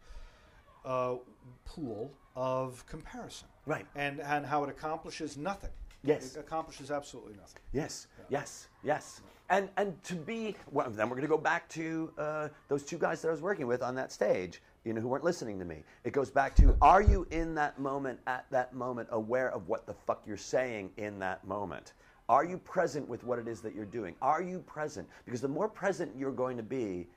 uh, 0.84 1.16
pool 1.64 2.12
of 2.36 2.86
comparison. 2.88 3.47
Right. 3.66 3.86
And, 3.95 4.20
and 4.20 4.45
how 4.45 4.66
it 4.66 4.70
accomplishes 4.70 5.38
nothing. 5.38 5.72
Yes. 6.04 6.36
It 6.36 6.39
accomplishes 6.39 6.91
absolutely 6.91 7.34
nothing. 7.34 7.62
Yes, 7.74 8.08
yes, 8.30 8.68
yes. 8.84 9.22
And 9.50 9.70
and 9.78 10.02
to 10.04 10.16
be 10.16 10.56
well, 10.72 10.89
then 10.89 11.10
we're 11.10 11.16
going 11.16 11.28
to 11.28 11.36
go 11.36 11.38
back 11.38 11.68
to 11.70 12.12
uh, 12.18 12.47
those 12.68 12.84
two 12.84 12.97
guys 12.97 13.22
that 13.22 13.30
I 13.30 13.32
was 13.32 13.41
working 13.41 13.68
with 13.68 13.82
on 13.82 13.95
that 13.95 14.12
stage, 14.12 14.62
you 14.86 14.93
know, 14.93 15.02
who 15.02 15.08
weren't 15.08 15.24
listening 15.24 15.60
to 15.60 15.66
me. 15.66 15.84
It 16.04 16.14
goes 16.14 16.30
back 16.30 16.56
to: 16.58 16.76
Are 16.82 17.02
you 17.02 17.28
in 17.32 17.56
that 17.56 17.80
moment, 17.80 18.20
at 18.28 18.45
that 18.52 18.74
moment, 18.74 19.10
aware 19.12 19.50
of 19.52 19.68
what 19.68 19.86
the 19.88 19.93
fuck 19.93 20.24
you're 20.26 20.38
saying 20.38 20.91
in 20.97 21.20
that 21.20 21.45
moment? 21.45 21.93
Are 22.30 22.45
you 22.45 22.60
present 22.60 23.10
with 23.10 23.24
what 23.24 23.39
it 23.39 23.47
is 23.47 23.60
that 23.62 23.74
you're 23.74 23.86
doing? 23.86 24.16
Are 24.22 24.41
you 24.41 24.60
present? 24.60 25.08
Because 25.26 25.41
the 25.41 25.47
more 25.47 25.68
present 25.68 26.12
you're 26.16 26.32
going 26.32 26.58
to 26.58 26.64
be, 26.64 27.08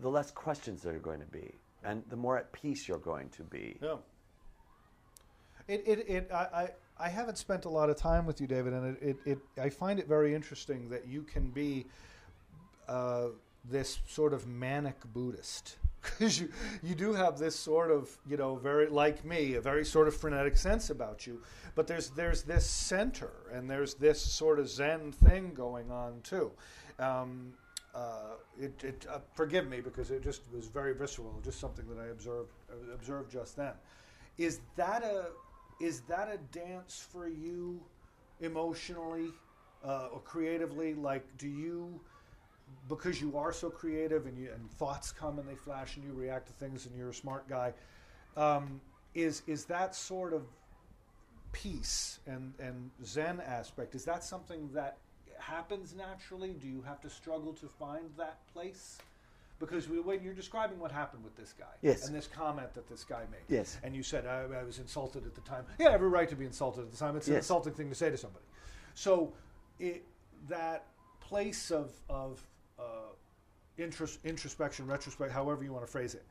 the 0.00 0.08
less 0.08 0.30
questions 0.30 0.82
there 0.82 0.94
are 0.94 0.98
going 0.98 1.20
to 1.20 1.26
be, 1.26 1.52
and 1.84 2.02
the 2.08 2.16
more 2.16 2.38
at 2.38 2.50
peace 2.52 2.88
you're 2.88 2.98
going 2.98 3.28
to 3.30 3.42
be. 3.44 3.76
Yeah. 3.82 3.96
It, 5.68 5.82
it, 5.86 6.08
it, 6.08 6.30
I, 6.32 6.36
I, 6.36 6.70
I 7.00 7.08
haven't 7.08 7.38
spent 7.38 7.64
a 7.64 7.68
lot 7.68 7.90
of 7.90 7.96
time 7.96 8.26
with 8.26 8.40
you, 8.40 8.46
David, 8.46 8.72
and 8.72 8.96
it, 8.96 9.02
it, 9.02 9.16
it 9.24 9.38
I 9.60 9.68
find 9.68 10.00
it 10.00 10.08
very 10.08 10.34
interesting 10.34 10.88
that 10.90 11.06
you 11.06 11.22
can 11.22 11.48
be 11.48 11.86
uh, 12.88 13.28
this 13.64 14.00
sort 14.08 14.32
of 14.32 14.46
manic 14.46 14.96
Buddhist. 15.12 15.76
Because 16.00 16.40
you, 16.40 16.48
you 16.82 16.94
do 16.94 17.12
have 17.12 17.38
this 17.38 17.56
sort 17.56 17.90
of, 17.90 18.08
you 18.26 18.36
know, 18.36 18.54
very, 18.54 18.86
like 18.86 19.24
me, 19.24 19.54
a 19.54 19.60
very 19.60 19.84
sort 19.84 20.06
of 20.06 20.16
frenetic 20.16 20.56
sense 20.56 20.90
about 20.90 21.26
you. 21.26 21.42
But 21.74 21.88
there's, 21.88 22.10
there's 22.10 22.42
this 22.42 22.64
center 22.64 23.30
and 23.52 23.68
there's 23.68 23.94
this 23.94 24.20
sort 24.20 24.60
of 24.60 24.70
Zen 24.70 25.10
thing 25.10 25.52
going 25.54 25.90
on 25.90 26.20
too. 26.22 26.52
Um, 27.00 27.52
uh, 27.94 28.36
it, 28.58 28.82
it, 28.84 29.06
uh, 29.10 29.18
forgive 29.34 29.68
me 29.68 29.80
because 29.80 30.12
it 30.12 30.22
just 30.22 30.42
was 30.52 30.66
very 30.66 30.94
visceral, 30.94 31.34
just 31.44 31.58
something 31.58 31.84
that 31.88 32.00
I 32.00 32.06
observed, 32.06 32.52
observed 32.94 33.30
just 33.32 33.56
then. 33.56 33.72
Is 34.38 34.60
that 34.76 35.02
a, 35.02 35.26
is 35.80 36.00
that 36.02 36.28
a 36.28 36.38
dance 36.56 37.06
for 37.10 37.28
you 37.28 37.80
emotionally 38.40 39.30
uh, 39.84 40.08
or 40.12 40.20
creatively? 40.20 40.94
Like, 40.94 41.24
do 41.38 41.48
you, 41.48 42.00
because 42.88 43.20
you 43.20 43.36
are 43.36 43.52
so 43.52 43.70
creative 43.70 44.26
and 44.26 44.38
you 44.38 44.50
and 44.52 44.70
thoughts 44.72 45.12
come 45.12 45.38
and 45.38 45.48
they 45.48 45.54
flash 45.54 45.96
and 45.96 46.04
you 46.04 46.12
react 46.12 46.46
to 46.48 46.52
things 46.54 46.86
and 46.86 46.96
you're 46.96 47.10
a 47.10 47.14
smart 47.14 47.48
guy, 47.48 47.72
um, 48.36 48.80
is 49.14 49.42
is 49.46 49.64
that 49.66 49.94
sort 49.94 50.32
of 50.32 50.42
peace 51.52 52.20
and 52.26 52.52
and 52.60 52.90
Zen 53.04 53.40
aspect? 53.40 53.94
Is 53.94 54.04
that 54.04 54.22
something 54.22 54.68
that 54.74 54.98
happens 55.38 55.94
naturally? 55.94 56.52
Do 56.52 56.66
you 56.68 56.82
have 56.82 57.00
to 57.02 57.10
struggle 57.10 57.52
to 57.54 57.66
find 57.66 58.04
that 58.16 58.38
place? 58.52 58.98
Because 59.58 59.88
we, 59.88 59.98
when 60.00 60.22
you're 60.22 60.34
describing 60.34 60.78
what 60.78 60.92
happened 60.92 61.24
with 61.24 61.36
this 61.36 61.52
guy 61.58 61.64
Yes. 61.82 62.06
and 62.06 62.14
this 62.14 62.28
comment 62.28 62.72
that 62.74 62.88
this 62.88 63.02
guy 63.04 63.22
made, 63.30 63.40
Yes. 63.48 63.76
and 63.82 63.94
you 63.94 64.02
said 64.02 64.24
I, 64.26 64.42
I 64.60 64.62
was 64.62 64.78
insulted 64.78 65.26
at 65.26 65.34
the 65.34 65.40
time. 65.40 65.64
Yeah, 65.78 65.88
every 65.90 66.08
right 66.08 66.28
to 66.28 66.36
be 66.36 66.44
insulted 66.44 66.82
at 66.82 66.92
the 66.92 66.96
time. 66.96 67.16
It's 67.16 67.28
an 67.28 67.36
insulting 67.36 67.72
thing 67.74 67.88
to 67.88 67.94
say 67.94 68.10
to 68.10 68.16
somebody. 68.16 68.44
So, 68.94 69.32
it, 69.80 70.04
that 70.48 70.86
place 71.20 71.70
of 71.70 71.92
of 72.08 72.40
uh, 72.78 72.82
intros, 73.78 74.18
introspection, 74.24 74.86
retrospect, 74.86 75.32
however 75.32 75.64
you 75.64 75.72
want 75.72 75.84
to 75.84 75.90
phrase 75.90 76.14
it, 76.14 76.24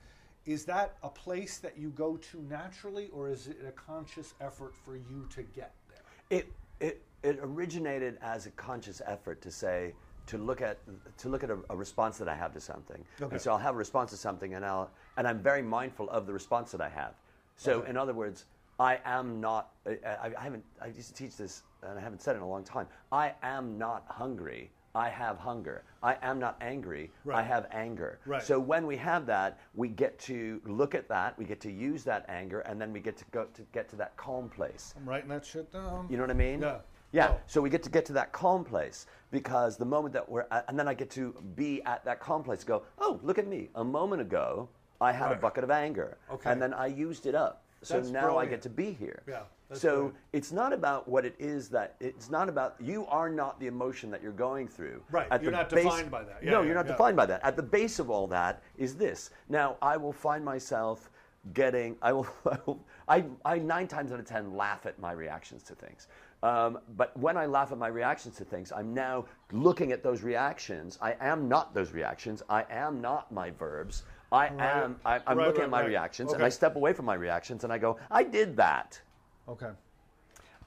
is 0.45 0.63
that 0.65 0.95
a 1.03 1.09
place 1.09 1.57
that 1.57 1.77
you 1.77 1.89
go 1.89 2.15
to 2.17 2.41
naturally, 2.43 3.09
or 3.09 3.29
is 3.29 3.47
it 3.47 3.57
a 3.67 3.71
conscious 3.71 4.33
effort 4.39 4.73
for 4.73 4.95
you 4.95 5.27
to 5.35 5.43
get 5.43 5.73
there? 5.89 6.01
It 6.39 6.51
it 6.79 7.01
it 7.23 7.39
originated 7.41 8.17
as 8.21 8.45
a 8.45 8.51
conscious 8.51 9.01
effort 9.05 9.41
to 9.41 9.51
say 9.51 9.93
to 10.27 10.37
look 10.37 10.61
at 10.61 10.77
to 11.17 11.29
look 11.29 11.43
at 11.43 11.49
a, 11.49 11.57
a 11.69 11.75
response 11.75 12.17
that 12.19 12.29
I 12.29 12.35
have 12.35 12.53
to 12.53 12.61
something. 12.61 13.03
Okay. 13.21 13.33
And 13.35 13.41
so 13.41 13.51
I'll 13.51 13.57
have 13.57 13.75
a 13.75 13.77
response 13.77 14.11
to 14.11 14.17
something, 14.17 14.53
and 14.53 14.65
I'll 14.65 14.91
and 15.17 15.27
I'm 15.27 15.39
very 15.39 15.61
mindful 15.61 16.09
of 16.09 16.27
the 16.27 16.33
response 16.33 16.71
that 16.71 16.81
I 16.81 16.89
have. 16.89 17.13
So 17.55 17.79
Okay. 17.79 17.89
in 17.89 17.97
other 17.97 18.13
words, 18.13 18.45
I 18.79 18.99
am 19.05 19.41
not. 19.41 19.71
I, 19.87 19.97
I, 20.37 20.43
haven't. 20.43 20.63
I 20.81 20.87
used 20.87 21.07
to 21.09 21.13
teach 21.15 21.35
this, 21.37 21.63
and 21.81 21.97
I 21.97 22.01
haven't 22.01 22.21
said 22.21 22.35
it 22.35 22.37
in 22.37 22.43
a 22.43 22.47
long 22.49 22.63
time. 22.63 22.87
I 23.11 23.33
am 23.41 23.77
not 23.77 24.05
hungry. 24.07 24.69
I 24.93 25.09
have 25.09 25.37
hunger. 25.37 25.83
I 26.01 26.17
am 26.23 26.39
not 26.39 26.57
angry. 26.59 27.11
I 27.31 27.43
have 27.43 27.67
anger. 27.71 28.19
Right. 28.25 28.41
So 28.41 28.59
when 28.59 28.87
we 28.87 28.97
have 28.97 29.25
that, 29.27 29.59
we 29.75 29.89
get 29.89 30.17
to 30.19 30.59
look 30.65 30.95
at 30.95 31.07
that. 31.09 31.37
We 31.37 31.45
get 31.45 31.59
to 31.61 31.71
use 31.71 32.03
that 32.05 32.25
anger, 32.29 32.61
and 32.61 32.81
then 32.81 32.91
we 32.91 32.99
get 32.99 33.15
to 33.17 33.25
go 33.31 33.45
to 33.53 33.61
get 33.73 33.89
to 33.89 33.95
that 33.97 34.15
calm 34.17 34.49
place. 34.49 34.93
I'm 34.97 35.07
writing 35.07 35.29
that 35.29 35.45
shit 35.45 35.71
down. 35.71 36.07
You 36.09 36.17
know 36.17 36.23
what 36.23 36.31
I 36.31 36.35
mean? 36.35 36.61
Yeah. 36.61 36.77
Yeah. 37.11 37.29
Oh. 37.31 37.39
So 37.47 37.61
we 37.61 37.69
get 37.69 37.83
to 37.83 37.89
get 37.89 38.05
to 38.05 38.13
that 38.13 38.31
calm 38.31 38.63
place 38.63 39.05
because 39.31 39.77
the 39.77 39.85
moment 39.85 40.13
that 40.13 40.27
we're, 40.27 40.45
at, 40.51 40.65
and 40.67 40.77
then 40.77 40.87
I 40.87 40.93
get 40.93 41.09
to 41.11 41.33
be 41.55 41.81
at 41.83 42.03
that 42.05 42.19
calm 42.19 42.43
place. 42.43 42.63
Go, 42.63 42.83
oh, 42.99 43.19
look 43.23 43.37
at 43.37 43.47
me. 43.47 43.69
A 43.75 43.83
moment 43.83 44.21
ago, 44.21 44.69
I 44.99 45.11
had 45.11 45.31
a 45.31 45.35
bucket 45.35 45.63
of 45.63 45.71
anger, 45.71 46.17
Okay. 46.31 46.51
and 46.51 46.61
then 46.61 46.73
I 46.73 46.87
used 46.87 47.25
it 47.27 47.35
up. 47.35 47.63
So 47.83 47.95
That's 47.95 48.09
now 48.09 48.37
I 48.37 48.47
get 48.47 48.63
to 48.63 48.69
be 48.69 48.91
here. 48.91 49.21
Yeah, 49.27 49.41
so 49.71 49.89
brilliant. 49.89 50.15
it's 50.33 50.51
not 50.51 50.73
about 50.73 51.07
what 51.07 51.25
it 51.25 51.35
is 51.37 51.69
that 51.69 51.95
it's 51.99 52.31
not 52.31 52.49
about. 52.49 52.75
You 52.79 53.05
are 53.05 53.29
not 53.29 53.59
the 53.59 53.67
emotion 53.67 54.09
that 54.09 54.23
you're 54.23 54.31
going 54.31 54.67
through. 54.67 55.03
Right, 55.11 55.27
At 55.29 55.43
you're 55.43 55.51
not 55.51 55.69
base- 55.69 55.83
defined 55.83 56.09
by 56.09 56.23
that. 56.23 56.39
Yeah, 56.41 56.51
no, 56.51 56.61
yeah, 56.61 56.65
you're 56.65 56.75
not 56.75 56.87
yeah. 56.87 56.93
defined 56.93 57.15
by 57.15 57.27
that. 57.27 57.43
At 57.43 57.55
the 57.55 57.61
base 57.61 57.99
of 57.99 58.09
all 58.09 58.25
that 58.27 58.63
is 58.77 58.95
this. 58.95 59.29
Now 59.47 59.77
I 59.79 59.95
will 59.95 60.11
find 60.11 60.43
myself 60.43 61.11
getting. 61.53 61.97
I 62.01 62.13
will. 62.13 62.27
I, 62.51 62.57
will, 62.65 62.85
I, 63.07 63.25
I 63.45 63.59
nine 63.59 63.87
times 63.87 64.11
out 64.11 64.19
of 64.19 64.25
ten 64.25 64.55
laugh 64.57 64.87
at 64.87 64.97
my 64.99 65.11
reactions 65.11 65.61
to 65.63 65.75
things. 65.75 66.07
Um, 66.43 66.79
but 66.95 67.17
when 67.17 67.35
I 67.35 67.45
laugh 67.47 67.71
at 67.71 67.77
my 67.77 67.87
reactions 67.87 68.37
to 68.37 68.45
things, 68.45 68.71
I'm 68.71 68.93
now 68.93 69.25
looking 69.51 69.91
at 69.91 70.03
those 70.03 70.21
reactions. 70.21 70.97
I 71.01 71.15
am 71.19 71.49
not 71.49 71.73
those 71.73 71.91
reactions. 71.91 72.43
I 72.49 72.65
am 72.69 73.01
not 73.01 73.31
my 73.31 73.49
verbs. 73.51 74.03
I 74.31 74.47
am. 74.59 74.99
I, 75.05 75.19
I'm 75.25 75.37
Right, 75.37 75.47
looking 75.47 75.61
right, 75.61 75.65
at 75.65 75.69
my 75.71 75.81
right. 75.81 75.87
reactions, 75.87 76.33
and 76.33 76.43
I 76.43 76.49
step 76.49 76.75
away 76.75 76.93
from 76.93 77.05
my 77.05 77.15
reactions, 77.15 77.63
and 77.63 77.71
I 77.73 77.77
go, 77.77 77.97
I 78.11 78.23
did 78.23 78.55
that. 78.57 78.99
Okay. 79.47 79.69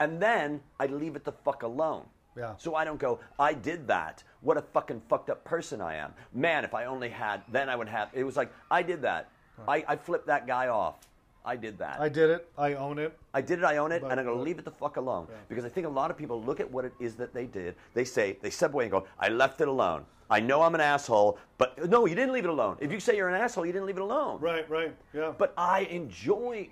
And 0.01 0.21
then 0.21 0.61
I 0.81 0.87
leave 0.87 1.15
it 1.15 1.25
the 1.25 1.33
fuck 1.33 1.63
alone. 1.63 2.07
Yeah. 2.37 2.55
So 2.57 2.75
I 2.75 2.85
don't 2.85 2.99
go, 2.99 3.21
I 3.39 3.53
did 3.53 3.87
that. 3.89 4.25
What 4.41 4.57
a 4.57 4.63
fucking 4.63 5.03
fucked 5.09 5.29
up 5.31 5.45
person 5.45 5.81
I 5.81 5.97
am. 5.97 6.15
Man, 6.33 6.65
if 6.65 6.75
I 6.75 6.87
only 6.87 7.11
had, 7.11 7.43
then 7.53 7.69
I 7.69 7.77
would 7.77 7.89
have. 7.89 8.09
It 8.15 8.25
was 8.25 8.37
like, 8.37 8.51
I 8.71 8.83
did 8.83 9.03
that. 9.03 9.29
I, 9.69 9.85
I 9.87 9.97
flipped 9.97 10.27
that 10.29 10.47
guy 10.47 10.69
off. 10.69 10.97
I 11.45 11.57
did 11.57 11.79
that. 11.79 12.01
I 12.01 12.09
did 12.09 12.31
it. 12.31 12.49
I 12.59 12.75
own 12.75 12.99
it. 12.99 13.19
I 13.33 13.41
did 13.41 13.61
it, 13.61 13.65
I 13.65 13.79
own 13.79 13.93
it, 13.93 14.03
But- 14.03 14.11
and 14.11 14.21
I'm 14.21 14.27
going 14.27 14.37
to 14.39 14.43
leave 14.43 14.59
it 14.59 14.65
the 14.65 14.71
fuck 14.71 14.97
alone. 14.97 15.27
Because 15.49 15.65
I 15.65 15.69
think 15.69 15.87
a 15.87 15.91
lot 15.91 16.11
of 16.11 16.17
people 16.19 16.43
look 16.43 16.61
at 16.61 16.71
what 16.71 16.85
it 16.85 16.93
is 17.01 17.15
that 17.17 17.33
they 17.33 17.47
did. 17.47 17.75
They 17.95 18.05
say, 18.05 18.37
they 18.43 18.51
step 18.51 18.75
away 18.75 18.85
and 18.85 18.91
go, 18.91 19.07
I 19.19 19.29
left 19.29 19.61
it 19.61 19.69
alone. 19.69 20.05
I 20.29 20.39
know 20.39 20.63
I'm 20.63 20.75
an 20.77 20.81
asshole, 20.81 21.39
but 21.59 21.89
no, 21.91 22.07
you 22.07 22.15
didn't 22.15 22.33
leave 22.33 22.45
it 22.45 22.51
alone. 22.51 22.77
If 22.79 22.93
you 22.93 23.01
say 23.01 23.17
you're 23.17 23.29
an 23.29 23.41
asshole, 23.41 23.67
you 23.67 23.73
didn't 23.73 23.87
leave 23.87 23.97
it 23.97 24.03
alone. 24.03 24.41
Right. 24.41 24.69
Right. 24.71 24.95
Yeah. 25.13 25.33
But 25.37 25.53
I 25.57 25.81
enjoy 25.91 26.69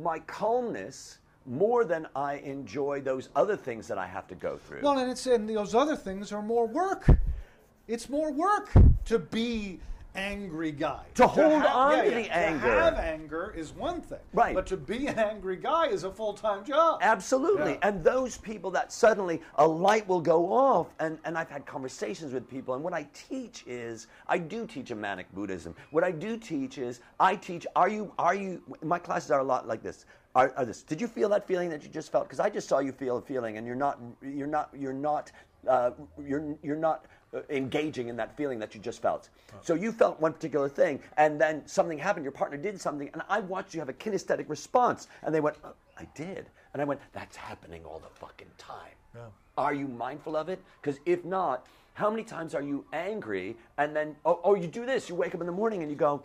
my 0.00 0.20
calmness 0.20 1.18
more 1.44 1.84
than 1.84 2.06
I 2.14 2.34
enjoy 2.34 3.00
those 3.00 3.28
other 3.34 3.56
things 3.56 3.88
that 3.88 3.98
I 3.98 4.06
have 4.06 4.28
to 4.28 4.36
go 4.36 4.56
through. 4.56 4.82
Well, 4.82 4.98
and 4.98 5.10
it's 5.10 5.26
and 5.26 5.48
those 5.48 5.74
other 5.74 5.96
things 5.96 6.30
are 6.32 6.42
more 6.42 6.66
work. 6.68 7.06
It's 7.88 8.08
more 8.08 8.30
work 8.32 8.70
to 9.06 9.18
be 9.18 9.80
angry 10.14 10.72
guy. 10.72 11.04
To 11.14 11.26
hold 11.26 11.62
ha- 11.62 11.90
on 11.90 11.96
yeah, 11.96 12.02
to 12.02 12.10
yeah. 12.10 12.22
the 12.22 12.36
anger. 12.36 12.66
To 12.66 12.82
have 12.82 12.94
anger 12.94 13.54
is 13.56 13.72
one 13.72 14.00
thing. 14.00 14.18
Right. 14.32 14.54
But 14.54 14.66
to 14.66 14.76
be 14.76 15.06
an 15.06 15.18
angry 15.18 15.56
guy 15.56 15.86
is 15.86 16.04
a 16.04 16.10
full 16.10 16.34
time 16.34 16.64
job. 16.64 17.00
Absolutely. 17.02 17.72
Yeah. 17.72 17.88
And 17.88 18.04
those 18.04 18.36
people 18.38 18.70
that 18.72 18.92
suddenly 18.92 19.40
a 19.56 19.66
light 19.66 20.06
will 20.06 20.20
go 20.20 20.52
off, 20.52 20.88
and, 21.00 21.18
and 21.24 21.36
I've 21.36 21.50
had 21.50 21.66
conversations 21.66 22.32
with 22.32 22.48
people, 22.48 22.74
and 22.74 22.82
what 22.82 22.92
I 22.92 23.06
teach 23.14 23.64
is 23.66 24.06
I 24.26 24.38
do 24.38 24.66
teach 24.66 24.90
a 24.90 24.94
manic 24.94 25.32
Buddhism. 25.34 25.74
What 25.90 26.04
I 26.04 26.10
do 26.10 26.36
teach 26.36 26.78
is 26.78 27.00
I 27.18 27.36
teach, 27.36 27.66
are 27.76 27.88
you, 27.88 28.12
are 28.18 28.34
you, 28.34 28.62
my 28.82 28.98
classes 28.98 29.30
are 29.30 29.40
a 29.40 29.44
lot 29.44 29.66
like 29.66 29.82
this. 29.82 30.04
Are, 30.34 30.52
are 30.56 30.64
this, 30.64 30.82
did 30.82 30.98
you 31.00 31.06
feel 31.06 31.28
that 31.28 31.46
feeling 31.46 31.68
that 31.70 31.82
you 31.82 31.90
just 31.90 32.10
felt? 32.10 32.24
Because 32.24 32.40
I 32.40 32.48
just 32.48 32.66
saw 32.66 32.78
you 32.78 32.92
feel 32.92 33.18
a 33.18 33.22
feeling, 33.22 33.58
and 33.58 33.66
you're 33.66 33.76
not, 33.76 34.00
you're 34.22 34.46
not, 34.46 34.70
you're 34.74 34.92
not, 34.92 35.30
uh, 35.68 35.90
you're, 36.26 36.56
you're 36.62 36.76
not 36.76 37.04
Uh, 37.34 37.40
engaging 37.48 38.08
in 38.08 38.16
that 38.16 38.36
feeling 38.36 38.58
that 38.58 38.74
you 38.74 38.80
just 38.80 39.00
felt. 39.00 39.30
So 39.62 39.72
you 39.72 39.90
felt 39.90 40.20
one 40.20 40.34
particular 40.34 40.68
thing, 40.68 41.00
and 41.16 41.40
then 41.40 41.66
something 41.66 41.96
happened. 41.96 42.24
Your 42.24 42.32
partner 42.32 42.58
did 42.58 42.78
something, 42.78 43.08
and 43.14 43.22
I 43.26 43.40
watched 43.40 43.72
you 43.72 43.80
have 43.80 43.88
a 43.88 43.94
kinesthetic 43.94 44.50
response, 44.50 45.08
and 45.22 45.34
they 45.34 45.40
went, 45.40 45.56
oh, 45.64 45.72
"I 45.96 46.06
did," 46.14 46.50
and 46.74 46.82
I 46.82 46.84
went, 46.84 47.00
"That's 47.14 47.34
happening 47.36 47.86
all 47.86 48.00
the 48.00 48.14
fucking 48.20 48.50
time." 48.58 48.92
Are 49.56 49.72
you 49.72 49.88
mindful 49.88 50.36
of 50.36 50.50
it? 50.50 50.62
Because 50.82 51.00
if 51.06 51.24
not, 51.24 51.66
how 51.94 52.10
many 52.10 52.22
times 52.22 52.54
are 52.54 52.60
you 52.60 52.84
angry, 52.92 53.56
and 53.78 53.96
then 53.96 54.14
oh, 54.26 54.38
oh, 54.44 54.54
you 54.54 54.66
do 54.66 54.84
this? 54.84 55.08
You 55.08 55.14
wake 55.14 55.34
up 55.34 55.40
in 55.40 55.46
the 55.46 55.52
morning 55.52 55.80
and 55.80 55.90
you 55.90 55.96
go, 55.96 56.22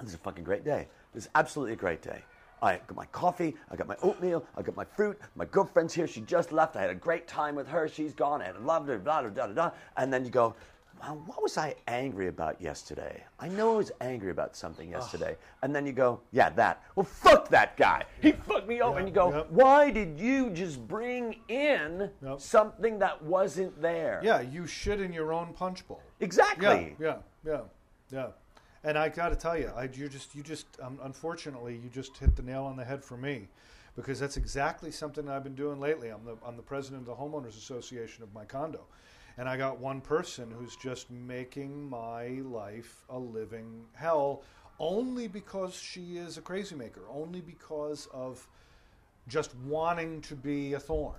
"This 0.00 0.08
is 0.08 0.14
a 0.14 0.18
fucking 0.18 0.42
great 0.42 0.64
day. 0.64 0.88
This 1.14 1.26
is 1.26 1.30
absolutely 1.36 1.74
a 1.74 1.76
great 1.76 2.02
day." 2.02 2.24
I 2.62 2.76
got 2.86 2.96
my 2.96 3.06
coffee, 3.06 3.54
I 3.70 3.76
got 3.76 3.86
my 3.86 3.96
oatmeal, 4.02 4.44
I 4.56 4.62
got 4.62 4.76
my 4.76 4.84
fruit. 4.84 5.18
My 5.34 5.44
girlfriend's 5.44 5.92
here. 5.94 6.06
She 6.06 6.22
just 6.22 6.52
left. 6.52 6.76
I 6.76 6.80
had 6.82 6.90
a 6.90 6.94
great 6.94 7.28
time 7.28 7.54
with 7.54 7.68
her. 7.68 7.86
She's 7.88 8.12
gone. 8.14 8.40
I 8.42 8.50
loved 8.58 8.88
her. 8.88 8.98
Blah 8.98 9.22
blah 9.22 9.30
blah 9.30 9.46
blah. 9.48 9.70
And 9.96 10.12
then 10.12 10.24
you 10.24 10.30
go, 10.30 10.54
wow, 11.02 11.20
what 11.26 11.42
was 11.42 11.58
I 11.58 11.74
angry 11.86 12.28
about 12.28 12.60
yesterday? 12.60 13.22
I 13.38 13.48
know 13.48 13.74
I 13.74 13.76
was 13.76 13.92
angry 14.00 14.30
about 14.30 14.56
something 14.56 14.88
yesterday. 14.88 15.36
And 15.62 15.74
then 15.74 15.84
you 15.84 15.92
go, 15.92 16.20
yeah, 16.32 16.48
that. 16.50 16.82
Well, 16.94 17.04
fuck 17.04 17.48
that 17.50 17.76
guy. 17.76 18.04
He 18.22 18.32
fucked 18.32 18.66
me 18.68 18.80
over. 18.80 18.98
and 18.98 19.08
you 19.08 19.14
go, 19.14 19.30
yep. 19.34 19.50
why 19.50 19.90
did 19.90 20.18
you 20.18 20.50
just 20.50 20.86
bring 20.86 21.36
in 21.48 22.10
Yep. 22.22 22.40
something 22.40 22.98
that 23.00 23.22
wasn't 23.22 23.80
there? 23.82 24.20
yeah, 24.24 24.40
you 24.40 24.66
shit 24.66 25.00
in 25.00 25.12
your 25.12 25.32
own 25.32 25.52
punch 25.52 25.86
bowl. 25.86 26.02
Exactly. 26.20 26.96
Yeah, 26.98 27.16
yeah, 27.44 27.60
yeah, 28.10 28.18
yeah. 28.18 28.26
And 28.86 28.96
I 28.96 29.08
got 29.08 29.30
to 29.30 29.36
tell 29.36 29.58
you, 29.58 29.72
I 29.76 29.88
you 29.92 30.08
just 30.08 30.32
you 30.36 30.44
just 30.44 30.66
um, 30.80 31.00
unfortunately 31.02 31.74
you 31.74 31.90
just 31.90 32.16
hit 32.16 32.36
the 32.36 32.42
nail 32.42 32.62
on 32.62 32.76
the 32.76 32.84
head 32.84 33.02
for 33.02 33.16
me, 33.16 33.48
because 33.96 34.20
that's 34.20 34.36
exactly 34.36 34.92
something 34.92 35.28
I've 35.28 35.42
been 35.42 35.56
doing 35.56 35.80
lately. 35.80 36.10
I'm 36.10 36.24
the 36.24 36.36
I'm 36.46 36.56
the 36.56 36.62
president 36.62 37.00
of 37.00 37.06
the 37.06 37.20
homeowners 37.20 37.58
association 37.58 38.22
of 38.22 38.32
my 38.32 38.44
condo, 38.44 38.86
and 39.38 39.48
I 39.48 39.56
got 39.56 39.80
one 39.80 40.00
person 40.00 40.52
who's 40.56 40.76
just 40.76 41.10
making 41.10 41.90
my 41.90 42.28
life 42.44 43.04
a 43.10 43.18
living 43.18 43.86
hell, 43.92 44.44
only 44.78 45.26
because 45.26 45.74
she 45.74 46.16
is 46.18 46.38
a 46.38 46.40
crazy 46.40 46.76
maker, 46.76 47.02
only 47.10 47.40
because 47.40 48.06
of 48.14 48.46
just 49.26 49.52
wanting 49.64 50.20
to 50.20 50.36
be 50.36 50.74
a 50.74 50.78
thorn 50.78 51.18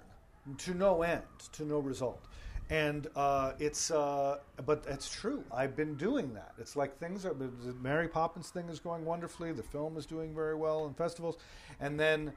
to 0.60 0.74
no 0.74 1.02
end, 1.02 1.22
to 1.52 1.66
no 1.66 1.80
result. 1.80 2.24
And 2.70 3.08
uh, 3.16 3.54
it's, 3.60 3.92
uh, 3.92 4.40
but 4.66 4.84
it's 4.90 5.10
true. 5.10 5.44
I've 5.54 5.76
been 5.76 5.96
doing 5.96 6.34
that. 6.34 6.52
It's 6.60 6.76
like 6.76 6.98
things 7.00 7.26
are. 7.26 7.34
The 7.34 7.50
Mary 7.82 8.10
Poppins 8.10 8.50
thing 8.50 8.68
is 8.68 8.80
going 8.80 9.06
wonderfully. 9.06 9.54
The 9.54 9.64
film 9.64 9.96
is 9.96 10.06
doing 10.06 10.36
very 10.36 10.56
well 10.56 10.86
in 10.86 10.94
festivals, 10.94 11.38
and 11.80 11.98
then 11.98 12.34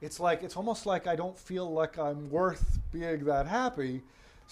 it's 0.00 0.20
like 0.20 0.44
it's 0.44 0.56
almost 0.56 0.86
like 0.86 1.08
I 1.08 1.16
don't 1.16 1.36
feel 1.36 1.68
like 1.68 1.98
I'm 1.98 2.30
worth 2.30 2.78
being 2.92 3.24
that 3.24 3.46
happy. 3.46 4.02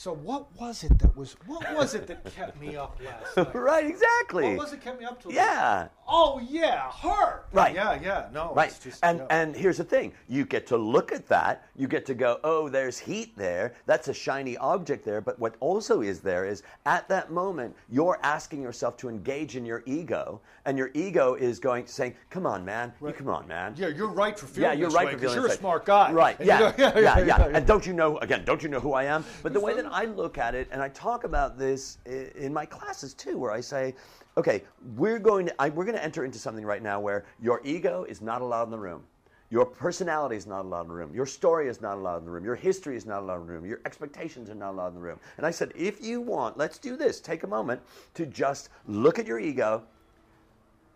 So 0.00 0.14
what 0.14 0.46
was 0.58 0.82
it 0.82 0.98
that 1.00 1.14
was? 1.14 1.36
What 1.44 1.74
was 1.74 1.92
it 1.92 2.06
that 2.06 2.24
kept 2.34 2.58
me 2.58 2.74
up 2.74 2.98
last 3.04 3.36
night? 3.36 3.54
right, 3.54 3.84
exactly. 3.84 4.44
What 4.44 4.56
was 4.56 4.72
it 4.72 4.80
kept 4.80 4.98
me 4.98 5.04
up 5.04 5.20
till? 5.20 5.30
Yeah. 5.30 5.88
Oh 6.08 6.40
yeah, 6.48 6.90
her. 6.90 7.42
Right. 7.52 7.74
Yeah, 7.74 8.00
yeah. 8.02 8.28
No. 8.32 8.54
Right. 8.54 8.74
Just, 8.82 9.04
and 9.04 9.18
yeah. 9.18 9.26
and 9.28 9.54
here's 9.54 9.76
the 9.76 9.84
thing. 9.84 10.14
You 10.26 10.46
get 10.46 10.66
to 10.68 10.78
look 10.78 11.12
at 11.12 11.28
that. 11.28 11.66
You 11.76 11.86
get 11.86 12.06
to 12.06 12.14
go, 12.14 12.40
"Oh, 12.44 12.70
there's 12.70 12.98
heat 12.98 13.36
there. 13.36 13.74
That's 13.84 14.08
a 14.08 14.14
shiny 14.14 14.56
object 14.56 15.04
there." 15.04 15.20
But 15.20 15.38
what 15.38 15.56
also 15.60 16.00
is 16.00 16.20
there 16.20 16.46
is 16.46 16.62
at 16.86 17.06
that 17.10 17.30
moment, 17.30 17.76
you're 17.90 18.18
asking 18.22 18.62
yourself 18.62 18.96
to 18.98 19.10
engage 19.10 19.54
in 19.54 19.66
your 19.66 19.82
ego, 19.84 20.40
and 20.64 20.78
your 20.78 20.90
ego 20.94 21.34
is 21.34 21.60
going 21.60 21.86
saying, 21.86 22.14
"Come 22.30 22.46
on, 22.46 22.64
man. 22.64 22.94
You 23.02 23.12
come 23.12 23.28
on, 23.28 23.46
man." 23.46 23.74
Yeah, 23.76 23.88
you're 23.88 24.08
right 24.08 24.38
for 24.38 24.46
feeling 24.46 24.70
Yeah, 24.70 24.78
you're 24.78 24.90
right 24.90 25.08
way, 25.08 25.12
for 25.12 25.18
feeling 25.18 25.36
you're 25.36 25.46
a 25.48 25.50
smart 25.50 25.84
guy. 25.84 26.10
Right. 26.10 26.38
Yeah. 26.50 26.58
you 26.58 26.74
Yeah, 26.78 26.92
go, 26.94 27.00
yeah, 27.00 27.18
yeah, 27.18 27.50
And 27.52 27.66
don't 27.66 27.86
you 27.86 27.92
know? 27.92 28.16
Again, 28.18 28.44
don't 28.46 28.62
you 28.62 28.70
know 28.70 28.80
who 28.80 28.94
I 28.94 29.04
am? 29.04 29.24
But 29.42 29.52
the 29.52 29.60
way 29.60 29.74
that 29.74 29.89
I 29.90 30.04
look 30.04 30.38
at 30.38 30.54
it, 30.54 30.68
and 30.70 30.82
I 30.82 30.88
talk 30.88 31.24
about 31.24 31.58
this 31.58 31.98
in 32.06 32.52
my 32.52 32.66
classes 32.66 33.14
too, 33.14 33.38
where 33.38 33.52
I 33.52 33.60
say, 33.60 33.94
okay, 34.36 34.62
we're 34.96 35.18
going 35.18 35.46
to 35.46 35.54
I, 35.60 35.68
we're 35.68 35.84
going 35.84 35.96
to 35.96 36.04
enter 36.04 36.24
into 36.24 36.38
something 36.38 36.64
right 36.64 36.82
now 36.82 37.00
where 37.00 37.24
your 37.40 37.60
ego 37.64 38.04
is 38.04 38.20
not 38.20 38.42
allowed 38.42 38.64
in 38.64 38.70
the 38.70 38.78
room. 38.78 39.04
Your 39.50 39.66
personality 39.66 40.36
is 40.36 40.46
not 40.46 40.64
allowed 40.64 40.82
in 40.82 40.88
the 40.88 40.94
room. 40.94 41.12
Your 41.12 41.26
story 41.26 41.68
is 41.68 41.80
not 41.80 41.96
allowed 41.98 42.18
in 42.18 42.24
the 42.24 42.30
room. 42.30 42.44
Your 42.44 42.54
history 42.54 42.96
is 42.96 43.04
not 43.04 43.20
allowed 43.20 43.40
in 43.40 43.46
the 43.46 43.52
room. 43.52 43.66
Your 43.66 43.80
expectations 43.84 44.48
are 44.48 44.54
not 44.54 44.70
allowed 44.70 44.88
in 44.88 44.94
the 44.94 45.00
room. 45.00 45.18
And 45.38 45.44
I 45.44 45.50
said, 45.50 45.72
if 45.74 46.00
you 46.00 46.20
want, 46.20 46.56
let's 46.56 46.78
do 46.78 46.96
this. 46.96 47.20
Take 47.20 47.42
a 47.42 47.48
moment 47.48 47.80
to 48.14 48.26
just 48.26 48.68
look 48.86 49.18
at 49.18 49.26
your 49.26 49.40
ego, 49.40 49.82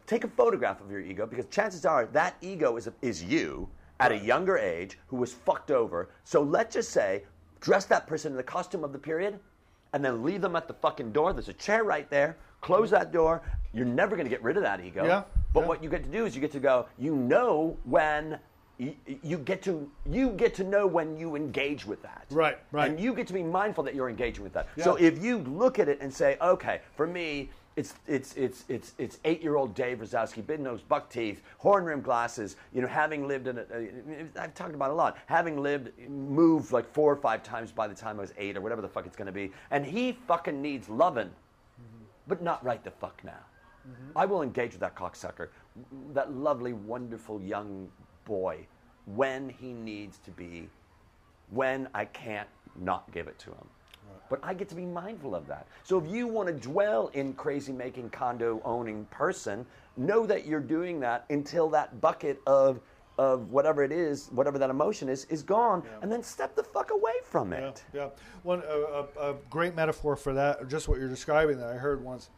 take 0.07 0.22
a 0.22 0.28
photograph 0.28 0.80
of 0.80 0.88
your 0.88 1.01
ego 1.01 1.26
because 1.26 1.47
chances 1.47 1.84
are 1.84 2.07
that 2.07 2.36
ego 2.42 2.76
is, 2.76 2.88
is 3.03 3.24
you 3.24 3.68
at 3.99 4.12
a 4.12 4.18
younger 4.18 4.57
age 4.57 4.99
who 5.09 5.16
was 5.16 5.32
fucked 5.32 5.72
over. 5.72 6.11
So 6.22 6.42
let's 6.42 6.74
just 6.74 6.90
say, 6.90 7.24
dress 7.65 7.87
that 7.87 8.07
person 8.07 8.33
in 8.33 8.37
the 8.37 8.43
costume 8.43 8.85
of 8.85 8.93
the 8.93 8.99
period, 8.99 9.41
and 9.95 10.05
then 10.05 10.23
leave 10.23 10.41
them 10.43 10.55
at 10.55 10.69
the 10.69 10.75
fucking 10.75 11.12
door. 11.12 11.33
There's 11.33 11.49
a 11.49 11.55
chair 11.55 11.83
right 11.83 12.09
there. 12.11 12.37
Close 12.61 12.91
that 12.91 13.11
door. 13.12 13.43
You're 13.73 13.87
never 13.87 14.17
going 14.17 14.27
to 14.27 14.31
get 14.31 14.43
rid 14.43 14.57
of 14.57 14.62
that 14.62 14.81
ego. 14.85 15.05
Yeah, 15.05 15.23
But 15.53 15.61
yeah. 15.61 15.67
what 15.67 15.83
you 15.83 15.89
get 15.89 16.03
to 16.05 16.11
do 16.11 16.27
is 16.27 16.35
you 16.35 16.41
get 16.41 16.53
to 16.53 16.61
go. 16.61 16.87
You 16.99 17.17
know 17.17 17.77
when. 17.85 18.39
You, 18.77 18.93
you 19.23 19.39
get 19.39 19.62
to 19.62 19.89
you 20.11 20.31
get 20.31 20.53
to 20.57 20.65
know 20.65 20.85
when 20.85 21.17
you 21.17 21.37
engage 21.37 21.87
with 21.87 22.03
that 22.03 22.27
Right, 22.29 22.59
right. 22.73 22.91
and 22.91 22.99
you 22.99 23.15
get 23.15 23.29
to 23.29 23.33
be 23.33 23.41
mindful 23.45 23.85
that 23.85 23.95
you're 23.95 24.09
engaging 24.11 24.43
with 24.43 24.53
that 24.55 24.67
so 24.83 24.97
if 24.97 25.23
you 25.23 25.39
look 25.39 25.79
at 25.79 25.89
it 25.89 25.99
and 26.01 26.12
say 26.12 26.37
okay 26.43 26.81
for 26.97 27.07
me 27.07 27.51
it's 27.77 27.95
it's 28.07 28.35
it's 28.35 28.64
it's 28.68 28.95
it's 28.99 29.18
eight 29.25 29.43
year 29.43 29.57
old 29.57 29.75
Dave 29.75 29.99
Razowsky, 29.99 30.47
big 30.47 30.61
nose, 30.61 30.81
buck 30.81 31.11
teeth, 31.11 31.43
horn 31.59 31.85
rimmed 31.85 32.05
glasses. 32.05 32.57
You 32.72 32.83
know, 32.83 32.89
having 32.89 33.27
lived 33.27 33.49
in, 33.49 33.59
a, 33.59 33.62
a, 33.62 34.43
I've 34.43 34.55
talked 34.55 34.75
about 34.75 34.91
it 34.91 34.93
a 34.93 34.97
lot. 34.97 35.18
Having 35.27 35.61
lived, 35.61 35.91
moved 36.09 36.72
like 36.72 36.87
four 36.87 37.12
or 37.12 37.16
five 37.16 37.43
times 37.43 37.72
by 37.72 37.89
the 37.89 37.95
time 37.95 38.18
I 38.18 38.22
was 38.22 38.33
eight 38.39 38.57
or 38.57 38.61
whatever 38.61 38.81
the 38.81 38.89
fuck 38.89 39.07
it's 39.07 39.16
going 39.16 39.27
to 39.27 39.33
be, 39.33 39.51
and 39.70 39.85
he 39.85 40.16
fucking 40.29 40.62
needs 40.62 40.89
loving, 40.89 41.31
but 42.29 42.43
not 42.43 42.64
right 42.64 42.83
the 42.85 42.93
fuck 42.93 43.20
now. 43.25 43.33
Mm-hmm. 43.33 44.18
I 44.18 44.25
will 44.25 44.43
engage 44.43 44.72
with 44.72 44.81
that 44.81 44.95
cocksucker, 44.95 45.49
that 46.12 46.33
lovely, 46.33 46.72
wonderful 46.72 47.41
young 47.41 47.89
boy, 48.25 48.66
when 49.07 49.49
he 49.49 49.72
needs 49.72 50.18
to 50.18 50.31
be, 50.31 50.68
when 51.51 51.89
I 51.93 52.05
can't 52.05 52.49
not 52.77 53.11
give 53.12 53.27
it 53.27 53.39
to 53.41 53.51
him. 53.51 53.66
But 54.29 54.41
I 54.43 54.55
get 54.55 54.68
to 54.70 54.75
be 54.75 54.85
mindful 54.87 55.35
of 55.35 55.47
that. 55.49 55.66
So 55.83 55.99
if 55.99 56.07
you 56.11 56.27
want 56.27 56.49
to 56.49 56.55
dwell 56.55 57.09
in 57.14 57.35
crazy 57.35 57.72
making 57.72 58.11
condo 58.11 58.61
owning 58.64 59.05
person, 59.07 59.66
know 59.97 60.27
that 60.27 60.47
you're 60.47 60.61
doing 60.61 61.01
that 61.01 61.25
until 61.31 61.68
that 61.70 62.01
bucket 62.01 62.41
of 62.47 62.81
of 63.16 63.53
whatever 63.53 63.85
it 63.85 63.93
is, 63.93 64.27
whatever 64.33 64.59
that 64.59 64.70
emotion 64.70 65.09
is, 65.09 65.25
is 65.27 65.41
gone, 65.41 65.85
and 66.03 66.11
then 66.11 66.20
step 66.20 66.57
the 66.57 66.64
fuck 66.64 66.91
away 66.91 67.12
from 67.22 67.53
Yeah, 67.53 67.59
it. 67.68 67.85
yeah. 67.93 68.09
One 68.43 68.61
a, 68.66 69.07
a, 69.20 69.31
a 69.31 69.35
great 69.51 69.77
metaphor 69.77 70.16
for 70.16 70.35
that, 70.35 70.68
just 70.68 70.89
what 70.89 70.99
you're 70.99 71.09
describing 71.09 71.57
that 71.59 71.68
I 71.68 71.75
heard 71.75 72.03
once 72.03 72.31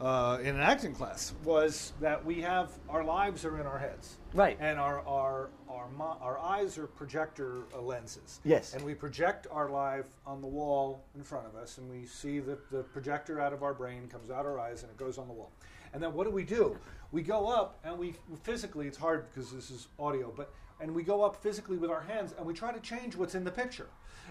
uh, 0.00 0.38
in 0.40 0.54
an 0.54 0.60
acting 0.60 0.94
class, 0.94 1.34
was 1.44 1.92
that 2.00 2.24
we 2.24 2.40
have 2.40 2.70
our 2.88 3.04
lives 3.04 3.44
are 3.44 3.60
in 3.60 3.66
our 3.66 3.78
heads, 3.78 4.16
Right. 4.32 4.56
And 4.60 4.78
our 4.78 5.00
our 5.06 5.50
our 5.68 5.88
our 6.20 6.38
eyes 6.38 6.78
are 6.78 6.86
projector 6.86 7.62
uh, 7.74 7.80
lenses, 7.80 8.40
Yes. 8.44 8.74
And 8.74 8.84
we 8.84 8.94
project 8.94 9.46
our 9.50 9.68
life 9.68 10.06
on 10.26 10.40
the 10.40 10.46
wall 10.46 11.04
in 11.14 11.22
front 11.22 11.46
of 11.46 11.54
us, 11.56 11.78
and 11.78 11.90
we 11.90 12.06
see 12.06 12.38
the 12.38 12.58
the 12.70 12.82
projector 12.82 13.40
out 13.40 13.52
of 13.52 13.62
our 13.62 13.74
brain 13.74 14.08
comes 14.08 14.30
out 14.30 14.46
our 14.46 14.58
eyes, 14.58 14.82
and 14.82 14.90
it 14.90 14.96
goes 14.96 15.18
on 15.18 15.26
the 15.28 15.34
wall. 15.34 15.52
And 15.92 16.02
then 16.02 16.14
what 16.14 16.24
do 16.24 16.30
we 16.30 16.44
do? 16.44 16.78
We 17.12 17.22
go 17.22 17.48
up 17.48 17.80
and 17.84 17.98
we 17.98 18.14
physically, 18.44 18.86
it's 18.86 18.96
hard 18.96 19.26
because 19.28 19.50
this 19.50 19.70
is 19.70 19.88
audio, 19.98 20.32
but 20.36 20.52
and 20.80 20.94
we 20.94 21.02
go 21.02 21.22
up 21.22 21.42
physically 21.42 21.76
with 21.76 21.90
our 21.90 22.00
hands 22.00 22.34
and 22.38 22.46
we 22.46 22.54
try 22.54 22.72
to 22.72 22.80
change 22.80 23.16
what's 23.16 23.34
in 23.34 23.44
the 23.44 23.50
picture. 23.50 23.88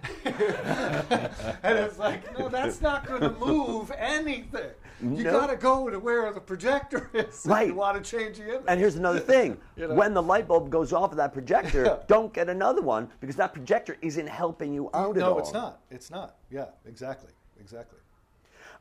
and 0.25 1.77
it's 1.77 1.97
like, 1.99 2.37
no, 2.37 2.49
that's 2.49 2.81
not 2.81 3.05
going 3.07 3.21
to 3.29 3.31
move 3.31 3.91
anything. 3.97 4.71
You 5.01 5.23
No. 5.23 5.31
got 5.31 5.47
to 5.47 5.55
go 5.55 5.89
to 5.89 5.97
where 5.99 6.31
the 6.33 6.41
projector 6.41 7.09
is. 7.13 7.45
if 7.45 7.45
Right. 7.45 7.67
You 7.69 7.75
want 7.75 8.03
to 8.03 8.09
change 8.17 8.37
the 8.37 8.49
image. 8.49 8.65
And 8.67 8.79
here's 8.79 8.95
another 8.95 9.19
thing. 9.19 9.57
You 9.77 9.87
know? 9.87 9.95
When 9.95 10.13
the 10.13 10.21
light 10.21 10.47
bulb 10.47 10.69
goes 10.69 10.91
off 10.93 11.11
of 11.11 11.17
that 11.17 11.33
projector, 11.33 11.83
Yeah. 11.85 11.97
don't 12.07 12.33
get 12.33 12.49
another 12.49 12.81
one 12.81 13.09
because 13.19 13.35
that 13.37 13.53
projector 13.53 13.97
isn't 14.01 14.27
helping 14.27 14.73
you 14.73 14.89
out 14.93 15.15
at 15.17 15.23
all. 15.23 15.35
no, 15.35 15.39
it's 15.39 15.53
not. 15.53 15.81
It's 15.89 16.11
not. 16.11 16.35
Yeah, 16.51 16.65
exactly. 16.85 17.31
Exactly. 17.59 17.99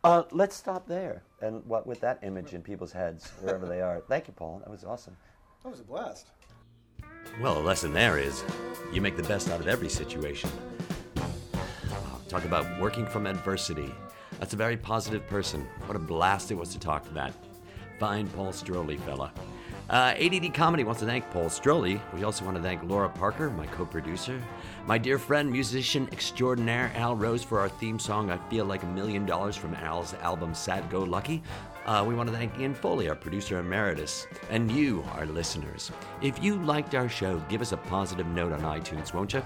Uh, 0.05 0.23
let's 0.33 0.55
stop 0.57 0.87
there. 0.87 1.23
And 1.41 1.65
what 1.67 1.87
with 1.87 2.01
that 2.01 2.19
image 2.23 2.55
in 2.55 2.63
people's 2.63 2.93
heads, 2.93 3.31
wherever 3.41 3.67
they 3.67 3.81
are. 3.81 4.01
Thank 4.09 4.29
you, 4.29 4.33
Paul. 4.33 4.59
That 4.61 4.71
was 4.71 4.85
awesome. 4.85 5.17
That 5.65 5.71
was 5.71 5.81
a 5.81 5.85
blast. 5.85 6.29
Well, 7.41 7.55
the 7.55 7.61
lesson 7.61 7.93
there 7.93 8.17
is 8.19 8.43
you 8.93 9.01
make 9.01 9.17
the 9.17 9.23
best 9.25 9.51
out 9.51 9.61
of 9.61 9.67
every 9.69 9.89
situation. 9.89 10.51
Talk 12.29 12.45
about 12.45 12.67
working 12.79 13.07
from 13.07 13.27
adversity. 13.27 13.95
That's 14.39 14.53
a 14.53 14.57
very 14.57 14.77
positive 14.77 15.27
person. 15.27 15.67
What 15.87 15.97
a 15.97 15.99
blast 15.99 16.51
it 16.51 16.55
was 16.55 16.73
to 16.75 16.79
talk 16.79 17.05
to 17.09 17.15
that. 17.15 17.33
Fine 17.99 18.29
Paul 18.29 18.53
Stroili 18.53 19.01
fella. 19.01 19.33
Uh, 19.91 20.15
ADD 20.19 20.53
Comedy 20.53 20.85
wants 20.85 21.01
to 21.01 21.07
thank 21.07 21.29
Paul 21.31 21.47
Stroili. 21.47 21.99
We 22.13 22.23
also 22.23 22.45
want 22.45 22.59
to 22.59 22.63
thank 22.63 22.83
Laura 22.85 23.09
Parker, 23.09 23.49
my 23.49 23.67
co 23.67 23.87
producer, 23.87 24.41
my 24.87 24.99
dear 24.99 25.19
friend, 25.19 25.51
musician 25.51 26.07
extraordinaire 26.13 26.93
Al 26.95 27.17
Rose, 27.17 27.43
for 27.43 27.59
our 27.59 27.71
theme 27.71 27.99
song, 27.99 28.31
I 28.31 28.37
Feel 28.51 28.67
Like 28.67 28.83
a 28.83 28.87
Million 28.87 29.25
Dollars 29.25 29.57
from 29.57 29.75
Al's 29.75 30.13
album 30.15 30.55
Sad 30.55 30.89
Go 30.91 31.03
Lucky. 31.03 31.43
Uh, 31.87 32.05
we 32.07 32.15
want 32.15 32.29
to 32.29 32.37
thank 32.37 32.59
Ian 32.59 32.75
Foley, 32.75 33.09
our 33.09 33.17
producer 33.17 33.59
emeritus, 33.59 34.27
and 34.51 34.71
you, 34.71 35.03
our 35.15 35.25
listeners. 35.25 35.91
If 36.21 36.43
you 36.45 36.57
liked 36.57 36.95
our 36.95 37.09
show, 37.09 37.39
give 37.49 37.63
us 37.63 37.73
a 37.73 37.79
positive 37.79 38.27
note 38.27 38.53
on 38.53 38.61
iTunes, 38.61 39.15
won't 39.15 39.33
you? 39.33 39.43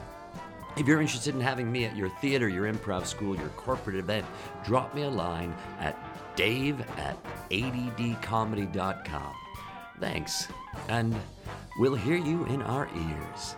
If 0.77 0.87
you're 0.87 1.03
interested 1.03 1.35
in 1.35 1.41
having 1.41 1.71
me 1.71 1.85
at 1.85 1.95
your 1.95 2.09
theater, 2.09 2.49
your 2.49 2.73
improv 2.73 3.05
school, 3.05 3.37
your 3.37 3.51
corporate 3.51 3.97
event, 3.97 4.25
drop 4.65 4.95
me 4.95 5.03
a 5.03 5.11
line 5.11 5.55
at 5.79 5.97
dave 6.35 6.81
at 6.99 7.17
addcomedy.com. 7.51 9.35
Thanks, 10.01 10.49
and 10.89 11.15
we'll 11.79 11.95
hear 11.95 12.17
you 12.17 12.47
in 12.47 12.63
our 12.63 12.89
ears. 12.97 13.55